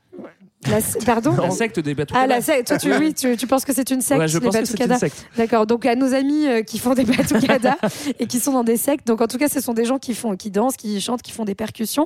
La- 0.69 0.77
pardon 1.05 1.33
La 1.41 1.49
secte 1.49 1.79
des 1.79 1.95
bateaux. 1.95 2.13
Ah, 2.17 2.27
la 2.27 2.39
secte. 2.39 2.67
Toi, 2.67 2.77
tu, 2.77 2.93
oui, 2.93 3.13
tu, 3.15 3.35
tu 3.35 3.47
penses 3.47 3.65
que 3.65 3.73
c'est 3.73 3.89
une 3.89 4.01
secte, 4.01 4.19
Ouais, 4.19 4.27
je 4.27 4.37
les 4.37 4.45
pense 4.45 4.55
que 4.55 4.65
c'est 4.65 4.73
une 4.73 4.87
batucadas 4.89 4.99
secte. 4.99 5.25
D'accord. 5.35 5.65
Donc 5.65 5.85
à 5.87 5.95
nos 5.95 6.13
amis 6.13 6.45
euh, 6.47 6.61
qui 6.61 6.77
font 6.77 6.93
des 6.93 7.03
batucadas 7.03 7.77
et 8.19 8.27
qui 8.27 8.39
sont 8.39 8.53
dans 8.53 8.63
des 8.63 8.77
sectes. 8.77 9.07
Donc 9.07 9.21
en 9.21 9.27
tout 9.27 9.39
cas, 9.39 9.47
ce 9.49 9.59
sont 9.59 9.73
des 9.73 9.85
gens 9.85 9.97
qui 9.97 10.13
font, 10.13 10.35
qui 10.35 10.51
dansent, 10.51 10.75
qui 10.77 11.01
chantent, 11.01 11.23
qui 11.23 11.31
font 11.31 11.45
des 11.45 11.55
percussions. 11.55 12.05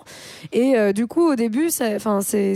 Et 0.54 0.78
euh, 0.78 0.94
du 0.94 1.06
coup, 1.06 1.28
au 1.30 1.36
début, 1.36 1.68
enfin, 1.96 2.20
c'est 2.22 2.54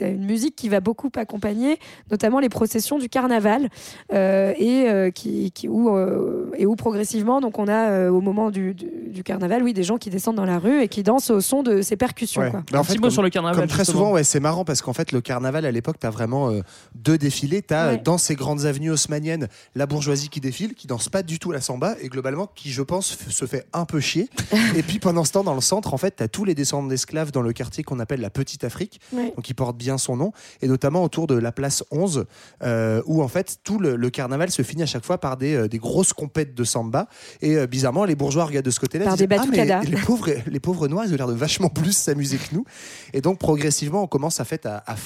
une 0.00 0.24
musique 0.24 0.56
qui 0.56 0.70
va 0.70 0.80
beaucoup 0.80 1.10
accompagner, 1.16 1.78
notamment 2.10 2.40
les 2.40 2.48
processions 2.48 2.98
du 2.98 3.10
carnaval 3.10 3.68
euh, 4.14 4.54
et 4.58 4.88
euh, 4.88 5.10
qui, 5.10 5.50
qui- 5.52 5.68
où 5.68 5.94
euh, 5.94 6.50
et 6.56 6.64
où 6.64 6.76
progressivement, 6.76 7.42
donc 7.42 7.58
on 7.58 7.68
a 7.68 7.90
euh, 7.90 8.08
au 8.10 8.22
moment 8.22 8.50
du, 8.50 8.72
du, 8.74 8.86
du 9.08 9.22
carnaval, 9.22 9.62
oui, 9.62 9.74
des 9.74 9.82
gens 9.82 9.98
qui 9.98 10.08
descendent 10.08 10.36
dans 10.36 10.46
la 10.46 10.58
rue 10.58 10.80
et 10.80 10.88
qui 10.88 11.02
dansent 11.02 11.28
au 11.30 11.42
son 11.42 11.62
de 11.62 11.82
ces 11.82 11.96
percussions. 11.96 12.40
Ouais. 12.40 12.50
quoi. 12.50 12.62
Mais 12.72 12.78
en 12.78 12.80
Un 12.80 12.84
fait, 12.84 12.92
petit 12.94 12.98
mot 13.00 13.02
comme- 13.08 13.10
sur 13.10 13.22
le 13.22 13.28
carnaval. 13.28 13.58
Comme 13.60 13.68
très 13.68 13.80
justement. 13.84 13.98
souvent, 13.98 14.12
ouais, 14.12 14.24
c'est 14.24 14.40
marrant 14.40 14.64
parce 14.64 14.80
qu'en 14.80 14.94
fait, 14.94 15.12
le 15.12 15.20
carnaval 15.20 15.41
à 15.44 15.70
l'époque, 15.70 15.96
t'as 15.98 16.10
vraiment 16.10 16.50
euh, 16.50 16.60
deux 16.94 17.18
défilés. 17.18 17.62
T'as 17.62 17.88
Ouais. 17.92 17.98
euh, 17.98 18.02
dans 18.02 18.18
ces 18.18 18.34
grandes 18.34 18.64
avenues 18.64 18.90
haussmanniennes 18.90 19.48
la 19.74 19.86
bourgeoisie 19.86 20.28
qui 20.28 20.40
défile, 20.40 20.74
qui 20.74 20.86
danse 20.86 21.08
pas 21.08 21.22
du 21.22 21.38
tout 21.38 21.50
la 21.52 21.60
samba 21.60 21.94
et 22.00 22.08
globalement 22.08 22.46
qui, 22.54 22.70
je 22.70 22.82
pense, 22.82 23.16
se 23.28 23.44
fait 23.46 23.66
un 23.72 23.84
peu 23.84 24.00
chier. 24.00 24.28
et 24.76 24.82
puis 24.82 24.98
pendant 24.98 25.24
ce 25.24 25.32
temps, 25.32 25.44
dans 25.44 25.54
le 25.54 25.60
centre, 25.60 25.94
en 25.94 25.96
fait, 25.98 26.12
t'as 26.16 26.28
tous 26.28 26.44
les 26.44 26.54
descendants 26.54 26.88
d'esclaves 26.88 27.30
dans 27.32 27.42
le 27.42 27.52
quartier 27.52 27.82
qu'on 27.84 27.98
appelle 28.00 28.20
la 28.20 28.30
Petite 28.30 28.64
Afrique, 28.64 29.00
Ouais. 29.12 29.32
donc 29.36 29.44
qui 29.44 29.54
porte 29.54 29.76
bien 29.76 29.98
son 29.98 30.16
nom, 30.16 30.32
et 30.60 30.68
notamment 30.68 31.02
autour 31.02 31.26
de 31.26 31.34
la 31.34 31.52
place 31.52 31.82
11, 31.90 32.24
euh, 32.62 33.02
où 33.06 33.22
en 33.22 33.28
fait 33.28 33.58
tout 33.64 33.78
le, 33.78 33.96
le 33.96 34.10
carnaval 34.10 34.50
se 34.50 34.62
finit 34.62 34.82
à 34.82 34.86
chaque 34.86 35.04
fois 35.04 35.18
par 35.18 35.36
des, 35.36 35.54
euh, 35.54 35.68
des 35.68 35.78
grosses 35.78 36.12
compètes 36.12 36.54
de 36.54 36.64
samba. 36.64 37.08
Et 37.40 37.56
euh, 37.56 37.66
bizarrement, 37.66 38.04
les 38.04 38.14
bourgeois 38.14 38.44
regardent 38.44 38.66
de 38.66 38.70
ce 38.70 38.80
côté-là. 38.80 39.04
Par 39.06 39.16
disent, 39.16 39.26
des 39.28 39.34
Ah, 39.36 39.46
mais 39.50 39.90
les 39.90 39.96
pauvres, 39.96 40.28
les 40.46 40.60
pauvres 40.60 40.88
noirs, 40.88 41.04
ils 41.06 41.12
ont 41.12 41.16
l'air 41.16 41.26
de 41.28 41.32
vachement 41.32 41.68
plus 41.68 41.92
s'amuser 41.96 42.36
que 42.38 42.54
nous. 42.54 42.64
Et 43.12 43.20
donc 43.20 43.38
progressivement, 43.38 44.02
on 44.02 44.06
commence 44.06 44.40
à, 44.40 44.44
fait, 44.44 44.66
à, 44.66 44.82
à 44.86 44.96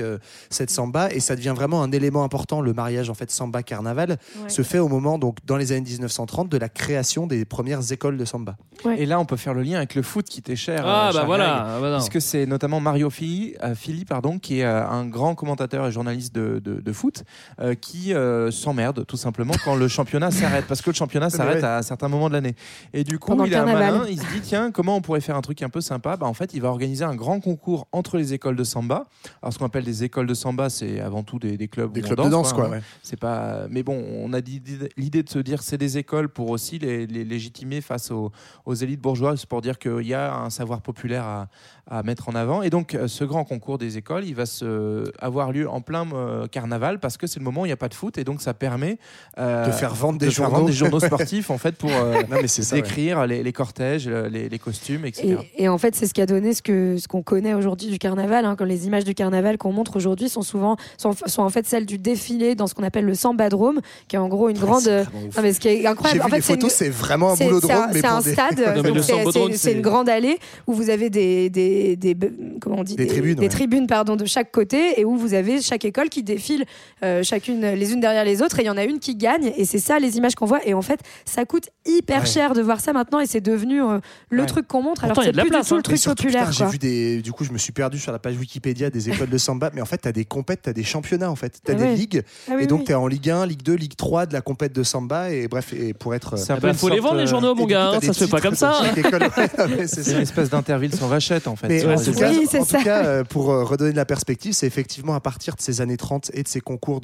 euh, 0.00 0.18
cette 0.50 0.70
samba 0.70 1.10
et 1.12 1.20
ça 1.20 1.36
devient 1.36 1.54
vraiment 1.54 1.82
un 1.82 1.92
élément 1.92 2.24
important. 2.24 2.60
Le 2.60 2.72
mariage 2.72 3.10
en 3.10 3.14
fait 3.14 3.30
samba 3.30 3.62
carnaval 3.62 4.16
Ouais. 4.42 4.48
se 4.48 4.62
fait 4.62 4.78
au 4.78 4.88
moment 4.88 5.18
donc 5.18 5.38
dans 5.44 5.56
les 5.56 5.72
années 5.72 5.80
1930 5.82 6.48
de 6.48 6.56
la 6.58 6.68
création 6.68 7.26
des 7.26 7.44
premières 7.44 7.92
écoles 7.92 8.16
de 8.16 8.24
samba. 8.24 8.56
Et 8.96 9.06
là, 9.06 9.18
on 9.18 9.24
peut 9.24 9.36
faire 9.36 9.54
le 9.54 9.62
lien 9.62 9.78
avec 9.78 9.94
le 9.94 10.02
foot 10.02 10.26
qui 10.26 10.40
t'est 10.42 10.54
cher. 10.56 10.82
Ah, 10.86 11.08
euh, 11.08 11.12
bah 11.12 11.24
voilà. 11.24 11.76
Ah, 11.76 11.80
bah. 11.80 11.96
Puisque 11.96 12.20
c'est 12.20 12.46
notamment 12.46 12.80
Mario 12.80 13.10
Fili, 13.10 13.54
euh, 13.62 13.74
Fili, 13.74 14.04
pardon, 14.04 14.38
qui 14.38 14.60
est 14.60 14.64
euh, 14.64 14.86
un 14.86 15.04
grand 15.06 15.34
commentateur 15.34 15.86
et 15.86 15.92
journaliste 15.92 16.34
de, 16.34 16.60
de- 16.60 16.80
de 16.80 16.92
foot, 16.92 17.24
euh, 17.60 17.74
qui 17.74 18.14
euh, 18.14 18.50
s'emmerde 18.50 19.04
tout 19.06 19.16
simplement 19.16 19.54
quand 19.64 19.74
le 19.74 19.88
championnat 19.88 20.30
s'arrête, 20.30 20.66
parce 20.66 20.80
que 20.82 20.90
le 20.90 20.94
championnat 20.94 21.30
s'arrête 21.30 21.62
ouais. 21.62 21.64
à 21.68 21.78
un 21.78 21.82
certain 21.82 22.08
moment 22.08 22.28
de 22.28 22.34
l'année. 22.34 22.54
Et 22.92 23.02
du 23.04 23.18
coup, 23.18 23.30
Pendant 23.30 23.44
il 23.44 23.54
a 23.54 23.62
un 23.62 23.66
malin, 23.66 24.04
il 24.08 24.18
se 24.20 24.26
dit 24.32 24.40
tiens, 24.42 24.70
comment 24.70 24.96
on 24.96 25.00
pourrait 25.00 25.20
faire 25.20 25.36
un 25.36 25.40
truc 25.42 25.60
un 25.62 25.68
peu 25.68 25.80
sympa? 25.80 26.16
Bah 26.16 26.26
en 26.26 26.34
fait, 26.34 26.54
il 26.54 26.62
va 26.62 26.68
organiser 26.68 27.04
un 27.04 27.14
grand 27.16 27.40
concours 27.40 27.88
entre 27.92 28.16
les 28.16 28.32
écoles 28.34 28.56
de 28.56 28.64
samba. 28.64 29.06
Alors 29.42 29.47
ce 29.50 29.58
qu'on 29.58 29.66
appelle 29.66 29.84
des 29.84 30.04
écoles 30.04 30.26
de 30.26 30.34
samba, 30.34 30.70
c'est 30.70 31.00
avant 31.00 31.22
tout 31.22 31.38
des, 31.38 31.56
des 31.56 31.68
clubs 31.68 31.92
Des 31.92 32.00
où 32.00 32.04
on 32.04 32.06
clubs 32.08 32.24
de 32.24 32.30
danse, 32.30 32.52
quoi. 32.52 32.66
hein. 32.66 32.70
ouais. 32.70 32.80
C'est 33.02 33.18
pas. 33.18 33.66
Mais 33.70 33.82
bon, 33.82 34.02
on 34.22 34.32
a 34.32 34.40
l'idée 34.40 35.22
de 35.22 35.28
se 35.28 35.38
dire 35.38 35.62
c'est 35.62 35.78
des 35.78 35.98
écoles 35.98 36.28
pour 36.28 36.50
aussi 36.50 36.78
les, 36.78 37.06
les 37.06 37.24
légitimer 37.24 37.80
face 37.80 38.10
aux, 38.10 38.30
aux 38.66 38.74
élites 38.74 39.00
bourgeoises, 39.00 39.44
pour 39.46 39.60
dire 39.60 39.78
qu'il 39.78 40.06
y 40.06 40.14
a 40.14 40.34
un 40.34 40.50
savoir 40.50 40.80
populaire 40.80 41.24
à, 41.24 41.48
à 41.90 42.02
mettre 42.02 42.28
en 42.28 42.34
avant. 42.34 42.62
Et 42.62 42.70
donc, 42.70 42.96
ce 43.06 43.24
grand 43.24 43.44
concours 43.44 43.78
des 43.78 43.96
écoles, 43.96 44.24
il 44.24 44.34
va 44.34 44.46
se, 44.46 45.04
avoir 45.20 45.52
lieu 45.52 45.68
en 45.68 45.80
plein 45.80 46.06
euh, 46.12 46.46
carnaval 46.46 47.00
parce 47.00 47.16
que 47.16 47.26
c'est 47.26 47.38
le 47.40 47.44
moment 47.44 47.62
où 47.62 47.64
il 47.66 47.70
n'y 47.70 47.72
a 47.72 47.76
pas 47.76 47.88
de 47.88 47.94
foot 47.94 48.18
et 48.18 48.24
donc 48.24 48.42
ça 48.42 48.52
permet 48.54 48.98
euh, 49.38 49.66
De 49.66 49.72
faire 49.72 49.94
vendre 49.94 50.18
des 50.18 50.26
de 50.26 50.30
faire 50.30 50.44
journaux. 50.44 50.56
vendre 50.58 50.66
des 50.70 50.74
journaux 50.76 51.00
sportifs 51.00 51.50
en 51.50 51.58
fait 51.58 51.76
pour 51.76 51.90
euh, 51.90 52.22
Non, 52.30 52.36
mais 52.42 52.48
c'est 52.48 52.62
ça. 52.62 52.76
ouais. 52.76 52.82
décrire 52.82 53.26
les, 53.26 53.42
les 53.42 53.52
cortèges, 53.52 54.06
les, 54.08 54.48
les 54.48 54.58
costumes, 54.58 55.04
etc. 55.06 55.38
Et, 55.56 55.64
et 55.64 55.68
en 55.68 55.78
fait, 55.78 55.94
c'est 55.94 56.06
ce 56.06 56.12
qui 56.14 56.20
a 56.20 56.26
donné 56.26 56.52
ce 56.52 56.62
que 56.62 56.96
ce 56.98 57.08
qu'on 57.08 57.22
connaît 57.22 57.54
aujourd'hui 57.54 57.88
du 57.90 57.98
carnaval. 57.98 58.44
hein, 58.44 58.54
quand 58.56 58.64
les 58.64 58.86
images 58.86 59.04
du 59.04 59.14
carnaval 59.14 59.37
qu'on 59.58 59.72
montre 59.72 59.96
aujourd'hui 59.96 60.28
sont 60.28 60.42
souvent 60.42 60.76
sont, 60.96 61.12
sont 61.26 61.42
en 61.42 61.48
fait 61.50 61.66
celles 61.66 61.86
du 61.86 61.98
défilé 61.98 62.54
dans 62.54 62.66
ce 62.66 62.74
qu'on 62.74 62.82
appelle 62.82 63.04
le 63.04 63.14
sambadrome, 63.14 63.80
qui 64.08 64.16
est 64.16 64.18
en 64.18 64.28
gros 64.28 64.48
une 64.48 64.58
grande. 64.58 64.80
c'est 64.82 65.02
vraiment 65.04 65.26
ouf. 65.28 65.36
Non, 65.36 65.42
mais 65.42 65.52
ce 65.52 65.60
qui 65.60 65.68
est 65.68 65.80
J'ai 65.80 65.86
incroyable. 65.86 66.20
vu 66.20 66.26
En 66.26 66.28
fait, 66.30 66.36
les 66.36 66.42
c'est 66.42 66.52
une- 66.54 66.60
photos, 66.60 66.72
c'est 66.74 66.88
vraiment 66.90 67.32
un 67.32 67.36
boulot 67.36 67.60
de 67.60 67.66
c'est 67.66 67.72
un, 67.72 67.86
des- 67.88 68.32
stade, 68.32 69.54
c'est- 69.54 69.72
une 69.72 69.80
grande 69.82 70.08
allée 70.08 70.38
où 70.66 70.72
vous 70.74 70.90
avez 70.90 71.10
des, 71.10 71.50
des, 71.50 71.96
des, 71.96 72.16
comment 72.60 72.76
on 72.78 72.84
dit, 72.84 72.96
Des 72.96 73.06
tribunes, 73.06 73.38
ouais. 73.38 73.48
tribunes, 73.48 73.86
pardon, 73.86 74.16
de 74.16 74.24
chaque 74.24 74.50
côté 74.50 75.00
et 75.00 75.04
où 75.04 75.16
vous 75.16 75.34
avez 75.34 75.60
chaque 75.62 75.84
école 75.84 76.08
qui 76.08 76.22
défile 76.22 76.64
euh, 77.04 77.22
chacune 77.22 77.60
les 77.60 77.92
unes 77.92 78.00
derrière 78.00 78.24
les 78.24 78.42
autres 78.42 78.58
et 78.58 78.62
il 78.62 78.66
y 78.66 78.70
en 78.70 78.76
a 78.76 78.84
une 78.84 78.98
qui 78.98 79.14
gagne 79.14 79.52
et 79.56 79.64
c'est 79.64 79.78
ça 79.78 79.98
les 79.98 80.16
images 80.16 80.34
qu'on 80.34 80.46
voit 80.46 80.66
et 80.66 80.74
en 80.74 80.82
fait 80.82 81.00
ça 81.24 81.44
coûte 81.44 81.68
hyper 81.86 82.20
Ouais. 82.20 82.26
cher 82.26 82.54
de 82.54 82.62
voir 82.62 82.80
ça 82.80 82.92
maintenant 82.92 83.20
et 83.20 83.26
c'est 83.26 83.40
devenu 83.40 83.82
euh, 83.82 83.98
le 84.30 84.40
Ouais. 84.42 84.46
truc 84.46 84.66
qu'on 84.66 84.82
montre 84.82 85.04
alors 85.04 85.14
Pourtant, 85.14 85.28
c'est 85.30 85.36
la 85.36 85.42
plus 85.42 85.50
place, 85.50 85.64
du 85.64 85.68
tout 85.68 85.74
hein. 85.74 85.78
le 85.78 85.82
truc 85.82 85.98
surtout, 85.98 86.22
populaire 86.24 86.50
J'ai 86.52 86.64
vu 86.66 86.78
des. 86.78 87.22
Du 87.22 87.32
coup, 87.32 87.44
je 87.44 87.52
me 87.52 87.58
suis 87.58 87.72
perdu 87.72 87.98
sur 87.98 88.10
la 88.12 88.18
page 88.18 88.36
Wikipédia 88.36 88.90
des 88.90 89.08
écoles 89.10 89.27
de 89.28 89.38
samba, 89.38 89.70
mais 89.74 89.80
en 89.80 89.86
fait, 89.86 89.98
tu 90.02 90.08
as 90.08 90.12
des 90.12 90.24
compètes, 90.24 90.62
tu 90.62 90.70
as 90.70 90.72
des 90.72 90.84
championnats, 90.84 91.30
en 91.30 91.36
fait. 91.36 91.60
Tu 91.64 91.70
as 91.72 91.74
Ah 91.74 91.78
des 91.78 91.94
ligues. 91.94 92.22
Ah 92.48 92.52
oui, 92.56 92.64
et 92.64 92.66
donc, 92.66 92.80
oui. 92.80 92.84
tu 92.86 92.92
es 92.92 92.94
en 92.94 93.06
Ligue 93.06 93.30
1, 93.30 93.46
Ligue 93.46 93.62
2, 93.62 93.74
Ligue 93.74 93.96
3 93.96 94.26
de 94.26 94.32
la 94.32 94.40
compète 94.40 94.72
de 94.72 94.82
samba. 94.82 95.30
Et 95.30 95.48
bref, 95.48 95.72
et 95.72 95.94
pour 95.94 96.14
être. 96.14 96.36
C'est 96.38 96.52
un 96.52 96.56
peu 96.56 96.62
ben, 96.62 96.68
une 96.72 96.74
faut 96.74 96.88
les 96.88 97.00
vendre 97.00 97.16
les 97.16 97.22
euh, 97.22 97.26
journaux, 97.26 97.54
mon 97.54 97.66
gars. 97.66 97.90
coup, 97.90 97.96
hein, 97.96 98.00
ça 98.06 98.12
se 98.12 98.24
fait 98.24 98.30
pas 98.30 98.40
comme 98.40 98.54
ça. 98.54 98.82
c'est 99.86 100.12
une 100.12 100.20
espèce 100.20 100.50
d'interville 100.50 100.94
sans 100.94 101.08
vachette 101.08 101.46
en 101.48 101.56
fait. 101.56 101.68
Mais 101.68 101.84
Ouais, 101.84 101.94
en, 101.94 101.98
c'est 101.98 102.12
tout 102.12 102.18
ça. 102.18 102.30
cas, 102.30 102.60
en 102.60 102.64
tout 102.64 102.84
cas, 102.84 103.04
euh, 103.04 103.24
pour 103.24 103.50
euh, 103.50 103.64
redonner 103.64 103.92
de 103.92 103.96
la 103.96 104.04
perspective, 104.04 104.52
c'est 104.52 104.66
effectivement 104.66 105.14
à 105.14 105.20
partir 105.20 105.54
de 105.56 105.60
ces 105.60 105.80
années 105.80 105.96
30 105.96 106.30
et 106.34 106.42
de 106.42 106.48
ces 106.48 106.60
concours 106.60 107.00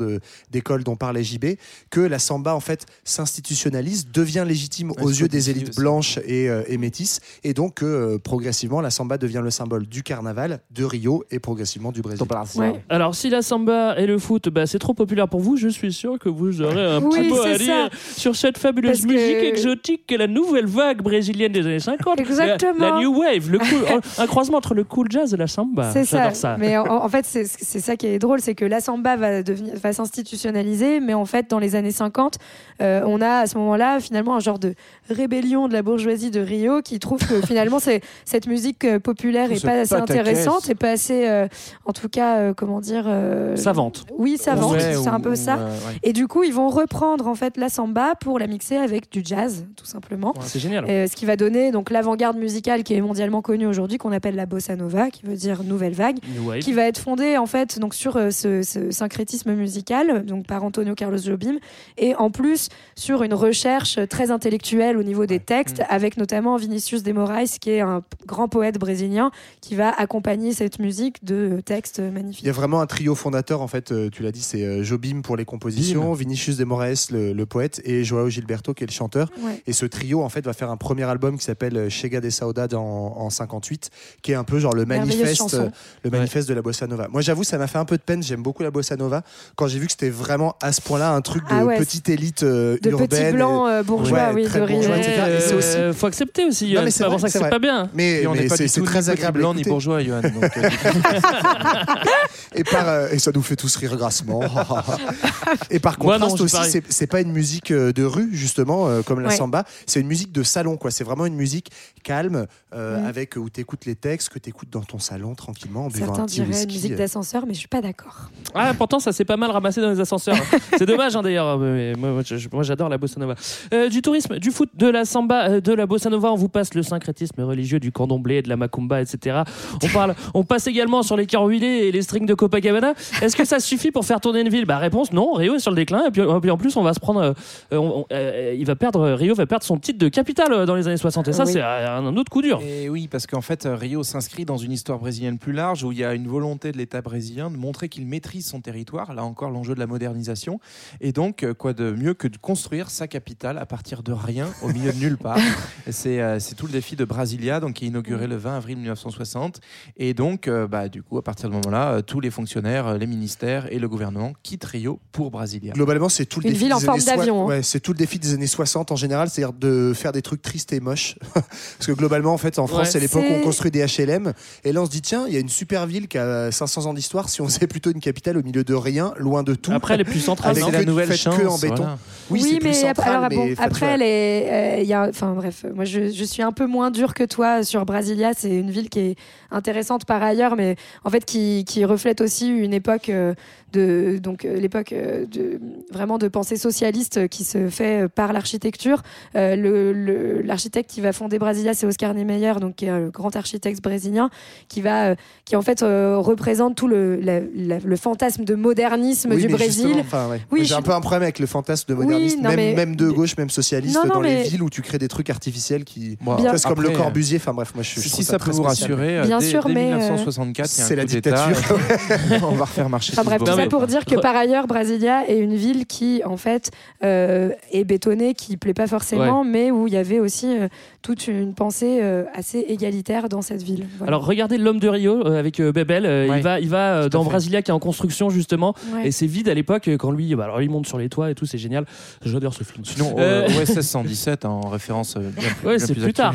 d'école 0.51 0.85
dont 0.85 0.97
parlait 0.97 1.25
JB 1.25 1.47
que 1.91 2.01
la 2.01 2.18
samba 2.18 2.55
en 2.55 2.61
fait 2.61 2.87
s'institutionnalise, 3.05 4.09
devient 4.12 4.45
légitime 4.47 4.93
aux 5.01 5.09
yeux 5.11 5.29
des 5.29 5.51
élites 5.51 5.77
blanches 5.77 6.18
et, 6.27 6.49
et 6.66 6.79
métisses, 6.79 7.20
et 7.43 7.55
donc 7.55 7.75
que 7.75 8.16
progressivement 8.18 8.81
la 8.81 8.91
samba 8.91 9.18
devient 9.18 9.41
le 9.43 9.51
symbole 9.51 9.87
du 9.87 10.03
carnaval, 10.03 10.61
de 10.70 10.85
Rio 10.85 11.25
et 11.31 11.39
progressivement 11.39 11.93
du 11.93 12.03
Brésil. 12.05 12.61
Ouais. 12.61 12.81
Alors, 12.89 13.15
si 13.15 13.31
la 13.31 13.43
samba 13.43 13.97
et 13.99 14.07
le 14.07 14.19
foot, 14.19 14.49
bah, 14.49 14.67
c'est 14.67 14.79
trop 14.79 14.95
populaire 14.95 15.29
pour 15.29 15.41
vous, 15.41 15.57
je 15.57 15.69
suis 15.69 15.93
sûr 15.93 16.19
que 16.19 16.29
vous 16.29 16.63
aurez 16.63 16.85
un 16.85 17.03
Oui, 17.03 17.21
petit 17.21 17.29
mot 17.29 17.41
à 17.43 17.53
ça. 17.53 17.59
dire 17.59 17.91
sur 18.17 18.37
cette 18.37 18.59
fabuleuse 18.59 19.01
Parce 19.03 19.03
que- 19.03 19.13
musique 19.13 19.37
exotique 19.45 20.07
qu'est 20.07 20.17
la 20.17 20.27
nouvelle 20.27 20.67
vague 20.67 21.03
brésilienne 21.03 21.53
des 21.53 21.61
années 21.67 21.81
50. 21.81 22.21
Exactement. 22.21 22.73
La, 22.79 22.91
la 22.91 22.99
new 23.01 23.19
wave, 23.19 23.51
le 23.51 23.59
cool- 23.59 24.01
un 24.19 24.27
croisement 24.27 24.59
entre 24.59 24.75
le 24.75 24.85
cool 24.85 25.07
jazz 25.11 25.33
et 25.35 25.37
la 25.37 25.47
samba. 25.47 25.91
C'est 25.93 26.05
ça. 26.05 26.33
Ça. 26.35 26.57
Mais 26.59 26.77
en, 26.77 26.85
en 26.87 27.09
fait, 27.09 27.25
c'est 27.25 27.45
ça 27.81 27.97
qui 27.97 28.07
est 28.07 28.19
drôle, 28.19 28.41
c'est 28.41 28.55
que 28.55 28.65
la 28.65 28.81
samba 28.81 29.17
va, 29.17 29.43
devenir- 29.43 29.75
va 29.77 29.93
s'institutionnaliser, 29.93 31.01
mais 31.01 31.15
en 31.15 31.25
fait, 31.25 31.51
dans 31.51 31.59
les 31.59 31.75
années 31.77 31.91
50, 31.91 32.39
euh, 32.83 33.03
on 33.07 33.21
a 33.21 33.39
à 33.41 33.47
ce 33.47 33.57
moment-là 33.59 34.01
finalement 34.01 34.35
un 34.37 34.41
genre 34.41 34.59
de 34.59 34.75
rébellion 35.09 35.69
de 35.69 35.73
la 35.73 35.83
bourgeoisie 35.83 36.31
de 36.31 36.41
Rio 36.41 36.83
qui 36.83 36.99
trouve 36.99 37.19
que 37.19 37.41
finalement 37.47 37.79
c'est 37.79 38.01
cette 38.25 38.47
musique 38.47 38.85
euh, 38.85 38.99
populaire 38.99 39.51
est 39.53 39.65
pas 39.65 39.73
assez 39.81 39.95
intéressante 39.95 40.69
et 40.71 40.75
pas 40.75 40.91
assez, 40.91 41.29
euh, 41.29 41.47
en 41.85 41.93
tout 41.95 42.11
cas, 42.11 42.37
euh, 42.39 42.55
comment 42.55 42.81
dire, 42.81 43.05
euh, 43.07 43.57
Savante. 43.57 44.05
Oui, 44.19 44.37
savante. 44.37 44.73
Ouais, 44.75 44.95
c'est 44.95 45.09
un 45.09 45.21
peu 45.21 45.33
ou, 45.33 45.37
ça. 45.37 45.57
euh, 45.57 45.69
ouais. 45.71 45.99
Et 46.03 46.13
du 46.13 46.29
coup, 46.29 46.43
ils 46.43 46.53
vont 46.53 46.69
reprendre 46.69 47.27
en 47.27 47.35
fait 47.35 47.57
la 47.57 47.71
samba 47.71 48.15
pour 48.21 48.39
la 48.39 48.47
mixer 48.47 48.77
avec 48.77 49.11
du 49.11 49.23
jazz, 49.25 49.65
tout 49.77 49.87
simplement. 49.87 50.35
Ouais, 50.37 50.43
C'est 50.45 50.59
génial. 50.59 50.85
Euh, 50.89 51.07
ce 51.07 51.17
qui 51.17 51.25
va 51.25 51.37
donner 51.37 51.71
donc 51.73 51.91
l'avant-garde 51.91 52.37
musicale 52.37 52.83
qui 52.83 52.93
est 52.93 53.01
mondialement 53.01 53.41
connue 53.41 53.67
aujourd'hui, 53.67 53.97
qu'on 53.97 54.13
appelle 54.13 54.35
la 54.35 54.45
bossa 54.47 54.77
nova, 54.77 55.09
qui 55.11 55.25
veut 55.25 55.37
dire 55.37 55.65
nouvelle 55.65 55.95
vague, 55.95 56.19
qui 56.61 56.73
va 56.73 56.83
être 56.83 56.99
fondée 56.99 57.39
en 57.39 57.47
fait 57.47 57.79
donc 57.79 57.95
sur 57.95 58.15
ce, 58.31 58.63
ce 58.63 58.91
syncrétisme 58.91 59.55
musical, 59.55 60.27
donc 60.27 60.47
par 60.47 60.65
Antonio 60.65 60.95
Carlos 60.95 61.19
Jobim, 61.19 61.57
et 61.97 62.15
en 62.17 62.31
plus 62.31 62.69
sur 62.97 63.23
une 63.23 63.35
recherche 63.35 63.99
très 64.09 64.31
intellectuelle 64.33 64.97
au 64.99 65.03
niveau 65.03 65.27
des 65.27 65.39
textes, 65.41 65.83
avec 65.89 66.17
notamment 66.17 66.57
Vinicius 66.57 67.03
de 67.03 67.13
Moraes, 67.13 67.59
qui 67.61 67.71
est 67.71 67.81
un 67.81 68.03
grand 68.27 68.49
poète 68.49 68.79
brésilien, 68.79 69.31
qui 69.61 69.77
va 69.77 69.91
accompagner 69.91 70.53
cette 70.53 70.79
musique 70.81 71.25
de 71.25 71.61
textes 71.65 71.84
magnifiques. 72.01 72.43
Il 72.43 72.47
y 72.47 72.51
a 72.51 72.53
vraiment 72.53 72.80
un 72.80 72.87
trio 72.87 73.14
fondateur, 73.14 73.61
en 73.62 73.68
fait, 73.68 73.93
euh, 73.93 74.09
tu 74.11 74.22
l'as 74.22 74.32
dit, 74.32 74.43
c'est 74.43 74.62
euh, 74.64 74.82
Jobim 74.82 75.20
pour 75.22 75.37
les 75.37 75.45
compositions, 75.45 76.12
Vinicius 76.12 76.57
de 76.57 76.64
Moraes, 76.64 77.09
le, 77.11 77.32
le 77.32 77.47
poète, 77.47 77.80
et 77.85 78.05
Joao 78.05 78.28
Gilberto, 78.28 78.74
qui 78.74 78.85
est 78.85 78.87
le 78.87 78.93
chanteur. 78.93 79.30
Ouais. 79.43 79.62
Et 79.66 79.72
ce 79.72 79.87
trio, 79.87 80.22
en 80.22 80.28
fait, 80.28 80.45
va 80.45 80.53
faire 80.53 80.70
un 80.70 80.76
premier 80.76 81.05
album 81.05 81.39
qui 81.39 81.45
s'appelle 81.45 81.76
euh, 81.76 81.89
Chega 81.89 82.20
de 82.20 82.30
Saudade 82.30 82.74
en, 82.74 82.80
en 83.18 83.30
58, 83.30 83.91
qui 84.22 84.32
est 84.32 84.35
un 84.35 84.45
peu 84.45 84.59
genre 84.59 84.74
le 84.74 84.85
manifeste, 84.87 85.55
euh, 85.55 85.68
le 86.03 86.11
manifeste 86.11 86.49
de 86.49 86.55
la 86.55 86.62
bossa 86.62 86.87
nova. 86.87 87.09
Moi, 87.09 87.20
j'avoue, 87.22 87.45
ça 87.45 87.59
m'a 87.59 87.66
fait 87.66 87.78
un 87.78 87.85
peu 87.85 87.97
de 87.97 88.03
peine. 88.03 88.22
J'aime 88.22 88.43
beaucoup 88.43 88.62
la 88.62 88.70
bossa 88.70 88.97
nova. 88.97 89.22
Quand 89.57 89.66
j'ai 89.68 89.78
vu 89.78 89.87
que 89.87 89.93
c'était 89.93 90.11
vraiment 90.11 90.57
à 90.62 90.72
ce 90.72 90.80
point-là 90.80 91.12
un 91.12 91.20
truc 91.20 91.43
de 91.45 91.49
Ah 91.55 91.64
ouais, 91.64 91.78
petite 91.78 92.09
élite 92.09 92.43
euh, 92.43 92.76
De 92.82 92.91
urbaine. 92.91 93.35
blancs 93.35 93.68
et- 93.68 93.72
euh, 93.72 93.82
bourgeois, 93.82 94.18
Ouais, 94.28 94.35
oui, 94.35 94.45
très 94.45 94.61
de 94.61 94.66
bourgeois, 94.66 94.97
etc. 94.99 95.12
Et 95.37 95.41
c'est 95.41 95.55
aussi- 95.55 95.76
Euh, 95.76 95.93
faut 95.93 96.07
accepter 96.07 96.45
aussi. 96.47 96.64
Non, 96.66 96.72
Johan. 96.74 96.82
mais 96.85 96.91
C'est 96.91 97.05
pas 97.05 97.11
pour 97.11 97.20
ça 97.20 97.26
que 97.26 97.32
c'est 97.32 97.51
pas 97.51 97.59
bien. 97.59 97.91
Mais, 97.95 98.26
on 98.26 98.35
n'est 98.35 98.47
pas 98.47 98.57
c'est 98.57 98.68
très 98.82 99.03
ni 99.03 99.11
agréable. 99.11 99.39
blanc 99.41 99.55
ni 99.55 99.62
bourgeois, 99.64 100.03
Johan. 100.03 100.20
Euh, 101.75 102.59
et, 102.59 102.64
par, 102.64 102.89
euh, 102.89 103.09
et 103.11 103.18
ça 103.18 103.31
nous 103.35 103.43
fait 103.43 103.57
tous 103.57 103.75
rire 103.77 103.97
grassement. 103.97 104.41
et 105.70 105.79
par 105.79 105.97
Moi, 106.03 106.18
non, 106.18 106.29
contraste 106.29 106.51
c'est 106.53 106.61
aussi, 106.62 106.70
c'est- 106.70 106.93
c'est 106.93 107.07
pas 107.07 107.20
une 107.20 107.33
musique 107.33 107.70
euh, 107.70 107.93
de 107.93 108.05
rue, 108.05 108.31
justement, 108.33 108.89
euh, 108.89 109.03
comme 109.03 109.20
la 109.20 109.29
Ouais. 109.29 109.37
samba. 109.37 109.64
C'est 109.87 110.01
une 110.01 110.07
musique 110.07 110.33
de 110.33 110.43
salon, 110.43 110.77
quoi. 110.77 110.91
C'est 110.91 111.05
vraiment 111.05 111.27
une 111.27 111.35
musique 111.35 111.70
calme, 112.03 112.47
euh, 112.75 113.07
avec 113.09 113.37
où 113.37 113.49
tu 113.51 113.61
écoutes 113.61 113.85
les 113.87 113.95
textes, 113.97 114.29
que 114.29 114.39
tu 114.39 114.51
écoutes 114.51 114.70
dans 114.70 114.83
ton 114.83 114.99
salon 114.99 115.35
tranquillement, 115.35 115.87
en 115.87 115.89
buvant 115.89 116.07
Certains 116.07 116.22
un 116.22 116.27
petit 116.27 116.41
une 116.41 116.49
whisky. 116.49 116.66
musique 116.75 116.95
d'ascenseur, 116.97 117.45
mais 117.47 117.55
je 117.55 117.59
suis 117.61 117.68
pas 117.68 117.81
d'accord. 117.81 118.31
Ah, 118.55 118.72
pourtant, 118.77 118.99
ça 119.01 119.12
s'est 119.12 119.25
pas 119.25 119.37
mal 119.37 119.51
ramassé 119.51 119.81
dans 119.81 119.91
les 119.91 120.01
ascenseurs. 120.01 120.37
c'est 120.79 120.87
dommage, 120.87 121.16
hein, 121.16 121.22
d'ailleurs. 121.22 121.59
mais 121.59 121.95
Moi, 121.95 122.11
moi, 122.11 122.22
je- 122.25 122.49
moi, 122.53 122.62
j'adore 122.62 122.89
la 122.89 122.99
bossa 122.99 123.18
nova. 123.20 123.35
Euh, 123.72 123.89
du 123.89 124.03
tourisme, 124.03 124.39
du 124.39 124.51
foot, 124.51 124.70
de 124.75 124.87
la 124.89 125.05
samba, 125.05 125.61
de 125.61 125.72
la 125.72 125.87
bossa 125.87 126.11
nova, 126.11 126.31
on 126.33 126.37
vous 126.37 126.49
passe 126.49 126.75
le 126.75 126.83
syncrétisme 126.83 127.41
religieux 127.43 127.81
du 127.81 127.93
candomblé, 127.93 128.43
de 128.43 128.49
la 128.49 128.57
macumba, 128.57 129.01
etc. 129.01 129.43
On 129.83 129.89
parle, 129.89 130.14
on 130.35 130.45
passe 130.45 130.66
également 130.66 131.03
sur 131.03 131.16
les 131.16 131.27
cœurs 131.27 131.45
huilés 131.47 131.64
et 131.65 131.93
les 131.93 132.03
strings 132.03 132.27
de 132.27 132.35
Copacabana. 132.35 132.95
Est-ce 133.23 133.37
que 133.37 133.45
ça 133.45 133.61
suffit 133.61 133.91
pour 133.91 134.05
faire 134.05 134.21
tourner 134.21 134.41
une 134.41 134.49
ville? 134.49 134.65
Bah, 134.67 134.79
réponse 134.79 135.12
non. 135.12 135.33
Rio 135.33 135.55
est 135.57 135.59
sur 135.59 135.71
le 135.71 135.77
déclin. 135.77 136.07
Et 136.07 136.11
puis, 136.11 136.23
et 136.23 136.41
puis 136.41 136.51
en 136.51 136.57
plus, 136.57 136.77
on 136.77 136.83
va 136.83 136.95
se 136.95 137.01
prendre. 137.01 137.21
euh, 137.21 137.33
on- 137.73 138.01
on- 138.01 138.07
euh, 138.12 138.55
il 138.59 138.65
va 138.67 138.77
perdre. 138.77 139.11
Rio 139.12 139.35
va 139.35 139.47
perdre 139.47 139.65
son 139.65 139.79
titre 139.79 139.99
de 139.99 140.09
capitale 140.09 140.53
euh, 140.53 140.67
dans 140.67 140.75
les 140.75 140.87
années 140.87 140.97
60. 140.97 141.29
Et 141.29 141.33
ça, 141.33 141.45
Oui. 141.45 141.53
c'est 141.53 141.61
un, 141.62 142.07
un 142.07 142.17
autre 142.17 142.31
coup 142.31 142.43
dur. 142.43 142.61
Et 142.62 142.89
oui, 142.89 143.09
parce 143.09 143.27
qu'en 143.27 143.41
fait, 143.41 143.67
Rio 143.71 144.03
s'inscrit 144.03 144.45
dans 144.45 144.57
une 144.57 144.73
histoire 144.73 144.99
brésilienne 144.99 145.39
plus 145.39 145.53
large 145.53 145.85
où 145.85 145.93
il 145.93 145.99
y 145.99 146.05
a 146.05 146.15
une 146.15 146.27
volonté 146.29 146.73
de 146.73 146.79
l'État 146.79 147.01
brésilien 147.03 147.51
de 147.51 147.57
montrer 147.57 147.89
qu'il 147.89 148.07
maîtrise 148.07 148.47
son 148.47 148.61
territoire. 148.61 149.15
Là 149.15 149.25
encore, 149.25 149.51
l'enjeu 149.51 149.75
de 149.75 149.81
la 149.81 149.87
modernisation. 149.87 150.61
Et 151.01 151.12
donc, 151.12 151.45
quoi 151.59 151.73
de 151.73 151.91
mieux 151.93 152.15
que 152.15 152.29
de 152.29 152.37
construire 152.37 152.91
sa 152.91 153.07
capitale 153.09 153.59
à 153.59 153.67
partir 153.67 154.03
de 154.03 154.12
rien, 154.12 154.49
au 154.62 154.69
milieu 154.69 154.93
de 154.93 154.99
nulle 154.99 155.17
part? 155.19 155.39
C'est 155.91 156.21
euh, 156.21 156.39
tout 156.57 156.67
le 156.67 156.73
défi 156.73 156.97
de 156.97 157.05
Brasilia, 157.05 157.61
donc, 157.61 157.75
qui 157.75 157.85
est 157.85 157.89
inauguré 157.89 158.27
le 158.27 158.37
20 158.37 158.57
avril 158.57 158.77
1960. 158.77 159.61
Et 159.97 160.15
donc, 160.15 160.49
euh, 160.49 160.67
bah, 160.67 160.89
du 160.89 161.03
coup, 161.03 161.19
à 161.19 161.23
partir 161.23 161.49
de 161.49 161.54
moment-là, 161.55 161.93
euh, 161.93 162.03
tous 162.03 162.21
les 162.21 162.31
fonctionnaires, 162.31 162.87
euh, 162.87 162.99
les 162.99 163.07
ministères 163.07 163.73
et 163.73 163.79
le 163.79 163.89
gouvernement 163.89 164.33
quittent 164.43 164.65
Rio 164.65 165.01
pour 165.13 165.31
Brasilia. 165.31 165.73
Globalement, 165.73 166.09
c'est 166.09 166.27
tout 166.27 166.41
le 166.41 166.47
Une 166.47 166.53
défi 166.53 166.65
ville 166.65 166.69
des 166.71 166.75
en 166.75 166.81
forme 166.81 167.01
d'avion, 167.01 167.43
hein. 167.43 167.47
Ouais, 167.47 167.63
c'est 167.63 167.81
tout 167.81 167.93
le 167.93 167.99
défi 167.99 168.19
des 168.19 168.35
années 168.35 168.47
60 168.47 168.93
en 168.93 168.97
général, 168.97 169.29
c'est-à-dire 169.31 169.53
de 169.53 169.93
faire 169.95 170.13
des 170.13 170.23
trucs 170.23 170.43
tristes 170.43 170.73
et 170.73 170.81
moches. 170.81 171.17
Parce 171.35 171.87
que 171.87 171.93
globalement, 171.93 172.33
en 172.35 172.39
fait, 172.39 172.59
en 172.59 172.67
France, 172.67 172.81
Ouais. 172.81 172.85
c'est 172.87 173.01
l'époque 173.01 173.25
où 173.31 173.33
on 173.35 173.41
construit 173.43 173.71
des 173.71 173.85
HLM. 173.85 174.33
Et 174.65 174.73
là, 174.73 174.83
on 174.83 174.87
se 174.87 174.91
dit, 174.91 175.01
tiens, 175.03 175.25
il 175.27 175.35
y 175.35 175.37
a 175.37 175.41
une 175.41 175.49
super 175.49 175.87
ville 175.87 176.09
qui 176.09 176.19
a 176.19 176.51
500 176.53 176.87
ans 176.87 176.95
d'histoire. 176.95 177.29
Si 177.29 177.41
on 177.41 177.47
faisait 177.47 177.67
plutôt 177.67 177.91
une 177.91 178.01
capitale 178.01 178.37
au 178.37 178.43
milieu 178.43 178.65
de 178.65 178.75
rien, 178.75 179.15
loin 179.19 179.43
de 179.43 179.55
tout. 179.55 179.73
Après, 179.73 179.97
les 179.97 180.05
plus 180.05 180.21
centrales. 180.21 180.53
Avec 180.53 180.65
que 180.67 180.73
la 180.73 180.81
du 180.81 180.87
nouvelle 180.87 181.09
fait 181.09 181.17
chance. 181.17 181.37
que 181.37 181.47
en 181.47 181.59
béton. 181.59 181.77
voilà. 181.77 181.99
Oui, 182.31 182.41
c'est 182.41 182.59
plus 182.59 182.65
mais 182.65 182.85
ap- 182.87 182.97
central, 182.97 183.17
alors, 183.17 183.29
mais 183.31 183.37
bon, 183.55 183.63
après, 183.63 183.87
elle 183.87 184.03
euh, 184.03 184.83
il 184.83 184.89
y 184.89 184.93
a, 184.95 185.07
enfin 185.09 185.35
bref, 185.35 185.65
moi 185.75 185.85
je, 185.85 186.11
je 186.11 186.25
suis 186.25 186.43
un 186.43 186.53
peu 186.53 186.67
moins 186.67 186.91
dure 186.91 187.13
que 187.13 187.23
toi 187.25 187.63
sur 187.63 187.85
Brasilia. 187.85 188.33
C'est 188.35 188.51
une 188.51 188.71
ville 188.71 188.89
qui 188.89 188.99
est 189.01 189.17
intéressante 189.51 190.05
par 190.07 190.23
ailleurs, 190.23 190.57
mais 190.57 190.77
en 191.05 191.11
fait 191.11 191.25
qui, 191.25 191.44
qui 191.67 191.85
reflète 191.85 192.21
aussi 192.21 192.49
une 192.49 192.73
époque 192.75 193.09
euh, 193.09 193.35
de, 193.73 194.19
donc 194.23 194.45
euh, 194.45 194.57
l'époque 194.61 194.93
euh, 194.93 195.27
de 195.27 195.61
vraiment 195.93 196.17
de 196.19 196.29
pensée 196.29 196.57
socialiste 196.57 197.27
qui 197.29 197.43
se 197.45 197.69
fait 197.69 198.09
par 198.09 198.33
l'architecture. 198.33 199.03
Euh, 199.37 199.57
le- 199.57 199.93
le- 199.93 200.43
L'architecte 200.43 200.91
qui 200.91 201.01
va 201.01 201.13
fonder 201.13 201.39
Brasilia, 201.39 201.75
c'est 201.75 201.87
Oscar 201.87 202.15
Niemeyer, 202.15 202.55
donc 202.61 202.77
qui 202.77 202.85
est 202.87 202.97
le 202.99 203.11
grand 203.11 203.35
architecte 203.35 203.83
brésilien, 203.83 204.31
qui 204.69 204.81
va, 204.81 205.15
qui 205.45 205.57
en 205.57 205.63
fait 205.63 205.83
euh, 205.83 206.19
représente 206.19 206.77
tout 206.77 206.87
le, 206.89 207.17
la- 207.17 207.41
la- 207.55 207.79
le 207.79 207.97
fantasme 207.97 208.45
de 208.45 208.55
modernisme 208.55 209.31
Oui, 209.33 209.41
du 209.43 209.47
mais 209.49 209.55
Brésil. 209.55 209.87
justement, 209.87 210.01
enfin, 210.03 210.29
ouais. 210.29 210.41
Oui, 210.53 210.61
J'ai 210.63 210.67
je- 210.67 210.75
un 210.75 210.83
peu 210.83 210.93
un 210.93 211.01
problème 211.01 211.23
avec 211.23 211.39
le 211.41 211.47
fantasme 211.47 211.89
de 211.89 211.95
Oui, 211.95 212.05
modernisme, 212.05 212.43
non, 212.43 212.49
même, 212.51 212.57
mais- 212.57 212.75
même 212.75 212.97
de 212.97 213.09
gauche, 213.11 213.37
même 213.37 213.51
socialiste, 213.51 213.97
Non, 213.97 214.07
non, 214.07 214.15
dans 214.15 214.21
les 214.21 214.43
villes 214.45 214.63
où 214.63 214.71
tu 214.71 214.83
crées 214.83 214.99
des 214.99 215.09
trucs 215.09 215.31
artificiels 215.31 215.85
qui. 215.85 216.17
Bon, 216.21 216.37
Bien. 216.37 216.53
Comme 216.65 216.83
le 216.83 216.91
Corbusier. 216.91 217.39
Enfin 217.39 217.53
bref, 217.55 217.73
moi 217.75 217.83
je, 217.83 217.99
Si, 218.01 218.23
ça 218.25 218.39
peut 218.39 218.51
vous 218.53 218.63
rassurer, 218.63 219.23
Bien 219.27 219.39
dès, 219.39 219.49
sûr, 219.51 219.65
dès 219.67 219.73
mais, 219.75 219.93
euh, 219.93 219.97
1964, 219.97 220.71
il 220.73 220.79
y 220.79 220.81
a 220.81 220.85
un 220.85 220.89
C'est 220.89 220.97
la 220.97 221.05
dictature. 221.05 221.34
on 222.43 222.55
va 222.55 222.64
refaire 222.64 222.89
marcher. 222.89 223.12
Enfin 223.12 223.22
tout 223.22 223.28
bref, 223.28 223.39
tout 223.41 223.57
ça 223.61 223.66
pour 223.66 223.87
dire 223.87 224.05
que 224.05 224.16
par 224.16 224.37
ailleurs, 224.37 224.66
Brasilia 224.66 225.28
est 225.28 225.39
une 225.39 225.55
ville 225.55 225.87
qui, 225.87 226.22
en 226.24 226.37
fait, 226.37 226.70
euh, 227.03 227.51
est 227.72 227.85
bétonnée, 227.85 228.35
qui 228.35 228.57
plaît 228.57 228.74
pas 228.74 228.87
forcément, 228.87 229.45
mais 229.45 229.70
où 229.70 229.87
il 229.87 229.95
y 229.95 229.97
avait 229.97 230.20
aussi 230.20 230.47
euh, 230.59 230.68
toute 231.03 231.26
une 231.28 231.55
pensée 231.55 232.01
euh, 232.03 232.24
assez 232.35 232.59
égalitaire 232.61 233.28
dans 233.28 233.43
cette 233.43 233.62
ville. 233.62 233.87
Voilà. 233.99 234.09
Alors 234.14 234.26
regardez 234.26 234.59
l'homme 234.59 234.78
de 234.80 234.89
Rio 234.89 235.26
euh, 235.26 235.39
avec 235.39 235.61
euh, 235.61 235.72
Bebel, 235.72 236.07
euh, 236.07 236.28
Ouais, 236.28 236.39
il 236.39 236.43
va, 236.43 236.61
il 236.61 236.68
va 236.68 236.95
euh, 237.03 237.09
dans. 237.09 237.24
Brasilia 237.24 237.62
qui 237.62 237.70
est 237.70 237.74
en 237.74 237.78
construction 237.78 238.30
justement 238.30 238.74
Ouais. 238.95 239.09
et 239.09 239.11
c'est 239.11 239.26
vide 239.26 239.49
à 239.49 239.55
l'époque 239.55 239.89
quand 239.99 240.11
lui, 240.11 240.35
bah, 240.35 240.45
alors 240.45 240.62
il 240.62 240.70
monte 240.70 240.87
sur 240.87 240.99
les 240.99 241.09
toits 241.09 241.30
et 241.30 241.35
tout, 241.35 241.47
c'est 241.47 241.59
génial. 241.59 241.85
J'adore 242.24 242.55
ce 242.55 242.64
film. 242.64 242.85
Sinon, 242.85 243.14
OSS 243.16 243.80
117 243.80 244.45
en 244.45 244.61
référence 244.68 245.16
euh, 245.16 245.30
bien 245.37 245.49
plus, 245.59 245.68
Ouais, 245.68 245.76
bien 245.78 245.87
plus 245.87 245.95
plus 246.03 246.12
tard. 246.12 246.35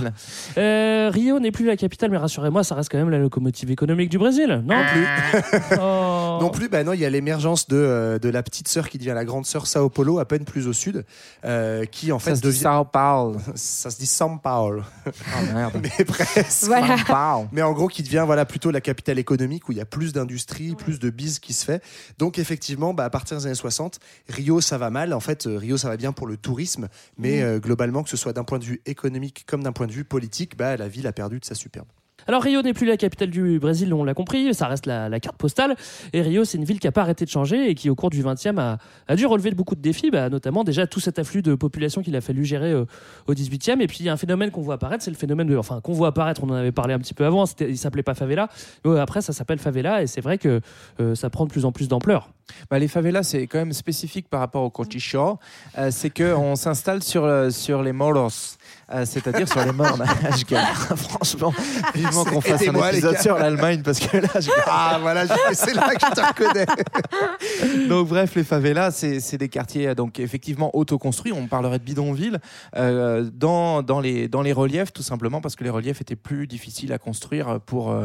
Euh, 0.58 1.10
Rio 1.14 1.40
n'est 1.40 1.52
plus 1.52 1.66
la 1.66 1.78
capitale, 1.78 2.10
mais 2.12 2.18
rassurez-moi, 2.18 2.64
ça 2.64 2.76
reste 2.76 2.92
quand 2.92 2.98
même 2.98 3.10
la 3.10 3.18
locomotive 3.20 3.72
économique 3.72 4.10
du 4.10 4.18
Brésil, 4.18 4.62
non? 4.66 4.76
Plus. 4.84 5.80
Oh. 5.80 6.16
Non 6.40 6.50
plus, 6.52 6.70
bah 6.70 6.86
non, 6.86 6.94
il 6.94 7.02
y 7.02 7.06
a 7.06 7.10
l'émergence 7.10 7.68
de, 7.68 7.76
euh, 7.76 8.18
de 8.18 8.30
la 8.30 8.44
petite 8.44 8.70
sœur 8.70 8.88
qui 8.88 8.98
devient 8.98 9.12
la 9.14 9.26
grande 9.26 9.46
sœur 9.46 9.68
Sao 9.68 9.90
Paulo, 9.90 10.20
à 10.20 10.26
peine 10.26 10.46
plus 10.46 10.68
au 10.68 10.74
sud, 10.74 11.06
euh, 11.44 11.86
qui 11.86 12.14
en 12.14 12.20
fait 12.20 12.32
Ça 12.32 12.36
se 12.38 12.42
dit 12.42 12.48
devient. 12.48 12.60
Sao 12.60 12.86
Paulo. 12.86 13.38
Ça 13.56 13.90
se 13.90 13.98
dit 13.98 14.06
São 14.06 14.40
Paulo, 14.40 14.82
Ah 15.06 15.42
merde. 15.54 15.74
mais 15.84 16.06
presque. 16.06 16.68
Voilà. 16.68 16.98
Sao 16.98 17.06
Paulo. 17.06 17.50
Mais 17.52 17.62
en 17.62 17.74
gros, 17.74 17.88
qui 17.88 18.04
devient 18.04 18.24
voilà 18.26 18.46
plutôt 18.46 18.72
la 18.72 18.80
capitale 18.80 19.20
économique 19.20 19.68
où 19.68 19.74
il 19.74 19.78
y 19.78 19.82
a 19.82 19.86
plus 19.86 20.14
d'industrie, 20.14 20.76
plus 20.76 21.00
de 21.00 21.10
bise 21.10 21.40
qui 21.40 21.54
se 21.54 21.66
fait. 21.66 21.84
Donc 22.18 22.40
effectivement, 22.40 22.94
bah, 22.94 23.06
à 23.06 23.10
partir 23.10 23.38
des 23.38 23.46
années 23.46 23.56
60, 23.56 24.00
Rio 24.30 24.62
ça 24.62 24.78
va 24.78 24.90
mal. 24.90 25.14
En 25.14 25.20
fait, 25.20 25.44
Rio 25.46 25.78
ça 25.78 25.90
va 25.90 25.98
bien 25.98 26.14
pour 26.14 26.28
le 26.28 26.38
tourisme, 26.38 26.88
mais 27.18 27.42
euh, 27.42 27.60
globalement, 27.60 28.04
que 28.04 28.10
ce 28.10 28.18
soit 28.18 28.34
d'un 28.34 28.44
point 28.44 28.60
de 28.60 28.66
vue 28.66 28.82
économique 28.86 29.44
comme 29.46 29.64
d'un 29.64 29.74
point 29.74 29.88
de 29.88 29.92
vue 29.92 30.06
politique, 30.06 30.56
bah, 30.58 30.78
la 30.78 30.88
ville 30.88 31.08
a 31.08 31.12
perdu 31.12 31.40
de 31.40 31.46
sa 31.46 31.56
superbe. 31.56 31.88
Alors 32.30 32.44
Rio 32.44 32.62
n'est 32.62 32.74
plus 32.74 32.86
la 32.86 32.96
capitale 32.96 33.32
du 33.32 33.58
Brésil, 33.58 33.92
on 33.92 34.04
l'a 34.04 34.14
compris, 34.14 34.54
ça 34.54 34.68
reste 34.68 34.86
la, 34.86 35.20
carte 35.20 35.36
postale. 35.36 35.76
Et 36.14 36.22
Rio, 36.22 36.46
c'est 36.46 36.60
une 36.60 36.64
ville 36.64 36.80
qui 36.80 36.86
n'a 36.86 36.92
pas 36.92 37.02
arrêté 37.02 37.26
de 37.26 37.30
changer 37.32 37.72
et 37.72 37.74
qui, 37.74 37.90
au 37.90 37.96
cours 37.96 38.12
du 38.12 38.22
20e, 38.22 38.78
a, 39.08 39.16
dû 39.16 39.26
relever 39.26 39.50
beaucoup 39.50 39.74
de 39.74 39.82
défis, 39.82 40.12
bah, 40.12 40.30
notamment 40.30 40.64
déjà 40.64 40.86
tout 40.86 41.00
cet 41.00 41.18
afflux 41.18 41.42
de 41.42 41.56
population 41.56 42.04
qu'il 42.04 42.16
a 42.16 42.22
fallu 42.22 42.46
gérer 42.46 42.72
euh, 42.72 42.86
au 43.26 43.34
18e. 43.34 43.82
Et 43.82 43.88
puis 43.88 43.98
il 44.02 44.06
y 44.06 44.10
a 44.10 44.14
un 44.14 44.18
phénomène 44.18 44.52
qu'on 44.52 44.62
voit 44.62 44.76
apparaître, 44.76 45.04
c'est 45.04 45.10
le 45.10 45.18
phénomène 45.18 45.48
de, 45.48 45.58
enfin 45.58 45.82
qu'on 45.82 45.94
voit 45.94 46.10
apparaître, 46.10 46.44
on 46.44 46.50
en 46.52 46.54
avait 46.54 46.72
parlé 46.72 46.94
un 46.94 47.00
petit 47.00 47.16
peu 47.16 47.26
avant, 47.26 47.46
il 47.62 47.80
s'appelait 47.80 48.04
pas 48.04 48.14
favela, 48.14 48.48
mais 48.86 49.00
après 49.00 49.24
ça 49.24 49.34
s'appelle 49.34 49.58
favela 49.58 50.04
et 50.04 50.06
c'est 50.06 50.22
vrai 50.22 50.38
que 50.38 50.62
euh, 51.00 51.16
ça 51.16 51.32
prend 51.32 51.48
de 51.48 51.52
plus 51.52 51.66
en 51.66 51.72
plus 51.72 51.88
d'ampleur. 51.88 52.30
Bah, 52.70 52.80
les 52.80 52.88
favelas, 52.88 53.24
c'est 53.24 53.48
quand 53.48 53.60
même 53.60 53.74
spécifique 53.74 54.30
par 54.30 54.40
rapport 54.42 54.64
au 54.64 54.70
cochicho. 54.70 55.38
Euh, 55.78 55.90
c'est 55.92 56.10
qu'on 56.10 56.56
s'installe 56.56 57.04
sur, 57.04 57.24
euh, 57.26 57.50
sur 57.50 57.82
les 57.84 57.92
moros, 57.92 58.30
euh, 58.94 59.06
c'est-à-dire 59.06 59.48
sur 59.48 59.64
les 59.66 59.72
morts. 59.72 59.98
je 60.38 60.46
galère. 60.46 60.76
Franchement, 60.98 61.54
vivement 61.94 62.24
qu'on 62.26 62.42
fasse 62.42 62.68
un 62.68 62.90
épisode 62.90 63.18
sur 63.20 63.38
l'Allemagne 63.38 63.82
parce 63.84 64.00
que 64.00 64.18
là, 64.18 64.30
je. 64.40 64.50
Ah 64.68 64.98
voilà, 65.02 65.26
c'est 65.54 65.74
là 65.74 65.90
que 65.96 66.06
je 66.06 66.14
te 66.14 66.22
reconnais. 66.22 66.66
donc 67.90 68.08
bref, 68.08 68.36
les 68.36 68.44
favelas, 68.44 68.92
c'est 68.92 69.38
des 69.38 69.50
quartiers 69.50 69.88
euh, 69.90 69.96
donc 69.96 70.20
effectivement 70.20 70.76
autoconstruits. 70.76 71.32
On 71.34 71.48
parlerait 71.48 71.80
de 71.80 71.84
bidonville 71.84 72.40
dans, 72.76 73.82
dans, 73.84 74.00
les, 74.00 74.28
dans 74.28 74.42
les 74.42 74.54
reliefs, 74.54 74.92
tout 74.94 75.04
simplement 75.04 75.42
parce 75.42 75.56
que 75.56 75.64
les 75.64 75.70
reliefs 75.70 76.02
étaient 76.02 76.16
plus 76.16 76.48
difficiles 76.48 76.94
à 76.94 76.98
construire 76.98 77.60
pour, 77.66 77.96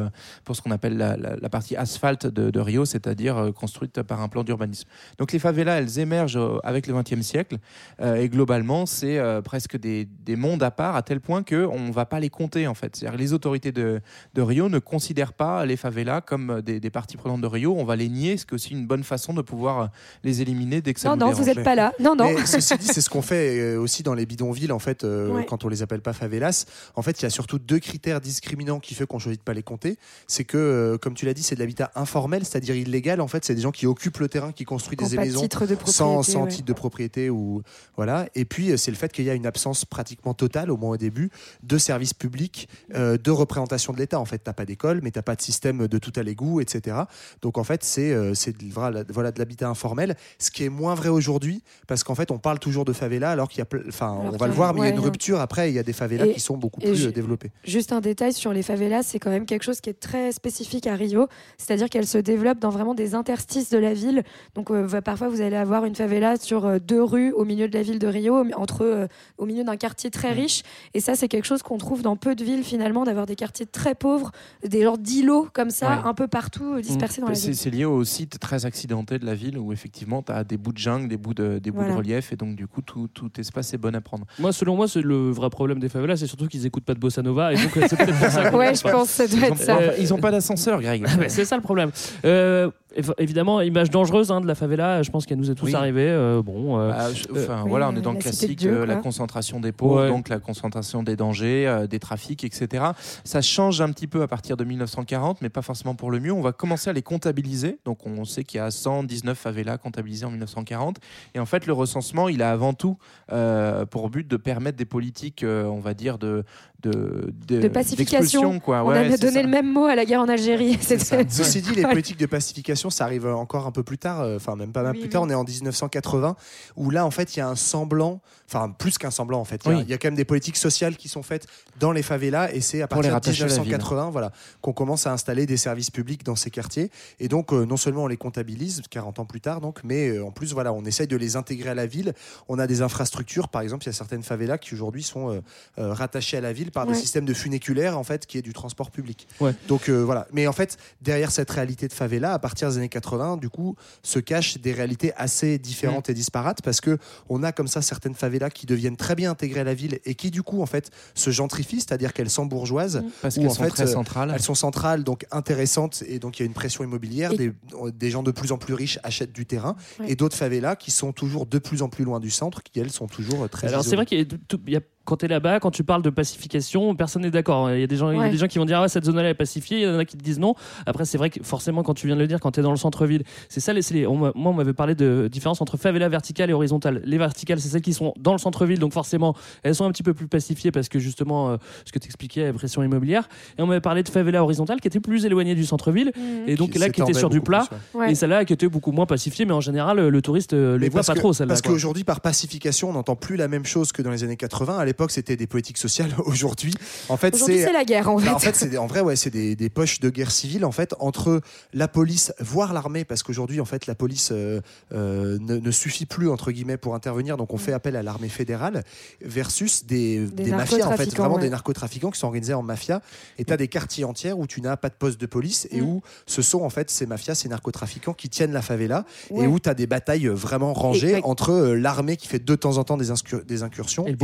pour 0.44 0.56
ce 0.56 0.62
qu'on 0.62 0.70
appelle 0.70 0.96
la, 0.96 1.16
la- 1.16 1.36
la 1.36 1.48
partie 1.48 1.76
asphalte 1.76 2.26
de, 2.26 2.50
de 2.50 2.60
Rio, 2.60 2.84
c'est-à-dire 2.84 3.50
construite 3.54 4.02
par 4.02 4.20
un 4.20 4.28
plan 4.34 4.42
d'urbanisme. 4.44 4.88
Donc 5.18 5.30
les 5.32 5.38
favelas, 5.38 5.76
elles 5.78 5.98
émergent 6.00 6.36
euh, 6.36 6.58
avec 6.64 6.88
le 6.88 6.94
XXe 6.94 7.20
siècle 7.22 7.58
euh, 8.00 8.16
et 8.16 8.28
globalement, 8.28 8.84
c'est 8.84 9.18
euh, 9.18 9.40
presque 9.42 9.76
des, 9.78 10.06
des 10.26 10.34
mondes 10.36 10.62
à 10.64 10.72
part 10.72 10.96
à 10.96 11.02
tel 11.02 11.20
point 11.20 11.44
qu'on 11.44 11.78
ne 11.78 11.92
va 11.92 12.04
pas 12.04 12.18
les 12.18 12.30
compter 12.30 12.66
en 12.66 12.74
fait. 12.74 12.96
C'est-à-dire 12.96 13.16
que 13.16 13.22
les 13.22 13.32
autorités 13.32 13.70
de, 13.70 14.00
de 14.34 14.42
Rio 14.42 14.68
ne 14.68 14.80
considèrent 14.80 15.32
pas 15.34 15.64
les 15.64 15.76
favelas 15.76 16.20
comme 16.20 16.60
des, 16.62 16.80
des 16.80 16.90
parties 16.90 17.16
prenantes 17.16 17.40
de 17.42 17.46
Rio. 17.46 17.74
On 17.78 17.84
va 17.84 17.94
les 17.96 18.08
nier, 18.08 18.36
ce 18.36 18.44
qui 18.44 18.50
est 18.52 18.56
aussi 18.56 18.72
une 18.72 18.86
bonne 18.86 19.04
façon 19.04 19.32
de 19.34 19.42
pouvoir 19.42 19.90
les 20.24 20.42
éliminer 20.42 20.80
dès 20.82 20.92
que 20.94 21.00
ça 21.00 21.10
Non, 21.10 21.16
nous 21.16 21.26
non, 21.26 21.32
vous 21.32 21.44
n'êtes 21.44 21.62
pas 21.62 21.76
là. 21.76 21.92
Non, 22.00 22.16
non. 22.16 22.24
Mais 22.34 22.44
ceci 22.46 22.76
dit, 22.76 22.86
c'est 22.86 23.00
ce 23.00 23.08
qu'on 23.10 23.22
fait 23.22 23.76
aussi 23.76 24.02
dans 24.02 24.14
les 24.14 24.26
bidonvilles, 24.26 24.72
en 24.72 24.78
fait, 24.80 25.04
euh, 25.04 25.28
Ouais. 25.34 25.46
quand 25.46 25.64
on 25.64 25.68
les 25.68 25.82
appelle 25.82 26.00
pas 26.00 26.12
favelas. 26.12 26.66
En 26.96 27.02
fait, 27.02 27.20
il 27.20 27.22
y 27.22 27.26
a 27.26 27.30
surtout 27.30 27.58
deux 27.58 27.78
critères 27.78 28.20
discriminants 28.20 28.80
qui 28.80 28.94
fait 28.94 29.06
qu'on 29.06 29.18
choisit 29.20 29.40
de 29.40 29.44
pas 29.44 29.54
les 29.54 29.62
compter. 29.62 29.96
C'est 30.26 30.44
que, 30.44 30.98
comme 31.00 31.14
tu 31.14 31.24
l'as 31.26 31.34
dit, 31.34 31.42
c'est 31.42 31.54
de 31.54 31.60
l'habitat 31.60 31.92
informel, 31.94 32.44
c'est-à-dire 32.44 32.74
illégal. 32.74 33.20
En 33.20 33.28
fait, 33.28 33.44
c'est 33.44 33.54
des 33.54 33.62
gens 33.62 33.70
qui 33.72 33.86
occupent 33.86 34.18
le 34.24 34.28
terrain, 34.28 34.52
qui 34.52 34.64
ont 34.70 34.76
des 34.76 35.16
maisons 35.16 35.42
de 35.42 35.46
sans, 35.46 35.48
propriété, 35.48 35.92
sans 36.32 36.42
ouais. 36.44 36.48
titre 36.48 36.64
de 36.66 36.72
propriété 36.72 37.30
ou 37.30 37.62
voilà. 37.96 38.26
Et 38.34 38.44
puis, 38.44 38.70
euh, 38.72 38.76
c'est 38.76 38.90
le 38.90 38.96
fait 38.96 39.12
qu'il 39.12 39.24
y 39.24 39.30
a 39.30 39.34
une 39.34 39.46
absence 39.46 39.84
pratiquement 39.84 40.34
totale, 40.34 40.70
au 40.70 40.76
moins 40.76 40.90
au 40.90 40.96
début, 40.96 41.30
de 41.62 41.78
services 41.78 42.14
publics, 42.14 42.68
euh, 42.94 43.16
de 43.16 43.30
représentation 43.30 43.92
de 43.92 43.98
l'État. 43.98 44.18
En 44.18 44.24
fait, 44.24 44.38
t'as 44.38 44.52
pas 44.52 44.64
d'école, 44.64 45.00
mais 45.02 45.10
t'as 45.10 45.22
pas 45.22 45.36
de 45.36 45.42
système 45.42 45.86
de 45.86 45.98
tout 45.98 46.12
à 46.16 46.22
l'égout, 46.22 46.60
etc. 46.60 46.96
Donc, 47.42 47.58
en 47.58 47.64
fait, 47.64 47.84
c'est 47.84 48.12
euh, 48.12 48.32
voilà, 48.70 49.04
voilà 49.08 49.30
de 49.32 49.38
l'habitat 49.38 49.68
informel, 49.68 50.16
ce 50.38 50.50
qui 50.50 50.64
est 50.64 50.68
moins 50.68 50.94
vrai 50.94 51.08
aujourd'hui, 51.08 51.62
parce 51.86 52.04
qu'en 52.04 52.14
fait, 52.14 52.30
on 52.30 52.38
parle 52.38 52.58
toujours 52.58 52.84
de 52.84 52.92
favela, 52.92 53.30
alors 53.30 53.48
qu'il 53.48 53.58
y 53.58 53.62
a, 53.62 53.78
enfin, 53.88 54.12
on 54.20 54.36
va 54.36 54.46
le 54.46 54.52
voir, 54.52 54.74
mais 54.74 54.80
il 54.80 54.84
y 54.84 54.86
a 54.86 54.90
une 54.90 55.00
rupture. 55.00 55.40
Après, 55.40 55.70
il 55.70 55.74
y 55.74 55.78
a 55.78 55.82
des 55.82 55.92
favelas 55.92 56.26
Et- 56.26 56.34
qui 56.34 56.40
sont 56.40 56.56
beaucoup 56.56 56.80
plus 56.80 56.94
je- 56.96 57.08
développées. 57.08 57.50
Juste 57.64 57.92
un 57.92 58.00
détail 58.00 58.32
sur 58.32 58.52
les 58.52 58.62
favelas, 58.62 59.02
c'est 59.02 59.18
quand 59.18 59.30
même 59.30 59.46
quelque 59.46 59.62
chose 59.62 59.80
qui 59.80 59.90
est 59.90 59.98
très 60.00 60.32
spécifique 60.32 60.86
à 60.86 60.94
Rio, 60.94 61.28
c'est-à-dire 61.58 61.88
qu'elles 61.90 62.06
se 62.06 62.18
développent 62.18 62.60
dans 62.60 62.70
vraiment 62.70 62.94
des 62.94 63.14
interstices 63.14 63.70
de 63.70 63.78
la 63.78 63.94
ville. 63.94 64.13
Donc 64.54 64.70
euh, 64.70 65.00
parfois 65.00 65.28
vous 65.28 65.40
allez 65.40 65.56
avoir 65.56 65.84
une 65.84 65.94
favela 65.94 66.36
sur 66.36 66.66
euh, 66.66 66.78
deux 66.78 67.02
rues 67.02 67.32
au 67.32 67.44
milieu 67.44 67.68
de 67.68 67.74
la 67.76 67.82
ville 67.82 67.98
de 67.98 68.06
Rio, 68.06 68.44
entre 68.56 68.82
euh, 68.84 69.06
au 69.38 69.46
milieu 69.46 69.64
d'un 69.64 69.76
quartier 69.76 70.10
très 70.10 70.32
riche. 70.32 70.62
Et 70.94 71.00
ça 71.00 71.14
c'est 71.14 71.28
quelque 71.28 71.46
chose 71.46 71.62
qu'on 71.62 71.78
trouve 71.78 72.02
dans 72.02 72.16
peu 72.16 72.34
de 72.34 72.44
villes 72.44 72.64
finalement, 72.64 73.04
d'avoir 73.04 73.26
des 73.26 73.36
quartiers 73.36 73.66
très 73.66 73.94
pauvres, 73.94 74.30
des 74.66 74.82
genres 74.82 74.98
d'îlots 74.98 75.48
comme 75.52 75.70
ça, 75.70 75.88
Ouais. 75.90 75.96
un 76.08 76.14
peu 76.14 76.26
partout 76.28 76.80
dispersés 76.80 77.20
dans 77.20 77.28
la 77.28 77.34
ville. 77.34 77.54
c'est 77.56 77.70
lié 77.70 77.84
au 77.84 78.04
site 78.04 78.38
très 78.38 78.66
accidenté 78.66 79.18
de 79.18 79.26
la 79.26 79.34
ville 79.34 79.58
où 79.58 79.72
effectivement 79.72 80.22
tu 80.22 80.32
as 80.32 80.44
des 80.44 80.56
bouts 80.56 80.72
de 80.72 80.78
jungle, 80.78 81.08
des 81.08 81.16
bouts 81.16 81.34
de, 81.34 81.58
des 81.58 81.70
bouts 81.70 81.78
Voilà. 81.78 81.92
de 81.92 81.98
relief 81.98 82.32
et 82.32 82.36
donc 82.36 82.56
du 82.56 82.66
coup 82.66 82.82
tout, 82.82 83.08
tout 83.08 83.30
espace 83.38 83.74
est 83.74 83.78
bon 83.78 83.94
à 83.94 84.00
prendre. 84.00 84.24
Moi, 84.38 84.52
selon 84.52 84.76
moi, 84.76 84.88
c'est 84.88 85.02
le 85.02 85.30
vrai 85.30 85.50
problème 85.50 85.78
des 85.80 85.88
favelas, 85.88 86.16
c'est 86.16 86.26
surtout 86.26 86.46
qu'ils 86.48 86.66
écoutent 86.66 86.84
pas 86.84 86.94
de 86.94 87.00
bossa 87.00 87.22
nova 87.22 87.52
et 87.52 87.56
donc 87.56 87.70
c'est 87.74 87.96
peut-être 87.96 88.18
pour 88.18 88.28
ça. 88.30 88.50
qu'on 88.50 88.58
Ouais, 88.58 88.74
je 88.74 88.82
pas. 88.82 88.92
pense 88.92 89.08
que 89.08 89.14
ça 89.14 89.26
doit 89.26 89.38
Ils 89.38 89.44
être 89.44 89.52
ont, 89.52 89.56
ça. 89.56 89.76
enfin, 89.76 89.90
ils 89.98 90.14
ont 90.14 90.18
pas 90.18 90.30
d'ascenseur, 90.30 90.80
Greg. 90.80 91.04
Ah, 91.08 91.16
mais 91.18 91.28
c'est 91.28 91.44
ça 91.44 91.56
le 91.56 91.62
problème. 91.62 91.90
Euh, 92.24 92.70
évidemment, 93.18 93.60
image 93.60 93.90
dangereuse 93.90 94.30
hein, 94.30 94.40
de 94.40 94.46
la 94.46 94.54
favela, 94.54 95.02
je 95.02 95.10
pense 95.10 95.26
qu'elle 95.26 95.38
nous 95.38 95.50
est 95.50 95.54
tous 95.54 95.66
Oui. 95.66 95.74
arrivée. 95.74 96.08
euh, 96.08 96.42
bon, 96.42 96.78
euh, 96.78 96.90
Bah, 96.90 97.12
je- 97.12 97.24
enfin, 97.32 97.62
Oui, 97.64 97.70
voilà, 97.70 97.88
on 97.88 97.94
euh, 97.94 97.98
est 97.98 98.02
dans 98.02 98.12
le 98.12 98.18
classique, 98.18 98.56
Dieu, 98.58 98.80
euh, 98.82 98.86
la 98.86 98.96
concentration 98.96 99.60
des 99.60 99.72
pauvres, 99.72 100.02
Ouais. 100.02 100.08
donc 100.08 100.28
la 100.28 100.38
concentration 100.38 101.02
des 101.02 101.16
dangers, 101.16 101.66
euh, 101.66 101.86
des 101.86 101.98
trafics, 101.98 102.44
etc. 102.44 102.84
Ça 103.24 103.40
change 103.42 103.80
un 103.80 103.90
petit 103.90 104.06
peu 104.06 104.22
à 104.22 104.28
partir 104.28 104.56
de 104.56 104.64
1940, 104.64 105.40
mais 105.42 105.48
pas 105.48 105.62
forcément 105.62 105.94
pour 105.94 106.10
le 106.10 106.20
mieux. 106.20 106.32
On 106.32 106.40
va 106.42 106.52
commencer 106.52 106.90
à 106.90 106.92
les 106.92 107.02
comptabiliser. 107.02 107.78
Donc 107.84 108.06
on 108.06 108.24
sait 108.24 108.44
qu'il 108.44 108.58
y 108.58 108.60
a 108.60 108.70
119 108.70 109.36
favelas 109.38 109.78
comptabilisées 109.78 110.26
en 110.26 110.30
1940. 110.30 110.96
Et 111.34 111.38
en 111.40 111.46
fait, 111.46 111.66
le 111.66 111.72
recensement, 111.72 112.28
il 112.28 112.42
a 112.42 112.50
avant 112.50 112.72
tout 112.74 112.96
euh, 113.32 113.84
pour 113.86 114.10
but 114.10 114.26
de 114.28 114.36
permettre 114.36 114.76
des 114.78 114.84
politiques, 114.84 115.42
euh, 115.42 115.64
on 115.64 115.80
va 115.80 115.94
dire, 115.94 116.18
de, 116.18 116.44
de, 116.82 117.32
De 117.48 117.68
pacification. 117.68 118.60
On 118.66 118.70
Ouais, 118.84 118.98
avait 118.98 119.10
c'est 119.12 119.20
donné 119.22 119.32
ça. 119.34 119.42
le 119.42 119.48
même 119.48 119.72
mot 119.72 119.84
à 119.86 119.94
la 119.94 120.04
guerre 120.04 120.20
en 120.20 120.28
Algérie. 120.28 120.76
C'était- 120.80 121.24
Ceci 121.28 121.62
dit, 121.62 121.74
les 121.74 121.82
politiques 121.82 122.18
de 122.18 122.26
pacification, 122.26 122.83
ça 122.90 123.04
arrive 123.04 123.26
encore 123.26 123.66
un 123.66 123.72
peu 123.72 123.82
plus 123.82 123.98
tard, 123.98 124.20
euh, 124.20 124.36
enfin 124.36 124.56
même 124.56 124.72
pas 124.72 124.82
mal 124.82 124.92
Oui, 124.92 124.98
plus 125.00 125.06
oui. 125.06 125.10
tard, 125.12 125.22
on 125.22 125.30
est 125.30 125.34
en 125.34 125.44
1980, 125.44 126.36
où 126.76 126.90
là 126.90 127.04
en 127.06 127.10
fait 127.10 127.34
il 127.36 127.38
y 127.38 127.42
a 127.42 127.48
un 127.48 127.56
semblant, 127.56 128.20
enfin 128.48 128.70
plus 128.70 128.98
qu'un 128.98 129.10
semblant 129.10 129.40
en 129.40 129.44
fait, 129.44 129.60
il 129.64 129.70
y 129.70 129.74
a- 129.74 129.76
Oui. 129.78 129.82
il 129.86 129.90
y, 129.90 129.94
a 129.94 129.98
quand 129.98 130.08
même 130.08 130.14
des 130.14 130.24
politiques 130.24 130.56
sociales 130.56 130.96
qui 130.96 131.08
sont 131.08 131.22
faites 131.22 131.46
dans 131.80 131.92
les 131.92 132.02
favelas 132.02 132.52
et 132.52 132.60
c'est 132.60 132.82
à 132.82 132.86
Pour 132.88 132.96
partir 132.96 133.10
de 133.10 133.14
rattacher 133.14 133.42
à 133.44 133.46
la 133.46 133.52
ville. 133.54 133.62
1980 133.62 134.10
voilà, 134.10 134.32
qu'on 134.60 134.72
commence 134.72 135.06
à 135.06 135.12
installer 135.12 135.46
des 135.46 135.56
services 135.56 135.90
publics 135.90 136.24
dans 136.24 136.36
ces 136.36 136.50
quartiers. 136.50 136.90
Et 137.20 137.28
donc 137.28 137.52
euh, 137.52 137.64
non 137.66 137.76
seulement 137.76 138.04
on 138.04 138.06
les 138.06 138.16
comptabilise 138.16 138.82
40 138.90 139.18
ans 139.20 139.24
plus 139.24 139.40
tard, 139.40 139.60
donc, 139.60 139.80
mais 139.84 140.08
euh, 140.08 140.24
en 140.24 140.30
plus 140.30 140.52
voilà, 140.52 140.72
on 140.72 140.84
essaye 140.84 141.06
de 141.06 141.16
les 141.16 141.36
intégrer 141.36 141.70
à 141.70 141.74
la 141.74 141.86
ville. 141.86 142.14
On 142.48 142.58
a 142.58 142.66
des 142.66 142.82
infrastructures, 142.82 143.48
par 143.48 143.62
exemple, 143.62 143.84
il 143.84 143.86
y 143.86 143.90
a 143.90 143.92
certaines 143.92 144.22
favelas 144.22 144.58
qui 144.58 144.74
aujourd'hui 144.74 145.02
sont 145.02 145.30
euh, 145.32 145.40
euh, 145.78 145.92
rattachées 145.92 146.36
à 146.36 146.40
la 146.40 146.52
ville 146.52 146.70
par 146.70 146.86
des 146.86 146.94
systèmes 146.94 147.24
de 147.24 147.34
funiculaire 147.34 147.98
en 147.98 148.04
fait, 148.04 148.26
qui 148.26 148.38
est 148.38 148.42
du 148.42 148.52
transport 148.52 148.90
public. 148.90 149.26
Ouais. 149.40 149.54
Donc 149.68 149.88
euh, 149.88 150.02
voilà. 150.04 150.26
Mais 150.32 150.46
en 150.46 150.52
fait, 150.52 150.76
derrière 151.00 151.30
cette 151.30 151.50
réalité 151.50 151.88
de 151.88 151.92
favela, 151.92 152.32
à 152.34 152.38
partir 152.38 152.70
des 152.74 152.78
années 152.80 152.88
80, 152.88 153.36
du 153.38 153.48
coup, 153.48 153.76
se 154.02 154.18
cachent 154.18 154.58
des 154.58 154.72
réalités 154.72 155.12
assez 155.16 155.58
différentes 155.58 156.08
et 156.10 156.14
disparates 156.14 156.62
parce 156.62 156.80
que 156.80 156.98
on 157.28 157.42
a 157.42 157.52
comme 157.52 157.68
ça 157.68 157.82
certaines 157.82 158.14
favelas 158.14 158.50
qui 158.50 158.66
deviennent 158.66 158.96
très 158.96 159.14
bien 159.14 159.30
intégrées 159.30 159.60
à 159.60 159.64
la 159.64 159.74
ville 159.74 159.98
et 160.04 160.14
qui 160.14 160.30
du 160.30 160.42
coup 160.42 160.62
en 160.62 160.66
fait 160.66 160.90
se 161.14 161.30
gentrifient, 161.30 161.80
c'est-à-dire 161.80 162.12
qu'elles 162.12 162.30
s'embourgeoisent. 162.30 163.02
Parce 163.22 163.36
ou 163.36 163.40
qu'elles 163.40 163.50
en 163.50 163.54
sont 163.54 163.62
fait, 163.64 163.68
très 163.70 163.84
euh, 163.84 163.92
centrales. 163.92 164.32
Elles 164.34 164.42
sont 164.42 164.54
centrales, 164.54 165.04
donc 165.04 165.26
intéressantes, 165.30 166.02
et 166.06 166.18
donc 166.18 166.38
il 166.38 166.42
y 166.42 166.44
a 166.44 166.46
une 166.46 166.52
pression 166.52 166.84
immobilière. 166.84 167.32
Et- 167.32 167.36
Des, 167.36 167.52
des 167.94 168.10
gens 168.10 168.22
de 168.22 168.30
plus 168.30 168.52
en 168.52 168.58
plus 168.58 168.74
riches 168.74 168.98
achètent 169.02 169.32
du 169.32 169.46
terrain, 169.46 169.76
Ouais. 169.98 170.10
et 170.12 170.16
d'autres 170.16 170.36
favelas 170.36 170.76
qui 170.76 170.90
sont 170.90 171.12
toujours 171.12 171.46
de 171.46 171.58
plus 171.58 171.82
en 171.82 171.88
plus 171.88 172.04
loin 172.04 172.20
du 172.20 172.30
centre, 172.30 172.62
qui 172.62 172.78
elles 172.80 172.90
sont 172.92 173.06
toujours 173.06 173.48
très. 173.48 173.68
Alors 173.68 173.84
c'est 173.84 173.96
vrai 173.96 174.06
qu'il 174.06 174.18
y 174.18 174.22
a 174.22 174.24
tout- 174.24 174.60
il 174.66 174.72
y 174.72 174.76
a- 174.76 174.80
quand 175.04 175.16
tu 175.18 175.24
es 175.26 175.28
là-bas, 175.28 175.60
quand 175.60 175.70
tu 175.70 175.84
parles 175.84 176.02
de 176.02 176.10
pacification, 176.10 176.94
personne 176.94 177.22
n'est 177.22 177.30
d'accord. 177.30 177.70
Il 177.70 177.80
y 177.80 177.82
a 177.82 177.86
des 177.86 177.96
gens, 177.96 178.10
il 178.10 178.18
y 178.18 178.22
a 178.22 178.28
des 178.28 178.36
gens 178.36 178.46
qui 178.46 178.58
vont 178.58 178.64
dire 178.64 178.78
ah 178.78 178.82
ouais, 178.82 178.88
cette 178.88 179.04
zone-là 179.04 179.28
est 179.30 179.34
pacifiée, 179.34 179.78
il 179.80 179.84
y 179.84 179.86
en 179.88 179.98
a 179.98 180.04
qui 180.04 180.16
te 180.16 180.22
disent 180.22 180.38
non. 180.38 180.54
Après 180.86 181.04
c'est 181.04 181.18
vrai 181.18 181.30
que 181.30 181.42
forcément 181.42 181.82
quand 181.82 181.94
tu 181.94 182.06
viens 182.06 182.16
de 182.16 182.20
le 182.20 182.26
dire, 182.26 182.40
quand 182.40 182.52
tu 182.52 182.60
es 182.60 182.62
dans 182.62 182.70
le 182.70 182.76
centre-ville, 182.76 183.22
c'est 183.48 183.60
ça. 183.60 183.72
Les, 183.72 183.82
c'est 183.82 183.94
les- 183.94 184.06
on 184.06 184.16
m'a- 184.16 184.32
moi 184.34 184.52
on 184.52 184.54
m'avait 184.54 184.72
parlé 184.72 184.94
de 184.94 185.28
différence 185.30 185.60
entre 185.60 185.76
favela 185.76 186.08
verticale 186.08 186.50
et 186.50 186.52
horizontale. 186.52 187.02
Les 187.04 187.18
verticales 187.18 187.60
c'est 187.60 187.68
celles 187.68 187.82
qui 187.82 187.92
sont 187.92 188.14
dans 188.18 188.32
le 188.32 188.38
centre-ville, 188.38 188.78
donc 188.78 188.92
forcément 188.92 189.34
elles 189.62 189.74
sont 189.74 189.84
un 189.84 189.90
petit 189.92 190.02
peu 190.02 190.14
plus 190.14 190.26
pacifiées 190.28 190.70
parce 190.70 190.88
que 190.88 190.98
justement 190.98 191.50
euh, 191.50 191.56
ce 191.84 191.92
que 191.92 191.98
tu 191.98 192.06
expliquais, 192.06 192.46
la 192.46 192.52
pression 192.52 192.82
immobilière. 192.82 193.28
Et 193.58 193.62
on 193.62 193.66
m'avait 193.66 193.80
parlé 193.80 194.02
de 194.02 194.08
favela 194.08 194.42
horizontale 194.42 194.80
qui 194.80 194.88
était 194.88 195.00
plus 195.00 195.24
éloignée 195.26 195.54
du 195.54 195.64
centre-ville 195.64 196.12
Mhm. 196.16 196.48
et 196.48 196.56
donc 196.56 196.70
Qui 196.70 196.78
là 196.78 196.88
qui 196.90 197.02
était 197.02 197.12
sur 197.14 197.30
du 197.30 197.40
plat. 197.40 197.66
plus, 197.68 197.98
ouais. 197.98 198.06
Ouais. 198.06 198.12
Et 198.12 198.14
celle-là 198.14 198.44
qui 198.44 198.52
était 198.52 198.68
beaucoup 198.68 198.92
moins 198.92 199.06
pacifiée, 199.06 199.44
mais 199.44 199.52
en 199.52 199.60
général 199.60 199.98
le 200.08 200.22
touriste 200.22 200.52
euh, 200.54 200.78
les 200.78 200.88
voit 200.88 200.98
parce 200.98 201.06
pas 201.08 201.14
que- 201.14 201.18
trop 201.18 201.32
celle-là. 201.32 201.48
Parce 201.54 201.62
qu'aujourd'hui, 201.62 202.04
par 202.04 202.20
pacification, 202.20 202.90
on 202.90 202.92
n'entend 202.94 203.16
plus 203.16 203.36
la 203.36 203.48
même 203.48 203.64
chose 203.64 203.92
que 203.92 204.02
dans 204.02 204.10
les 204.10 204.24
années 204.24 204.36
80. 204.36 204.78
À 204.78 204.84
l'époque, 204.94 205.10
c'était 205.10 205.36
des 205.36 205.46
politiques 205.48 205.78
sociales. 205.78 206.14
Aujourd'hui, 206.24 206.72
en 207.08 207.16
fait, 207.16 207.34
Aujourd'hui, 207.34 207.58
c'est 207.58 207.72
la 207.72 207.84
guerre 207.84 208.08
en 208.08 208.18
fait. 208.18 208.26
Bah, 208.26 208.34
en 208.36 208.38
fait, 208.38 208.54
c'est 208.54 208.68
des- 208.68 208.78
en 208.78 208.86
vrai, 208.86 209.00
ouais, 209.00 209.16
c'est 209.16 209.30
des, 209.30 209.56
des 209.56 209.68
poches 209.68 209.98
de 210.00 210.08
guerre 210.08 210.30
civile 210.30 210.64
en 210.64 210.70
fait 210.72 210.94
entre 211.00 211.40
la 211.72 211.88
police, 211.88 212.32
voire 212.38 212.72
l'armée, 212.72 213.04
parce 213.04 213.22
qu'aujourd'hui, 213.24 213.60
en 213.60 213.64
fait, 213.64 213.86
la 213.86 213.94
police 213.96 214.30
euh, 214.32 214.60
euh, 214.92 215.36
ne, 215.40 215.56
ne 215.56 215.70
suffit 215.72 216.06
plus 216.06 216.28
entre 216.30 216.52
guillemets 216.52 216.76
pour 216.76 216.94
intervenir, 216.94 217.36
donc 217.36 217.52
on 217.52 217.58
fait 217.58 217.72
appel 217.72 217.96
à 217.96 218.02
l'armée 218.04 218.28
fédérale 218.28 218.84
versus 219.20 219.84
des, 219.86 220.20
Des 220.26 220.44
des 220.44 220.50
mafias 220.52 220.86
en 220.86 220.96
fait, 220.96 221.12
vraiment 221.16 221.36
ouais. 221.36 221.42
des 221.42 221.50
narcotrafiquants 221.50 222.10
qui 222.10 222.18
sont 222.20 222.26
organisés 222.28 222.54
en 222.54 222.62
mafia. 222.62 223.02
Et 223.38 223.44
t'as 223.44 223.56
des 223.56 223.68
quartiers 223.68 224.04
entiers 224.04 224.32
où 224.32 224.46
tu 224.46 224.60
n'as 224.60 224.76
pas 224.76 224.88
de 224.88 224.94
poste 224.94 225.20
de 225.20 225.26
police 225.26 225.66
et 225.70 225.80
Mm. 225.80 225.84
où 225.86 226.02
ce 226.26 226.40
sont 226.42 226.60
en 226.62 226.70
fait 226.70 226.90
ces 226.90 227.06
mafias, 227.06 227.34
ces 227.34 227.48
narcotrafiquants 227.48 228.14
qui 228.14 228.28
tiennent 228.28 228.52
la 228.52 228.62
favela 228.62 229.04
Ouais. 229.30 229.44
et 229.44 229.46
où 229.48 229.58
tu 229.58 229.68
as 229.68 229.74
des 229.74 229.86
batailles 229.86 230.26
vraiment 230.28 230.72
rangées 230.72 231.18
Et- 231.18 231.24
entre 231.24 231.50
euh, 231.50 231.74
l'armée 231.74 232.16
qui 232.16 232.28
fait 232.28 232.38
de 232.44 232.54
temps 232.54 232.76
en 232.78 232.84
temps 232.84 232.96
des, 232.96 233.10
inscur- 233.10 233.44
des 233.44 233.62
incursions 233.62 234.06
Et 234.06 234.14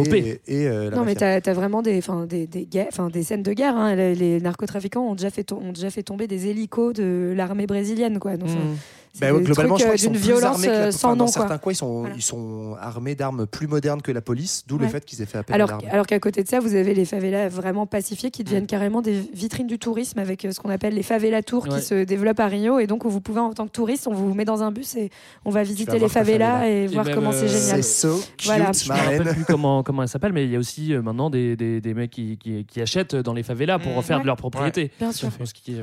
et, 0.47 0.60
et, 0.63 0.69
euh, 0.69 0.91
la 0.91 0.97
Non, 0.97 1.05
mais 1.05 1.15
as 1.23 1.53
vraiment 1.55 1.83
des, 1.83 1.99
enfin, 1.99 2.27
des, 2.27 2.47
des, 2.47 2.67
guerres- 2.67 2.89
enfin, 2.89 3.09
des 3.09 3.23
scènes 3.23 3.43
de 3.43 3.53
guerre. 3.53 3.77
hein. 3.77 3.95
Les, 3.95 4.15
les 4.15 4.41
narcotrafiquants 4.41 5.03
ont 5.03 5.15
déjà, 5.15 5.31
fait 5.31 5.45
to- 5.45 5.57
ont 5.59 5.73
déjà 5.73 5.91
fait 5.91 6.03
tomber 6.03 6.27
des 6.27 6.49
hélicos 6.49 6.93
de 6.95 7.33
l'armée 7.37 7.67
brésilienne. 7.67 8.19
Quoi. 8.19 8.37
Donc, 8.37 8.49
enfin, 8.51 8.59
Bah 9.21 9.33
ouais, 9.33 9.43
globalement, 9.43 9.75
trucs, 9.75 9.81
je 9.81 9.85
crois 9.85 9.95
euh, 9.95 9.97
qu'ils 9.97 10.05
sont 10.05 10.11
d'une 10.13 10.21
plus 10.21 10.27
violence 10.29 10.45
armés 10.55 10.67
que 10.67 10.73
la- 10.73 10.79
euh, 10.79 10.89
enfin, 10.89 10.99
sans 10.99 11.09
dans 11.09 11.17
nom. 11.17 11.25
quoi. 11.25 11.33
certains 11.33 11.59
coins, 11.59 11.73
ils 11.73 11.77
sont, 11.77 12.07
ils 12.15 12.23
sont 12.23 12.77
armés 12.81 13.15
d'armes 13.17 13.47
plus 13.47 13.67
modernes 13.67 14.03
que 14.03 14.13
la 14.13 14.21
police, 14.21 14.63
d'où 14.69 14.79
le 14.79 14.87
fait 14.87 15.05
qu'ils 15.05 15.21
aient 15.21 15.27
fait 15.27 15.39
appel 15.39 15.53
à 15.53 15.57
Alors, 15.57 15.69
l'arme. 15.69 15.83
alors 15.91 16.07
qu'à 16.07 16.21
côté 16.21 16.43
de 16.45 16.49
ça, 16.49 16.61
vous 16.61 16.75
avez 16.77 16.95
les 16.95 17.05
favelas 17.05 17.49
vraiment 17.49 17.87
pacifiés 17.87 18.31
qui 18.31 18.43
Mm. 18.43 18.45
deviennent 18.45 18.67
carrément 18.67 19.03
des 19.03 19.21
vitrines 19.35 19.67
du 19.67 19.79
tourisme 19.81 20.19
avec 20.21 20.45
euh, 20.45 20.53
ce 20.53 20.61
qu'on 20.61 20.71
appelle 20.71 20.95
les 20.95 21.03
favela 21.03 21.43
tours 21.43 21.65
Ouais. 21.69 21.81
qui 21.81 21.85
se 21.85 22.05
développent 22.05 22.39
à 22.41 22.47
Rio. 22.47 22.79
Et 22.79 22.87
donc, 22.87 23.05
où 23.05 23.11
vous 23.11 23.21
pouvez, 23.21 23.41
en 23.41 23.53
tant 23.53 23.67
que 23.67 23.73
touriste, 23.73 24.07
on 24.07 24.15
vous 24.15 24.33
met 24.35 24.45
dans 24.45 24.63
un 24.63 24.71
bus 24.71 24.95
et 24.97 25.11
on 25.45 25.51
va 25.51 25.63
visiter 25.65 25.99
les 25.99 26.09
favelas 26.09 26.61
favela. 26.61 26.69
et, 26.71 26.85
Et 26.85 26.87
voir 26.87 27.05
même, 27.05 27.15
comment 27.15 27.31
euh, 27.31 27.33
c'est 27.33 27.49
génial. 27.49 27.83
C'est 27.83 28.07
so 28.07 28.23
cute, 28.37 28.47
Voilà. 28.47 28.71
Je 28.73 28.89
me 28.89 28.95
rappelle 28.97 29.19
marraine. 29.19 29.35
plus 29.35 29.45
comment, 29.45 29.83
comment 29.83 30.03
elle 30.03 30.09
s'appelle, 30.09 30.33
mais 30.33 30.45
il 30.45 30.51
y 30.53 30.57
a 30.57 30.59
aussi 30.61 30.95
euh, 30.95 31.03
maintenant 31.03 31.31
des, 31.31 31.57
des, 31.57 31.81
des 31.81 31.95
mecs 31.95 32.11
qui, 32.13 32.39
qui, 32.39 32.65
qui 32.65 32.81
achètent 32.81 33.17
dans 33.17 33.35
les 33.35 33.43
favelas 33.43 33.79
pour 33.81 33.93
Mmh. 33.93 33.99
en 33.99 34.03
faire 34.03 34.17
Ouais. 34.19 34.23
de 34.23 34.27
leur 34.27 34.37
propriété. 34.37 34.91
Bien 35.01 35.11
sûr. 35.13 35.29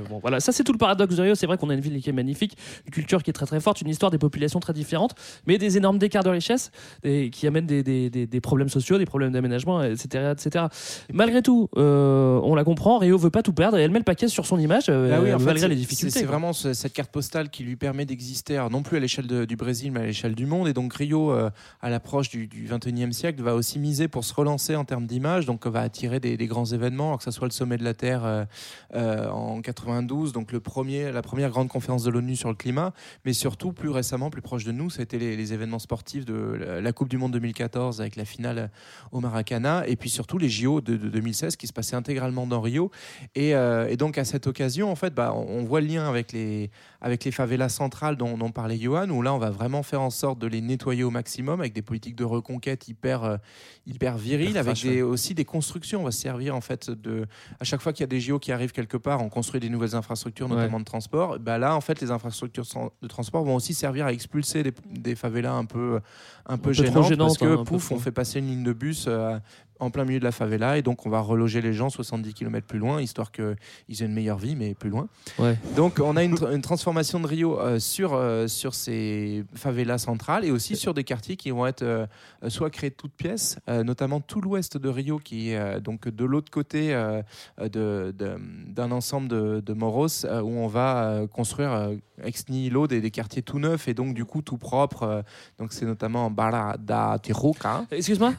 Bon, 0.10 0.20
voilà. 0.20 0.40
Ça, 0.40 0.52
c'est 0.54 0.64
tout 0.64 0.72
le 0.72 0.78
paradoxe 0.78 1.16
de 1.16 1.22
Rio. 1.24 1.36
C'est 1.36 1.46
vrai 1.46 1.58
qu'on 1.58 1.70
a 1.70 1.74
une 1.74 1.82
ville 1.82 2.02
qui 2.02 2.10
est 2.10 2.14
magnifique, 2.14 2.58
une 2.86 2.92
culture 2.94 3.17
qui 3.24 3.30
est 3.30 3.34
très 3.34 3.46
très 3.46 3.60
forte, 3.60 3.82
une 3.82 3.90
histoire 3.90 4.12
des 4.12 4.18
populations 4.18 4.60
très 4.60 4.74
différentes, 4.74 5.16
mais 5.46 5.58
des 5.58 5.78
énormes 5.78 6.00
écarts 6.02 6.24
de 6.24 6.30
richesse 6.30 6.72
et 7.04 7.30
qui 7.30 7.48
amènent 7.48 7.66
des, 7.66 7.84
des, 7.84 8.10
des, 8.10 8.28
des 8.28 8.42
problèmes 8.42 8.70
sociaux, 8.70 8.98
des 8.98 9.06
problèmes 9.06 9.32
d'aménagement, 9.32 9.84
etc., 9.84 10.34
etc. 10.34 10.66
Malgré 11.14 11.42
tout, 11.42 11.70
euh, 11.78 12.40
on 12.44 12.56
la 12.56 12.64
comprend, 12.64 12.98
Rio 12.98 13.18
veut 13.18 13.30
pas 13.30 13.44
tout 13.44 13.54
perdre 13.54 13.78
et 13.78 13.82
elle 13.84 13.92
met 13.92 14.00
le 14.00 14.04
paquet 14.04 14.28
sur 14.28 14.46
son 14.46 14.60
image 14.60 14.86
euh, 14.90 15.10
Bah 15.10 15.20
oui, 15.24 15.34
en 15.34 15.40
fait, 15.40 15.46
malgré 15.46 15.68
les 15.68 15.76
difficultés. 15.76 16.20
C'est 16.20 16.26
vraiment 16.26 16.54
ce- 16.54 16.74
cette 16.74 16.94
carte 16.94 17.12
postale 17.12 17.50
qui 17.50 17.64
lui 17.64 17.76
permet 17.76 18.06
d'exister, 18.06 18.66
non 18.72 18.84
plus 18.84 18.98
à 18.98 19.00
l'échelle 19.00 19.46
du 19.46 19.56
Brésil, 19.56 19.92
mais 19.92 20.02
à 20.02 20.06
l'échelle 20.06 20.36
du 20.36 20.46
monde. 20.46 20.68
Et 20.68 20.74
donc 20.74 20.94
Rio, 20.94 21.32
euh, 21.32 21.50
à 21.82 21.90
l'approche 21.90 22.30
du, 22.30 22.48
du 22.48 22.68
21e 22.68 23.12
siècle, 23.12 23.42
va 23.42 23.56
aussi 23.56 23.80
miser 23.80 24.08
pour 24.08 24.24
se 24.24 24.34
relancer 24.34 24.76
en 24.76 24.86
termes 24.86 25.06
d'image. 25.06 25.46
Donc 25.46 25.66
va 25.68 25.82
attirer 25.82 26.20
des, 26.20 26.38
grands 26.48 26.66
événements, 26.66 27.08
alors 27.08 27.18
que 27.18 27.24
ce 27.24 27.32
soit 27.32 27.48
le 27.48 27.52
sommet 27.54 27.78
de 27.78 27.84
la 27.84 27.94
Terre 27.94 28.46
en 28.94 29.62
92, 29.62 30.32
donc 30.32 30.52
le 30.52 30.60
premier, 30.60 31.12
la 31.12 31.22
première 31.22 31.50
grande 31.50 31.68
conférence 31.68 32.04
de 32.04 32.10
l'ONU 32.10 32.36
sur 32.36 32.50
le 32.50 32.56
climat, 32.56 32.94
mais 33.26 33.34
surtout 33.34 33.74
plus 33.74 33.90
récemment, 33.90 34.30
plus 34.30 34.42
proche 34.42 34.64
de 34.64 34.72
nous, 34.72 34.90
ça 34.90 35.02
a 35.02 35.04
été 35.04 35.20
les, 35.20 35.36
les 35.36 35.54
événements 35.54 35.80
sportifs 35.80 36.26
de 36.26 36.80
la, 36.82 36.92
Coupe 36.94 37.10
du 37.10 37.18
Monde 37.18 37.34
2014 37.34 38.02
avec 38.02 38.16
la 38.16 38.26
finale 38.26 38.72
au 39.12 39.20
Maracana, 39.20 39.88
et 39.88 39.96
puis 39.96 40.10
surtout 40.10 40.38
les 40.38 40.50
JO 40.50 40.82
de, 40.82 40.98
de 40.98 41.10
2016 41.10 41.56
qui 41.56 41.68
se 41.68 41.74
passaient 41.74 41.96
intégralement 41.96 42.48
dans 42.48 42.62
Rio. 42.62 42.92
Et, 43.36 43.56
euh, 43.56 43.88
et 43.88 43.98
donc 43.98 44.18
à 44.18 44.26
cette 44.26 44.48
occasion, 44.48 44.92
en 44.92 44.96
fait, 44.96 45.14
bah, 45.14 45.34
on, 45.36 45.60
on 45.60 45.64
voit 45.64 45.82
le 45.82 45.88
lien 45.88 46.08
avec 46.08 46.32
les, 46.32 46.72
avec 47.02 47.24
les 47.24 47.32
favelas 47.32 47.70
centrales 47.70 48.16
dont, 48.16 48.38
dont 48.38 48.52
parlait 48.52 48.78
Johan, 48.78 49.10
où 49.10 49.22
là 49.22 49.34
on 49.34 49.38
va 49.38 49.50
vraiment 49.50 49.84
faire 49.84 50.02
en 50.02 50.10
sorte 50.10 50.40
de 50.40 50.48
les 50.48 50.62
nettoyer 50.62 51.04
au 51.04 51.10
maximum 51.10 51.60
avec 51.60 51.74
des 51.74 51.82
politiques 51.82 52.16
de 52.16 52.24
reconquête 52.24 52.88
hyper, 52.88 53.24
euh, 53.24 53.38
hyper 53.86 54.18
viriles, 54.18 54.52
Hyper 54.52 54.62
avec 54.62 54.82
des, 54.82 55.02
aussi 55.02 55.34
des 55.34 55.46
constructions. 55.46 56.02
On 56.02 56.06
va 56.06 56.12
se 56.12 56.22
servir 56.22 56.56
en 56.56 56.62
fait 56.62 56.90
de. 56.90 57.26
À 57.60 57.64
chaque 57.64 57.82
fois 57.82 57.94
qu'il 57.94 58.02
y 58.02 58.06
a 58.06 58.08
des 58.08 58.20
JO 58.20 58.40
qui 58.40 58.52
arrivent 58.52 58.72
quelque 58.72 58.98
part, 58.98 59.22
on 59.22 59.30
construit 59.30 59.60
des 59.60 59.70
nouvelles 59.70 59.96
infrastructures, 59.96 60.48
notamment 60.48 60.80
de 60.80 60.86
transport. 60.86 61.40
Bah 61.40 61.58
là, 61.58 61.76
en 61.76 61.82
fait, 61.82 62.02
les 62.02 62.12
infrastructures 62.12 62.66
de 63.02 63.08
transport 63.08 63.44
vont 63.44 63.56
aussi 63.56 63.74
servir 63.74 64.06
à 64.06 64.14
expulser 64.14 64.64
des, 64.64 64.74
des 64.90 65.16
favelas 65.16 65.54
un 65.54 65.66
peu, 65.66 66.00
un 66.46 66.58
peu, 66.58 66.72
peu 66.72 66.74
trop 66.74 66.84
gênantes, 66.86 67.08
gênantes, 67.10 67.28
parce 67.28 67.38
que 67.38 67.46
hein, 67.46 67.62
un 67.62 67.64
pouf, 67.64 67.92
on 67.92 68.00
fait 68.00 68.12
passer 68.12 68.40
une 68.40 68.48
ligne 68.48 68.64
de 68.64 68.74
bus. 68.74 69.06
euh, 69.08 69.38
en 69.80 69.90
plein 69.92 70.06
milieu 70.06 70.20
de 70.20 70.24
la 70.24 70.32
favela 70.32 70.78
et 70.78 70.82
donc 70.82 71.06
on 71.06 71.10
va 71.10 71.20
reloger 71.22 71.62
les 71.62 71.74
gens 71.74 71.90
70 71.90 72.34
km 72.34 72.66
plus 72.66 72.80
loin 72.80 73.02
histoire 73.02 73.32
qu'ils 73.32 73.46
aient 73.90 74.06
une 74.06 74.14
meilleure 74.14 74.38
vie 74.38 74.56
mais 74.56 74.74
plus 74.74 74.90
loin 74.90 75.08
Ouais. 75.40 75.58
donc 75.76 76.00
on 76.04 76.16
a 76.18 76.24
une, 76.24 76.36
tr- 76.36 76.54
une 76.54 76.62
transformation 76.62 77.20
de 77.20 77.28
Rio 77.28 77.60
euh, 77.60 77.80
sur, 77.80 78.14
euh, 78.14 78.48
sur 78.48 78.74
ces 78.74 79.44
favelas 79.54 79.98
centrales 80.00 80.46
et 80.46 80.52
aussi 80.52 80.76
sur 80.76 80.94
des 80.94 81.04
quartiers 81.04 81.36
qui 81.36 81.52
vont 81.52 81.66
être 81.68 81.84
euh, 81.84 82.06
soit 82.50 82.70
créés 82.70 82.90
de 82.90 82.96
toutes 82.96 83.14
pièces, 83.14 83.58
notamment 83.68 84.20
tout 84.20 84.42
l'ouest 84.42 84.78
de 84.78 84.90
Rio 84.90 85.20
qui 85.20 85.52
est 85.52 85.80
donc 85.82 86.08
de 86.08 86.26
l'autre 86.26 86.52
côté 86.52 86.94
de- 87.62 88.14
d'un 88.68 88.92
ensemble 88.92 89.28
de, 89.28 89.62
de 89.66 89.74
Moros 89.74 90.26
où 90.26 90.50
on 90.60 90.68
va 90.68 91.22
construire 91.32 91.92
ex 92.24 92.48
nihilo 92.50 92.88
des, 92.88 93.02
des 93.02 93.12
quartiers 93.12 93.42
tout 93.42 93.60
neufs 93.60 93.88
et 93.88 93.94
donc 93.94 94.14
du 94.14 94.26
coup 94.26 94.42
tout 94.42 94.58
propres. 94.58 95.04
euh, 95.04 95.22
donc 95.60 95.74
c'est 95.74 95.86
notamment 95.86 96.30
Barra 96.32 96.76
da 96.78 97.18
Tijuca. 97.22 97.86
Excuse-moi? 97.92 98.34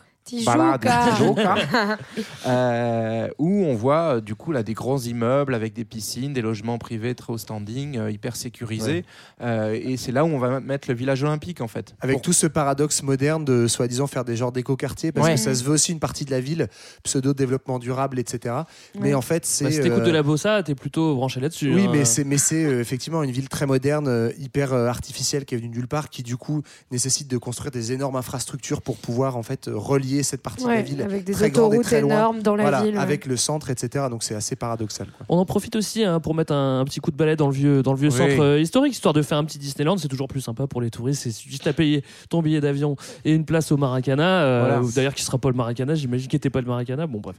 Barra 0.45 0.79
da 0.79 1.09
Tijuca. 1.17 1.55
Tijuca. 1.55 1.99
Euh, 2.47 3.29
où 3.39 3.65
on 3.65 3.75
voit 3.75 4.17
euh, 4.17 4.21
du 4.21 4.35
coup 4.35 4.53
là 4.53 4.63
des 4.63 4.75
grands 4.75 4.99
immeubles 4.99 5.55
avec 5.55 5.73
des 5.73 5.85
piscines, 5.85 6.33
des 6.33 6.43
logements 6.43 6.79
privés 6.79 7.15
très 7.15 7.33
haut 7.33 7.39
standing, 7.39 7.97
euh, 7.99 8.11
hyper 8.11 8.37
sécurisés. 8.37 9.05
Euh, 9.43 9.79
et 9.81 9.97
c'est 9.97 10.13
là 10.13 10.25
où 10.25 10.29
on 10.29 10.39
va 10.39 10.61
mettre 10.61 10.89
le 10.89 10.95
village 10.95 11.23
olympique 11.23 11.61
en 11.61 11.69
fait. 11.69 11.95
Avec 12.01 12.17
Pour- 12.17 12.23
tout 12.23 12.33
ce 12.33 12.47
paradoxe 12.47 13.03
moderne 13.03 13.45
de 13.45 13.67
soi-disant 13.67 14.07
faire 14.07 14.25
des 14.25 14.37
genres 14.37 14.53
d'éco-quartiers, 14.53 15.13
parce 15.13 15.27
Ouais. 15.27 15.35
que 15.35 15.41
ça 15.41 15.55
se 15.55 15.65
veut 15.65 15.73
aussi 15.73 15.93
une 15.93 16.01
partie 16.01 16.25
de 16.25 16.31
la 16.31 16.41
ville, 16.41 16.69
pseudo-développement 17.03 17.79
durable, 17.79 18.19
etc. 18.19 18.55
Mais 18.95 19.09
Ouais. 19.09 19.15
en 19.15 19.21
fait, 19.23 19.45
c'est. 19.47 19.65
Bah, 19.65 19.71
si 19.71 19.81
t'écoutes 19.81 20.01
euh, 20.01 20.07
de 20.07 20.11
la 20.11 20.23
bossa, 20.23 20.63
t'es 20.63 20.75
plutôt 20.75 21.15
branché 21.15 21.41
là-dessus. 21.41 21.75
Oui, 21.75 21.85
hein. 21.87 21.91
mais 21.93 22.05
c'est 22.05 22.25
mais 22.25 22.39
c'est 22.39 22.65
euh, 22.65 22.81
effectivement 22.81 23.23
une 23.23 23.31
ville 23.31 23.49
très 23.49 23.67
moderne, 23.67 24.09
euh, 24.09 24.31
hyper 24.39 24.73
euh, 24.73 24.87
artificielle 24.87 25.45
qui 25.45 25.55
est 25.55 25.59
venue 25.59 25.69
nulle 25.71 25.89
part, 25.89 26.11
qui 26.11 26.23
du 26.23 26.37
coup 26.37 26.63
nécessite 26.91 27.29
de 27.29 27.39
construire 27.39 27.71
des 27.71 27.93
énormes 27.93 28.17
infrastructures 28.17 28.83
pour 28.83 28.97
pouvoir 28.97 29.37
en 29.37 29.43
fait 29.43 29.69
euh, 29.69 29.77
relier 29.77 30.18
cette 30.23 30.43
partie 30.43 30.65
de 30.65 30.69
la 30.69 30.77
Ouais, 30.77 30.83
ville 30.83 31.03
avec 31.03 31.25
des 31.25 31.33
très 31.33 31.51
grande 31.51 31.75
et 31.75 31.79
autoroutes 31.79 32.01
loin. 32.03 32.15
énormes 32.17 32.43
dans 32.43 32.57
la 32.57 32.63
Voilà, 32.65 32.83
ville. 32.83 32.95
ouais. 32.95 33.01
avec 33.01 33.27
le 33.27 33.37
centre, 33.37 33.71
etc. 33.71 34.07
Donc 34.11 34.23
c'est 34.23 34.35
assez 34.35 34.57
paradoxal. 34.57 35.07
Quoi. 35.09 35.27
On 35.29 35.39
en 35.39 35.45
profite 35.47 35.77
aussi 35.77 36.05
hein, 36.05 36.21
pour 36.21 36.35
mettre 36.35 36.53
un, 36.53 36.81
un 36.81 36.85
petit 36.85 37.01
coup 37.01 37.11
de 37.11 37.17
balai 37.17 37.37
dans 37.37 37.47
le 37.49 37.53
vieux, 37.55 37.83
dans 37.83 37.93
le 37.93 37.99
vieux 37.99 38.11
Oui. 38.11 38.17
centre 38.17 38.41
euh, 38.43 38.61
historique, 38.61 38.93
histoire 38.93 39.15
de 39.15 39.23
faire 39.23 39.39
un 39.39 39.45
petit 39.45 39.59
Disneyland. 39.59 39.97
C'est 39.97 40.09
toujours 40.09 40.29
plus 40.29 40.41
sympa 40.41 40.67
pour 40.67 40.81
les 40.81 40.91
touristes. 40.91 41.23
C'est 41.23 41.39
juste 41.49 41.67
à 41.67 41.73
payer 41.73 42.03
ton 42.29 42.43
billet 42.43 42.61
d'avion 42.61 42.97
et 43.25 43.33
une 43.33 43.45
place 43.45 43.73
au 43.73 43.77
Maracana. 43.77 44.43
euh, 44.43 44.79
Voilà. 44.81 44.93
D'ailleurs, 44.95 45.15
qui 45.15 45.23
sera 45.23 45.39
pas 45.39 45.49
le 45.49 45.55
Maracana. 45.57 45.95
J'imagine 45.95 46.29
qu'il 46.29 46.37
n'était 46.37 46.51
pas 46.51 46.61
le 46.61 46.67
Maracana. 46.67 47.07
Bon, 47.07 47.19
bref. 47.21 47.37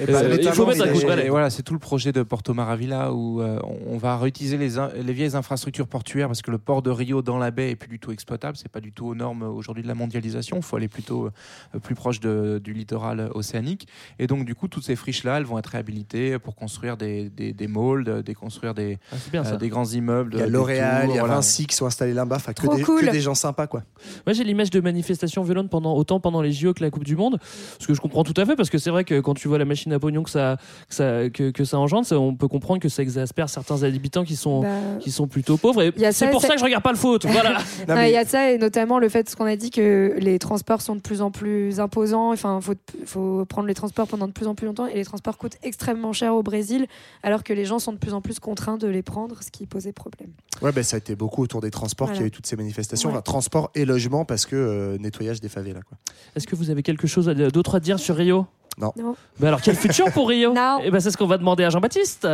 Et 0.00 0.04
Euh, 0.04 0.12
bah, 0.12 0.36
il 0.40 0.48
faut 0.52 0.66
mettre 0.66 0.82
un 0.84 0.88
coup 0.88 0.98
de 0.98 1.02
et- 1.04 1.06
balai. 1.06 1.26
et 1.26 1.30
voilà, 1.30 1.50
c'est 1.50 1.62
tout 1.62 1.72
le 1.74 1.78
projet 1.78 2.12
de 2.12 2.22
Porto 2.22 2.54
Maravilla 2.54 3.12
où 3.12 3.40
euh, 3.40 3.58
on 3.86 3.96
va 3.98 4.16
réutiliser 4.18 4.56
les, 4.56 4.70
les 5.02 5.12
vieilles 5.12 5.36
infrastructures 5.36 5.86
portuaires 5.86 6.28
parce 6.28 6.42
que 6.42 6.50
le 6.50 6.58
port 6.58 6.82
de 6.82 6.90
Rio 6.90 7.22
dans 7.22 7.38
la 7.38 7.50
baie 7.50 7.70
est 7.70 7.76
plus 7.76 7.88
du 7.88 7.98
tout 7.98 8.12
exploitable. 8.12 8.56
C'est 8.56 8.68
pas 8.70 8.80
du 8.80 8.92
tout 8.92 9.06
aux 9.06 9.14
normes 9.14 9.42
aujourd'hui 9.42 9.82
de 9.82 9.88
la 9.88 9.94
mondialisation. 9.94 10.56
Il 10.58 10.62
faut 10.62 10.76
aller 10.76 10.88
plutôt 10.88 11.26
euh, 11.74 11.78
plus 11.78 11.94
proche 11.94 12.20
de- 12.22 12.58
du 12.62 12.72
littoral 12.72 13.30
océanique. 13.34 13.86
Et 14.18 14.26
donc, 14.26 14.44
du 14.46 14.54
coup, 14.54 14.68
toutes 14.68 14.84
ces 14.84 14.96
friches-là, 14.96 15.36
elles 15.38 15.44
vont 15.44 15.58
être 15.58 15.66
réhabilitées 15.66 16.38
pour 16.38 16.54
construire 16.56 16.96
des, 16.96 17.28
des, 17.28 17.52
des 17.52 17.66
malls, 17.66 18.04
de- 18.04 18.20
des 18.22 18.34
construire 18.34 18.72
des, 18.74 18.98
Ah, 19.12 19.16
bien 19.30 19.44
euh, 19.44 19.56
des 19.56 19.68
grands 19.68 19.84
immeubles. 19.90 20.32
Il 20.34 20.40
y 20.40 20.42
a 20.42 20.46
L'Oréal, 20.46 21.08
il 21.10 21.16
y 21.16 21.18
a. 21.18 21.24
Vinci 21.24 21.66
qui 21.66 21.74
sont 21.76 21.86
installés 21.86 22.14
là-bas, 22.14 22.36
enfin 22.36 22.52
que 22.52 22.76
des, 22.76 22.82
cool. 22.82 23.00
que 23.06 23.10
des 23.10 23.20
gens 23.20 23.34
sympas 23.34 23.66
quoi. 23.66 23.82
Moi, 24.26 24.32
j'ai 24.34 24.44
l'image 24.44 24.70
de 24.70 24.80
manifestations 24.80 25.42
violentes 25.42 25.70
pendant, 25.70 25.94
autant 25.96 26.20
pendant 26.20 26.42
les 26.42 26.52
JO 26.52 26.74
que 26.74 26.82
la 26.82 26.90
Coupe 26.90 27.04
du 27.04 27.16
Monde. 27.16 27.38
Ce 27.78 27.86
que 27.86 27.94
je 27.94 28.00
comprends 28.00 28.24
tout 28.24 28.34
à 28.36 28.44
fait, 28.46 28.54
parce 28.56 28.70
que 28.70 28.78
c'est 28.78 28.90
vrai 28.90 29.04
que 29.04 29.20
quand 29.20 29.34
tu 29.34 29.48
vois 29.48 29.58
la 29.58 29.64
machine 29.64 29.92
à 29.92 29.98
pognon 29.98 30.22
que 30.22 30.30
ça, 30.30 30.56
que 30.88 30.94
ça, 30.94 31.30
que, 31.30 31.50
que 31.50 31.64
ça 31.64 31.78
engendre, 31.78 32.06
ça- 32.06 32.18
on 32.18 32.34
peut 32.34 32.48
comprendre 32.48 32.80
que 32.80 32.88
ça 32.88 33.02
exaspère 33.02 33.48
certains 33.48 33.82
habitants 33.82 34.24
qui 34.24 34.36
sont, 34.36 34.62
Bah, 34.62 34.68
qui 35.00 35.10
sont 35.10 35.26
plutôt 35.26 35.56
pauvres. 35.56 35.82
Et 35.82 35.92
c'est 36.12 36.30
pour 36.30 36.42
ça 36.42 36.54
que 36.54 36.58
je 36.58 36.64
regarde 36.64 36.82
pas 36.84 36.92
le 36.92 36.98
foot. 36.98 37.24
Voilà. 37.26 37.58
Mais- 37.88 38.10
Il 38.10 38.14
y 38.14 38.16
a 38.18 38.24
ça 38.26 38.50
et 38.50 38.58
notamment 38.58 38.98
le 38.98 39.08
fait 39.08 39.28
ce 39.30 39.36
qu'on 39.36 39.46
a 39.46 39.56
dit 39.56 39.70
que 39.70 40.14
les 40.18 40.38
transports 40.38 40.82
sont 40.82 40.96
de 40.96 41.00
plus 41.00 41.22
en 41.22 41.30
plus 41.30 41.80
imposants. 41.80 42.11
Enfin, 42.18 42.60
faut, 42.60 42.74
faut 43.06 43.44
prendre 43.46 43.66
les 43.68 43.74
transports 43.74 44.06
pendant 44.06 44.26
de 44.28 44.32
plus 44.32 44.46
en 44.46 44.54
plus 44.54 44.66
longtemps 44.66 44.86
et 44.86 44.94
les 44.94 45.04
transports 45.04 45.38
coûtent 45.38 45.56
extrêmement 45.62 46.12
cher 46.12 46.34
au 46.34 46.42
Brésil, 46.42 46.86
alors 47.22 47.42
que 47.44 47.52
les 47.52 47.64
gens 47.64 47.78
sont 47.78 47.92
de 47.92 47.98
plus 47.98 48.12
en 48.14 48.20
plus 48.20 48.38
contraints 48.38 48.76
de 48.76 48.86
les 48.88 49.02
prendre, 49.02 49.42
ce 49.42 49.50
qui 49.50 49.66
posait 49.66 49.92
problème. 49.92 50.30
Ouais, 50.60 50.72
ben 50.72 50.84
ça 50.84 50.96
a 50.96 50.98
été 50.98 51.14
beaucoup 51.16 51.42
autour 51.42 51.60
des 51.60 51.70
transports 51.70 52.08
Voilà. 52.08 52.16
qu'il 52.18 52.22
y 52.22 52.26
a 52.26 52.28
eu 52.28 52.30
toutes 52.30 52.46
ces 52.46 52.56
manifestations, 52.56 53.08
Ouais. 53.10 53.14
Enfin, 53.16 53.22
transport 53.22 53.70
et 53.74 53.84
logement 53.84 54.24
parce 54.24 54.46
que 54.46 54.56
euh, 54.56 54.98
nettoyage 54.98 55.40
des 55.40 55.48
favelas 55.48 55.82
quoi. 55.82 55.98
Est-ce 56.36 56.46
que 56.46 56.54
vous 56.56 56.70
avez 56.70 56.82
quelque 56.82 57.06
chose 57.06 57.26
d'autre 57.26 57.76
à 57.76 57.80
dire 57.80 57.98
sur 57.98 58.16
Rio? 58.16 58.46
Non. 58.78 58.92
Non. 58.96 59.14
Bah 59.38 59.48
alors, 59.48 59.60
quel 59.60 59.76
futur 59.76 60.10
pour 60.12 60.28
Rio? 60.30 60.54
Non. 60.54 60.78
Eh 60.82 60.90
ben, 60.90 60.98
c'est 60.98 61.10
ce 61.10 61.18
qu'on 61.18 61.26
va 61.26 61.36
demander 61.36 61.62
à 61.64 61.68
Jean-Baptiste. 61.70 62.26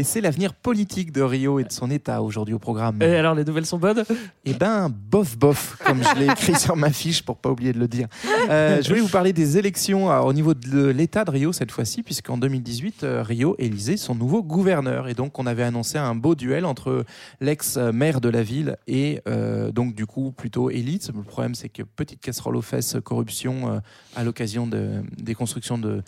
Et 0.00 0.02
c'est 0.02 0.22
l'avenir 0.22 0.54
politique 0.54 1.12
de 1.12 1.20
Rio 1.20 1.58
et 1.58 1.64
de 1.64 1.70
son 1.70 1.90
État 1.90 2.22
aujourd'hui 2.22 2.54
au 2.54 2.58
programme. 2.58 3.02
Et 3.02 3.16
alors, 3.16 3.34
les 3.34 3.44
nouvelles 3.44 3.66
sont 3.66 3.76
bonnes? 3.76 4.02
Eh 4.46 4.54
ben, 4.54 4.88
bof, 4.88 5.36
bof, 5.36 5.76
comme 5.84 6.02
je 6.02 6.18
l'ai 6.18 6.24
écrit 6.24 6.58
sur 6.58 6.74
ma 6.74 6.88
fiche 6.88 7.22
pour 7.22 7.36
pas 7.36 7.50
oublier 7.50 7.74
de 7.74 7.78
le 7.78 7.86
dire. 7.86 8.08
Euh, 8.48 8.80
je 8.80 8.88
voulais 8.88 9.02
vous 9.02 9.08
parler 9.08 9.34
des 9.34 9.58
élections 9.58 10.10
alors, 10.10 10.24
au 10.24 10.32
niveau 10.32 10.54
de 10.54 10.86
l'État 10.86 11.26
de 11.26 11.30
Rio 11.30 11.52
cette 11.52 11.70
fois-ci, 11.70 12.02
puisqu'en 12.02 12.38
2018, 12.38 13.04
euh, 13.04 13.22
Rio 13.22 13.56
élisait 13.58 13.98
son 13.98 14.14
nouveau 14.14 14.42
gouverneur. 14.42 15.06
Et 15.06 15.12
donc, 15.12 15.38
on 15.38 15.44
avait 15.44 15.64
annoncé 15.64 15.98
un 15.98 16.14
beau 16.14 16.34
duel 16.34 16.64
entre 16.64 17.04
l'ex-maire 17.42 18.22
de 18.22 18.30
la 18.30 18.42
ville 18.42 18.78
et 18.86 19.20
euh, 19.28 19.70
donc, 19.70 19.94
du 19.94 20.06
coup, 20.06 20.32
plutôt 20.32 20.70
élite. 20.70 21.10
Le 21.14 21.22
problème, 21.22 21.54
c'est 21.54 21.68
que 21.68 21.82
petite 21.82 22.22
casserole 22.22 22.56
aux 22.56 22.62
fesses, 22.62 22.96
corruption 23.04 23.74
euh, 23.74 23.78
à 24.16 24.24
l'occasion 24.24 24.66
de, 24.66 25.02
des 25.18 25.34
constructions 25.34 25.76
de, 25.76 26.02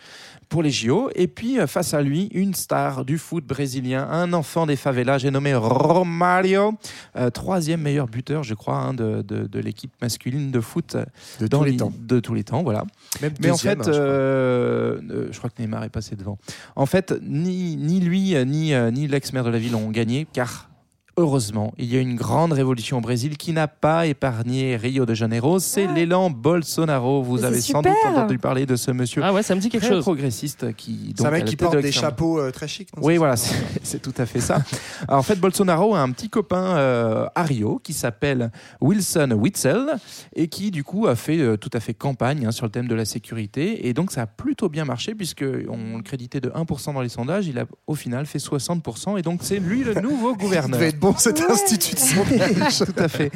pour 0.53 0.62
les 0.62 0.70
JO. 0.70 1.09
Et 1.14 1.28
puis, 1.28 1.59
euh, 1.59 1.66
face 1.66 1.94
à 1.94 2.03
lui, 2.03 2.26
une 2.32 2.53
star 2.55 3.05
du 3.07 3.16
foot 3.16 3.44
brésilien, 3.46 4.07
un 4.11 4.32
enfant 4.34 4.66
des 4.66 4.76
favelas, 4.76 5.16
j'ai 5.18 5.30
nommé 5.30 5.55
Romario, 5.55 6.74
euh, 7.16 7.30
troisième 7.30 7.80
meilleur 7.80 8.07
buteur, 8.07 8.42
je 8.42 8.53
crois, 8.55 8.76
hein, 8.76 8.92
de, 8.94 9.22
de- 9.22 9.46
de 9.46 9.59
l'équipe 9.61 9.92
masculine 10.03 10.50
de 10.50 10.61
foot 10.61 10.96
De 11.40 11.46
dans 11.46 11.59
tous 11.61 11.64
les 11.64 11.76
temps. 11.78 11.92
De 11.98 12.20
tous 12.20 12.34
les 12.34 12.44
temps, 12.44 12.62
voilà. 12.62 12.84
Même 13.22 13.32
Mais 13.40 13.50
en 13.50 13.57
fait, 13.57 13.70
hein, 13.80 13.82
je 13.86 13.90
crois. 13.90 14.00
euh, 14.03 15.00
euh, 15.11 15.28
je 15.32 15.38
crois 15.38 15.48
que 15.50 15.61
Neymar 15.61 15.84
est 15.84 15.88
passé 15.88 16.16
devant. 16.16 16.36
En 16.76 16.86
fait, 16.86 17.14
ni, 17.22 17.76
ni 17.76 18.00
lui, 18.00 18.34
euh, 18.36 18.44
ni, 18.44 18.74
euh, 18.74 18.90
ni 18.90 19.07
l'ex-maire 19.09 19.44
de 19.44 19.50
la 19.50 19.59
ville 19.59 19.74
ont 19.74 19.90
gagné, 19.90 20.26
car 20.32 20.68
heureusement, 21.17 21.73
il 21.79 21.93
y 21.93 21.97
a 21.97 22.01
une 22.01 22.17
grande 22.17 22.53
révolution 22.53 22.99
au 22.99 23.01
Brésil 23.01 23.37
qui 23.37 23.53
n'a 23.53 23.69
pas 23.69 24.07
épargné 24.07 24.77
Rio 24.77 25.07
de 25.07 25.15
Janeiro. 25.15 25.59
C'est 25.59 25.87
l'élan 25.87 26.31
Bolsonaro. 26.31 27.23
Vous 27.23 27.45
avez 27.45 27.61
sans 27.61 27.83
doute 27.83 27.93
entendu 28.07 28.39
parler 28.39 28.67
de 28.67 28.77
ce 28.77 28.91
monsieur 28.91 29.23
Ah 29.25 29.33
ouais, 29.33 29.43
ça 29.43 29.55
me 29.55 29.61
dit 29.61 29.69
quelque 29.69 29.85
très 29.85 29.95
chose. 29.95 30.05
progressiste 30.05 30.75
qui. 30.75 31.15
C'est 31.17 31.27
un 31.27 31.31
mec 31.31 31.45
qui 31.45 31.57
porte 31.57 31.77
de 31.77 31.81
des 31.81 31.93
chapeaux 31.93 32.39
euh, 32.39 32.51
très 32.51 32.69
chics. 32.69 32.89
oui, 33.01 33.17
voilà, 33.17 33.37
c'est 33.37 34.01
tout 34.01 34.15
à 34.17 34.27
fait 34.27 34.41
ça. 34.41 34.63
Alors, 35.09 35.21
en 35.21 35.23
fait, 35.23 35.39
Bolsonaro 35.39 35.95
a 35.95 36.01
un 36.01 36.11
petit 36.11 36.29
copain 36.31 36.77
euh, 36.77 37.27
à 37.35 37.43
Rio 37.43 37.81
qui 37.83 37.93
s'appelle 37.93 38.51
Wilson 38.81 39.33
Witzel 39.33 39.97
et 40.35 40.49
qui, 40.49 40.71
du 40.71 40.85
coup, 40.85 41.07
a 41.07 41.17
fait 41.17 41.39
euh, 41.39 41.57
tout 41.57 41.71
à 41.73 41.81
fait 41.81 41.95
campagne 41.95 42.47
hein, 42.47 42.53
sur 42.53 42.67
le 42.67 42.71
thème 42.71 42.89
de 42.89 42.95
la 42.95 43.05
sécurité. 43.05 43.87
Et 43.89 43.93
donc, 43.95 44.13
ça 44.13 44.23
a 44.23 44.27
plutôt 44.27 44.69
bien 44.69 44.85
marché 44.85 45.15
puisque 45.15 45.45
on 45.69 45.97
le 45.99 46.03
créditait 46.03 46.41
de 46.41 46.51
1% 46.51 46.95
dans 46.95 47.01
les 47.01 47.09
sondages. 47.09 47.47
Il 47.47 47.59
a, 47.59 47.67
au 47.87 47.95
final, 47.95 48.27
fait 48.27 48.39
60%. 48.39 49.19
Et 49.19 49.23
donc, 49.23 49.41
c'est 49.43 49.59
lui 49.59 49.85
le 49.85 49.95
nouveau 49.95 50.35
gouverneur. 50.43 50.81
Bon 51.03 51.14
cet 51.18 51.40
institut 51.40 51.94
de 51.94 52.00
sondage. 52.00 52.78
Tout 52.86 52.94
à 52.96 53.09
fait. 53.09 53.32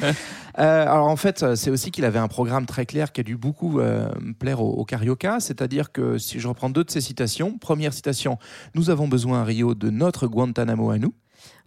Euh, 0.59 0.83
alors 0.83 1.09
en 1.09 1.17
fait, 1.17 1.55
c'est 1.57 1.71
aussi 1.71 1.91
qu'il 1.91 2.05
avait 2.05 2.19
un 2.19 2.29
programme 2.29 2.65
très 2.65 2.87
clair 2.87 3.13
qui 3.13 3.21
a 3.21 3.25
dû 3.25 3.37
beaucoup 3.37 3.81
euh, 3.81 4.09
plaire 4.39 4.63
au, 4.63 4.71
au 4.71 4.85
Carioca. 4.85 5.41
C'est-à-dire 5.41 5.93
que 5.93 6.17
si 6.17 6.39
je 6.41 6.49
reprends 6.49 6.71
deux 6.71 6.85
de 6.85 6.91
ses 6.91 7.01
citations, 7.01 7.59
première 7.59 7.93
citation, 7.93 8.39
nous 8.75 8.89
avons 8.89 9.09
besoin 9.09 9.43
à 9.43 9.45
Rio 9.45 9.75
de 9.75 9.91
notre 9.91 10.29
Guantanamo 10.29 10.91
à 10.91 10.99
nous. 10.99 11.13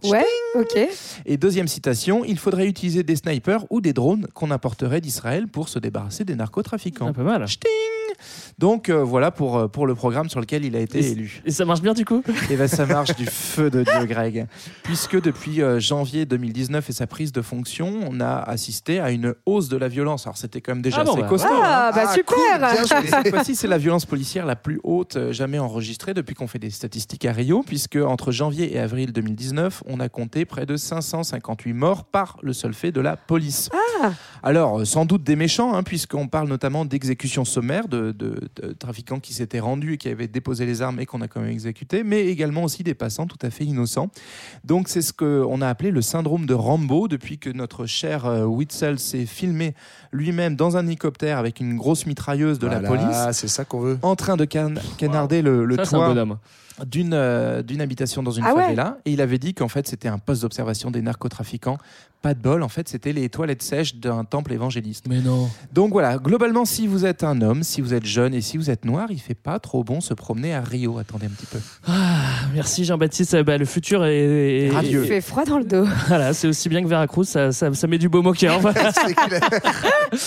Ouais, 0.05 0.25
ok. 0.55 0.77
Et 1.25 1.37
deuxième 1.37 1.67
citation, 1.67 2.23
il 2.23 2.39
faudrait 2.39 2.67
utiliser 2.67 3.03
des 3.03 3.17
snipers 3.17 3.65
ou 3.69 3.81
des 3.81 3.91
drones 3.91 4.27
qu'on 4.33 4.49
apporterait 4.49 5.01
d'Israël 5.01 5.47
pour 5.47 5.67
se 5.67 5.77
débarrasser 5.77 6.23
des 6.23 6.35
narcotrafiquants. 6.35 7.07
Un 7.07 7.13
peu 7.13 7.23
mal. 7.23 7.45
Donc 8.57 8.89
euh, 8.89 9.03
voilà 9.03 9.31
pour, 9.31 9.57
euh, 9.57 9.67
pour 9.67 9.87
le 9.87 9.95
programme 9.95 10.29
sur 10.29 10.39
lequel 10.39 10.65
il 10.65 10.75
a 10.75 10.79
été 10.79 10.99
Et- 10.99 11.11
élu. 11.11 11.41
Et 11.45 11.51
ça 11.51 11.65
marche 11.65 11.81
bien 11.81 11.93
du 11.93 12.05
coup 12.05 12.23
Et 12.49 12.55
ben 12.55 12.67
ça 12.67 12.85
marche 12.85 13.15
du 13.15 13.25
feu 13.31 13.69
de 13.69 13.83
Dieu, 13.83 14.05
Greg. 14.05 14.47
Puisque 14.83 15.19
depuis 15.21 15.61
euh, 15.61 15.79
janvier 15.79 16.25
2019 16.25 16.89
et 16.89 16.93
sa 16.93 17.07
prise 17.07 17.31
de 17.31 17.41
fonction, 17.41 17.99
on 18.09 18.19
a 18.19 18.35
assisté 18.37 18.99
à 18.99 19.11
une 19.11 19.33
hausse 19.45 19.69
de 19.69 19.77
la 19.77 19.87
violence. 19.87 20.25
Alors 20.27 20.37
c'était 20.37 20.61
quand 20.61 20.73
même 20.73 20.81
déjà 20.81 20.97
Ah 21.01 21.03
bon, 21.03 21.13
assez 21.13 21.21
bah, 21.21 21.27
costaud. 21.27 21.47
Ah, 21.51 21.89
hein. 21.89 21.91
bah 21.95 22.13
super 22.13 23.03
Et 23.03 23.07
cette 23.07 23.29
fois-ci, 23.29 23.55
c'est 23.55 23.67
la 23.67 23.77
violence 23.77 24.05
policière 24.05 24.45
la 24.45 24.55
plus 24.55 24.79
haute 24.83 25.31
jamais 25.31 25.59
enregistrée 25.59 26.13
depuis 26.13 26.35
qu'on 26.35 26.47
fait 26.47 26.59
des 26.59 26.69
statistiques 26.69 27.25
à 27.25 27.31
Rio, 27.31 27.63
puisque 27.65 27.95
entre 27.97 28.31
janvier 28.31 28.73
et 28.75 28.79
avril 28.79 29.11
2019, 29.13 29.83
on 29.87 29.99
a 29.99 30.09
compté 30.09 30.45
près 30.45 30.65
de 30.65 30.75
558 30.75 31.73
morts 31.73 32.05
par 32.05 32.37
le 32.41 32.53
seul 32.53 32.73
fait 32.73 32.91
de 32.91 33.01
la 33.01 33.15
police. 33.17 33.69
Ah. 34.03 34.11
Alors, 34.43 34.79
euh, 34.79 34.85
sans 34.85 35.05
doute 35.05 35.23
des 35.23 35.35
méchants, 35.35 35.73
hein, 35.73 35.83
puisqu'on 35.83 36.27
parle 36.27 36.47
notamment 36.47 36.85
d'exécutions 36.85 37.45
sommaires 37.45 37.87
de, 37.87 38.11
de- 38.11 38.39
de 38.61 38.73
trafiquants 38.73 39.19
qui 39.19 39.33
s'étaient 39.33 39.59
rendus 39.59 39.93
et 39.93 39.97
qui 39.97 40.09
avaient 40.09 40.27
déposé 40.27 40.65
les 40.65 40.81
armes 40.81 40.99
et 40.99 41.05
qu'on 41.05 41.21
a 41.21 41.27
quand 41.27 41.41
même 41.41 41.49
exécutés, 41.51 42.03
mais 42.03 42.27
également 42.27 42.63
aussi 42.63 42.83
des 42.83 42.93
passants 42.93 43.27
tout 43.27 43.37
à 43.41 43.49
fait 43.49 43.65
innocents. 43.65 44.09
Donc, 44.63 44.87
c'est 44.87 45.01
ce 45.01 45.13
qu'on 45.13 45.61
a 45.61 45.67
appelé 45.67 45.91
le 45.91 46.01
syndrome 46.01 46.45
de 46.45 46.53
Rambo 46.53 47.07
depuis 47.07 47.37
que 47.37 47.49
notre 47.49 47.85
cher 47.85 48.25
euh, 48.25 48.45
Witzel 48.45 48.99
s'est 48.99 49.25
filmé 49.25 49.73
lui-même 50.11 50.55
dans 50.55 50.77
un 50.77 50.85
hélicoptère 50.87 51.37
avec 51.37 51.59
une 51.59 51.75
grosse 51.77 52.05
mitrailleuse 52.05 52.59
de 52.59 52.67
la 52.67 52.79
police 52.79 53.17
c'est 53.33 53.47
ça 53.47 53.65
qu'on 53.65 53.79
veut. 53.79 53.99
en 54.01 54.15
train 54.15 54.37
de 54.37 54.45
can- 54.45 54.73
canarder 54.97 55.41
le, 55.41 55.65
le 55.65 55.75
Ça, 55.77 55.83
toit. 55.85 56.07
D'une 56.85 57.13
euh, 57.13 57.61
d'une 57.61 57.81
habitation 57.81 58.23
dans 58.23 58.31
une 58.31 58.43
Ah 58.45 58.53
ouais 58.55 58.63
favela 58.63 58.97
et 59.05 59.11
il 59.11 59.21
avait 59.21 59.37
dit 59.39 59.53
qu'en 59.53 59.67
fait 59.67 59.87
c'était 59.87 60.07
un 60.07 60.17
poste 60.19 60.41
d'observation 60.43 60.91
des 60.91 61.01
narcotrafiquants. 61.01 61.77
Pas 62.21 62.33
de 62.33 62.39
bol, 62.41 62.63
en 62.63 62.67
fait 62.69 62.89
c'était 62.89 63.13
les 63.13 63.29
toilettes 63.29 63.61
sèches 63.63 63.95
d'un 63.95 64.25
temple 64.25 64.51
évangéliste. 64.51 65.05
Mais 65.07 65.21
non. 65.21 65.49
Donc 65.73 65.93
voilà, 65.93 66.17
globalement 66.17 66.65
si 66.65 66.85
vous 66.85 67.05
êtes 67.05 67.23
un 67.23 67.41
homme, 67.41 67.63
si 67.63 67.79
vous 67.79 67.93
êtes 67.93 68.05
jeune 68.05 68.33
et 68.33 68.41
si 68.41 68.57
vous 68.57 68.69
êtes 68.69 68.83
noir, 68.83 69.07
il 69.09 69.19
fait 69.19 69.35
pas 69.35 69.57
trop 69.59 69.85
bon 69.85 70.01
se 70.01 70.13
promener 70.13 70.53
à 70.53 70.59
Rio. 70.59 70.97
Attendez 70.97 71.27
un 71.27 71.29
petit 71.29 71.45
peu. 71.45 71.59
Merci 72.53 72.83
Jean-Baptiste. 72.83 73.35
Euh, 73.35 73.43
bah, 73.43 73.57
le 73.57 73.63
futur 73.63 74.03
est, 74.03 74.65
est- 74.65 74.69
Radieux. 74.71 75.03
Il 75.03 75.07
fait 75.07 75.21
froid 75.21 75.45
dans 75.45 75.59
le 75.59 75.63
dos. 75.65 75.85
Voilà, 76.09 76.33
c'est 76.33 76.47
aussi 76.47 76.67
bien 76.67 76.81
que 76.83 76.87
Veracruz, 76.87 77.23
ça, 77.25 77.51
ça, 77.53 77.73
ça 77.73 77.87
met 77.87 77.97
du 77.97 78.09
baume 78.09 78.27
au 78.27 78.33
cœur. 78.33 78.59
C'est 79.07 79.13
clair. 79.15 79.39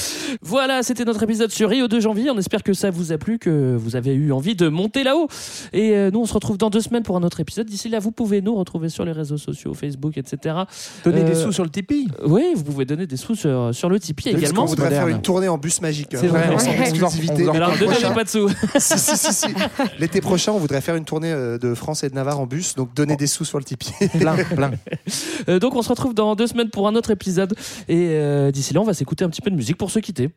Voilà, 0.42 0.82
c'était 0.82 1.04
notre 1.04 1.22
épisode 1.22 1.50
sur 1.50 1.68
Rio 1.68 1.88
de 1.88 2.00
janvier. 2.00 2.30
On 2.30 2.38
espère 2.38 2.62
que 2.62 2.72
ça 2.72 2.90
vous 2.90 3.12
a 3.12 3.18
plu, 3.18 3.38
que 3.38 3.76
vous 3.76 3.96
avez 3.96 4.14
eu 4.14 4.32
envie 4.32 4.54
de 4.54 4.68
monter 4.68 5.02
là-haut. 5.04 5.28
Et 5.72 5.90
euh, 5.94 6.10
nous, 6.10 6.20
on 6.20 6.26
se 6.26 6.32
retrouve 6.34 6.41
dans 6.58 6.70
deux 6.70 6.80
semaines 6.80 7.02
pour 7.02 7.16
un 7.16 7.22
autre 7.22 7.40
épisode. 7.40 7.66
D'ici 7.66 7.88
là, 7.88 7.98
vous 7.98 8.12
pouvez 8.12 8.40
nous 8.42 8.54
retrouver 8.54 8.88
sur 8.88 9.04
les 9.04 9.12
réseaux 9.12 9.36
sociaux, 9.38 9.72
Facebook, 9.74 10.16
etc. 10.18 10.56
Donnez 11.04 11.20
Euh, 11.22 11.24
des 11.28 11.34
sous 11.34 11.52
sur 11.52 11.64
le 11.64 11.70
Tipeee. 11.70 12.08
Oui, 12.24 12.44
vous 12.54 12.64
pouvez 12.64 12.84
donner 12.84 13.06
des 13.06 13.16
sous 13.16 13.34
sur, 13.34 13.70
sur 13.74 13.88
le 13.88 13.98
Tipeee 14.00 14.30
Parce 14.32 14.42
également. 14.42 14.62
qu'on 14.62 14.66
voudrait 14.68 14.90
faire 14.90 15.08
une 15.08 15.22
tournée 15.22 15.48
en 15.48 15.58
bus 15.58 15.80
magique. 15.80 16.08
C'est 16.10 16.26
vrai, 16.26 16.40
Vraiment, 16.40 16.56
on- 16.56 16.58
sans 16.58 16.70
on 16.70 16.72
on 16.72 17.54
Alors, 17.54 17.70
L'été 17.70 17.84
ne 17.84 17.86
donnez 17.86 17.98
prochain- 18.00 18.14
pas 18.14 18.24
de 18.24 18.28
sous. 18.28 18.48
si, 18.78 18.98
si, 18.98 19.16
si, 19.16 19.32
si. 19.32 19.46
L'été 19.98 20.20
prochain, 20.20 20.52
on 20.52 20.58
voudrait 20.58 20.80
faire 20.80 20.96
une 20.96 21.04
tournée 21.04 21.32
euh, 21.32 21.58
de 21.58 21.74
France 21.74 22.02
et 22.04 22.08
de 22.10 22.14
Navarre 22.14 22.40
en 22.40 22.46
bus, 22.46 22.74
donc 22.74 22.92
donnez 22.94 23.16
des 23.16 23.26
sous 23.26 23.44
sur 23.44 23.58
le 23.58 23.64
Tipeee. 23.64 24.08
Plein, 24.18 24.34
plein. 24.36 24.70
Euh, 25.48 25.58
donc, 25.58 25.74
on 25.74 25.82
se 25.82 25.88
retrouve 25.88 26.14
dans 26.14 26.34
deux 26.34 26.46
semaines 26.46 26.70
pour 26.70 26.88
un 26.88 26.94
autre 26.94 27.10
épisode. 27.10 27.54
Et 27.88 28.08
euh, 28.10 28.50
d'ici 28.50 28.74
là, 28.74 28.80
on 28.80 28.84
va 28.84 28.94
s'écouter 28.94 29.24
un 29.24 29.28
petit 29.30 29.40
peu 29.42 29.50
de 29.50 29.56
musique 29.56 29.76
pour 29.76 29.90
se 29.90 29.98
quitter. 29.98 30.30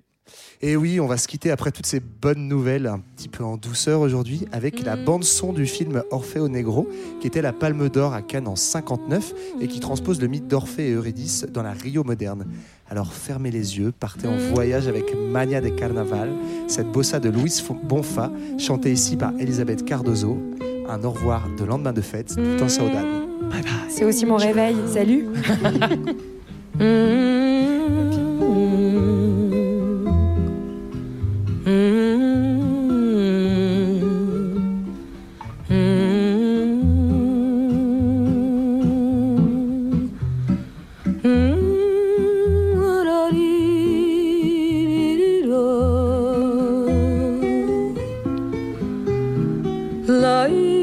Et 0.61 0.75
oui, 0.75 0.99
on 0.99 1.07
va 1.07 1.17
se 1.17 1.27
quitter 1.27 1.51
après 1.51 1.71
toutes 1.71 1.85
ces 1.85 1.99
bonnes 1.99 2.47
nouvelles, 2.47 2.87
un 2.87 2.99
petit 2.99 3.27
peu 3.27 3.43
en 3.43 3.57
douceur 3.57 4.01
aujourd'hui, 4.01 4.45
avec 4.51 4.83
la 4.83 4.95
bande-son 4.95 5.53
du 5.53 5.65
film 5.65 6.01
Orfeo 6.11 6.47
Negro, 6.47 6.89
qui 7.19 7.27
était 7.27 7.41
la 7.41 7.53
Palme 7.53 7.89
d'Or 7.89 8.13
à 8.13 8.21
Cannes 8.21 8.47
en 8.47 8.55
59 8.55 9.33
et 9.59 9.67
qui 9.67 9.79
transpose 9.79 10.21
le 10.21 10.27
mythe 10.27 10.47
d'Orphée 10.47 10.89
et 10.89 10.93
Eurydice 10.93 11.45
dans 11.51 11.63
la 11.63 11.73
Rio 11.73 12.03
moderne. 12.03 12.45
Alors 12.89 13.13
fermez 13.13 13.51
les 13.51 13.77
yeux, 13.77 13.91
partez 13.91 14.27
en 14.27 14.37
voyage 14.37 14.87
avec 14.87 15.15
Mania 15.15 15.59
de 15.59 15.69
Carnaval, 15.69 16.31
cette 16.67 16.91
bossa 16.91 17.19
de 17.19 17.29
Luis 17.29 17.63
Bonfa, 17.83 18.31
chantée 18.57 18.91
ici 18.91 19.17
par 19.17 19.33
Elisabeth 19.39 19.83
Cardozo. 19.83 20.37
Un 20.87 21.03
au 21.03 21.11
revoir 21.11 21.47
de 21.57 21.65
lendemain 21.65 21.93
de 21.93 22.01
fête, 22.01 22.35
dans 22.59 22.69
Saudade. 22.69 23.05
C'est 23.89 24.05
aussi 24.05 24.25
mon 24.25 24.37
réveil. 24.37 24.75
Salut. 24.87 25.27
La 50.07 50.74